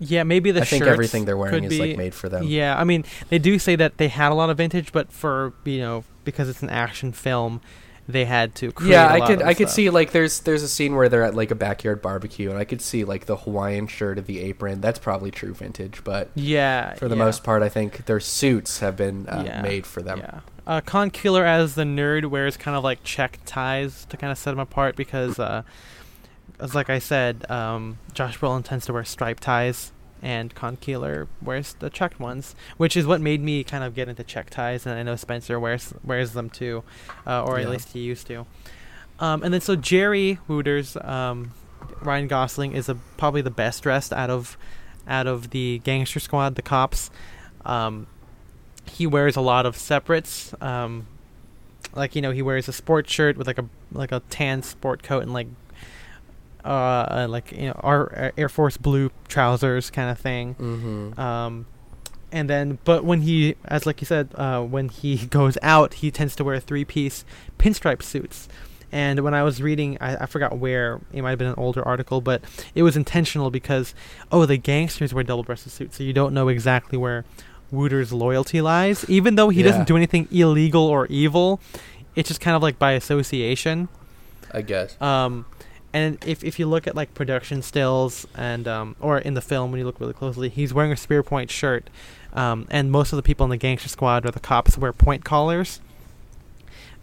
Yeah, 0.00 0.22
maybe 0.22 0.50
the 0.50 0.62
I 0.62 0.64
think 0.64 0.84
everything 0.84 1.24
they're 1.24 1.36
wearing 1.36 1.64
is, 1.64 1.78
like, 1.78 1.96
made 1.96 2.14
for 2.14 2.28
them. 2.28 2.44
Yeah, 2.44 2.78
I 2.78 2.84
mean 2.84 3.04
they 3.30 3.38
do 3.38 3.58
say 3.58 3.76
that 3.76 3.98
they 3.98 4.08
had 4.08 4.30
a 4.32 4.34
lot 4.34 4.50
of 4.50 4.56
vintage, 4.56 4.92
but 4.92 5.10
for 5.12 5.52
you 5.64 5.78
know 5.78 6.04
because 6.24 6.48
it's 6.48 6.62
an 6.62 6.70
action 6.70 7.12
film, 7.12 7.60
they 8.06 8.24
had 8.24 8.54
to. 8.56 8.72
Create 8.72 8.92
Yeah, 8.92 9.08
I 9.12 9.26
could 9.26 9.42
I 9.42 9.54
could 9.54 9.68
see 9.68 9.90
like 9.90 10.12
there's 10.12 10.40
there's 10.40 10.62
a 10.62 10.68
scene 10.68 10.94
where 10.94 11.08
they're 11.08 11.24
at 11.24 11.34
like 11.34 11.50
a 11.50 11.54
backyard 11.54 12.00
barbecue, 12.00 12.48
and 12.48 12.58
I 12.58 12.64
could 12.64 12.80
see 12.80 13.04
like 13.04 13.26
the 13.26 13.36
Hawaiian 13.36 13.86
shirt 13.86 14.18
of 14.18 14.26
the 14.26 14.40
apron. 14.40 14.80
That's 14.80 14.98
probably 14.98 15.30
true 15.30 15.52
vintage, 15.52 16.02
but 16.04 16.30
Yeah, 16.34 16.94
for 16.94 17.08
the 17.08 17.16
yeah. 17.16 17.24
most 17.24 17.44
part, 17.44 17.62
I 17.62 17.68
think 17.68 18.06
their 18.06 18.20
suits 18.20 18.78
have 18.80 18.96
been 18.96 19.28
uh, 19.28 19.42
Yeah, 19.44 19.62
made 19.62 19.86
for 19.86 20.02
them. 20.02 20.18
Yeah. 20.18 20.40
Uh, 20.66 20.80
Con 20.82 21.10
Keeler 21.10 21.46
as 21.46 21.74
the 21.74 21.84
nerd 21.84 22.26
wears 22.26 22.56
kind 22.58 22.76
of 22.76 22.84
like 22.84 23.02
check 23.02 23.38
ties 23.46 24.04
to 24.06 24.16
kind 24.18 24.30
of 24.30 24.36
set 24.36 24.52
him 24.52 24.58
apart 24.60 24.96
because, 24.96 25.38
uh, 25.38 25.62
as 26.60 26.74
like 26.74 26.90
I 26.90 26.98
said, 26.98 27.48
um, 27.50 27.98
Josh 28.14 28.38
Brolin 28.38 28.64
tends 28.64 28.86
to 28.86 28.92
wear 28.92 29.04
striped 29.04 29.42
ties, 29.42 29.92
and 30.22 30.54
Con 30.54 30.76
Keeler 30.76 31.28
wears 31.40 31.74
the 31.74 31.90
checked 31.90 32.18
ones, 32.18 32.54
which 32.76 32.96
is 32.96 33.06
what 33.06 33.20
made 33.20 33.40
me 33.42 33.62
kind 33.64 33.84
of 33.84 33.94
get 33.94 34.08
into 34.08 34.24
check 34.24 34.50
ties, 34.50 34.84
and 34.86 34.98
I 34.98 35.02
know 35.02 35.16
Spencer 35.16 35.58
wears 35.60 35.94
wears 36.04 36.32
them 36.32 36.50
too, 36.50 36.82
uh, 37.26 37.42
or 37.44 37.58
Yeah. 37.58 37.64
at 37.66 37.70
least 37.70 37.92
he 37.92 38.00
used 38.00 38.26
to. 38.28 38.46
Um, 39.20 39.42
and 39.42 39.52
then 39.54 39.60
so 39.60 39.76
Jerry 39.76 40.38
Wooters, 40.48 40.96
um, 41.02 41.52
Ryan 42.00 42.28
Gosling 42.28 42.72
is 42.72 42.88
a, 42.88 42.94
probably 43.16 43.42
the 43.42 43.50
best 43.50 43.82
dressed 43.82 44.12
out 44.12 44.30
of 44.30 44.56
out 45.08 45.26
of 45.26 45.50
the 45.50 45.80
gangster 45.84 46.20
squad, 46.20 46.54
the 46.54 46.62
cops. 46.62 47.10
Um, 47.64 48.06
he 48.86 49.06
wears 49.06 49.36
a 49.36 49.40
lot 49.40 49.66
of 49.66 49.76
separates. 49.76 50.54
Um, 50.60 51.06
like 51.94 52.14
you 52.16 52.22
know, 52.22 52.30
he 52.32 52.42
wears 52.42 52.68
a 52.68 52.72
sports 52.72 53.12
shirt 53.12 53.36
with 53.36 53.46
like 53.46 53.58
a 53.58 53.64
like 53.92 54.12
a 54.12 54.20
tan 54.30 54.62
sport 54.62 55.02
coat 55.02 55.22
and 55.22 55.32
like 55.32 55.46
uh, 56.64 57.26
like 57.28 57.52
you 57.52 57.66
know 57.68 57.80
our 57.82 58.32
Air 58.36 58.48
Force 58.48 58.76
blue 58.76 59.10
trousers 59.28 59.90
kind 59.90 60.10
of 60.10 60.18
thing. 60.18 60.54
Mhm. 60.54 61.18
Um, 61.18 61.66
and 62.30 62.48
then 62.50 62.78
but 62.84 63.04
when 63.04 63.22
he, 63.22 63.54
as 63.64 63.86
like 63.86 64.00
you 64.00 64.06
said, 64.06 64.28
uh, 64.34 64.62
when 64.62 64.88
he 64.88 65.16
goes 65.30 65.56
out, 65.62 65.94
he 65.94 66.10
tends 66.10 66.36
to 66.36 66.44
wear 66.44 66.60
three 66.60 66.84
piece 66.84 67.24
pinstripe 67.58 68.02
suits. 68.02 68.48
And 68.90 69.20
when 69.20 69.34
I 69.34 69.42
was 69.42 69.60
reading, 69.60 69.98
I, 70.00 70.16
I 70.22 70.26
forgot 70.26 70.56
where 70.58 70.98
it 71.12 71.20
might 71.20 71.30
have 71.30 71.38
been 71.38 71.48
an 71.48 71.54
older 71.58 71.86
article, 71.86 72.22
but 72.22 72.42
it 72.74 72.82
was 72.82 72.96
intentional 72.96 73.50
because 73.50 73.94
oh, 74.32 74.46
the 74.46 74.56
gangsters 74.56 75.12
wear 75.12 75.22
double 75.24 75.42
breasted 75.42 75.72
suits, 75.72 75.98
so 75.98 76.02
you 76.04 76.12
don't 76.14 76.32
know 76.32 76.48
exactly 76.48 76.96
where 76.96 77.24
Wooter's 77.70 78.14
loyalty 78.14 78.62
lies. 78.62 79.04
Even 79.10 79.34
though 79.34 79.50
he 79.50 79.60
Yeah. 79.60 79.66
doesn't 79.66 79.86
do 79.88 79.94
anything 79.96 80.26
illegal 80.30 80.82
or 80.84 81.06
evil, 81.08 81.60
it's 82.16 82.28
just 82.28 82.40
kind 82.40 82.56
of 82.56 82.62
like 82.62 82.78
by 82.78 82.92
association. 82.92 83.88
I 84.54 84.62
guess. 84.62 85.00
Um, 85.02 85.44
and 85.92 86.22
if 86.26 86.44
if 86.44 86.58
you 86.58 86.66
look 86.66 86.86
at 86.86 86.94
like 86.94 87.14
production 87.14 87.62
stills 87.62 88.26
and 88.34 88.68
um, 88.68 88.96
or 89.00 89.18
in 89.18 89.34
the 89.34 89.40
film 89.40 89.70
when 89.70 89.78
you 89.78 89.86
look 89.86 90.00
really 90.00 90.12
closely, 90.12 90.48
he's 90.48 90.74
wearing 90.74 90.92
a 90.92 90.96
spear 90.96 91.22
point 91.22 91.50
shirt, 91.50 91.88
um, 92.32 92.66
and 92.70 92.90
most 92.90 93.12
of 93.12 93.16
the 93.16 93.22
people 93.22 93.44
in 93.44 93.50
the 93.50 93.56
gangster 93.56 93.88
squad 93.88 94.26
or 94.26 94.30
the 94.30 94.40
cops 94.40 94.76
wear 94.76 94.92
point 94.92 95.24
collars. 95.24 95.80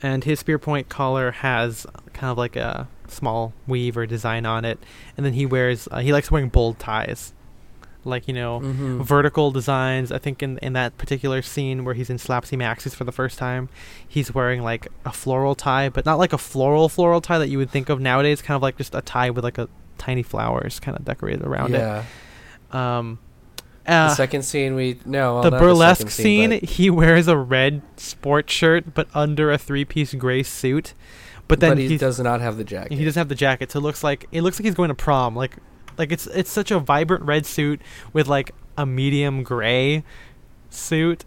And 0.02 0.24
his 0.24 0.40
spear 0.40 0.60
point 0.60 0.90
collar 0.90 1.32
has 1.32 1.88
kind 2.14 2.30
of 2.30 2.38
like 2.38 2.56
a 2.56 2.88
small 3.08 3.54
weave 3.66 3.98
or 3.98 4.06
design 4.06 4.46
on 4.46 4.66
it, 4.66 4.78
and 5.18 5.26
then 5.26 5.34
he 5.34 5.46
wears 5.46 5.88
uh, 5.90 6.00
he 6.00 6.14
likes 6.14 6.30
wearing 6.30 6.50
bold 6.50 6.78
ties, 6.78 7.34
like 8.06 8.28
you 8.28 8.34
know 8.34 8.60
Mhm. 8.62 9.02
vertical 9.04 9.52
designs. 9.52 10.12
I 10.12 10.18
think 10.20 10.42
in 10.44 10.58
in 10.60 10.74
that 10.74 10.98
particular 10.98 11.42
scene 11.42 11.84
where 11.86 11.94
he's 11.96 12.10
in 12.10 12.18
Slapsy 12.18 12.58
Max's 12.58 12.94
for 12.94 13.04
the 13.04 13.12
first 13.12 13.38
time, 13.38 13.70
he's 14.08 14.34
wearing 14.34 14.62
like 14.62 14.88
a 15.06 15.12
floral 15.12 15.56
tie, 15.56 15.90
but 15.90 16.06
not 16.06 16.18
like 16.20 16.34
a 16.34 16.38
floral 16.38 16.88
floral 16.90 17.22
tie 17.22 17.38
that 17.40 17.50
you 17.50 17.58
would 17.58 17.70
think 17.72 17.90
of 17.90 18.00
nowadays. 18.00 18.42
Kind 18.42 18.56
of 18.56 18.62
like 18.62 18.78
just 18.78 18.94
a 18.96 19.02
tie 19.02 19.30
with 19.30 19.44
like 19.44 19.58
a 19.58 19.68
tiny 19.98 20.24
flowers 20.24 20.80
kind 20.80 20.98
of 20.98 21.04
decorated 21.06 21.44
around 21.46 21.74
Yeah. 21.74 22.04
it. 22.72 22.76
Um, 22.76 23.20
the 23.86 23.92
uh, 23.94 24.10
second 24.16 24.42
scene 24.44 24.74
we 24.76 25.00
no 25.06 25.36
well, 25.36 25.44
the 25.44 25.52
burlesque 25.52 26.10
second 26.10 26.12
scene, 26.12 26.50
but- 26.52 26.64
he 26.70 26.90
wears 26.90 27.28
a 27.28 27.38
red 27.38 27.82
sport 27.98 28.50
shirt, 28.50 28.94
but 28.94 29.08
under 29.14 29.52
a 29.52 29.58
three-piece 29.58 30.14
gray 30.16 30.42
suit. 30.44 30.94
But 31.48 31.60
then 31.60 31.72
but 31.72 31.78
he 31.78 31.96
does 31.98 32.20
not 32.20 32.42
have 32.42 32.58
the 32.58 32.64
jacket. 32.64 32.98
he 32.98 33.06
doesn't 33.06 33.20
have 33.20 33.30
the 33.30 33.36
jacket, 33.36 33.72
so 33.72 33.78
it 33.78 33.84
looks 33.84 34.04
like 34.04 34.26
it 34.32 34.42
looks 34.42 34.58
like 34.60 34.66
he's 34.66 34.74
going 34.74 34.90
to 34.90 34.96
prom. 34.96 35.36
Like, 35.36 35.58
like 35.98 36.12
it's 36.12 36.28
it's 36.28 36.52
such 36.52 36.72
a 36.72 36.80
vibrant 36.80 37.24
red 37.24 37.46
suit 37.46 37.82
with 38.14 38.28
like 38.28 38.52
a 38.78 38.86
medium 38.86 39.44
gray 39.44 40.04
suit, 40.70 41.26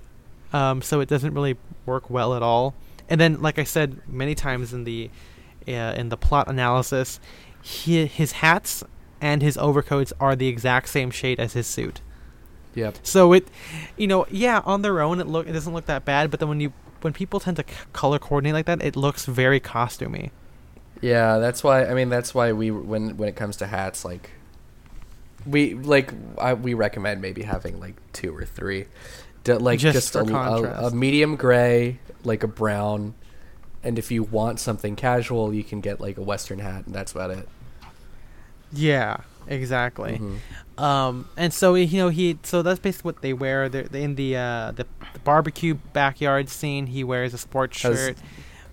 um, 0.52 0.82
so 0.82 1.00
it 1.00 1.08
doesn't 1.08 1.34
really 1.34 1.56
work 1.86 2.10
well 2.10 2.34
at 2.34 2.42
all. 2.42 2.74
And 3.08 3.20
then, 3.20 3.40
like 3.40 3.58
I 3.58 3.64
said 3.64 4.00
many 4.06 4.34
times 4.34 4.72
in 4.72 4.84
the 4.84 5.10
uh, 5.66 5.94
in 5.96 6.08
the 6.08 6.16
plot 6.16 6.48
analysis, 6.48 7.20
he, 7.62 8.06
his 8.06 8.32
hats 8.32 8.84
and 9.20 9.42
his 9.42 9.56
overcoats 9.56 10.12
are 10.20 10.36
the 10.36 10.48
exact 10.48 10.88
same 10.88 11.10
shade 11.10 11.40
as 11.40 11.54
his 11.54 11.66
suit. 11.66 12.00
Yep. 12.74 12.98
So 13.02 13.32
it, 13.32 13.48
you 13.96 14.06
know, 14.06 14.26
yeah, 14.30 14.60
on 14.64 14.82
their 14.82 15.00
own 15.00 15.20
it 15.20 15.26
look 15.26 15.48
it 15.48 15.52
doesn't 15.52 15.72
look 15.72 15.86
that 15.86 16.04
bad, 16.04 16.30
but 16.30 16.40
then 16.40 16.48
when 16.48 16.60
you 16.60 16.72
when 17.00 17.12
people 17.12 17.40
tend 17.40 17.56
to 17.56 17.64
c- 17.66 17.74
color 17.92 18.18
coordinate 18.18 18.54
like 18.54 18.66
that, 18.66 18.82
it 18.82 18.96
looks 18.96 19.24
very 19.24 19.60
costumey. 19.60 20.30
Yeah, 21.00 21.38
that's 21.38 21.62
why. 21.62 21.86
I 21.86 21.94
mean, 21.94 22.08
that's 22.08 22.34
why 22.34 22.52
we 22.52 22.70
when 22.70 23.16
when 23.16 23.28
it 23.28 23.36
comes 23.36 23.56
to 23.58 23.66
hats, 23.66 24.04
like 24.04 24.30
we 25.46 25.74
like 25.74 26.12
I, 26.38 26.54
we 26.54 26.74
recommend 26.74 27.20
maybe 27.20 27.42
having 27.42 27.80
like 27.80 27.94
two 28.12 28.34
or 28.34 28.44
three, 28.44 28.86
like 29.46 29.78
Just 29.78 30.12
just, 30.12 30.14
a, 30.14 30.20
a, 30.20 30.86
a 30.88 30.90
medium 30.90 31.36
gray, 31.36 31.98
like 32.24 32.42
a 32.42 32.48
brown, 32.48 33.14
and 33.82 33.98
if 33.98 34.10
you 34.10 34.22
want 34.22 34.60
something 34.60 34.96
casual, 34.96 35.54
you 35.54 35.64
can 35.64 35.80
get 35.80 36.00
like 36.00 36.18
a 36.18 36.22
western 36.22 36.58
hat, 36.58 36.86
and 36.86 36.94
that's 36.94 37.12
about 37.12 37.30
it. 37.30 37.48
Yeah, 38.72 39.18
exactly. 39.46 40.18
Mhm. 40.18 40.82
Um, 40.82 41.28
and 41.36 41.52
so 41.52 41.74
you 41.74 41.98
know 41.98 42.08
he 42.08 42.38
so 42.42 42.62
that's 42.62 42.80
basically 42.80 43.08
what 43.08 43.22
they 43.22 43.32
wear. 43.32 43.68
They're, 43.68 43.86
in 43.92 44.14
the 44.14 44.36
uh 44.36 44.72
the, 44.72 44.86
the 45.12 45.18
barbecue 45.20 45.74
backyard 45.92 46.48
scene. 46.48 46.86
He 46.86 47.02
wears 47.02 47.34
a 47.34 47.38
sports 47.38 47.78
shirt 47.78 48.16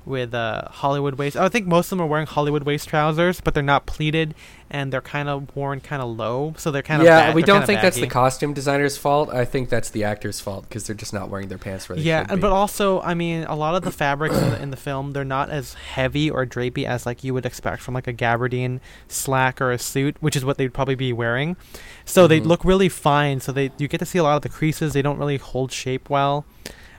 with 0.05 0.33
uh 0.33 0.67
Hollywood 0.69 1.15
waist. 1.15 1.35
Oh, 1.37 1.45
I 1.45 1.49
think 1.49 1.65
most 1.65 1.87
of 1.87 1.97
them 1.97 2.01
are 2.01 2.07
wearing 2.07 2.27
Hollywood 2.27 2.63
waist 2.63 2.87
trousers, 2.89 3.41
but 3.41 3.53
they're 3.53 3.63
not 3.63 3.85
pleated 3.85 4.35
and 4.71 4.91
they're 4.91 4.99
kind 5.01 5.29
of 5.29 5.55
worn 5.55 5.79
kind 5.79 6.01
of 6.01 6.09
low, 6.17 6.53
so 6.57 6.71
they're 6.71 6.81
kind 6.81 7.01
of 7.01 7.05
yeah, 7.05 7.27
bag- 7.27 7.35
we 7.35 7.43
don't 7.43 7.65
think 7.65 7.81
that's 7.81 7.97
the 7.97 8.07
costume 8.07 8.53
designer's 8.53 8.97
fault. 8.97 9.29
I 9.29 9.45
think 9.45 9.69
that's 9.69 9.91
the 9.91 10.03
actor's 10.03 10.39
fault 10.39 10.67
because 10.67 10.87
they're 10.87 10.95
just 10.95 11.13
not 11.13 11.29
wearing 11.29 11.49
their 11.49 11.57
pants 11.59 11.87
where 11.87 11.95
they 11.95 12.01
yeah, 12.01 12.25
should 12.27 12.35
be. 12.37 12.41
but 12.41 12.51
also, 12.51 12.99
I 13.01 13.13
mean, 13.13 13.43
a 13.43 13.55
lot 13.55 13.75
of 13.75 13.83
the 13.83 13.91
fabrics 13.91 14.35
in, 14.37 14.49
the, 14.49 14.61
in 14.63 14.71
the 14.71 14.77
film 14.77 15.13
they're 15.13 15.23
not 15.23 15.49
as 15.51 15.75
heavy 15.75 16.29
or 16.31 16.45
drapey 16.45 16.85
as 16.85 17.05
like 17.05 17.23
you 17.23 17.33
would 17.33 17.45
expect 17.45 17.81
from 17.83 17.93
like 17.93 18.07
a 18.07 18.13
gabardine 18.13 18.79
slack 19.07 19.61
or 19.61 19.71
a 19.71 19.77
suit, 19.77 20.17
which 20.19 20.35
is 20.35 20.43
what 20.43 20.57
they'd 20.57 20.73
probably 20.73 20.95
be 20.95 21.13
wearing. 21.13 21.55
So 22.03 22.25
they 22.27 22.41
Mhm. 22.41 22.45
look 22.45 22.65
really 22.65 22.89
fine. 22.89 23.39
So 23.39 23.51
they 23.51 23.71
you 23.77 23.87
get 23.87 23.99
to 23.99 24.05
see 24.05 24.17
a 24.17 24.23
lot 24.23 24.35
of 24.35 24.41
the 24.41 24.49
creases. 24.49 24.93
They 24.93 25.01
don't 25.03 25.17
really 25.19 25.37
hold 25.37 25.71
shape 25.71 26.09
well. 26.09 26.45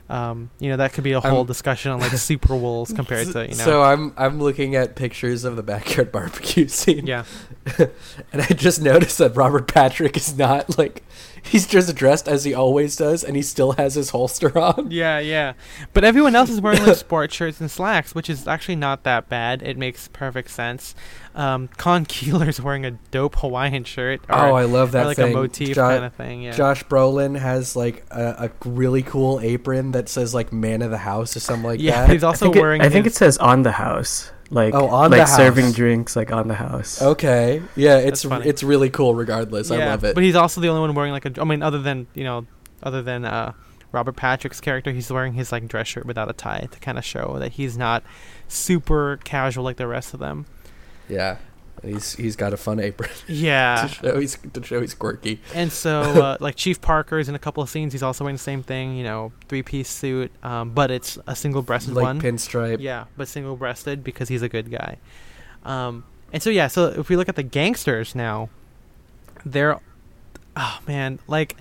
Um, 0.09 0.51
you 0.61 0.69
know 0.69 0.77
that 0.77 0.93
could 0.93 1.03
be 1.03 1.11
a 1.11 1.19
whole 1.19 1.39
I'm- 1.39 1.45
discussion 1.47 1.91
on 1.91 1.99
like 1.99 2.11
super 2.17 2.55
wools 2.55 2.93
compared 2.93 3.27
to 3.33 3.41
you 3.41 3.47
know. 3.57 3.63
So 3.65 3.83
I'm 3.83 4.13
I'm 4.15 4.39
looking 4.39 4.73
at 4.75 4.95
pictures 4.95 5.43
of 5.43 5.57
the 5.57 5.63
backyard 5.63 6.11
barbecue 6.13 6.69
scene. 6.69 7.05
Yeah. 7.05 7.25
and 8.31 8.41
I 8.41 8.47
just 8.47 8.81
noticed 8.81 9.17
that 9.17 9.35
Robert 9.35 9.67
Patrick 9.67 10.15
is 10.17 10.37
not 10.37 10.77
like 10.77 11.03
he's 11.43 11.65
just 11.67 11.95
dressed 11.95 12.27
as 12.27 12.43
he 12.43 12.53
always 12.53 12.95
does, 12.95 13.23
and 13.23 13.35
he 13.35 13.41
still 13.41 13.73
has 13.73 13.95
his 13.95 14.09
holster 14.11 14.57
on. 14.57 14.91
Yeah, 14.91 15.19
yeah. 15.19 15.53
But 15.93 16.03
everyone 16.03 16.35
else 16.35 16.49
is 16.49 16.61
wearing 16.61 16.83
like 16.85 16.95
sport 16.97 17.31
shirts 17.31 17.59
and 17.61 17.69
slacks, 17.71 18.13
which 18.15 18.29
is 18.29 18.47
actually 18.47 18.75
not 18.75 19.03
that 19.03 19.29
bad. 19.29 19.61
It 19.61 19.77
makes 19.77 20.07
perfect 20.09 20.49
sense. 20.49 20.95
Um, 21.35 21.67
Con 21.77 22.05
Keeler's 22.07 22.59
wearing 22.61 22.85
a 22.85 22.91
dope 23.11 23.35
Hawaiian 23.35 23.83
shirt. 23.83 24.21
Or, 24.29 24.35
oh, 24.35 24.55
I 24.55 24.65
love 24.65 24.91
that 24.93 25.03
or 25.03 25.07
like 25.07 25.17
thing. 25.17 25.31
a 25.33 25.35
motif 25.35 25.75
Jo- 25.75 25.87
kind 25.89 26.03
of 26.05 26.13
thing. 26.13 26.41
Yeah. 26.41 26.51
Josh 26.51 26.83
Brolin 26.85 27.37
has 27.37 27.75
like 27.75 28.05
a, 28.11 28.49
a 28.49 28.69
really 28.69 29.03
cool 29.03 29.39
apron 29.41 29.91
that 29.91 30.09
says 30.09 30.33
like 30.33 30.51
"Man 30.51 30.81
of 30.81 30.91
the 30.91 30.97
House" 30.97 31.35
or 31.35 31.39
something 31.39 31.63
like 31.65 31.79
Yeah, 31.79 32.01
that. 32.01 32.07
Yeah, 32.07 32.13
he's 32.13 32.23
also 32.23 32.45
I 32.45 32.47
think, 32.47 32.55
it, 32.55 32.61
wearing. 32.61 32.81
I 32.81 32.89
think 32.89 33.05
it 33.07 33.15
says 33.15 33.37
on 33.37 33.63
the 33.63 33.71
house, 33.73 34.31
like 34.49 34.73
Oh, 34.73 34.87
on 34.87 35.11
like 35.11 35.19
the 35.21 35.25
serving 35.25 35.65
house. 35.65 35.73
drinks, 35.75 36.15
like 36.15 36.31
on 36.31 36.47
the 36.47 36.53
house. 36.55 37.01
Okay, 37.01 37.61
yeah, 37.75 37.97
it's 37.97 38.23
funny. 38.23 38.47
it's 38.47 38.63
really 38.63 38.89
cool. 38.89 39.13
Regardless, 39.15 39.71
I 39.71 39.77
love 39.85 40.03
it. 40.03 40.15
But 40.15 40.23
he's 40.23 40.35
also 40.35 40.61
the 40.61 40.69
only 40.69 40.81
one 40.81 40.93
wearing 40.95 41.11
like 41.11 41.25
a. 41.25 41.41
I 41.41 41.43
mean, 41.43 41.61
other 41.61 41.79
than 41.81 42.07
you 42.13 42.23
know, 42.23 42.45
other 42.83 43.01
than 43.01 43.25
uh, 43.25 43.53
Robert 43.91 44.15
Patrick's 44.15 44.61
character, 44.61 44.91
he's 44.91 45.11
wearing 45.11 45.33
his 45.33 45.51
like 45.51 45.67
dress 45.67 45.87
shirt 45.87 46.05
without 46.05 46.29
a 46.29 46.33
tie 46.33 46.67
to 46.71 46.79
kind 46.79 46.97
of 46.97 47.03
show 47.05 47.37
that 47.39 47.53
he's 47.53 47.77
not 47.77 48.03
super 48.47 49.19
casual 49.23 49.63
like 49.63 49.77
the 49.77 49.87
rest 49.87 50.13
of 50.13 50.19
them. 50.19 50.45
yeah, 51.09 51.37
he's 51.83 52.13
he's 52.15 52.35
got 52.35 52.53
a 52.53 52.57
fun 52.57 52.79
apron 52.79 53.09
Yeah. 53.27 53.87
to 53.87 53.93
show 53.93 54.19
he's 54.19 54.37
to 54.53 54.63
show 54.63 54.81
he's 54.81 54.93
quirky. 54.93 55.41
And 55.53 55.71
so, 55.71 56.01
uh, 56.01 56.37
like 56.39 56.55
Chief 56.55 56.81
Parker's 56.81 57.29
in 57.29 57.35
a 57.35 57.39
couple 57.39 57.61
of 57.63 57.69
scenes, 57.69 57.93
he's 57.93 58.03
also 58.03 58.23
wearing 58.23 58.35
the 58.35 58.41
same 58.43 58.63
thing, 58.63 58.95
you 58.97 59.03
know, 59.03 59.31
three-piece 59.47 59.89
suit, 59.89 60.31
um, 60.43 60.71
but 60.71 60.91
it's 60.91 61.17
a 61.27 61.35
single-breasted 61.35 61.93
Like 61.93 62.03
one. 62.03 62.21
pinstripe. 62.21 62.77
Yeah, 62.79 63.05
but 63.15 63.27
single-breasted 63.27 64.03
because 64.03 64.29
he's 64.29 64.41
a 64.41 64.49
good 64.49 64.71
guy. 64.71 64.97
Um, 65.63 66.03
and 66.33 66.41
so 66.43 66.49
yeah, 66.49 66.67
so 66.67 66.87
if 66.87 67.09
we 67.09 67.15
look 67.15 67.29
at 67.29 67.35
the 67.35 67.43
gangsters 67.43 68.15
now, 68.15 68.49
they're, 69.45 69.79
oh 70.55 70.79
man, 70.87 71.19
like 71.27 71.55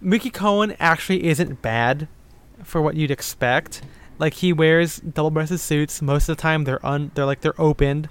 Mickey 0.00 0.30
Cohen 0.30 0.76
actually 0.78 1.24
isn't 1.28 1.62
bad 1.62 2.08
for 2.62 2.80
what 2.82 2.96
you'd 2.96 3.10
expect. 3.10 3.82
Like 4.18 4.34
he 4.34 4.52
wears 4.52 4.96
double-breasted 4.98 5.60
suits 5.60 6.00
most 6.02 6.28
of 6.28 6.36
the 6.36 6.40
time. 6.42 6.64
They're 6.64 6.84
un, 6.84 7.10
they're 7.14 7.26
like 7.26 7.40
they're 7.42 7.58
opened, 7.60 8.08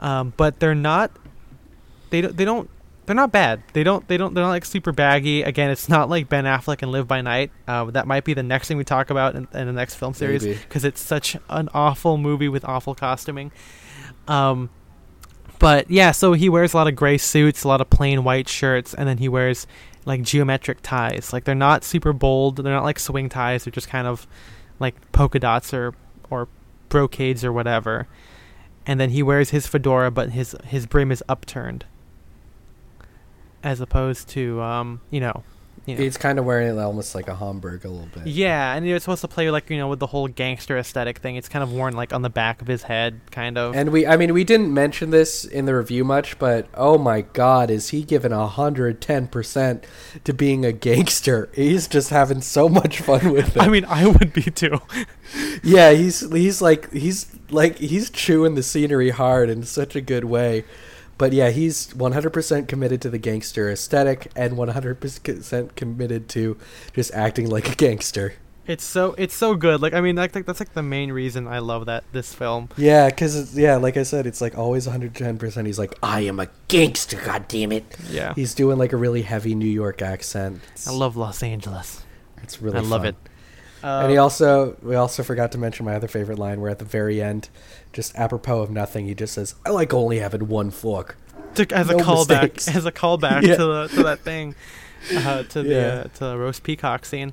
um, 0.00 0.32
but 0.36 0.60
they're 0.60 0.74
not. 0.74 1.10
They 2.10 2.20
don't. 2.20 2.36
They 2.36 2.44
don't. 2.44 2.70
They're 3.06 3.16
not 3.16 3.32
bad. 3.32 3.62
They 3.72 3.84
don't. 3.84 4.06
They 4.06 4.16
don't. 4.16 4.34
They're 4.34 4.44
not 4.44 4.50
like 4.50 4.64
super 4.64 4.92
baggy. 4.92 5.42
Again, 5.42 5.70
it's 5.70 5.88
not 5.88 6.10
like 6.10 6.28
Ben 6.28 6.44
Affleck 6.44 6.82
and 6.82 6.92
Live 6.92 7.08
by 7.08 7.22
Night. 7.22 7.50
Uh, 7.66 7.86
that 7.86 8.06
might 8.06 8.24
be 8.24 8.34
the 8.34 8.42
next 8.42 8.68
thing 8.68 8.76
we 8.76 8.84
talk 8.84 9.10
about 9.10 9.34
in, 9.34 9.48
in 9.54 9.66
the 9.66 9.72
next 9.72 9.94
film 9.94 10.14
series 10.14 10.44
because 10.44 10.84
it's 10.84 11.00
such 11.00 11.36
an 11.48 11.68
awful 11.72 12.18
movie 12.18 12.48
with 12.48 12.64
awful 12.64 12.94
costuming. 12.94 13.50
Um, 14.26 14.68
but 15.58 15.90
yeah, 15.90 16.12
so 16.12 16.34
he 16.34 16.48
wears 16.48 16.74
a 16.74 16.76
lot 16.76 16.86
of 16.86 16.94
gray 16.96 17.18
suits, 17.18 17.64
a 17.64 17.68
lot 17.68 17.80
of 17.80 17.90
plain 17.90 18.24
white 18.24 18.48
shirts, 18.48 18.94
and 18.94 19.08
then 19.08 19.18
he 19.18 19.28
wears 19.28 19.66
like 20.04 20.22
geometric 20.22 20.78
ties. 20.82 21.32
Like 21.32 21.44
they're 21.44 21.54
not 21.54 21.84
super 21.84 22.12
bold. 22.12 22.56
They're 22.56 22.72
not 22.72 22.84
like 22.84 22.98
swing 22.98 23.28
ties. 23.28 23.64
They're 23.64 23.72
just 23.72 23.88
kind 23.88 24.06
of 24.06 24.26
like 24.78 24.94
polka 25.12 25.38
dots 25.38 25.74
or 25.74 25.94
or 26.30 26.48
brocades 26.88 27.44
or 27.44 27.52
whatever. 27.52 28.06
And 28.86 28.98
then 28.98 29.10
he 29.10 29.22
wears 29.22 29.50
his 29.50 29.66
fedora, 29.66 30.10
but 30.10 30.30
his 30.30 30.56
his 30.64 30.86
brim 30.86 31.12
is 31.12 31.22
upturned, 31.28 31.84
as 33.62 33.80
opposed 33.80 34.28
to 34.30 34.62
um, 34.62 35.00
you 35.10 35.20
know, 35.20 35.42
you 35.88 35.94
know. 35.94 36.02
He's 36.02 36.18
kind 36.18 36.38
of 36.38 36.44
wearing 36.44 36.68
it 36.68 36.78
almost 36.78 37.14
like 37.14 37.28
a 37.28 37.34
Homburg 37.34 37.86
a 37.86 37.88
little 37.88 38.08
bit. 38.12 38.26
Yeah, 38.26 38.74
and 38.74 38.86
you're 38.86 38.98
supposed 39.00 39.22
to 39.22 39.28
play 39.28 39.50
like 39.50 39.70
you 39.70 39.78
know 39.78 39.88
with 39.88 39.98
the 39.98 40.06
whole 40.06 40.28
gangster 40.28 40.76
aesthetic 40.76 41.18
thing. 41.18 41.36
It's 41.36 41.48
kind 41.48 41.62
of 41.62 41.72
worn 41.72 41.94
like 41.94 42.12
on 42.12 42.20
the 42.20 42.28
back 42.28 42.60
of 42.60 42.68
his 42.68 42.82
head, 42.82 43.20
kind 43.30 43.56
of. 43.56 43.74
And 43.74 43.90
we, 43.90 44.06
I 44.06 44.18
mean, 44.18 44.34
we 44.34 44.44
didn't 44.44 44.72
mention 44.72 45.10
this 45.10 45.46
in 45.46 45.64
the 45.64 45.74
review 45.74 46.04
much, 46.04 46.38
but 46.38 46.68
oh 46.74 46.98
my 46.98 47.22
God, 47.22 47.70
is 47.70 47.88
he 47.88 48.02
given 48.02 48.32
hundred 48.32 49.00
ten 49.00 49.28
percent 49.28 49.86
to 50.24 50.34
being 50.34 50.66
a 50.66 50.72
gangster? 50.72 51.48
He's 51.54 51.88
just 51.88 52.10
having 52.10 52.42
so 52.42 52.68
much 52.68 53.00
fun 53.00 53.32
with 53.32 53.56
it. 53.56 53.62
I 53.62 53.68
mean, 53.68 53.86
I 53.86 54.06
would 54.06 54.34
be 54.34 54.42
too. 54.42 54.82
yeah, 55.62 55.92
he's 55.92 56.30
he's 56.30 56.60
like 56.60 56.92
he's 56.92 57.37
like 57.50 57.78
he's 57.78 58.10
chewing 58.10 58.54
the 58.54 58.62
scenery 58.62 59.10
hard 59.10 59.50
in 59.50 59.62
such 59.64 59.96
a 59.96 60.00
good 60.00 60.24
way. 60.24 60.64
But 61.16 61.32
yeah, 61.32 61.50
he's 61.50 61.88
100% 61.94 62.68
committed 62.68 63.00
to 63.02 63.10
the 63.10 63.18
gangster 63.18 63.68
aesthetic 63.68 64.30
and 64.36 64.56
100% 64.56 65.74
committed 65.74 66.28
to 66.28 66.56
just 66.92 67.12
acting 67.12 67.50
like 67.50 67.68
a 67.68 67.74
gangster. 67.74 68.34
It's 68.68 68.84
so 68.84 69.14
it's 69.16 69.34
so 69.34 69.54
good. 69.54 69.80
Like 69.80 69.94
I 69.94 70.02
mean, 70.02 70.14
like, 70.14 70.32
that's 70.32 70.60
like 70.60 70.74
the 70.74 70.82
main 70.82 71.10
reason 71.10 71.48
I 71.48 71.60
love 71.60 71.86
that 71.86 72.04
this 72.12 72.34
film. 72.34 72.68
Yeah, 72.76 73.08
because 73.08 73.58
yeah, 73.58 73.76
like 73.76 73.96
I 73.96 74.02
said, 74.02 74.26
it's 74.26 74.42
like 74.42 74.58
always 74.58 74.86
110%. 74.86 75.64
He's 75.66 75.78
like, 75.78 75.94
I 76.02 76.20
am 76.20 76.38
a 76.38 76.48
gangster, 76.68 77.18
God 77.24 77.48
damn 77.48 77.72
it! 77.72 77.96
Yeah. 78.10 78.34
he's 78.34 78.54
doing 78.54 78.76
like 78.76 78.92
a 78.92 78.98
really 78.98 79.22
heavy 79.22 79.54
New 79.54 79.64
York 79.64 80.02
accent. 80.02 80.60
It's, 80.74 80.86
I 80.86 80.92
love 80.92 81.16
Los 81.16 81.42
Angeles. 81.42 82.04
it's 82.42 82.60
really 82.60 82.76
I 82.76 82.80
love 82.82 83.00
fun. 83.00 83.06
it. 83.06 83.16
And 83.82 84.10
he 84.10 84.16
Um, 84.18 84.24
also, 84.24 84.76
we 84.82 84.94
also 84.96 85.22
forgot 85.22 85.52
to 85.52 85.58
mention 85.58 85.84
my 85.86 85.94
other 85.94 86.08
favorite 86.08 86.38
line, 86.38 86.60
where 86.60 86.70
at 86.70 86.78
the 86.78 86.84
very 86.84 87.22
end, 87.22 87.48
just 87.92 88.16
apropos 88.16 88.60
of 88.62 88.70
nothing, 88.70 89.06
he 89.06 89.14
just 89.14 89.34
says, 89.34 89.54
"I 89.66 89.70
like 89.70 89.92
only 89.94 90.18
having 90.18 90.48
one 90.48 90.70
fork." 90.70 91.16
to, 91.54 91.66
as 91.74 91.88
a 91.90 91.94
callback, 91.94 92.68
as 92.74 92.84
a 92.86 92.92
callback 92.92 93.42
Yeah. 93.46 93.56
to 93.56 93.64
the 93.64 93.88
to 93.94 94.02
that 94.04 94.20
thing, 94.20 94.54
uh, 95.16 95.42
to 95.44 95.62
the 95.62 95.68
Yeah. 95.74 95.86
uh, 95.86 96.02
to 96.04 96.18
the 96.26 96.38
roast 96.38 96.62
peacock 96.62 97.04
scene. 97.04 97.32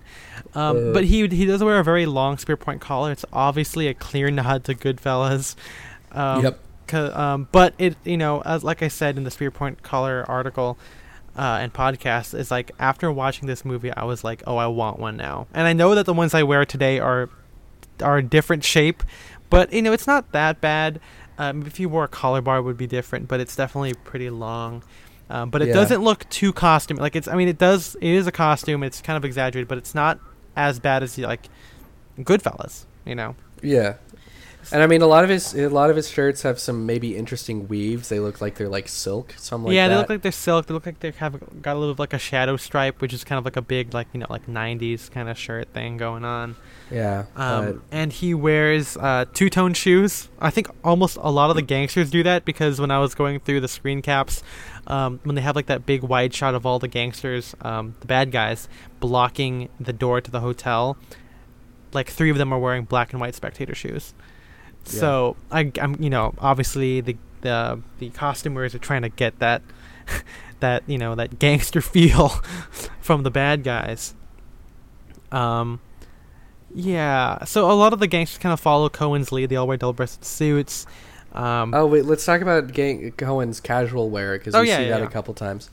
Um, 0.56 0.90
Uh. 0.90 0.94
but 0.94 1.03
he 1.06 1.28
he 1.28 1.45
does 1.45 1.64
wear 1.64 1.80
a 1.80 1.84
very 1.84 2.06
long 2.06 2.38
spear 2.38 2.57
point 2.57 2.82
collar. 2.82 3.11
It's 3.11 3.26
obviously 3.34 3.88
a 3.88 3.94
clear 3.94 4.32
nod 4.32 4.64
to 4.65 4.74
Goodfellas. 4.76 5.56
Um, 6.11 6.44
Yep. 6.44 6.60
um, 7.15 7.48
but 7.52 7.74
it 7.78 7.98
you 8.03 8.18
know 8.18 8.41
as 8.45 8.64
like 8.64 8.82
I 8.82 8.88
said 8.88 9.18
in 9.18 9.24
the 9.26 9.32
spear 9.32 9.52
point 9.52 9.84
collar 9.84 10.24
article. 10.28 10.78
Uh, 11.38 11.60
and 11.62 11.74
podcast 11.74 12.34
is 12.38 12.49
like 12.49 12.72
after 12.80 13.12
watching 13.12 13.48
this 13.48 13.66
movie, 13.66 13.91
I 13.91 14.06
was 14.06 14.24
like, 14.24 14.41
oh, 14.48 14.56
I 14.57 14.68
want 14.68 14.99
one 14.99 15.18
now. 15.18 15.48
And 15.53 15.68
I 15.68 15.74
know 15.74 15.94
that 15.95 16.06
the 16.06 16.14
ones 16.14 16.34
I 16.34 16.44
wear 16.44 16.64
today 16.66 16.99
are 16.99 17.30
are 18.02 18.18
a 18.18 18.24
different 18.24 18.64
shape, 18.64 19.03
but 19.49 19.72
you 19.74 19.82
know 19.82 19.91
it's 19.94 20.07
not 20.07 20.32
that 20.32 20.62
bad. 20.62 20.99
Um, 21.38 21.64
if 21.66 21.80
you 21.80 21.90
wore 21.90 22.06
a 22.06 22.07
collar 22.07 22.41
bar, 22.41 22.57
it 22.57 22.62
would 22.62 22.78
be 22.78 22.88
different, 22.88 23.28
but 23.28 23.40
it's 23.41 23.56
definitely 23.56 23.94
pretty 23.94 24.30
long. 24.30 24.84
Um, 25.30 25.49
but 25.49 25.62
it 25.62 25.70
Yeah. 25.70 25.74
doesn't 25.74 26.02
look 26.02 26.28
too 26.30 26.53
costume 26.53 26.98
like 26.98 27.16
it's. 27.16 27.28
I 27.28 27.36
mean, 27.36 27.48
it 27.49 27.57
does. 27.57 27.95
It 27.95 28.10
is 28.12 28.28
a 28.28 28.32
costume. 28.32 28.84
It's 28.84 29.02
kind 29.02 29.18
of 29.18 29.26
exaggerated, 29.26 29.68
but 29.68 29.78
it's 29.78 29.94
not 29.95 30.20
as 30.56 30.80
bad 30.80 31.03
as 31.03 31.18
like 31.18 31.49
Goodfellas. 32.20 32.86
You 33.06 33.16
know. 33.16 33.36
Yeah. 33.62 33.95
And 34.72 34.82
I 34.82 34.88
mean, 34.88 35.02
a 35.02 35.08
lot 35.08 35.24
of 35.24 35.30
his 35.30 35.54
a 35.54 35.68
lot 35.70 35.90
of 35.90 35.96
his 35.96 36.10
shirts 36.10 36.42
have 36.42 36.60
some 36.60 36.86
maybe 36.86 37.16
interesting 37.16 37.68
weaves. 37.68 38.10
They 38.10 38.20
look 38.20 38.42
like 38.42 38.56
they're 38.56 38.70
like 38.70 38.88
silk, 38.88 39.34
something 39.38 39.68
like 39.68 39.76
yeah, 39.76 39.88
that. 39.88 39.94
they 39.94 40.00
look 40.00 40.10
like 40.10 40.22
they're 40.22 40.32
silk. 40.32 40.66
They 40.66 40.74
look 40.74 40.86
like 40.86 41.00
they 41.00 41.12
have 41.12 41.62
got 41.62 41.76
a 41.76 41.80
little 41.80 41.92
of 41.92 42.00
like 42.00 42.14
a 42.14 42.20
shadow 42.20 42.58
stripe, 42.58 43.02
which 43.02 43.14
is 43.14 43.24
kind 43.24 43.38
of 43.38 43.46
like 43.46 43.56
a 43.56 43.62
big 43.62 43.94
like 43.94 44.08
you 44.14 44.20
know 44.20 44.28
like 44.30 44.48
'90s 44.48 45.10
kind 45.12 45.30
of 45.30 45.38
shirt 45.38 45.68
thing 45.74 45.98
going 45.98 46.26
on. 46.26 46.56
yeah. 46.92 47.26
Um, 47.36 47.84
and 47.92 48.12
he 48.12 48.34
wears 48.34 48.98
uh, 48.98 49.26
two 49.34 49.50
tone 49.50 49.74
shoes. 49.74 50.30
I 50.40 50.50
think 50.50 50.68
almost 50.84 51.18
a 51.22 51.32
lot 51.32 51.50
of 51.50 51.56
the 51.56 51.62
gangsters 51.62 52.10
do 52.10 52.24
that 52.24 52.46
because 52.46 52.80
when 52.80 52.92
I 52.92 53.00
was 53.00 53.16
going 53.16 53.40
through 53.40 53.62
the 53.62 53.68
screen 53.68 54.02
caps, 54.02 54.44
um, 54.88 55.20
when 55.24 55.36
they 55.36 55.42
have 55.42 55.56
like 55.56 55.68
that 55.68 55.86
big 55.86 56.04
wide 56.04 56.34
shot 56.34 56.56
of 56.56 56.66
all 56.66 56.80
the 56.80 56.88
gangsters, 56.88 57.56
um, 57.62 57.96
the 58.00 58.08
bad 58.08 58.32
guys, 58.32 58.68
blocking 59.00 59.70
the 59.80 59.94
door 59.94 60.22
to 60.22 60.32
the 60.32 60.40
hotel, 60.40 60.98
like 61.94 62.10
three 62.10 62.30
of 62.30 62.38
them 62.38 62.54
are 62.54 62.60
wearing 62.60 62.84
black 62.84 63.12
and 63.14 63.22
white 63.22 63.36
spectator 63.36 63.74
shoes. 63.74 64.14
Yeah. 64.86 64.99
So 64.99 65.36
I, 65.52 65.72
I'm, 65.82 66.02
you 66.02 66.10
know, 66.10 66.34
obviously 66.40 67.02
the 67.02 67.18
the 67.41 67.82
the 67.99 68.10
costumers 68.12 68.74
are 68.76 68.80
trying 68.80 69.02
to 69.03 69.10
get 69.10 69.40
that 69.40 69.62
that 70.60 70.84
you 70.88 70.98
know 70.98 71.16
that 71.16 71.40
gangster 71.40 71.82
feel 71.94 72.30
from 73.02 73.24
the 73.24 73.32
bad 73.32 73.64
guys. 73.64 74.14
Um, 75.32 75.80
yeah. 76.74 77.44
So 77.45 77.70
a 77.70 77.74
lot 77.74 77.94
of 77.94 77.99
the 77.99 78.07
gangsters 78.07 78.38
kind 78.40 78.53
of 78.53 78.60
follow 78.60 78.90
Cohen's 78.90 79.32
lead. 79.32 79.49
They 79.49 79.56
all 79.56 79.68
wear 79.68 79.78
double-breasted 79.78 80.26
suits. 80.26 80.86
Um, 81.34 81.74
Oh 81.74 81.86
wait, 81.86 82.06
let's 82.06 82.24
talk 82.26 82.41
about 82.41 82.72
Gang- 82.72 83.12
Cohen's 83.12 83.60
casual 83.60 84.10
wear 84.10 84.38
because 84.38 84.56
Oh, 84.56 84.62
we 84.62 84.70
yeah, 84.70 84.78
see 84.78 84.84
yeah, 84.84 84.90
that 84.91 84.99
yeah. 85.02 85.06
a 85.06 85.10
couple 85.10 85.34
times. 85.34 85.70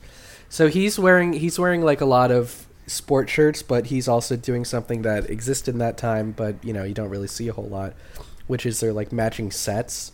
So 0.49 0.67
he's 0.67 0.99
wearing 0.99 1.33
he's 1.33 1.57
wearing 1.57 1.81
like 1.83 2.01
a 2.01 2.05
lot 2.05 2.31
of 2.31 2.67
sport 2.85 3.29
shirts, 3.29 3.63
but 3.63 3.85
he's 3.87 4.07
also 4.09 4.35
doing 4.35 4.65
something 4.65 5.03
that 5.03 5.29
existed 5.29 5.73
in 5.73 5.79
that 5.79 5.97
time, 5.97 6.31
but 6.31 6.55
you 6.63 6.73
know 6.73 6.83
you 6.83 6.93
don't 6.93 7.09
really 7.09 7.27
see 7.29 7.47
a 7.47 7.53
whole 7.53 7.69
lot, 7.69 7.93
which 8.47 8.65
is 8.65 8.79
they're 8.79 8.93
like 8.93 9.11
matching 9.11 9.51
sets. 9.51 10.11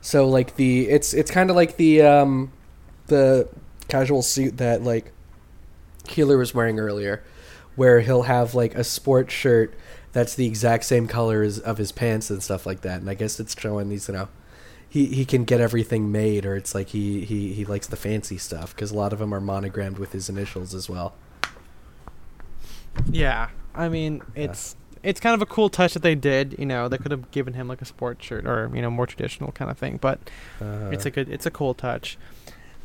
So 0.00 0.28
like 0.28 0.56
the 0.56 0.88
it's 0.88 1.14
it's 1.14 1.30
kind 1.30 1.50
of 1.50 1.56
like 1.56 1.76
the 1.76 2.02
um 2.02 2.52
the 3.06 3.48
casual 3.88 4.22
suit 4.22 4.58
that 4.58 4.82
like 4.82 5.12
Keeler 6.06 6.36
was 6.36 6.54
wearing 6.54 6.80
earlier, 6.80 7.22
where 7.76 8.00
he'll 8.00 8.22
have 8.22 8.54
like 8.54 8.74
a 8.74 8.84
sports 8.84 9.32
shirt 9.32 9.74
that's 10.12 10.34
the 10.34 10.46
exact 10.46 10.84
same 10.84 11.06
color 11.06 11.42
as 11.42 11.58
of 11.58 11.78
his 11.78 11.92
pants 11.92 12.30
and 12.30 12.42
stuff 12.42 12.66
like 12.66 12.82
that. 12.82 13.00
And 13.00 13.08
I 13.08 13.14
guess 13.14 13.40
it's 13.40 13.58
showing 13.58 13.88
these, 13.88 14.08
you 14.08 14.14
know, 14.14 14.28
he 14.88 15.06
he 15.06 15.24
can 15.24 15.44
get 15.44 15.60
everything 15.60 16.12
made, 16.12 16.44
or 16.44 16.54
it's 16.54 16.74
like 16.74 16.88
he 16.88 17.24
he 17.24 17.52
he 17.54 17.64
likes 17.64 17.86
the 17.86 17.96
fancy 17.96 18.36
stuff 18.36 18.74
because 18.74 18.90
a 18.90 18.94
lot 18.94 19.12
of 19.12 19.18
them 19.18 19.32
are 19.32 19.40
monogrammed 19.40 19.98
with 19.98 20.12
his 20.12 20.28
initials 20.28 20.74
as 20.74 20.88
well. 20.88 21.14
Yeah, 23.10 23.48
I 23.74 23.88
mean 23.88 24.20
it's 24.34 24.76
it's 25.02 25.20
kind 25.20 25.34
of 25.34 25.42
a 25.42 25.46
cool 25.46 25.68
touch 25.68 25.94
that 25.94 26.02
they 26.02 26.14
did. 26.14 26.56
You 26.58 26.66
know, 26.66 26.88
they 26.88 26.98
could 26.98 27.10
have 27.10 27.30
given 27.30 27.54
him 27.54 27.68
like 27.68 27.82
a 27.82 27.84
sports 27.84 28.24
shirt 28.24 28.46
or 28.46 28.70
you 28.74 28.82
know 28.82 28.90
more 28.90 29.06
traditional 29.06 29.52
kind 29.52 29.70
of 29.70 29.78
thing, 29.78 29.98
but 30.00 30.18
Uh, 30.60 30.90
it's 30.92 31.04
a 31.06 31.10
good 31.10 31.28
it's 31.28 31.46
a 31.46 31.50
cool 31.50 31.74
touch. 31.74 32.16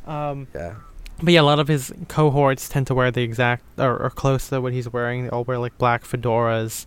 Um, 0.06 0.48
yeah. 0.54 0.74
But 1.22 1.32
yeah, 1.34 1.40
a 1.40 1.42
lot 1.42 1.58
of 1.58 1.66
his 1.68 1.92
cohorts 2.08 2.68
tend 2.68 2.86
to 2.86 2.94
wear 2.94 3.10
the 3.10 3.22
exact 3.22 3.64
or, 3.78 3.96
or 3.98 4.08
close 4.10 4.48
to 4.50 4.60
what 4.60 4.72
he's 4.72 4.88
wearing. 4.92 5.24
They 5.24 5.30
all 5.30 5.42
wear 5.44 5.58
like 5.58 5.76
black 5.76 6.04
fedoras, 6.04 6.86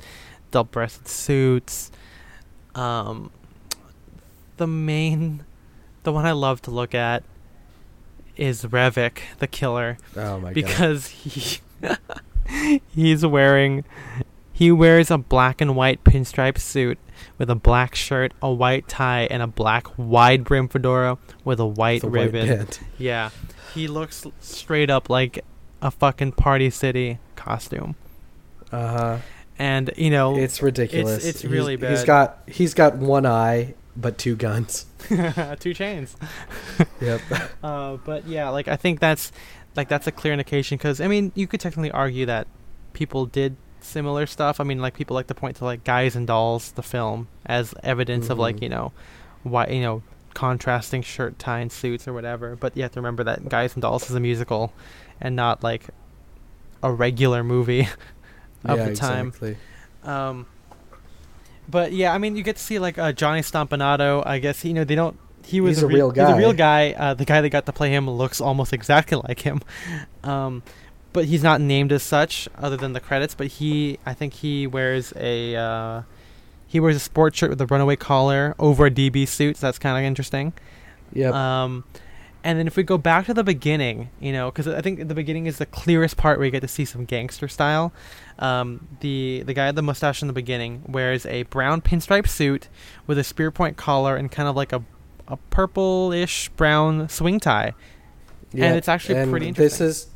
double-breasted 0.52 1.08
suits. 1.10 1.92
Um, 2.74 3.30
the 4.56 4.68
main, 4.68 5.44
the 6.04 6.14
one 6.14 6.26
I 6.26 6.32
love 6.32 6.62
to 6.64 6.72
look 6.72 6.96
at 6.96 7.24
is 8.38 8.64
Revik, 8.64 9.20
the 9.40 9.48
killer 9.48 9.98
Oh 10.16 10.40
my 10.40 10.48
god. 10.50 10.54
because 10.54 11.08
he 11.08 11.60
he's 12.96 13.26
wearing 13.26 13.84
he 14.54 14.72
wears 14.72 15.10
a 15.10 15.18
black 15.18 15.62
and 15.62 15.76
white 15.76 16.04
pinstripe 16.04 16.58
suit 16.58 16.98
with 17.38 17.50
a 17.50 17.56
black 17.56 17.96
shirt, 17.96 18.34
a 18.42 18.52
white 18.52 18.88
tie, 18.88 19.24
and 19.32 19.42
a 19.42 19.48
black 19.48 19.88
wide 19.98 20.44
brim 20.44 20.68
fedora 20.68 21.18
with 21.44 21.60
a 21.60 21.66
white 21.66 22.04
white 22.04 22.12
ribbon. 22.32 22.48
band. 22.48 22.80
yeah, 22.98 23.30
he 23.74 23.88
looks 23.88 24.26
straight 24.40 24.90
up 24.90 25.10
like 25.10 25.44
a 25.82 25.90
fucking 25.92 26.34
Party 26.34 26.70
City 26.70 27.18
costume, 27.36 27.96
Uh 28.72 28.88
huh. 28.88 29.18
and 29.58 29.92
you 29.98 30.10
know 30.10 30.36
It's 30.38 30.62
ridiculous. 30.62 31.18
It's, 31.18 31.26
it's 31.26 31.42
He's- 31.42 31.52
really 31.52 31.76
bad. 31.76 31.92
He's 31.92 32.04
got 32.04 32.40
he's 32.48 32.74
got 32.74 32.98
one 32.98 33.26
eye 33.26 33.74
but 33.96 34.18
two 34.18 34.36
guns. 34.36 34.86
two 35.60 35.74
chains. 35.74 36.16
Yep. 37.02 37.22
Uh, 37.64 37.98
but 38.06 38.28
yeah, 38.28 38.50
like 38.50 38.68
I 38.68 38.76
think 38.76 39.00
that's 39.00 39.32
like 39.76 39.90
that's 39.90 40.08
a 40.08 40.12
clear 40.12 40.34
indication 40.34 40.78
because 40.78 41.02
I 41.02 41.08
mean 41.08 41.32
you 41.36 41.48
could 41.48 41.60
technically 41.60 41.92
argue 41.92 42.26
that 42.28 42.48
people 42.94 43.26
did 43.26 43.56
similar 43.84 44.26
stuff. 44.26 44.60
I 44.60 44.64
mean 44.64 44.80
like 44.80 44.94
people 44.94 45.16
like 45.16 45.28
to 45.28 45.36
point 45.36 45.58
to 45.58 45.66
like 45.66 45.84
Guys 45.84 46.16
and 46.16 46.26
Dolls, 46.28 46.72
the 46.72 46.84
film, 46.84 47.28
as 47.46 47.74
evidence 47.84 48.30
of 48.30 48.38
like 48.40 48.58
Mhm. 48.58 48.62
you 48.64 48.70
know 48.70 48.92
why 49.44 49.68
you 49.68 49.82
know 49.82 50.04
contrasting 50.34 51.02
shirt 51.02 51.38
tie 51.40 51.60
and 51.60 51.72
suits 51.72 52.08
or 52.08 52.14
whatever. 52.14 52.56
But 52.56 52.76
you 52.78 52.84
have 52.84 52.92
to 52.94 53.00
remember 53.00 53.24
that 53.26 53.50
Guys 53.50 53.74
and 53.74 53.82
Dolls 53.82 54.10
is 54.10 54.16
a 54.16 54.20
musical 54.20 54.72
and 55.20 55.36
not 55.36 55.64
like 55.64 55.88
a 56.84 56.92
regular 56.92 57.44
movie 57.44 57.82
of 58.66 58.78
yeah, 58.80 58.86
the 58.90 58.96
time. 58.96 59.28
exactly. 59.28 59.58
Um, 60.04 60.46
but 61.70 61.94
yeah, 61.94 62.14
I 62.14 62.18
mean, 62.18 62.36
you 62.36 62.44
get 62.44 62.56
to 62.58 62.62
see 62.62 62.80
like 62.80 62.98
uh, 62.98 63.12
Johnny 63.12 63.42
Stompanato. 63.42 64.26
I 64.26 64.40
guess 64.40 64.64
you 64.66 64.74
know 64.74 64.84
they 64.84 64.96
don't. 64.96 65.18
He 65.44 65.60
was 65.62 65.78
He's 65.78 65.84
a 65.84 65.88
re- 65.88 65.96
real 65.96 66.12
He's 66.12 66.24
a 66.24 66.36
real 66.36 66.54
guy. 66.54 66.92
guy. 66.92 67.00
Uh, 67.00 67.14
the 67.14 67.26
guy 67.26 67.42
that 67.42 67.50
got 67.50 67.66
to 67.66 67.74
play 67.74 67.90
him 67.90 68.10
looks 68.10 68.40
almost 68.42 68.74
exactly 68.80 69.20
like 69.28 69.40
him, 69.40 69.62
um, 70.24 70.64
but 71.14 71.26
he's 71.26 71.44
not 71.44 71.62
named 71.62 71.92
as 71.92 72.04
such 72.04 72.48
other 72.58 72.78
than 72.78 72.94
the 72.94 73.00
credits. 73.00 73.36
But 73.36 73.48
he, 73.48 74.00
I 74.06 74.14
think 74.14 74.34
he 74.34 74.68
wears 74.68 75.14
a 75.16 75.56
uh, 75.56 76.02
he 76.68 76.80
wears 76.80 76.96
a 76.96 77.00
sports 77.00 77.38
shirt 77.38 77.50
with 77.50 77.62
a 77.62 77.66
runaway 77.66 77.96
collar 77.96 78.56
over 78.60 78.86
a 78.86 78.92
DB 78.92 79.28
suit. 79.28 79.58
So 79.58 79.68
that's 79.68 79.80
kind 79.80 79.98
of 79.98 80.04
interesting. 80.04 80.54
Yeah. 81.14 81.64
Um, 81.64 81.84
and 82.44 82.58
then 82.58 82.66
if 82.66 82.76
we 82.76 82.84
go 82.84 82.98
back 82.98 83.28
to 83.28 83.34
the 83.34 83.44
beginning, 83.44 84.10
you 84.20 84.32
know, 84.32 84.50
because 84.50 84.68
I 84.68 84.82
think 84.82 85.08
the 85.08 85.14
beginning 85.14 85.46
is 85.46 85.60
the 85.60 85.66
clearest 85.68 86.18
part 86.18 86.40
where 86.40 86.46
you 86.46 86.52
get 86.52 86.62
to 86.62 86.68
see 86.68 86.86
some 86.86 87.06
gangster 87.06 87.48
style. 87.48 87.94
Um, 88.40 88.88
the 89.02 89.44
the 89.46 89.54
guy 89.54 89.68
with 89.68 89.76
the 89.76 89.84
mustache 89.84 90.22
in 90.22 90.28
the 90.28 90.34
beginning 90.34 90.84
wears 90.88 91.26
a 91.28 91.44
brown 91.44 91.82
pinstripe 91.82 92.28
suit 92.28 92.68
with 93.06 93.20
a 93.20 93.24
spear 93.24 93.52
point 93.52 93.78
collar 93.78 94.16
and 94.16 94.32
kind 94.32 94.50
of 94.50 94.56
like 94.56 94.74
a 94.74 94.84
a 95.28 95.38
purplish 95.50 96.50
brown 96.50 97.08
swing 97.10 97.40
tie. 97.40 97.74
Yeah, 98.54 98.66
and 98.66 98.78
it's 98.78 98.90
actually 98.90 99.16
and 99.16 99.32
pretty 99.32 99.48
interesting. 99.48 99.88
This 99.88 100.06
is, 100.06 100.11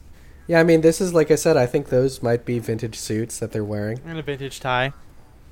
yeah. 0.48 0.60
I 0.60 0.64
mean, 0.64 0.82
this 0.82 1.02
is 1.02 1.14
like 1.14 1.32
I 1.32 1.36
said. 1.36 1.58
I 1.58 1.66
think 1.66 1.90
those 1.90 2.22
might 2.24 2.46
be 2.46 2.60
vintage 2.60 2.98
suits 2.98 3.40
that 3.40 3.52
they're 3.52 3.64
wearing. 3.64 4.00
and 4.06 4.20
a 4.20 4.22
vintage 4.22 4.60
tie. 4.60 4.94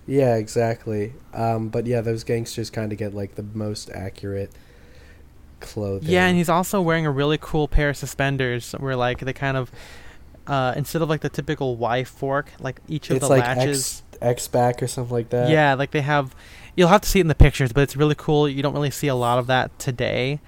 Yeah, 0.06 0.36
exactly. 0.36 1.14
Um, 1.34 1.70
but 1.70 1.86
yeah, 1.86 2.02
those 2.02 2.24
gangsters 2.24 2.70
kind 2.70 2.92
of 2.92 2.98
get 2.98 3.14
like 3.14 3.36
the 3.36 3.44
most 3.44 3.90
accurate 3.92 4.52
clothing. 5.62 6.10
Yeah, 6.10 6.28
and 6.28 6.38
he's 6.38 6.50
also 6.50 6.82
wearing 6.82 7.06
a 7.06 7.12
really 7.12 7.38
cool 7.40 7.68
pair 7.68 7.90
of 7.90 7.98
suspenders 7.98 8.74
where 8.74 8.96
like 8.96 9.20
they 9.20 9.34
kind 9.34 9.58
of 9.58 9.72
uh, 10.48 10.74
instead 10.76 11.02
of 11.02 11.10
like 11.10 11.22
the 11.22 11.30
typical 11.30 11.78
Y 11.78 12.04
fork, 12.04 12.52
like 12.60 12.82
each 12.88 13.10
of 13.10 13.18
it's 13.18 13.26
the 13.28 13.30
like 13.30 13.44
latches. 13.44 14.04
X 14.12 14.18
X 14.22 14.48
back 14.48 14.84
or 14.84 14.88
something 14.88 15.14
like 15.14 15.30
that. 15.30 15.50
Yeah, 15.50 15.74
like 15.74 15.92
they 15.92 16.02
have. 16.02 16.36
You'll 16.76 16.90
have 16.90 17.02
to 17.02 17.10
see 17.10 17.20
it 17.20 17.22
in 17.22 17.28
the 17.28 17.36
pictures, 17.36 17.72
but 17.72 17.82
it's 17.82 17.96
really 17.96 18.16
cool. 18.16 18.50
You 18.50 18.64
don't 18.64 18.74
really 18.74 18.92
see 18.92 19.08
a 19.08 19.16
lot 19.16 19.38
of 19.38 19.48
that 19.48 19.78
today. 19.80 20.40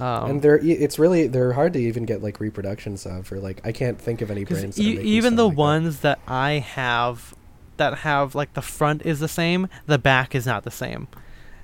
Um, 0.00 0.30
and 0.30 0.42
they're 0.42 0.58
it's 0.58 0.98
really 0.98 1.26
they're 1.26 1.52
hard 1.52 1.72
to 1.72 1.78
even 1.80 2.04
get 2.04 2.22
like 2.22 2.40
reproductions 2.40 3.04
of 3.06 3.32
or 3.32 3.40
like 3.40 3.60
I 3.64 3.72
can't 3.72 4.00
think 4.00 4.20
of 4.20 4.30
any 4.30 4.44
brands. 4.44 4.76
that 4.76 4.82
e- 4.82 5.00
even 5.00 5.36
the 5.36 5.48
like 5.48 5.56
ones 5.56 6.00
that 6.00 6.20
I 6.28 6.52
have, 6.52 7.34
that 7.78 7.98
have 7.98 8.34
like 8.34 8.54
the 8.54 8.62
front 8.62 9.02
is 9.04 9.18
the 9.20 9.28
same, 9.28 9.68
the 9.86 9.98
back 9.98 10.34
is 10.34 10.46
not 10.46 10.64
the 10.64 10.70
same. 10.70 11.08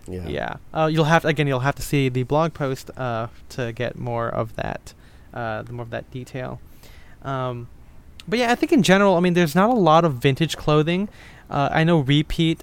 Yeah. 0.06 0.26
Yeah. 0.28 0.56
Uh, 0.72 0.90
you'll 0.92 1.04
have 1.04 1.22
to, 1.22 1.28
again. 1.28 1.46
You'll 1.46 1.60
have 1.60 1.76
to 1.76 1.82
see 1.82 2.08
the 2.08 2.24
blog 2.24 2.54
post 2.54 2.90
uh, 2.96 3.28
to 3.50 3.72
get 3.72 3.96
more 3.98 4.28
of 4.28 4.56
that, 4.56 4.92
uh, 5.32 5.62
the 5.62 5.72
more 5.72 5.84
of 5.84 5.90
that 5.90 6.10
detail. 6.10 6.60
Um, 7.22 7.68
but 8.28 8.38
yeah, 8.38 8.52
I 8.52 8.54
think 8.54 8.72
in 8.72 8.82
general, 8.82 9.16
I 9.16 9.20
mean, 9.20 9.34
there's 9.34 9.54
not 9.54 9.70
a 9.70 9.74
lot 9.74 10.04
of 10.04 10.14
vintage 10.14 10.56
clothing. 10.56 11.08
Uh, 11.48 11.68
I 11.70 11.84
know 11.84 12.00
Repeat, 12.00 12.62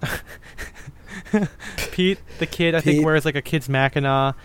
Pete 1.92 2.20
the 2.40 2.46
kid, 2.46 2.76
I 2.76 2.82
think 2.82 3.06
wears 3.06 3.26
like 3.26 3.36
a 3.36 3.42
kid's 3.42 3.70
Mackinac. 3.70 4.36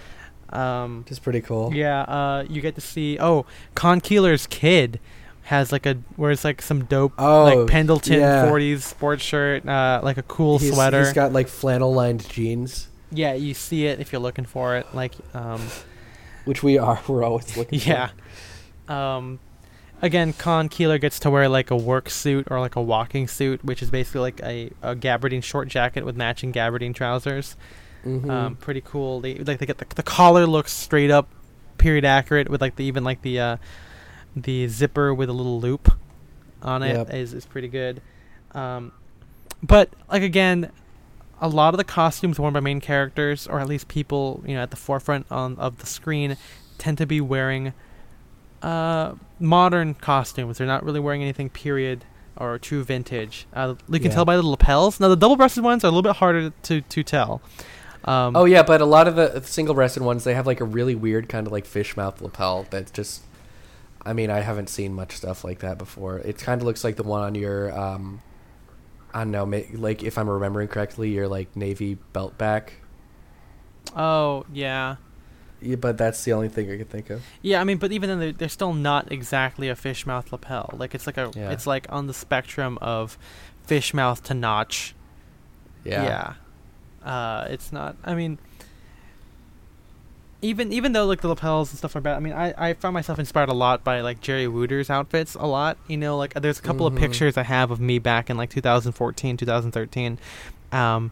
Um, 0.51 1.01
Which 1.01 1.13
is 1.13 1.19
pretty 1.19 1.41
cool. 1.41 1.75
yeah, 1.75 2.03
uh, 2.03 2.45
you 2.49 2.61
get 2.61 2.75
to 2.77 2.81
see. 2.81 3.19
Oh, 3.19 3.47
Con 3.75 4.01
Keeler's 4.01 4.47
kid 4.47 5.01
has 5.45 5.71
like 5.71 5.87
a 5.87 5.97
wears 6.17 6.45
like 6.45 6.61
some 6.61 6.85
dope 6.87 7.13
Oh, 7.19 7.45
like 7.45 7.69
Pendleton 7.69 8.19
yeah. 8.21 8.47
40s 8.47 8.81
sports 8.83 9.23
shirt, 9.23 9.67
uh, 9.69 10.01
like 10.03 10.17
a 10.19 10.23
cool 10.23 10.59
He's- 10.59 10.75
sweater. 10.75 11.01
He's 11.05 11.13
got 11.13 11.33
like 11.33 11.49
flannel 11.49 11.93
lined 11.95 12.29
jeans, 12.29 12.89
Yeah, 13.13 13.35
you 13.35 13.55
see 13.55 13.87
it 13.87 14.01
if 14.01 14.13
you're 14.13 14.21
looking 14.21 14.45
for 14.45 14.77
it. 14.77 14.87
Like, 14.93 15.15
um, 15.35 15.61
which 16.45 16.63
we 16.63 16.79
are. 16.79 17.01
We're 17.07 17.23
always 17.25 17.57
looking. 17.57 17.79
for. 17.79 17.89
yeah. 17.89 18.11
Um, 18.89 19.39
again, 20.03 20.33
Con 20.33 20.69
Keeler 20.69 20.99
gets 20.99 21.19
to 21.21 21.31
wear 21.31 21.49
like 21.49 21.71
a 21.71 21.77
work 21.77 22.11
suit 22.11 22.47
or 22.51 22.61
like 22.61 22.77
a 22.77 22.83
walking 22.83 23.27
suit, 23.29 23.65
which 23.65 23.83
is 23.83 23.91
basically 23.91 24.21
like 24.21 24.41
a, 24.43 24.71
a 24.83 24.95
gabardine 24.97 25.43
short 25.43 25.69
jacket 25.69 26.05
with 26.05 26.17
matching 26.17 26.53
gabardine 26.53 26.95
trousers. 26.95 27.57
Mhm. 28.05 28.31
Um, 28.31 28.57
pretty 28.57 28.81
cool. 28.83 29.21
They 29.21 29.35
like 29.37 29.59
they 29.59 29.67
get 29.67 29.79
the 29.79 29.87
the 29.95 30.03
collar 30.03 30.47
looks 30.47 30.73
straight 30.73 31.11
up, 31.11 31.29
period 31.79 32.05
accurate 32.05 32.49
with 32.49 32.61
like 32.61 32.77
the 32.77 32.85
even 32.85 33.05
like 33.05 33.23
the 33.23 33.41
uh, 33.41 33.57
the 34.35 34.69
zipper 34.69 35.13
with 35.15 35.29
a 35.29 35.33
little 35.33 35.61
loop 35.61 35.91
on 36.63 36.83
it 36.83 36.93
is 37.15 37.33
Yep. 37.33 37.39
is 37.39 37.47
pretty 37.47 37.69
good. 37.69 38.01
Um, 38.53 38.93
but 39.63 39.91
like 40.11 40.23
again, 40.23 40.71
a 41.41 41.49
lot 41.49 41.75
of 41.75 41.79
the 41.79 41.85
costumes 41.85 42.39
worn 42.39 42.53
by 42.55 42.61
main 42.61 42.81
characters, 42.81 43.47
or 43.47 43.61
at 43.61 43.67
least 43.69 43.89
people 43.89 44.43
you 44.47 44.55
know 44.55 44.63
at 44.63 44.71
the 44.71 44.77
forefront 44.77 45.27
on 45.31 45.57
of 45.59 45.79
the 45.79 45.87
screen, 45.87 46.37
tend 46.79 46.99
to 46.99 47.07
be 47.07 47.21
wearing 47.21 47.73
uh, 48.63 49.15
modern 49.41 49.95
costumes. 49.95 50.59
They're 50.59 50.67
not 50.67 50.85
really 50.85 51.01
wearing 51.01 51.23
anything 51.23 51.51
period 51.51 52.05
or 52.37 52.59
true 52.59 52.85
vintage. 52.85 53.47
Uh, 53.55 53.75
you 53.89 53.99
can 53.99 54.11
Yeah. 54.11 54.15
tell 54.17 54.25
by 54.25 54.37
the 54.37 54.43
lapels. 54.43 55.01
Now 55.01 55.09
the 55.09 55.17
double-breasted 55.17 55.63
ones 55.65 55.85
are 55.85 55.89
a 55.89 55.91
little 55.91 56.03
bit 56.03 56.17
harder 56.17 56.51
to 56.65 56.81
to 56.81 57.03
tell. 57.03 57.41
Um, 58.07 58.37
Oh 58.37 58.45
yeah, 58.45 58.63
but 58.63 58.81
a 58.81 58.85
lot 58.87 59.09
of 59.09 59.17
the 59.17 59.41
single-breasted 59.43 60.03
ones 60.03 60.25
they 60.25 60.35
have 60.35 60.47
like 60.47 60.61
a 60.61 60.65
really 60.65 60.95
weird 60.95 61.29
kind 61.29 61.47
of 61.47 61.53
like 61.53 61.67
fish 61.67 61.97
mouth 61.97 62.21
lapel 62.21 62.67
that's 62.71 62.91
just. 62.91 63.23
I 64.05 64.13
mean, 64.13 64.31
I 64.31 64.39
haven't 64.41 64.69
seen 64.69 64.95
much 64.95 65.17
stuff 65.17 65.43
like 65.43 65.59
that 65.61 65.79
before. 65.79 66.19
It 66.21 66.39
kind 66.39 66.61
of 66.61 66.65
looks 66.67 66.85
like 66.85 66.95
the 66.95 67.03
one 67.03 67.23
on 67.23 67.35
your, 67.35 67.77
um, 67.77 68.23
I 69.13 69.25
don't 69.25 69.33
know, 69.33 69.45
like 69.73 70.05
if 70.05 70.17
I'm 70.17 70.31
remembering 70.31 70.69
correctly, 70.69 71.11
your 71.11 71.27
like 71.27 71.57
navy 71.57 71.99
belt 72.13 72.39
back. 72.39 72.75
Oh 73.97 74.47
yeah. 74.53 74.97
Yeah, 75.61 75.77
but 75.77 75.97
that's 75.99 76.23
the 76.23 76.35
only 76.35 76.49
thing 76.49 76.71
I 76.71 76.77
could 76.77 76.91
think 76.91 77.11
of. 77.11 77.23
Yeah, 77.43 77.61
I 77.61 77.65
mean, 77.65 77.79
but 77.79 77.91
even 77.91 78.09
then, 78.11 78.21
they're, 78.21 78.33
they're 78.33 78.49
still 78.49 78.75
not 78.75 79.11
exactly 79.11 79.69
a 79.69 79.75
fish 79.75 80.07
mouth 80.07 80.31
lapel. 80.31 80.71
Like 80.77 80.95
it's 80.95 81.07
like 81.09 81.17
a, 81.17 81.33
Yeah. 81.35 81.51
it's 81.51 81.67
like 81.67 81.87
on 81.89 82.07
the 82.07 82.15
spectrum 82.15 82.79
of 82.81 83.19
fish 83.65 83.93
mouth 83.95 84.23
to 84.25 84.35
notch. 84.35 84.95
Yeah. 85.85 86.05
Yeah. 86.05 86.33
Uh, 87.07 87.47
it's 87.49 87.73
not. 87.73 87.97
I 88.05 88.15
mean, 88.15 88.39
even 90.43 90.73
even 90.73 90.93
though 90.93 91.07
like 91.07 91.21
the 91.23 91.29
lapels 91.29 91.71
and 91.71 91.79
stuff 91.79 91.97
are 91.97 92.01
bad. 92.01 92.17
I 92.17 92.21
mean, 92.21 92.33
I 92.35 92.53
I 92.57 92.75
found 92.75 92.95
myself 92.95 93.19
inspired 93.19 93.49
a 93.49 93.55
lot 93.55 93.83
by 93.85 94.01
like 94.01 94.21
Jerry 94.21 94.47
Wooter's 94.49 94.91
outfits 94.91 95.35
a 95.35 95.47
lot. 95.47 95.79
You 95.89 95.97
know, 95.97 96.17
like 96.19 96.35
there's 96.35 96.59
a 96.59 96.63
couple 96.63 96.89
Mhm. 96.89 96.95
of 96.95 96.99
pictures 96.99 97.37
I 97.37 97.43
have 97.45 97.71
of 97.71 97.81
me 97.81 97.99
back 97.99 98.29
in 98.29 98.37
like 98.37 98.51
2014, 98.51 99.37
2013, 99.37 100.19
um, 100.73 101.11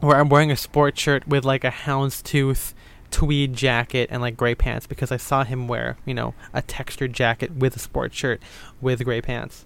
where 0.00 0.16
I'm 0.18 0.28
wearing 0.28 0.50
a 0.50 0.56
sports 0.56 1.00
shirt 1.00 1.28
with 1.28 1.44
like 1.44 1.64
a 1.64 1.70
houndstooth 1.70 2.72
tweed 3.10 3.54
jacket 3.54 4.08
and 4.12 4.20
like 4.22 4.36
gray 4.36 4.54
pants 4.54 4.86
because 4.86 5.10
I 5.10 5.16
saw 5.16 5.42
him 5.44 5.66
wear 5.66 5.96
you 6.04 6.12
know 6.14 6.34
a 6.52 6.60
textured 6.62 7.12
jacket 7.14 7.52
with 7.56 7.74
a 7.74 7.78
sports 7.78 8.14
shirt 8.16 8.40
with 8.82 9.02
gray 9.04 9.20
pants 9.22 9.64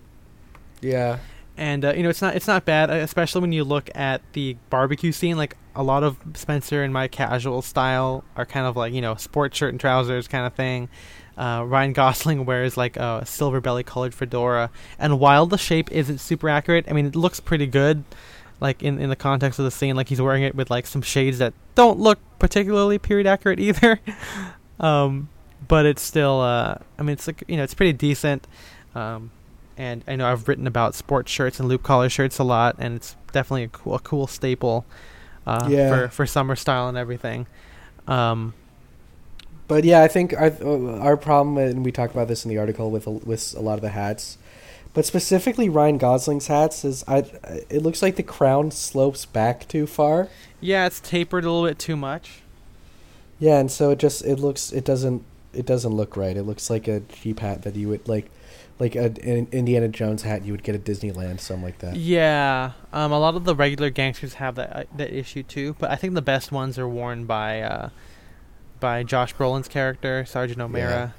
Yeah. 0.80 1.18
And 1.56 1.84
uh, 1.84 1.92
you 1.92 2.02
know 2.02 2.08
it's 2.08 2.22
not 2.22 2.34
it's 2.34 2.46
not 2.46 2.64
bad 2.64 2.90
uh, 2.90 2.94
especially 2.94 3.40
when 3.40 3.52
you 3.52 3.64
look 3.64 3.90
at 3.94 4.22
the 4.32 4.56
barbecue 4.70 5.12
scene 5.12 5.36
like 5.36 5.56
a 5.74 5.82
lot 5.82 6.02
of 6.02 6.16
spencer 6.34 6.82
and 6.82 6.92
my 6.92 7.08
casual 7.08 7.62
style 7.62 8.24
are 8.36 8.46
kind 8.46 8.66
of 8.66 8.76
like 8.76 8.92
you 8.92 9.00
know 9.00 9.14
sports 9.14 9.56
shirt 9.56 9.70
and 9.70 9.80
trousers 9.80 10.28
kind 10.28 10.46
of 10.46 10.54
thing. 10.54 10.88
Uh, 11.36 11.64
ryan 11.66 11.94
gosling 11.94 12.44
wears 12.46 12.76
like 12.76 12.96
a 12.98 13.24
silver 13.24 13.60
belly 13.60 13.82
colored 13.82 14.14
fedora. 14.14 14.70
And 14.98 15.18
while 15.18 15.46
the 15.46 15.58
shape 15.58 15.90
isn't 15.90 16.18
super 16.18 16.48
accurate 16.48 16.84
i 16.88 16.92
mean 16.92 17.06
it 17.06 17.16
looks 17.16 17.40
pretty 17.40 17.66
good 17.66 18.04
like 18.62 18.82
in, 18.82 19.00
in 19.00 19.10
the 19.10 19.16
context 19.16 19.58
of 19.58 19.64
the 19.64 19.70
scene. 19.70 19.96
Like 19.96 20.08
he's 20.08 20.20
wearing 20.20 20.44
it 20.44 20.54
with 20.54 20.70
like 20.70 20.86
some 20.86 21.02
shades 21.02 21.38
that 21.38 21.52
don't 21.74 21.98
look 21.98 22.18
particularly 22.38 22.98
period 22.98 23.26
accurate 23.26 23.60
either. 23.60 24.00
Um, 24.80 25.28
but 25.68 25.84
it's 25.84 26.02
still 26.02 26.40
uh, 26.40 26.76
i 26.98 27.02
mean 27.02 27.10
it's 27.10 27.26
like 27.26 27.44
you 27.46 27.56
know 27.56 27.64
it's 27.64 27.74
pretty 27.74 27.92
decent. 27.92 28.46
Um, 28.94 29.30
and 29.82 30.04
I 30.06 30.16
know 30.16 30.26
I've 30.30 30.46
written 30.48 30.66
about 30.66 30.94
sports 30.94 31.30
shirts 31.32 31.59
and 31.60 31.68
loop 31.68 31.82
collar 31.82 32.09
shirts 32.09 32.38
a 32.38 32.44
lot, 32.44 32.76
and 32.78 32.94
it's 32.96 33.16
definitely 33.32 33.64
a 33.64 33.68
cool, 33.68 33.94
a 33.94 33.98
cool 34.00 34.26
staple 34.26 34.84
uh, 35.46 35.66
Yeah. 35.68 35.88
for 35.90 36.09
for 36.09 36.26
summer 36.26 36.56
style 36.56 36.88
and 36.88 36.96
everything. 36.98 37.46
Um, 38.06 38.54
But 39.68 39.84
yeah, 39.84 40.02
I 40.02 40.09
think 40.09 40.34
our 40.34 40.52
uh, 40.62 40.98
our 41.09 41.16
problem, 41.16 41.56
and 41.59 41.84
we 41.84 41.92
talk 41.92 42.10
about 42.10 42.28
this 42.28 42.44
in 42.44 42.48
the 42.50 42.59
article 42.59 42.90
with 42.90 43.06
a, 43.06 43.10
with 43.10 43.54
a 43.56 43.60
lot 43.60 43.74
of 43.74 43.80
the 43.82 43.90
hats, 44.02 44.36
but 44.94 45.04
specifically 45.06 45.68
Ryan 45.68 45.98
Gosling's 45.98 46.48
hats 46.48 46.84
is 46.84 47.04
I. 47.09 47.18
It 47.70 47.82
looks 47.82 48.02
like 48.02 48.16
the 48.16 48.22
crown 48.22 48.70
slopes 48.70 49.24
back 49.24 49.66
too 49.68 49.86
far. 49.86 50.28
yeah, 50.60 50.86
it's 50.86 51.00
tapered 51.00 51.44
a 51.44 51.50
little 51.50 51.66
bit 51.68 51.78
too 51.78 51.96
much. 51.96 52.42
Yeah, 53.38 53.59
and 53.59 53.70
so 53.70 53.90
it 53.90 53.98
just 53.98 54.24
it 54.24 54.38
looks 54.38 54.72
it 54.72 54.84
doesn't 54.84 55.22
it 55.54 55.66
doesn't 55.66 55.92
look 55.94 56.16
right. 56.16 56.36
It 56.36 56.44
looks 56.44 56.68
like 56.70 56.86
a 56.88 57.00
cheap 57.00 57.40
hat 57.40 57.62
that 57.62 57.74
you 57.76 57.88
would 57.88 58.06
like, 58.09 58.30
like 58.78 58.97
a, 58.97 59.05
an 59.23 59.49
Indiana 59.53 59.89
Jones 59.89 60.23
hat 60.23 60.44
you 60.44 60.53
would 60.53 60.62
get 60.62 60.74
at 60.74 60.85
Disneyland, 60.85 61.40
something 61.40 61.65
like 61.65 61.78
that. 61.78 61.97
Yeah, 61.97 62.73
um, 62.93 63.12
a 63.12 63.19
lot 63.19 63.35
of 63.35 63.44
the 63.44 63.55
regular 63.55 63.90
gangsters 63.90 64.35
have 64.35 64.55
that 64.57 64.77
uh, 64.77 64.85
that 64.97 65.16
issue 65.16 65.43
too, 65.43 65.77
but 65.78 65.90
I 65.90 65.97
think 65.97 66.15
the 66.15 66.23
best 66.23 66.53
ones 66.53 66.78
are 66.78 66.89
worn 66.89 67.24
by 67.24 67.61
uh, 67.61 67.90
by 68.81 69.03
Josh 69.03 69.35
Brolin's 69.35 69.69
character 69.69 70.24
Sergeant 70.24 70.61
O'Mara, 70.61 71.15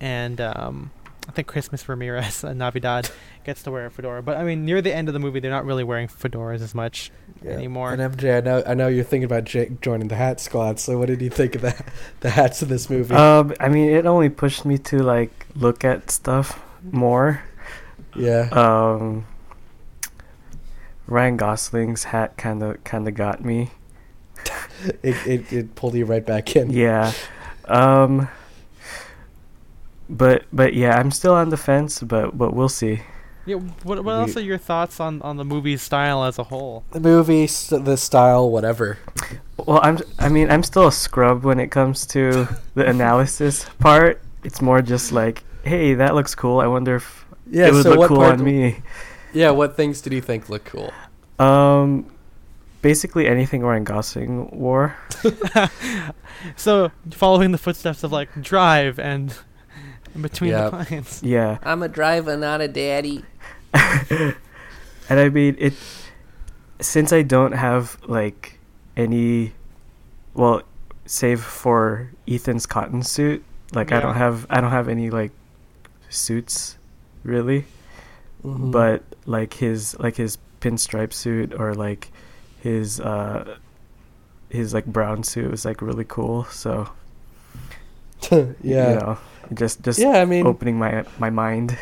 and 0.00 0.40
um, 0.40 0.90
I 1.28 1.32
think 1.32 1.48
Christmas 1.48 1.88
Ramirez 1.88 2.44
uh, 2.44 2.52
Navidad 2.52 3.10
gets 3.44 3.62
to 3.64 3.70
wear 3.70 3.86
a 3.86 3.90
fedora. 3.90 4.22
But 4.22 4.36
I 4.36 4.44
mean, 4.44 4.64
near 4.64 4.80
the 4.80 4.94
end 4.94 5.08
of 5.08 5.14
the 5.14 5.20
movie, 5.20 5.40
they're 5.40 5.50
not 5.50 5.64
really 5.64 5.84
wearing 5.84 6.08
fedoras 6.08 6.62
as 6.62 6.74
much 6.74 7.10
anymore. 7.44 7.92
And 7.92 8.00
MJ, 8.00 8.36
I 8.36 8.40
know 8.40 8.62
I 8.66 8.74
know 8.74 8.88
you're 8.88 9.04
thinking 9.04 9.24
about 9.24 9.44
Jake 9.44 9.80
joining 9.80 10.08
the 10.08 10.16
Hat 10.16 10.40
Squad. 10.40 10.78
So 10.78 10.98
what 10.98 11.06
did 11.06 11.20
you 11.20 11.30
think 11.30 11.54
of 11.56 11.62
the 11.62 11.84
the 12.20 12.30
hats 12.30 12.62
in 12.62 12.68
this 12.68 12.88
movie? 12.88 13.14
Um, 13.14 13.54
I 13.58 13.68
mean, 13.68 13.90
it 13.90 14.06
only 14.06 14.28
pushed 14.28 14.64
me 14.64 14.78
to 14.78 15.02
like 15.02 15.46
look 15.56 15.84
at 15.84 16.10
stuff 16.10 16.62
more. 16.82 17.42
yeah. 18.16 18.48
Um, 18.52 19.26
Ryan 21.06 21.36
Gosling's 21.38 22.04
hat 22.04 22.36
kind 22.36 22.62
of 22.62 22.82
kind 22.84 23.08
of 23.08 23.14
got 23.14 23.44
me. 23.44 23.70
it, 25.02 25.16
it 25.26 25.52
it 25.52 25.74
pulled 25.74 25.94
you 25.94 26.04
right 26.04 26.24
back 26.24 26.54
in. 26.56 26.70
Yeah. 26.70 27.12
Um. 27.64 28.28
But 30.10 30.44
but 30.52 30.74
yeah, 30.74 30.98
I'm 30.98 31.10
still 31.10 31.34
on 31.34 31.50
the 31.50 31.56
fence. 31.56 32.02
But 32.02 32.36
but 32.36 32.54
we'll 32.54 32.68
see. 32.68 33.00
Yeah, 33.46 33.56
what 33.82 34.04
what 34.04 34.12
else 34.12 34.36
are 34.36 34.42
your 34.42 34.58
thoughts 34.58 35.00
on 35.00 35.22
on 35.22 35.38
the 35.38 35.44
movie's 35.44 35.80
style 35.80 36.24
as 36.24 36.38
a 36.38 36.44
whole? 36.44 36.84
The 36.92 37.00
movie, 37.00 37.44
s- 37.44 37.68
the 37.70 37.96
style, 37.96 38.50
whatever. 38.50 38.98
Well, 39.56 39.80
I'm. 39.82 39.98
I 40.18 40.28
mean, 40.28 40.50
I'm 40.50 40.62
still 40.62 40.86
a 40.86 40.92
scrub 40.92 41.44
when 41.44 41.58
it 41.58 41.70
comes 41.70 42.04
to 42.08 42.46
the 42.74 42.86
analysis 42.94 43.64
part. 43.78 44.20
It's 44.44 44.60
more 44.60 44.82
just 44.82 45.12
like, 45.12 45.42
hey, 45.64 45.94
that 45.94 46.14
looks 46.14 46.34
cool. 46.34 46.60
I 46.60 46.66
wonder 46.66 46.96
if 46.96 47.24
Yeah, 47.50 47.68
it 47.68 47.72
would 47.72 47.82
so 47.82 47.90
look 47.90 47.98
what 48.00 48.08
cool 48.08 48.16
part- 48.18 48.38
on 48.38 48.44
me. 48.44 48.82
Yeah, 49.32 49.50
what 49.50 49.76
things 49.76 50.00
did 50.00 50.12
you 50.12 50.20
think 50.22 50.48
look 50.48 50.64
cool? 50.64 50.92
Um, 51.38 52.06
basically 52.82 53.26
anything 53.28 53.62
Ryan 53.62 53.84
Gosling 53.84 54.50
wore. 54.50 54.96
So, 56.56 56.92
following 57.10 57.50
the 57.50 57.58
footsteps 57.58 58.04
of 58.04 58.12
like 58.12 58.28
Drive 58.40 59.00
and 59.00 59.34
Between 60.20 60.50
Yep. 60.50 60.70
the 60.70 60.84
Pines. 60.84 61.20
Yeah, 61.22 61.58
I'm 61.64 61.82
a 61.82 61.88
driver, 61.88 62.36
not 62.36 62.60
a 62.60 62.68
daddy. 62.68 63.24
and 63.74 64.34
I 65.10 65.28
mean 65.30 65.56
it. 65.58 65.74
Since 66.80 67.12
I 67.12 67.22
don't 67.22 67.52
have 67.52 67.98
like 68.06 68.60
any, 68.96 69.52
well, 70.34 70.62
save 71.06 71.42
for 71.42 72.12
Ethan's 72.28 72.66
cotton 72.66 73.02
suit, 73.02 73.42
like 73.72 73.90
I 73.90 73.98
don't 73.98 74.14
have 74.14 74.46
I 74.48 74.60
don't 74.60 74.70
have 74.70 74.88
any 74.88 75.10
like 75.10 75.32
suits 76.08 76.76
really. 77.24 77.64
Mhm. 78.44 78.70
but 78.70 79.02
like 79.26 79.54
his 79.54 79.98
like 79.98 80.16
his 80.16 80.38
pinstripe 80.60 81.12
suit 81.12 81.52
or 81.58 81.74
like 81.74 82.08
his 82.62 83.00
uh 83.00 83.56
his 84.48 84.72
like 84.72 84.86
brown 84.86 85.22
suit 85.24 85.50
was 85.50 85.64
like 85.64 85.82
really 85.82 86.04
cool 86.04 86.44
so 86.44 86.88
yeah, 88.30 88.48
you 88.62 88.70
know, 88.72 89.18
just 89.54 89.82
just 89.82 89.98
Yeah, 89.98 90.20
I 90.20 90.24
mean- 90.24 90.46
opening 90.46 90.78
my 90.78 91.04
my 91.18 91.30
mind 91.30 91.76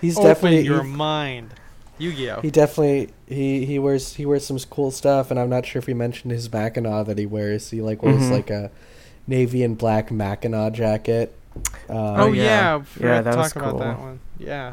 he's 0.00 0.16
Open 0.16 0.28
definitely 0.28 0.60
your 0.62 0.82
he- 0.82 0.88
mind. 0.90 1.54
Yu-Gi-Oh. 1.98 2.40
He 2.40 2.50
definitely 2.50 3.10
he 3.28 3.66
he 3.66 3.78
wears 3.78 4.14
he 4.14 4.24
wears 4.24 4.46
some 4.46 4.58
cool 4.70 4.90
stuff, 4.90 5.30
and 5.30 5.38
I'm 5.38 5.50
not 5.50 5.66
sure 5.66 5.78
if 5.80 5.86
we 5.86 5.92
mentioned 5.92 6.32
his 6.32 6.50
Mackinac 6.50 7.06
that 7.06 7.18
he 7.18 7.26
wears. 7.26 7.68
He 7.70 7.82
like 7.82 8.02
wears 8.02 8.22
Mhm. 8.22 8.30
like 8.30 8.48
a 8.48 8.70
navy 9.26 9.62
and 9.62 9.76
black 9.76 10.10
Mackinac 10.10 10.72
jacket. 10.72 11.34
Uh, 11.88 12.14
oh 12.24 12.32
yeah. 12.32 12.42
yeah, 12.42 12.76
Yeah, 12.76 12.82
forgot 12.82 13.16
to 13.18 13.22
that 13.24 13.36
was 13.36 13.52
talk 13.52 13.62
about 13.62 13.78
that 13.80 13.96
cool. 13.96 14.04
one. 14.04 14.20
Yeah. 14.38 14.72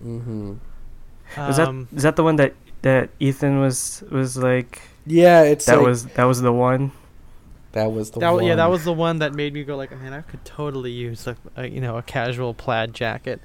hmm 0.00 0.52
is 1.36 1.58
Um, 1.58 1.88
that 1.90 1.96
is 1.96 2.02
that 2.04 2.16
the 2.16 2.24
one 2.24 2.36
that 2.36 2.54
that 2.82 3.10
Ethan 3.20 3.60
was 3.60 4.02
was 4.10 4.36
like 4.36 4.80
Yeah, 5.06 5.42
it's 5.42 5.66
that 5.66 5.78
like- 5.78 5.86
was 5.86 6.06
that 6.06 6.24
was 6.24 6.40
the 6.40 6.52
one 6.52 6.92
that 7.72 7.92
was 7.92 8.10
the 8.12 8.20
that, 8.20 8.30
one. 8.32 8.44
yeah, 8.44 8.54
that 8.54 8.70
was 8.70 8.84
the 8.84 8.92
one 8.92 9.18
that 9.18 9.34
made 9.34 9.52
me 9.52 9.62
go 9.62 9.76
like, 9.76 9.90
man, 9.90 10.14
I 10.14 10.22
could 10.22 10.42
totally 10.46 10.92
use 10.92 11.26
a, 11.26 11.36
a 11.56 11.66
you 11.68 11.80
know 11.80 11.98
a 11.98 12.02
casual 12.02 12.54
plaid 12.54 12.94
jacket, 12.94 13.40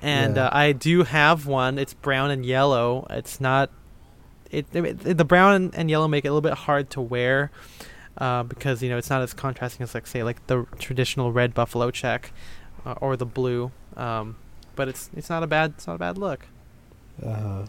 and 0.00 0.36
Yeah. 0.36 0.46
uh, 0.46 0.50
I 0.56 0.72
do 0.72 1.02
have 1.02 1.44
one. 1.46 1.78
It's 1.78 1.92
brown 1.92 2.30
and 2.30 2.46
yellow. 2.46 3.06
It's 3.10 3.40
not. 3.42 3.68
It, 4.50 4.66
it 4.74 5.18
the 5.18 5.24
brown 5.26 5.70
and 5.74 5.90
yellow 5.90 6.08
make 6.08 6.24
it 6.24 6.28
a 6.28 6.30
little 6.32 6.40
bit 6.48 6.54
hard 6.64 6.88
to 6.90 7.00
wear, 7.02 7.50
uh, 8.18 8.42
because 8.42 8.82
you 8.82 8.88
know 8.88 8.98
it's 8.98 9.10
not 9.10 9.22
as 9.22 9.34
contrasting 9.34 9.82
as 9.84 9.94
like 9.94 10.06
say 10.06 10.22
like 10.22 10.46
the 10.46 10.66
traditional 10.78 11.32
red 11.32 11.54
buffalo 11.54 11.90
check, 11.90 12.32
uh, 12.86 12.94
or 13.00 13.16
the 13.16 13.26
blue. 13.26 13.70
Um, 13.96 14.36
but 14.76 14.88
it's 14.88 15.10
it's 15.16 15.30
not 15.30 15.42
a 15.42 15.46
bad 15.46 15.74
it's 15.76 15.86
not 15.86 15.96
a 15.96 15.98
bad 15.98 16.18
look. 16.18 16.46
Uh, 17.24 17.66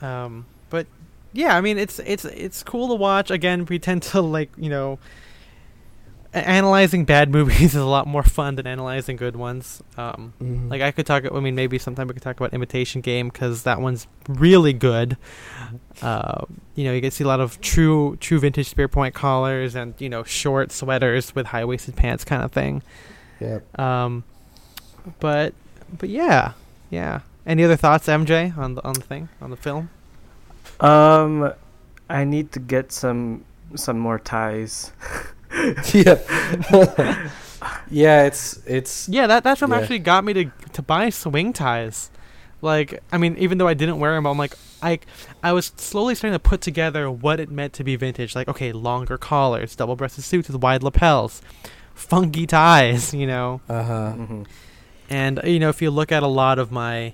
Um, 0.00 0.46
but 0.68 0.86
yeah, 1.32 1.56
I 1.56 1.60
mean, 1.60 1.78
it's 1.78 1.98
it's 2.00 2.24
it's 2.24 2.62
cool 2.62 2.88
to 2.88 2.94
watch. 2.94 3.30
Again, 3.30 3.66
we 3.66 3.78
tend 3.78 4.02
to 4.04 4.20
like 4.20 4.50
you 4.56 4.70
know. 4.70 4.98
A- 6.36 6.48
analyzing 6.48 7.04
bad 7.04 7.30
movies 7.36 7.74
is 7.74 7.80
a 7.80 7.84
lot 7.84 8.06
more 8.06 8.22
fun 8.22 8.56
than 8.56 8.66
analyzing 8.66 9.16
good 9.16 9.34
ones. 9.36 9.82
Um, 9.96 10.32
Mhm. 10.42 10.70
Like 10.70 10.82
I 10.82 10.90
could 10.92 11.06
talk. 11.06 11.24
I 11.32 11.40
mean, 11.40 11.54
maybe 11.54 11.78
sometime 11.78 12.06
we 12.08 12.14
could 12.14 12.22
talk 12.22 12.36
about 12.38 12.52
Imitation 12.54 13.00
Game 13.00 13.28
because 13.28 13.62
that 13.64 13.80
one's 13.80 14.06
really 14.28 14.72
good. 14.72 15.16
Uh, 16.02 16.44
you 16.74 16.84
know, 16.84 16.92
you 16.92 17.00
can 17.00 17.10
see 17.10 17.24
a 17.24 17.26
lot 17.26 17.40
of 17.40 17.60
true, 17.60 18.16
true 18.20 18.38
vintage 18.38 18.68
Spear 18.68 18.88
Point 18.88 19.14
collars 19.14 19.74
and 19.74 19.94
you 19.98 20.08
know 20.08 20.22
short 20.24 20.70
sweaters 20.72 21.34
with 21.34 21.46
high 21.46 21.64
waisted 21.64 21.96
pants 21.96 22.24
kind 22.24 22.42
of 22.42 22.52
thing. 22.52 22.82
Yep. 23.40 23.78
Um, 23.80 24.24
but 25.20 25.54
but 25.98 26.08
yeah, 26.08 26.52
yeah. 26.90 27.20
Any 27.46 27.62
other 27.64 27.76
thoughts, 27.76 28.08
MJ, 28.08 28.56
on 28.58 28.74
the 28.74 28.84
on 28.84 28.94
the 28.94 29.00
thing 29.02 29.28
on 29.40 29.50
the 29.50 29.56
film? 29.56 29.88
Um, 30.80 31.52
I 32.10 32.24
need 32.24 32.52
to 32.52 32.60
get 32.60 32.92
some 32.92 33.44
some 33.74 33.98
more 33.98 34.18
ties. 34.18 34.92
yeah. 35.94 36.18
yeah, 37.90 38.24
it's 38.24 38.60
it's 38.66 39.08
Yeah, 39.08 39.26
that 39.26 39.44
that 39.44 39.58
film 39.58 39.72
Yeah. 39.72 39.78
actually 39.78 39.98
got 40.00 40.24
me 40.24 40.32
to 40.34 40.44
to 40.72 40.82
buy 40.82 41.10
swing 41.10 41.52
ties. 41.52 42.10
Like, 42.62 43.02
I 43.12 43.18
mean, 43.18 43.36
even 43.38 43.58
though 43.58 43.68
I 43.68 43.74
didn't 43.74 43.98
wear 43.98 44.14
them, 44.14 44.26
I'm 44.26 44.38
like, 44.38 44.54
I 44.82 44.98
I 45.42 45.52
was 45.52 45.72
slowly 45.76 46.14
starting 46.14 46.34
to 46.34 46.38
put 46.38 46.60
together 46.60 47.10
what 47.10 47.38
it 47.40 47.50
meant 47.50 47.72
to 47.74 47.84
be 47.84 47.96
vintage. 47.96 48.34
Like, 48.34 48.48
okay, 48.48 48.72
longer 48.72 49.18
collars, 49.18 49.76
double-breasted 49.76 50.24
suits 50.24 50.48
with 50.48 50.62
wide 50.62 50.82
lapels, 50.82 51.42
funky 51.94 52.46
ties, 52.46 53.12
you 53.14 53.26
know. 53.26 53.60
uh 53.68 53.82
huh. 53.82 54.12
hmm 54.12 54.42
And 55.10 55.40
you 55.44 55.58
know, 55.58 55.68
if 55.68 55.80
you 55.82 55.90
look 55.90 56.10
at 56.12 56.22
a 56.22 56.26
lot 56.28 56.58
of 56.58 56.72
my 56.72 57.12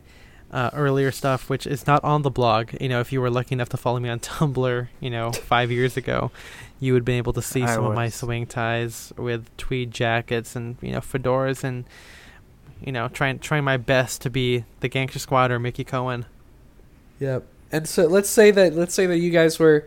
uh, 0.52 0.70
earlier 0.74 1.10
stuff, 1.10 1.50
which 1.50 1.66
is 1.66 1.86
not 1.86 2.02
on 2.04 2.22
the 2.22 2.30
blog, 2.30 2.70
you 2.80 2.88
know, 2.88 3.00
if 3.00 3.12
you 3.12 3.20
were 3.20 3.30
lucky 3.30 3.54
enough 3.54 3.68
to 3.70 3.76
follow 3.76 3.98
me 4.00 4.08
on 4.08 4.20
Tumblr, 4.28 4.88
you 5.00 5.10
know, 5.10 5.32
five 5.32 5.70
years 5.70 5.96
ago, 5.96 6.30
you 6.82 6.92
would 6.94 7.04
be 7.04 7.12
able 7.12 7.32
to 7.32 7.40
see 7.40 7.62
I 7.62 7.74
some 7.76 7.84
of 7.84 7.94
my 7.94 8.08
swing 8.08 8.44
ties 8.44 9.12
with 9.16 9.56
tweed 9.56 9.92
jackets 9.92 10.56
and 10.56 10.76
you 10.80 10.90
know 10.90 10.98
fedoras 10.98 11.62
and 11.62 11.84
you 12.84 12.90
know 12.90 13.06
trying 13.06 13.38
trying 13.38 13.62
my 13.62 13.76
best 13.76 14.20
to 14.22 14.30
be 14.30 14.64
the 14.80 14.88
Gangster 14.88 15.20
Squad 15.20 15.52
or 15.52 15.60
Mickey 15.60 15.84
Cohen. 15.84 16.26
Yep. 17.20 17.46
And 17.70 17.88
so 17.88 18.08
let's 18.08 18.28
say 18.28 18.50
that 18.50 18.74
let's 18.74 18.94
say 18.94 19.06
that 19.06 19.18
you 19.18 19.30
guys 19.30 19.60
were 19.60 19.86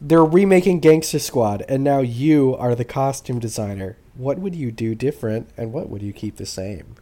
they're 0.00 0.24
remaking 0.24 0.78
Gangster 0.78 1.18
Squad 1.18 1.64
and 1.68 1.82
now 1.82 1.98
you 1.98 2.54
are 2.60 2.76
the 2.76 2.84
costume 2.84 3.40
designer. 3.40 3.96
What 4.14 4.38
would 4.38 4.54
you 4.54 4.70
do 4.70 4.94
different 4.94 5.50
and 5.56 5.72
what 5.72 5.88
would 5.90 6.00
you 6.00 6.12
keep 6.12 6.36
the 6.36 6.46
same? 6.46 6.94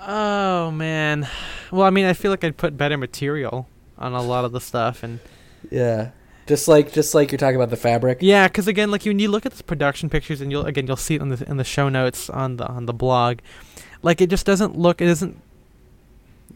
Oh 0.00 0.70
man, 0.70 1.28
well 1.70 1.82
I 1.82 1.90
mean 1.90 2.06
I 2.06 2.14
feel 2.14 2.30
like 2.30 2.44
I'd 2.44 2.56
put 2.56 2.78
better 2.78 2.96
material 2.96 3.68
on 3.98 4.14
a 4.14 4.22
lot 4.22 4.46
of 4.46 4.52
the 4.52 4.60
stuff 4.60 5.02
and 5.02 5.20
Yeah. 5.70 6.12
Just 6.50 6.66
like 6.66 6.90
just 6.90 7.14
like 7.14 7.30
you're 7.30 7.38
talking 7.38 7.54
about 7.54 7.70
the 7.70 7.76
fabric. 7.76 8.18
Yeah, 8.20 8.48
because 8.48 8.66
again, 8.66 8.90
like 8.90 9.04
when 9.04 9.20
you 9.20 9.30
look 9.30 9.46
at 9.46 9.52
the 9.52 9.62
production 9.62 10.10
pictures, 10.10 10.40
and 10.40 10.50
you'll 10.50 10.66
again 10.66 10.88
you'll 10.88 10.96
see 10.96 11.14
it 11.14 11.22
in 11.22 11.28
the 11.28 11.48
in 11.48 11.58
the 11.58 11.64
show 11.64 11.88
notes 11.88 12.28
on 12.28 12.56
the 12.56 12.66
on 12.66 12.86
the 12.86 12.92
blog, 12.92 13.38
like 14.02 14.20
it 14.20 14.30
just 14.30 14.46
doesn't 14.46 14.76
look 14.76 15.00
it 15.00 15.06
doesn't 15.06 15.40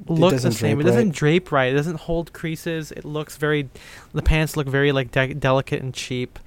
look 0.08 0.32
doesn't 0.32 0.50
the 0.50 0.56
same. 0.56 0.80
It 0.80 0.82
doesn't 0.82 1.10
right. 1.10 1.14
drape 1.14 1.52
right. 1.52 1.72
It 1.72 1.76
doesn't 1.76 2.00
hold 2.00 2.32
creases. 2.32 2.90
It 2.90 3.04
looks 3.04 3.36
very, 3.36 3.70
the 4.12 4.20
pants 4.20 4.56
look 4.56 4.66
very 4.66 4.90
like 4.90 5.12
de- 5.12 5.34
delicate 5.34 5.80
and 5.80 5.94
cheap. 5.94 6.40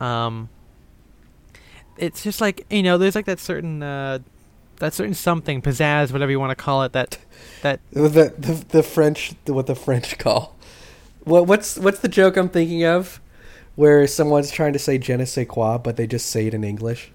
Um, 0.00 0.48
it's 1.96 2.24
just 2.24 2.40
like 2.40 2.66
you 2.70 2.82
know, 2.82 2.98
there's 2.98 3.14
like 3.14 3.26
that 3.26 3.38
certain 3.38 3.84
uh, 3.84 4.18
that 4.80 4.94
certain 4.94 5.14
something 5.14 5.62
pizzazz, 5.62 6.10
whatever 6.10 6.32
you 6.32 6.40
want 6.40 6.50
to 6.50 6.56
call 6.56 6.82
it. 6.82 6.92
That 6.92 7.18
that 7.62 7.78
The, 7.92 8.34
the 8.36 8.64
the 8.68 8.82
French 8.82 9.34
what 9.46 9.68
the 9.68 9.76
French 9.76 10.18
call. 10.18 10.56
What 11.24 11.46
what's 11.46 11.78
what's 11.78 12.00
the 12.00 12.08
joke 12.08 12.36
I'm 12.36 12.48
thinking 12.48 12.84
of 12.84 13.20
where 13.76 14.06
someone's 14.06 14.50
trying 14.50 14.72
to 14.72 14.78
say 14.78 14.98
je 14.98 15.16
ne 15.16 15.24
sais 15.24 15.46
quoi 15.46 15.78
but 15.78 15.96
they 15.96 16.06
just 16.06 16.26
say 16.30 16.46
it 16.46 16.54
in 16.54 16.64
English? 16.64 17.12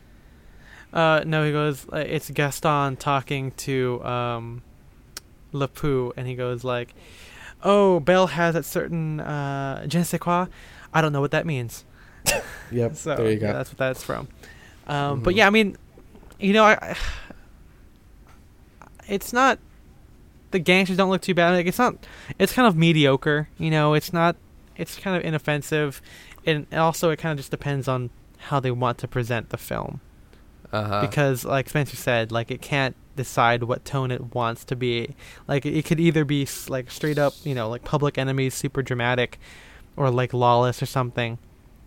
Uh, 0.94 1.22
no, 1.26 1.44
he 1.44 1.52
goes. 1.52 1.86
Uh, 1.91 1.98
it's 1.98 2.30
Gaston 2.30 2.95
talking 2.95 3.52
to 3.68 4.02
um, 4.06 4.61
LeFou, 5.53 6.14
and 6.15 6.26
he 6.26 6.36
goes 6.36 6.64
like, 6.64 6.94
"Oh, 7.64 7.99
Belle 7.99 8.27
has 8.27 8.56
a 8.56 8.64
certain 8.64 9.19
uh, 9.19 9.86
je 9.88 9.98
ne 9.98 10.03
sais 10.06 10.19
quoi. 10.19 10.45
I 10.94 11.02
don't 11.02 11.11
know 11.11 11.19
what 11.22 11.32
that 11.32 11.45
means." 11.45 11.84
Yep. 12.72 12.95
So 12.95 13.15
there 13.15 13.32
you 13.32 13.38
go. 13.40 13.48
yeah, 13.48 13.53
that's 13.53 13.69
what 13.69 13.77
that's 13.77 14.02
from. 14.03 14.27
Um, 14.88 15.19
But 15.22 15.34
Mhm. 15.34 15.38
yeah, 15.38 15.48
I 15.48 15.49
mean, 15.52 15.77
you 16.40 16.53
know, 16.53 16.64
I, 16.64 16.73
I- 16.82 16.95
it's 19.07 19.32
not. 19.34 19.60
The 20.56 20.60
gangsters 20.60 20.95
don't 20.95 21.10
look 21.10 21.22
too 21.22 21.34
bad. 21.34 21.52
Like 21.52 21.65
it's 21.65 21.77
not. 21.77 21.98
It's 22.40 22.53
kind 22.53 22.65
of 22.65 22.77
mediocre. 22.77 23.49
You 23.57 23.69
know, 23.69 23.94
it's 23.94 24.14
not. 24.14 24.38
It's 24.77 24.98
kind 24.98 25.18
of 25.18 25.23
inoffensive, 25.23 26.02
and 26.45 26.65
also 26.73 27.10
it 27.10 27.18
kind 27.18 27.32
of 27.32 27.38
just 27.38 27.52
depends 27.52 27.90
on 27.90 28.10
how 28.38 28.61
they 28.61 28.72
want 28.72 28.98
to 28.99 29.07
present 29.07 29.49
the 29.49 29.57
film 29.57 29.99
uh-huh. 30.72 31.02
because 31.02 31.45
like 31.45 31.69
Spencer 31.69 31.95
said, 31.95 32.32
like 32.32 32.52
it 32.52 32.61
can't 32.61 32.95
decide 33.15 33.64
what 33.64 33.86
tone 33.86 34.11
it 34.11 34.36
wants 34.36 34.65
to 34.65 34.76
be. 34.76 35.15
Like 35.48 35.65
it 35.65 35.86
could 35.86 35.99
either 35.99 36.26
be 36.26 36.48
like 36.68 36.91
straight 36.91 37.18
up, 37.18 37.34
you 37.44 37.56
know, 37.56 37.69
like 37.69 37.84
Public 37.84 38.18
Enemies, 38.18 38.53
super 38.53 38.82
dramatic, 38.82 39.40
or 39.95 40.10
like 40.10 40.34
Lawless 40.34 40.82
or 40.82 40.86
something, 40.86 41.38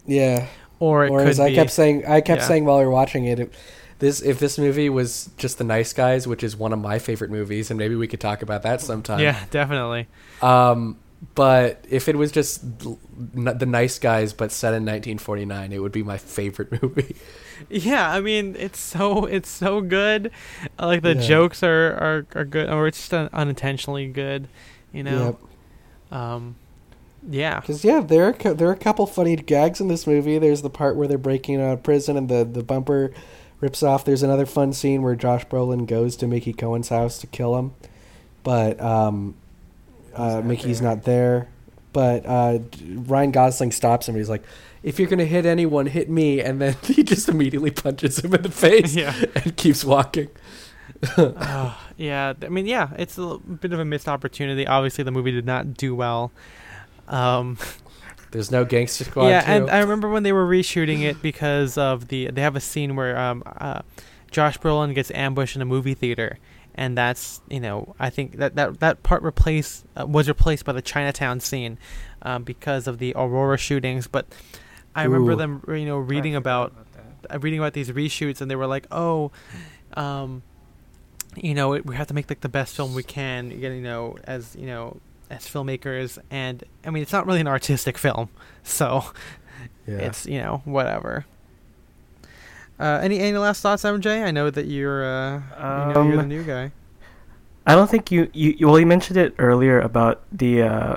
yeah. 0.07 0.47
or 0.79 1.05
it 1.05 1.11
or 1.11 1.21
could 1.21 1.29
as 1.29 1.41
I 1.41 1.51
be. 1.51 1.55
kept 1.55 1.71
saying, 1.71 2.07
I 2.07 2.21
kept 2.21 2.43
yeah. 2.43 2.49
saying 2.49 2.65
while 2.65 2.79
we 2.79 2.85
were 2.85 2.91
watching 2.91 3.27
it, 3.27 3.41
it, 3.41 3.53
this 3.99 4.21
if 4.23 4.39
this 4.39 4.59
movie 4.59 4.89
was 4.89 5.31
just 5.37 5.59
the 5.59 5.65
Nice 5.65 5.93
Guys, 5.93 6.27
which 6.27 6.43
is 6.45 6.57
one 6.57 6.73
of 6.73 6.79
my 6.79 6.99
favorite 6.99 7.31
movies, 7.31 7.71
and 7.71 7.79
maybe 7.79 7.95
we 7.95 8.07
could 8.07 8.21
talk 8.21 8.43
about 8.43 8.63
that 8.63 8.81
sometime. 8.81 9.21
yeah, 9.21 9.45
definitely. 9.51 10.07
Um, 10.43 10.99
but 11.35 11.85
if 11.91 12.09
it 12.09 12.15
was 12.17 12.31
just 12.31 12.63
the 12.79 13.67
Nice 13.67 13.99
Guys, 13.99 14.33
but 14.33 14.53
set 14.53 14.69
in 14.69 14.85
1949, 14.85 15.73
it 15.73 15.79
would 15.81 15.91
be 15.93 16.05
my 16.05 16.17
favorite 16.17 16.71
movie. 16.83 17.17
Yeah, 17.69 18.09
I 18.13 18.21
mean 18.21 18.55
it's 18.57 18.79
so 18.79 19.25
it's 19.25 19.49
so 19.49 19.81
good. 19.81 20.31
Like 20.79 21.03
the 21.03 21.15
Yeah. 21.17 21.21
jokes 21.27 21.63
are, 21.65 21.93
are 21.93 22.27
are 22.37 22.45
good, 22.45 22.71
or 22.71 22.87
it's 22.87 22.99
just 22.99 23.13
un- 23.15 23.31
unintentionally 23.33 24.07
good. 24.07 24.47
You 24.93 25.03
know. 25.03 25.39
Yep. 26.13 26.19
Um. 26.21 26.55
Yeah. 27.29 27.59
Because 27.59 27.83
yeah, 27.85 27.99
there 27.99 28.27
are 28.27 28.55
there 28.55 28.69
are 28.69 28.73
a 28.73 28.77
couple 28.77 29.05
funny 29.07 29.35
gags 29.35 29.81
in 29.81 29.89
this 29.89 30.07
movie. 30.07 30.39
There's 30.39 30.63
the 30.63 30.71
part 30.71 30.95
where 30.95 31.09
they're 31.09 31.19
breaking 31.19 31.61
out 31.61 31.73
of 31.73 31.83
prison 31.83 32.17
and 32.17 32.29
the 32.29 32.45
the 32.45 32.63
bumper 32.63 33.13
rips 33.61 33.83
off. 33.83 34.05
There's 34.05 34.23
another 34.23 34.47
fun 34.47 34.73
scene 34.73 35.03
where 35.03 35.15
Josh 35.15 35.47
Brolin 35.47 35.87
goes 35.87 36.17
to 36.17 36.27
Mickey 36.27 36.53
Cohen's 36.53 36.89
house 36.89 37.19
to 37.19 37.27
kill 37.27 37.57
him, 37.59 37.73
but 38.43 38.81
um, 38.81 39.35
uh, 40.15 40.37
not 40.37 40.45
Mickey's 40.45 40.81
there. 40.81 40.89
not 40.89 41.05
there. 41.05 41.49
But 41.93 42.25
uh, 42.27 42.59
Ryan 42.87 43.31
Gosling 43.31 43.73
stops 43.73 44.09
him. 44.09 44.15
He's 44.15 44.29
like, 44.29 44.43
"If 44.83 44.99
you're 44.99 45.09
gonna 45.09 45.25
hit 45.25 45.47
anyone, 45.47 45.87
hit 45.87 46.09
me!" 46.11 46.41
And 46.41 46.61
then 46.61 46.77
he 46.85 47.03
just 47.03 47.29
immediately 47.29 47.71
punches 47.71 48.19
him 48.19 48.35
in 48.35 48.43
the 48.43 48.51
face 48.51 48.95
Yeah. 48.95 49.15
and 49.35 49.57
keeps 49.57 49.85
walking. 49.85 50.29
Oh, 51.17 51.81
yeah, 51.97 52.35
I 52.43 52.49
mean, 52.49 52.67
yeah, 52.67 52.91
it's 52.99 53.17
a 53.19 53.39
bit 53.39 53.73
of 53.73 53.79
a 53.81 53.85
missed 53.85 54.09
opportunity. 54.09 54.67
Obviously, 54.67 55.03
the 55.05 55.11
movie 55.11 55.31
did 55.33 55.47
not 55.47 55.75
do 55.75 55.95
well. 55.95 56.31
Um, 57.09 57.57
There's 58.31 58.51
no 58.51 58.65
Gangster 58.65 59.05
Squad. 59.05 59.29
yeah, 59.29 59.43
2. 59.43 59.51
and 59.51 59.71
I 59.71 59.81
remember 59.81 60.09
when 60.09 60.23
they 60.23 60.33
were 60.33 60.47
reshooting 60.47 61.03
it 61.03 61.23
because 61.23 61.79
of 61.79 62.09
the 62.09 62.31
they 62.31 62.43
have 62.43 62.57
a 62.57 62.61
scene 62.61 62.97
where 62.97 63.19
um, 63.19 63.43
uh, 63.47 63.83
Josh 64.31 64.59
Brolin 64.59 64.95
gets 64.95 65.11
ambushed 65.13 65.57
in 65.57 65.63
a 65.63 65.65
movie 65.65 65.95
theater, 65.95 66.39
and 66.75 66.97
that's 66.97 67.41
you 67.49 67.61
know 67.61 67.95
I 67.99 68.11
think 68.11 68.37
that 68.37 68.57
that 68.57 68.81
that 68.81 69.03
part 69.03 69.23
replaced 69.23 69.87
uh, 69.99 70.07
was 70.07 70.29
replaced 70.29 70.65
by 70.65 70.73
the 70.73 70.83
Chinatown 70.83 71.41
scene 71.41 71.79
um, 72.23 72.45
because 72.45 72.87
of 72.87 72.99
the 72.99 73.15
Aurora 73.17 73.57
shootings. 73.57 74.07
But 74.07 74.27
I 74.95 75.05
remember 75.05 75.35
them 75.35 75.63
you 75.69 75.87
know 75.87 75.99
reading 75.99 76.35
about 76.35 76.75
uh, 77.31 77.39
reading 77.39 77.59
about 77.59 77.73
these 77.73 77.91
reshoots, 77.91 78.41
and 78.41 78.51
they 78.51 78.57
were 78.57 78.67
like, 78.67 78.87
oh. 78.91 79.31
Um, 79.95 80.43
you 81.37 81.55
know, 81.55 81.73
it, 81.73 81.87
we 81.87 81.95
have 81.95 82.09
to 82.09 82.15
make 82.15 82.29
like 82.29 82.41
the 82.41 82.49
best 82.49 82.75
film 82.75 82.95
we 82.95 83.03
can, 83.03 83.51
you 83.51 83.81
know, 83.81 84.17
as 84.25 84.57
you 84.57 84.67
know, 84.67 85.01
as 85.31 85.47
filmmakers. 85.47 86.19
And 86.31 86.65
I 86.85 86.91
mean, 86.91 87.03
it's 87.03 87.13
not 87.13 87.27
really 87.27 87.41
an 87.41 87.49
artistic 87.49 87.99
film, 87.99 88.29
so 88.63 89.05
yeah. 89.87 89.99
it's 89.99 90.27
you 90.27 90.39
know 90.39 90.63
whatever. 90.65 91.27
Uh, 92.79 93.01
any 93.03 93.19
any 93.19 93.37
last 93.37 93.61
thoughts, 93.61 93.83
MJ? 93.83 94.25
I 94.25 94.31
know 94.31 94.51
that 94.51 94.67
you're 94.67 95.05
uh, 95.05 95.35
you 95.37 95.95
know, 95.95 96.03
you're 96.03 96.17
the 96.17 96.23
Um, 96.23 96.29
new 96.29 96.45
guy. 96.45 96.71
I 97.67 97.75
don't 97.75 97.91
think 97.91 98.11
you, 98.11 98.31
you 98.33 98.55
you- 98.59 98.67
well 98.69 98.79
you 98.79 98.87
mentioned 98.87 99.17
it 99.19 99.35
earlier 99.39 99.81
about 99.81 100.23
the 100.33 100.63
uh 100.63 100.97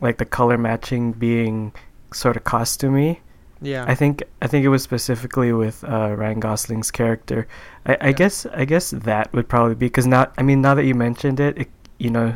like 0.00 0.18
the 0.18 0.24
color 0.26 0.58
matching 0.58 1.12
being 1.12 1.72
sort 2.12 2.36
of 2.36 2.44
costumey. 2.44 3.18
Yeah, 3.62 3.84
I 3.86 3.94
think 3.94 4.22
I 4.42 4.46
think 4.48 4.64
it 4.64 4.70
was 4.70 4.82
specifically 4.82 5.52
with 5.52 5.84
uh, 5.84 6.14
Ryan 6.16 6.40
Gosling's 6.40 6.90
character. 6.90 7.46
I, 7.86 7.96
I 8.00 8.10
Yeah. 8.10 8.12
guess 8.12 8.46
I 8.46 8.64
guess 8.64 8.90
that 8.90 9.32
would 9.32 9.48
probably 9.48 9.74
be 9.76 9.86
because 9.86 10.06
now 10.06 10.32
I 10.36 10.42
mean 10.42 10.60
now 10.62 10.74
that 10.74 10.84
you 10.84 10.94
mentioned 10.94 11.38
it, 11.40 11.58
it 11.58 11.68
you 11.98 12.10
know, 12.10 12.34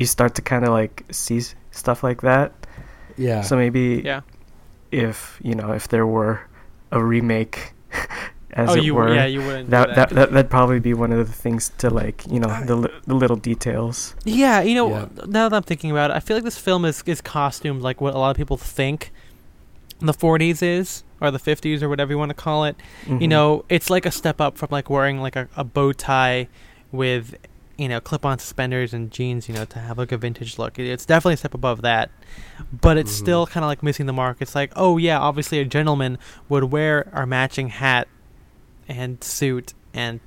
you 0.00 0.06
start 0.06 0.32
to 0.38 0.42
kind 0.42 0.64
of 0.66 0.70
like 0.80 0.96
see 1.10 1.40
stuff 1.70 2.02
like 2.08 2.20
that. 2.22 2.52
yeah. 3.16 3.42
So 3.42 3.56
maybe 3.56 4.02
yeah. 4.04 4.20
if 4.90 5.38
you 5.42 5.54
know 5.54 5.72
if 5.72 5.88
there 5.88 6.06
were 6.06 6.40
a 6.92 7.00
remake, 7.02 7.74
as 8.52 8.70
oh, 8.70 8.74
it 8.78 8.84
you 8.84 8.94
were, 8.94 9.14
yeah, 9.14 9.26
you 9.26 9.40
wouldn't. 9.46 9.70
that, 9.70 9.88
that, 9.88 9.96
that 9.96 10.08
'cause- 10.08 10.16
that 10.16 10.28
that'd 10.32 10.50
probably 10.50 10.80
be 10.80 10.94
one 10.94 11.12
of 11.12 11.20
the 11.26 11.32
things 11.44 11.70
to 11.78 11.90
like 11.90 12.18
you 12.30 12.40
know 12.40 12.52
the 12.64 12.76
li- 12.76 12.96
the 13.06 13.14
little 13.14 13.36
details. 13.50 14.14
Yeah, 14.24 14.62
you 14.68 14.74
know, 14.74 14.88
Yeah. 14.90 15.06
now 15.26 15.48
that 15.48 15.56
I'm 15.56 15.62
thinking 15.72 15.90
about 15.90 16.10
it, 16.10 16.14
I 16.16 16.20
feel 16.20 16.36
like 16.36 16.44
this 16.44 16.58
film 16.58 16.84
is 16.84 17.02
is 17.06 17.20
costumed 17.20 17.82
like 17.82 18.00
what 18.00 18.14
a 18.14 18.18
lot 18.18 18.30
of 18.30 18.36
people 18.36 18.56
think. 18.56 19.10
the 20.00 20.14
40s 20.14 20.62
is 20.62 21.02
or 21.20 21.32
the 21.32 21.40
50s 21.40 21.82
or 21.82 21.88
whatever 21.88 22.12
you 22.12 22.18
want 22.22 22.30
to 22.30 22.40
call 22.46 22.64
it. 22.70 22.76
You 23.08 23.14
Mhm. 23.26 23.28
know, 23.34 23.64
it's 23.68 23.90
like 23.90 24.06
a 24.06 24.12
step 24.12 24.40
up 24.40 24.56
from 24.56 24.68
like 24.70 24.88
wearing 24.88 25.20
like 25.20 25.34
a, 25.34 25.48
a 25.56 25.64
bow 25.64 25.90
tie 25.92 26.46
with 26.92 27.34
you 27.78 27.88
know 27.88 28.00
clip-on 28.00 28.38
suspenders 28.38 28.92
and 28.92 29.10
jeans. 29.10 29.48
You 29.48 29.54
know, 29.54 29.64
to 29.64 29.78
have 29.78 29.96
like 29.96 30.12
a 30.12 30.18
vintage 30.18 30.58
look. 30.58 30.78
It- 30.78 30.86
It's 30.88 31.06
definitely 31.06 31.34
a 31.34 31.38
step 31.38 31.54
above 31.54 31.80
that, 31.82 32.10
but 32.72 32.96
it's 32.98 33.10
Mm-hmm. 33.12 33.24
still 33.24 33.46
kind 33.46 33.64
of 33.64 33.68
like 33.68 33.82
missing 33.82 34.06
the 34.06 34.12
mark. 34.12 34.38
It's 34.40 34.54
like, 34.54 34.72
oh 34.76 34.98
yeah, 34.98 35.18
obviously 35.18 35.58
a 35.60 35.64
gentleman 35.64 36.18
would 36.48 36.64
wear 36.64 37.08
our 37.12 37.24
matching 37.26 37.68
hat 37.68 38.08
and 38.88 39.22
suit 39.24 39.72
and 39.94 40.20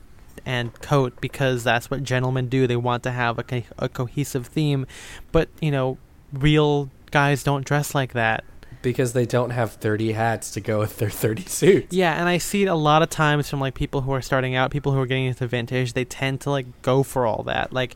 and 0.45 0.73
coat 0.81 1.19
because 1.21 1.63
that's 1.63 1.91
what 1.91 2.01
gentlemen 2.03 2.47
do. 2.47 2.65
They 2.65 2.75
want 2.77 3.03
to 3.03 3.11
have 3.11 3.37
a, 3.37 3.43
co- 3.43 3.61
a 3.77 3.87
cohesive 3.89 4.47
theme, 4.47 4.87
but 5.31 5.49
you 5.61 5.69
know, 5.71 5.97
real 6.33 6.89
guys 7.11 7.43
don't 7.43 7.65
dress 7.65 7.93
like 7.93 8.13
that. 8.13 8.43
Because 8.81 9.13
they 9.13 9.25
don't 9.25 9.51
have 9.51 9.73
30 9.73 10.13
hats 10.13 10.51
to 10.51 10.61
go 10.61 10.79
with 10.79 10.97
their 10.97 11.09
30 11.09 11.43
suits. 11.45 11.93
Yeah, 11.93 12.13
and 12.19 12.27
I 12.27 12.37
see 12.39 12.63
it 12.63 12.67
a 12.67 12.75
lot 12.75 13.01
of 13.03 13.09
times 13.09 13.49
from 13.49 13.59
like 13.59 13.73
people 13.75 14.01
who 14.01 14.11
are 14.11 14.21
starting 14.21 14.55
out, 14.55 14.71
people 14.71 14.91
who 14.91 14.99
are 14.99 15.05
getting 15.05 15.25
into 15.25 15.47
vintage. 15.47 15.93
They 15.93 16.05
tend 16.05 16.41
to 16.41 16.49
like 16.51 16.81
go 16.81 17.03
for 17.03 17.25
all 17.25 17.43
that, 17.43 17.71
like 17.73 17.95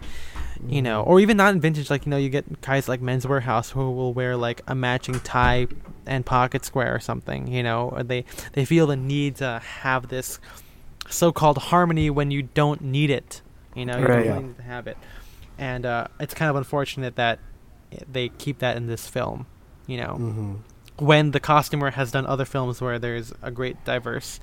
you 0.68 0.82
know, 0.82 1.04
or 1.04 1.20
even 1.20 1.38
not 1.38 1.54
in 1.54 1.62
vintage. 1.62 1.90
Like 1.90 2.06
you 2.06 2.10
know, 2.10 2.18
you 2.18 2.30
get 2.30 2.62
guys 2.62 2.88
like 2.88 3.02
Men's 3.02 3.28
Warehouse 3.28 3.72
who 3.72 3.92
will 3.92 4.14
wear 4.14 4.36
like 4.38 4.62
a 4.68 4.76
matching 4.76 5.20
tie 5.20 5.68
and 6.06 6.26
pocket 6.26 6.64
square 6.66 6.94
or 6.96 7.00
something. 7.00 7.48
You 7.48 7.64
know, 7.64 7.90
or 7.90 8.04
they 8.04 8.26
they 8.54 8.66
feel 8.66 8.88
the 8.88 8.96
need 8.96 9.36
to 9.38 9.60
have 9.82 10.08
this 10.08 10.40
so-called 11.10 11.58
harmony 11.58 12.10
when 12.10 12.32
you 12.32 12.44
don't 12.44 12.82
need 12.82 13.10
it. 13.10 13.42
You 13.76 13.86
know, 13.86 13.98
you 13.98 14.06
Right. 14.06 14.24
don't 14.24 14.28
really 14.36 14.44
need 14.48 14.58
to 14.58 14.64
have 14.64 14.88
it, 14.88 14.98
and 15.58 15.86
uh, 15.86 16.08
it's 16.20 16.34
kind 16.34 16.50
of 16.50 16.56
unfortunate 16.56 17.16
that 17.18 17.40
they 18.12 18.30
keep 18.30 18.60
that 18.60 18.78
in 18.78 18.88
this 18.88 19.08
film. 19.08 19.46
You 19.88 19.98
know, 19.98 20.18
Mm-hmm. 20.20 20.54
When 20.98 21.32
the 21.32 21.40
costumer 21.40 21.92
has 21.92 22.12
done 22.12 22.26
other 22.26 22.46
films 22.46 22.82
where 22.82 23.00
there's 23.00 23.34
a 23.42 23.52
great 23.52 23.84
diverse 23.84 24.40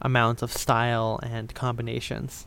amount 0.00 0.42
of 0.42 0.52
style 0.52 1.20
and 1.22 1.54
combinations, 1.54 2.46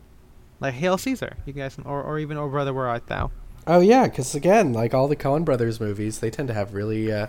like 0.60 0.74
Hail 0.74 0.98
Caesar, 0.98 1.38
you 1.46 1.54
guys, 1.54 1.78
or 1.86 2.02
or 2.02 2.20
even 2.20 2.38
Oh 2.38 2.50
Brother 2.50 2.74
Where 2.74 2.88
Art 2.88 3.08
Thou. 3.08 3.32
Oh 3.68 3.80
yeah, 3.80 4.08
because 4.08 4.36
again, 4.36 4.74
like 4.74 4.94
all 4.94 5.08
the 5.08 5.16
Coen 5.16 5.44
Brothers 5.46 5.80
movies, 5.80 6.20
they 6.20 6.30
tend 6.30 6.48
to 6.50 6.54
have 6.54 6.74
really, 6.74 7.12
uh, 7.12 7.28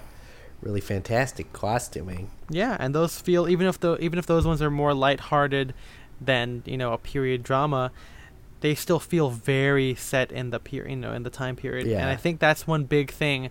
really 0.61 0.81
fantastic 0.81 1.53
costuming. 1.53 2.31
Yeah, 2.51 2.77
and 2.79 2.95
those 2.95 3.19
feel 3.21 3.49
even 3.49 3.67
if 3.67 3.81
the 3.81 3.97
even 3.99 4.19
if 4.19 4.27
those 4.27 4.47
ones 4.47 4.61
are 4.61 4.71
more 4.71 4.95
lighthearted 4.95 5.75
than 6.21 6.63
you 6.67 6.77
know 6.77 6.93
a 6.93 6.99
period 6.99 7.43
drama, 7.43 7.93
they 8.61 8.75
still 8.75 9.01
feel 9.01 9.31
very 9.31 9.95
set 9.95 10.33
in 10.33 10.51
the 10.51 10.59
period, 10.59 10.91
you 10.91 10.97
know, 10.97 11.13
in 11.13 11.23
the 11.23 11.31
time 11.31 11.57
period. 11.57 11.87
Yeah. 11.87 12.01
And 12.01 12.11
I 12.11 12.17
think 12.17 12.41
that's 12.41 12.67
one 12.67 12.85
big 12.85 13.11
thing 13.11 13.51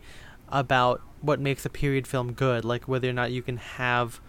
about 0.50 1.02
what 1.26 1.40
makes 1.40 1.66
a 1.66 1.70
period 1.70 2.06
film 2.08 2.34
good, 2.34 2.64
like 2.66 2.88
whether 2.88 3.10
or 3.10 3.14
not 3.14 3.32
you 3.32 3.42
can 3.42 3.58
have 3.58 4.20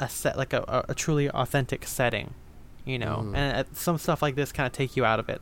a 0.00 0.08
set 0.08 0.36
like 0.36 0.52
a, 0.52 0.62
a, 0.68 0.92
a 0.92 0.94
truly 0.94 1.28
authentic 1.30 1.86
setting, 1.86 2.34
you 2.84 2.98
know, 2.98 3.18
Mhm. 3.24 3.36
and 3.36 3.56
uh, 3.56 3.64
some 3.72 3.98
stuff 3.98 4.22
like 4.22 4.34
this 4.34 4.52
kind 4.52 4.66
of 4.66 4.72
take 4.72 4.96
you 4.96 5.04
out 5.04 5.18
of 5.20 5.28
it. 5.28 5.40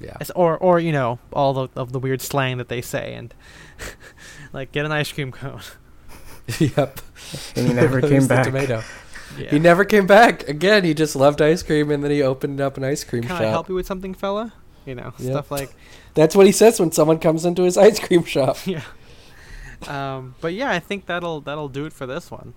Yeah. 0.00 0.10
It's- 0.20 0.30
or 0.34 0.56
or 0.58 0.80
you 0.80 0.92
know 0.92 1.18
all 1.32 1.52
the, 1.52 1.68
of 1.80 1.92
the 1.92 1.98
weird 1.98 2.20
slang 2.20 2.58
that 2.58 2.68
they 2.68 2.80
say 2.82 3.14
and 3.14 3.32
like 4.52 4.72
get 4.72 4.84
an 4.84 4.92
ice 4.92 5.12
cream 5.12 5.32
cone. 5.32 5.60
yep. 6.58 7.00
And 7.56 7.68
he 7.68 7.72
never 7.74 8.00
came 8.12 8.26
back. 8.26 8.46
Tomato. 8.46 8.82
Yeah. 9.38 9.50
He 9.50 9.58
never 9.58 9.84
came 9.84 10.06
back. 10.06 10.46
Again, 10.48 10.84
he 10.84 10.92
just 10.92 11.16
loved 11.16 11.40
ice 11.40 11.62
cream, 11.62 11.90
and 11.90 12.04
then 12.04 12.10
he 12.10 12.20
opened 12.22 12.60
up 12.60 12.76
an 12.76 12.84
ice 12.84 13.02
cream 13.04 13.22
Can 13.22 13.30
shop. 13.30 13.40
I 13.40 13.44
help 13.46 13.68
you 13.68 13.74
with 13.74 13.86
something, 13.86 14.12
fella? 14.12 14.52
You 14.84 14.94
know, 14.96 15.14
Yep. 15.18 15.30
stuff 15.32 15.50
like 15.50 15.70
That's 16.14 16.34
what 16.36 16.44
he 16.44 16.52
says 16.52 16.78
when 16.80 16.92
someone 16.92 17.18
comes 17.18 17.44
into 17.46 17.62
his 17.62 17.78
ice 17.78 17.98
cream 17.98 18.24
shop. 18.24 18.58
yeah. 18.66 18.82
Um, 19.88 20.34
but 20.40 20.52
yeah, 20.54 20.70
I 20.70 20.78
think 20.80 21.06
that'll 21.06 21.40
that'll 21.40 21.68
do 21.68 21.84
it 21.86 21.92
for 21.92 22.06
this 22.06 22.30
one. 22.30 22.54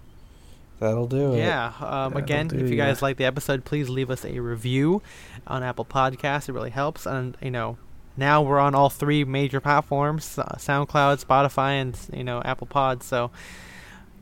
That'll 0.79 1.07
do 1.07 1.33
it. 1.33 1.37
Yeah. 1.37 1.67
Um, 1.79 2.11
That'll 2.13 2.17
again, 2.17 2.47
do 2.49 2.57
if 2.57 2.69
you 2.69 2.75
ya. 2.75 2.85
guys 2.87 3.01
like 3.01 3.15
the 3.15 3.23
episode, 3.23 3.63
please 3.63 3.87
leave 3.87 4.11
us 4.11 4.25
a 4.25 4.39
review 4.39 5.01
on 5.47 5.63
Apple 5.63 5.85
Podcasts. 5.85 6.49
It 6.49 6.51
really 6.51 6.69
helps. 6.69 7.05
And 7.05 7.37
you 7.41 7.49
know, 7.49 7.77
now 8.17 8.41
we're 8.41 8.59
on 8.59 8.75
all 8.75 8.89
three 8.89 9.23
major 9.23 9.61
platforms: 9.61 10.37
uh, 10.37 10.43
SoundCloud, 10.57 11.23
Spotify, 11.23 11.81
and 11.81 11.97
you 12.11 12.23
know 12.25 12.41
Apple 12.43 12.67
Pods. 12.67 13.05
So 13.05 13.31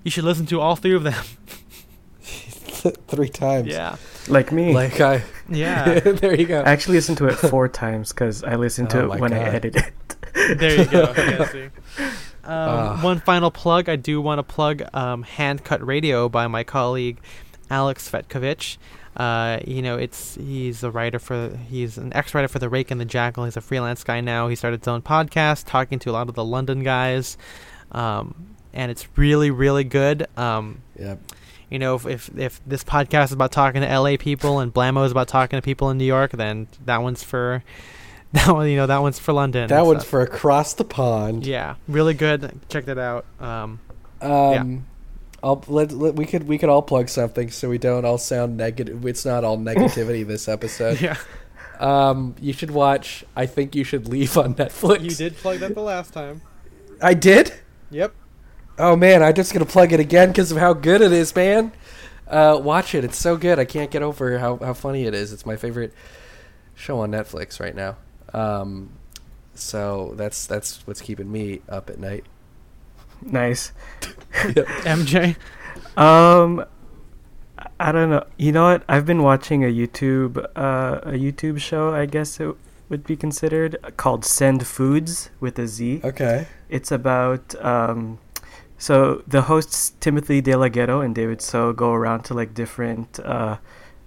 you 0.03 0.11
should 0.11 0.25
listen 0.25 0.45
to 0.47 0.61
all 0.61 0.75
three 0.75 0.95
of 0.95 1.03
them. 1.03 1.23
Three 3.07 3.29
times. 3.29 3.67
yeah. 3.67 3.95
Like 4.27 4.51
me. 4.51 4.73
Like 4.73 4.99
I. 4.99 5.23
Yeah. 5.49 5.99
there 6.01 6.35
you 6.37 6.45
go. 6.45 6.61
I 6.61 6.71
actually 6.71 6.95
listened 6.97 7.17
to 7.19 7.27
it 7.27 7.35
four 7.35 7.67
times 7.69 8.11
because 8.11 8.43
I 8.43 8.55
listened 8.55 8.89
to 8.91 9.01
Oh 9.01 9.05
it 9.05 9.07
my 9.07 9.15
when 9.19 9.31
I 9.33 9.39
God. 9.39 9.55
edited 9.55 9.75
it. 10.33 10.59
There 10.59 10.79
you 10.81 10.85
go. 10.85 11.13
Yeah, 11.17 11.47
see. 11.49 11.69
Um, 12.45 12.51
Ah. 12.51 12.99
one 13.01 13.19
final 13.21 13.51
plug. 13.51 13.87
I 13.89 13.95
do 13.95 14.19
want 14.21 14.39
to 14.39 14.43
plug 14.43 14.83
um, 14.93 15.23
Hand 15.23 15.63
Cut 15.63 15.85
Radio 15.85 16.27
by 16.29 16.47
my 16.47 16.63
colleague 16.63 17.19
Alex 17.69 18.09
Fetkovich. 18.09 18.77
Uh, 19.15 19.59
you 19.65 19.81
know, 19.81 19.95
it's 19.97 20.35
he's 20.35 20.83
a 20.83 20.89
writer 20.89 21.19
for 21.19 21.55
he's 21.69 21.97
an 21.99 22.11
ex-writer 22.13 22.47
for 22.47 22.57
the 22.59 22.67
Rake 22.67 22.89
and 22.91 22.99
the 22.99 23.05
Jackal. 23.05 23.45
He's 23.45 23.55
a 23.55 23.61
freelance 23.61 24.03
guy 24.03 24.21
now. 24.21 24.47
He 24.47 24.55
started 24.55 24.79
his 24.81 24.87
own 24.87 25.01
podcast, 25.03 25.65
talking 25.67 25.99
to 25.99 26.09
a 26.09 26.13
lot 26.13 26.29
of 26.29 26.35
the 26.35 26.43
London 26.43 26.83
guys, 26.83 27.37
um, 27.91 28.55
and 28.73 28.89
it's 28.91 29.07
really 29.15 29.51
really 29.51 29.83
good. 29.83 30.25
Um, 30.35 30.81
Yep. 30.99 31.19
you 31.69 31.77
know, 31.79 31.93
if, 31.95 32.07
if 32.07 32.29
if 32.37 32.61
this 32.65 32.83
podcast 32.83 33.25
is 33.25 33.31
about 33.33 33.51
talking 33.51 33.81
to 33.81 33.87
LA 33.99 34.17
people 34.17 34.59
and 34.59 34.73
Blammo 34.73 35.05
is 35.05 35.11
about 35.11 35.27
talking 35.27 35.57
to 35.57 35.61
people 35.61 35.91
in 35.91 35.97
New 35.99 36.05
York, 36.05 36.31
then 36.31 36.67
that 36.85 37.03
one's 37.03 37.23
for 37.23 37.63
that 38.45 38.49
one. 38.49 38.67
You 38.69 38.75
know, 38.77 38.87
that 38.87 39.01
one's 39.01 39.19
for 39.19 39.33
London. 39.33 39.67
That 39.69 39.85
one's 39.85 40.01
stuff. 40.01 40.09
for 40.09 40.21
across 40.21 40.73
the 40.73 40.83
pond. 40.83 41.45
Yeah, 41.45 41.75
really 41.87 42.13
good. 42.13 42.59
Check 42.69 42.85
that 42.85 42.97
out. 42.97 43.25
Um, 43.39 43.79
Um, 44.21 44.85
I'll 45.41 45.63
let, 45.67 45.91
let 45.91 46.15
we 46.15 46.25
could 46.25 46.47
we 46.47 46.57
could 46.57 46.69
all 46.69 46.81
plug 46.81 47.09
something 47.09 47.49
so 47.51 47.69
we 47.69 47.77
don't 47.77 48.05
all 48.05 48.17
sound 48.17 48.57
negative. 48.57 49.05
It's 49.05 49.25
not 49.25 49.43
all 49.43 49.57
negativity 49.71 50.25
this 50.25 50.47
episode. 50.47 51.01
yeah, 51.01 51.17
Um, 51.79 52.35
you 52.41 52.53
should 52.53 52.71
watch. 52.71 53.23
I 53.35 53.45
think 53.45 53.75
you 53.75 53.83
should 53.83 54.07
leave 54.07 54.37
on 54.37 54.55
Netflix. 54.55 55.01
you 55.01 55.11
did 55.11 55.35
plug 55.37 55.59
that 55.59 55.75
the 55.75 55.81
last 55.81 56.13
time. 56.13 56.41
I 57.01 57.13
did. 57.13 57.53
Yep. 57.91 58.13
Oh 58.79 58.95
man, 58.95 59.21
I'm 59.21 59.33
just 59.35 59.53
gonna 59.53 59.65
plug 59.65 59.91
it 59.93 59.99
again 59.99 60.29
because 60.29 60.51
of 60.51 60.57
how 60.57 60.73
good 60.73 61.01
it 61.01 61.11
is, 61.11 61.35
man. 61.35 61.71
Uh, 62.27 62.57
watch 62.63 62.95
it. 62.95 63.03
It's 63.03 63.17
so 63.17 63.35
good. 63.37 63.59
I 63.59 63.65
can't 63.65 63.91
get 63.91 64.01
over 64.01 64.39
how, 64.39 64.57
how 64.57 64.73
funny 64.73 65.03
it 65.05 65.13
is. 65.13 65.33
It's 65.33 65.45
my 65.45 65.55
favorite 65.57 65.93
show 66.73 66.99
on 67.01 67.11
Netflix 67.11 67.59
right 67.59 67.75
now. 67.75 67.97
Um, 68.33 68.89
so 69.55 70.13
that's 70.15 70.45
that's 70.47 70.85
what's 70.87 71.01
keeping 71.01 71.31
me 71.31 71.61
up 71.69 71.89
at 71.89 71.99
night. 71.99 72.25
nice. 73.21 73.71
MJ. 74.31 75.35
Um, 75.97 76.59
I- 76.59 76.65
I 77.79 77.91
don't 77.91 78.09
know. 78.09 78.25
You 78.37 78.51
know 78.51 78.63
what? 78.65 78.83
I've 78.89 79.05
been 79.05 79.21
watching 79.21 79.63
a 79.63 79.67
YouTube 79.67 80.37
uh, 80.55 80.99
a 81.03 81.11
YouTube 81.13 81.59
show. 81.59 81.93
I 81.93 82.05
guess 82.05 82.39
it 82.39 82.55
would 82.89 83.03
be 83.05 83.15
considered 83.15 83.77
called 83.97 84.25
Send 84.25 84.61
Foodz 84.61 85.29
with 85.39 85.57
a 85.59 85.67
Z. 85.67 86.01
Okay. 86.03 86.47
It's 86.69 86.91
about 86.91 87.55
um, 87.63 88.19
so 88.77 89.23
the 89.27 89.43
hosts 89.43 89.93
Timothy 89.99 90.41
De 90.41 90.55
La 90.55 90.67
Ghetto 90.67 90.99
and 91.01 91.13
David 91.15 91.41
So 91.41 91.71
go 91.73 91.93
around 91.93 92.23
to 92.25 92.33
like 92.33 92.53
different 92.53 93.19
uh, 93.19 93.57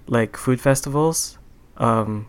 like 0.07 0.37
food 0.37 0.61
festivals, 0.61 1.39
um, 1.79 2.27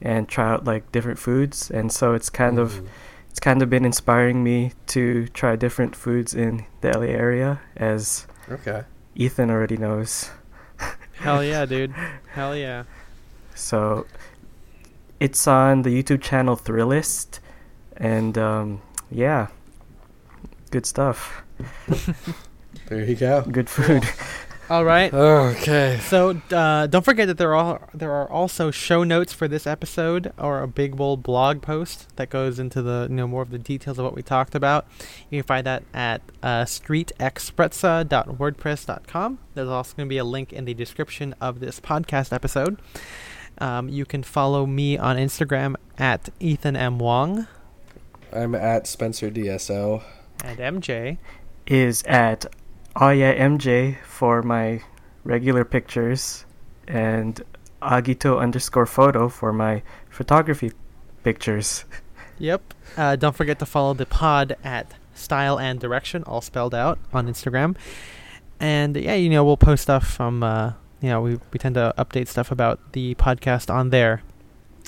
and 0.00 0.28
try 0.28 0.50
out 0.52 0.64
like 0.64 0.90
different 0.92 1.18
foods. 1.18 1.70
And 1.70 1.92
so 1.92 2.14
it's 2.14 2.30
kind 2.30 2.58
of 2.58 2.82
it's 3.30 3.40
kind 3.40 3.62
of 3.62 3.70
been 3.70 3.84
inspiring 3.84 4.42
me 4.42 4.72
to 4.88 5.28
try 5.28 5.56
different 5.56 5.94
foods 5.94 6.34
in 6.34 6.64
the 6.80 6.90
LA 6.90 7.06
area, 7.06 7.60
as 7.76 8.26
Okay. 8.50 8.82
Ethan 9.14 9.50
already 9.50 9.76
knows. 9.76 10.30
Hell 11.18 11.44
yeah, 11.44 11.66
dude. 11.66 11.92
Hell 12.32 12.56
yeah. 12.56 12.84
So 13.54 14.06
it's 15.20 15.46
on 15.46 15.82
the 15.82 15.90
YouTube 15.90 16.22
channel 16.22 16.56
Thrillist, 16.56 17.40
and 17.96 18.38
um, 18.38 18.80
yeah, 19.10 19.48
good 20.70 20.86
stuff. 20.86 21.42
There 22.88 23.04
you 23.04 23.16
go. 23.16 23.42
Good 23.42 23.68
food. 23.68 24.02
All 24.70 24.84
right. 24.84 25.12
Okay. 25.14 25.98
So 26.02 26.38
uh, 26.52 26.86
don't 26.88 27.02
forget 27.04 27.26
that 27.28 27.38
there 27.38 27.56
are 27.56 27.88
there 27.94 28.12
are 28.12 28.30
also 28.30 28.70
show 28.70 29.02
notes 29.02 29.32
for 29.32 29.48
this 29.48 29.66
episode, 29.66 30.30
or 30.38 30.60
a 30.62 30.68
big 30.68 30.94
bold 30.96 31.22
blog 31.22 31.62
post 31.62 32.14
that 32.16 32.28
goes 32.28 32.58
into 32.58 32.82
the 32.82 33.06
you 33.08 33.16
know 33.16 33.26
more 33.26 33.40
of 33.40 33.48
the 33.50 33.58
details 33.58 33.98
of 33.98 34.04
what 34.04 34.14
we 34.14 34.22
talked 34.22 34.54
about. 34.54 34.86
You 35.30 35.40
can 35.42 35.46
find 35.46 35.66
that 35.66 35.84
at 35.94 36.20
uh, 36.42 36.64
streetxsprezza.wordpress.com. 36.64 39.38
There's 39.54 39.68
also 39.68 39.96
going 39.96 40.06
to 40.06 40.10
be 40.10 40.18
a 40.18 40.24
link 40.24 40.52
in 40.52 40.66
the 40.66 40.74
description 40.74 41.34
of 41.40 41.60
this 41.60 41.80
podcast 41.80 42.30
episode. 42.32 42.78
Um, 43.58 43.88
you 43.88 44.04
can 44.04 44.22
follow 44.22 44.66
me 44.66 44.98
on 44.98 45.16
Instagram 45.16 45.76
at 45.96 46.28
Ethan 46.40 46.76
M 46.76 46.98
Wong 46.98 47.46
I'm 48.32 48.54
at 48.54 48.86
Spencer 48.86 49.30
DSO. 49.30 50.02
and 50.44 50.58
MJ. 50.58 51.16
is 51.66 52.02
at 52.04 52.46
oh 52.96 53.10
yeah 53.10 53.34
MJ 53.34 53.96
for 54.04 54.42
my 54.42 54.82
regular 55.24 55.64
pictures, 55.64 56.44
and 56.86 57.40
Agito 57.82 58.40
underscore 58.40 58.86
photo 58.86 59.28
for 59.28 59.52
my 59.52 59.82
photography 60.10 60.72
pictures. 61.22 61.84
Yep. 62.40 62.72
Uh, 62.96 63.16
don't 63.16 63.34
forget 63.34 63.58
to 63.58 63.66
follow 63.66 63.94
the 63.94 64.06
pod 64.06 64.54
at 64.62 64.92
style 65.12 65.58
and 65.58 65.80
direction, 65.80 66.22
all 66.22 66.40
spelled 66.40 66.72
out 66.72 66.96
on 67.12 67.26
Instagram. 67.26 67.74
And 68.60 68.94
yeah, 68.94 69.14
you 69.14 69.28
know, 69.28 69.44
we'll 69.44 69.56
post 69.56 69.82
stuff 69.82 70.06
from. 70.06 70.44
Uh, 70.44 70.74
you 71.00 71.08
know, 71.08 71.20
we 71.20 71.40
we 71.52 71.58
tend 71.58 71.74
to 71.74 71.92
update 71.98 72.28
stuff 72.28 72.52
about 72.52 72.92
the 72.92 73.16
podcast 73.16 73.74
on 73.74 73.90
there, 73.90 74.22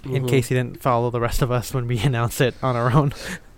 in 0.04 0.22
Mhm. 0.22 0.28
case 0.28 0.48
you 0.48 0.56
didn't 0.56 0.80
follow 0.80 1.10
the 1.10 1.18
rest 1.18 1.42
of 1.42 1.50
us 1.50 1.74
when 1.74 1.88
we 1.88 1.98
announce 2.04 2.40
it 2.40 2.54
on 2.62 2.76
our 2.76 2.92
own. 2.92 3.12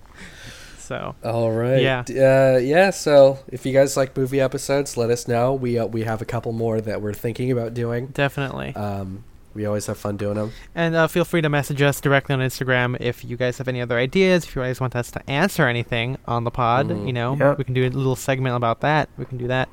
so 0.82 1.14
All 1.24 1.50
right. 1.52 1.80
Yeah. 1.80 2.04
Uh, 2.09 2.59
yeah. 2.59 2.90
So 2.90 3.38
if 3.48 3.64
you 3.64 3.72
guys 3.72 3.96
like 3.96 4.16
movie 4.16 4.40
episodes, 4.40 4.96
let 4.96 5.10
us 5.10 5.26
know. 5.28 5.54
We 5.54 5.78
uh, 5.78 5.86
we 5.86 6.02
have 6.04 6.20
a 6.20 6.24
couple 6.24 6.52
more 6.52 6.80
that 6.80 7.00
we're 7.02 7.14
thinking 7.14 7.50
about 7.52 7.74
doing. 7.74 8.09
definitely. 8.09 8.74
Um, 8.74 9.24
we 9.54 9.66
always 9.66 9.84
have 9.86 9.98
fun 9.98 10.16
doing 10.16 10.36
them. 10.36 10.52
And 10.74 10.94
uh, 10.94 11.06
feel 11.09 11.26
free 11.26 11.42
to 11.42 11.48
message 11.50 11.82
us 11.82 12.00
directly 12.00 12.32
on 12.34 12.40
Instagram 12.40 12.96
if 13.00 13.22
you 13.22 13.36
guys 13.36 13.59
have 13.59 13.68
any 13.68 13.82
other 13.82 13.98
ideas. 13.98 14.44
If 14.44 14.56
you 14.56 14.62
guys 14.62 14.80
want 14.80 14.96
us 14.96 15.10
to 15.10 15.30
answer 15.30 15.66
anything 15.68 16.16
on 16.26 16.44
the 16.44 16.50
pod, 16.50 16.88
Mhm. 16.88 17.06
you 17.06 17.12
know, 17.12 17.36
Yep. 17.36 17.59
we 17.59 17.64
can 17.64 17.74
do 17.74 17.86
a 17.86 17.90
little 17.90 18.16
segment 18.16 18.56
about 18.56 18.80
that. 18.80 19.10
We 19.18 19.26
can 19.26 19.36
do 19.36 19.48
that. 19.48 19.68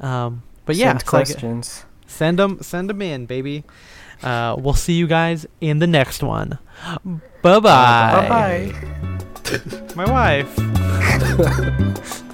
Um, 0.00 0.42
but 0.66 0.76
yeah, 0.76 0.90
Send 0.90 1.00
it's 1.00 1.12
like- 1.12 1.26
questions. 1.26 1.84
send 2.06 2.38
them, 2.38 2.58
send 2.62 2.88
them 2.88 3.02
in, 3.02 3.26
baby. 3.26 3.64
Uh, 4.22 4.54
we'll 4.56 4.74
see 4.74 4.92
you 4.94 5.08
guys 5.08 5.46
in 5.60 5.80
the 5.80 5.86
next 5.88 6.22
one. 6.22 6.58
Bye 7.42 7.58
bye. 7.60 7.60
Bye 7.60 8.28
bye. 8.28 9.18
My 9.96 10.04
wife. 10.10 10.54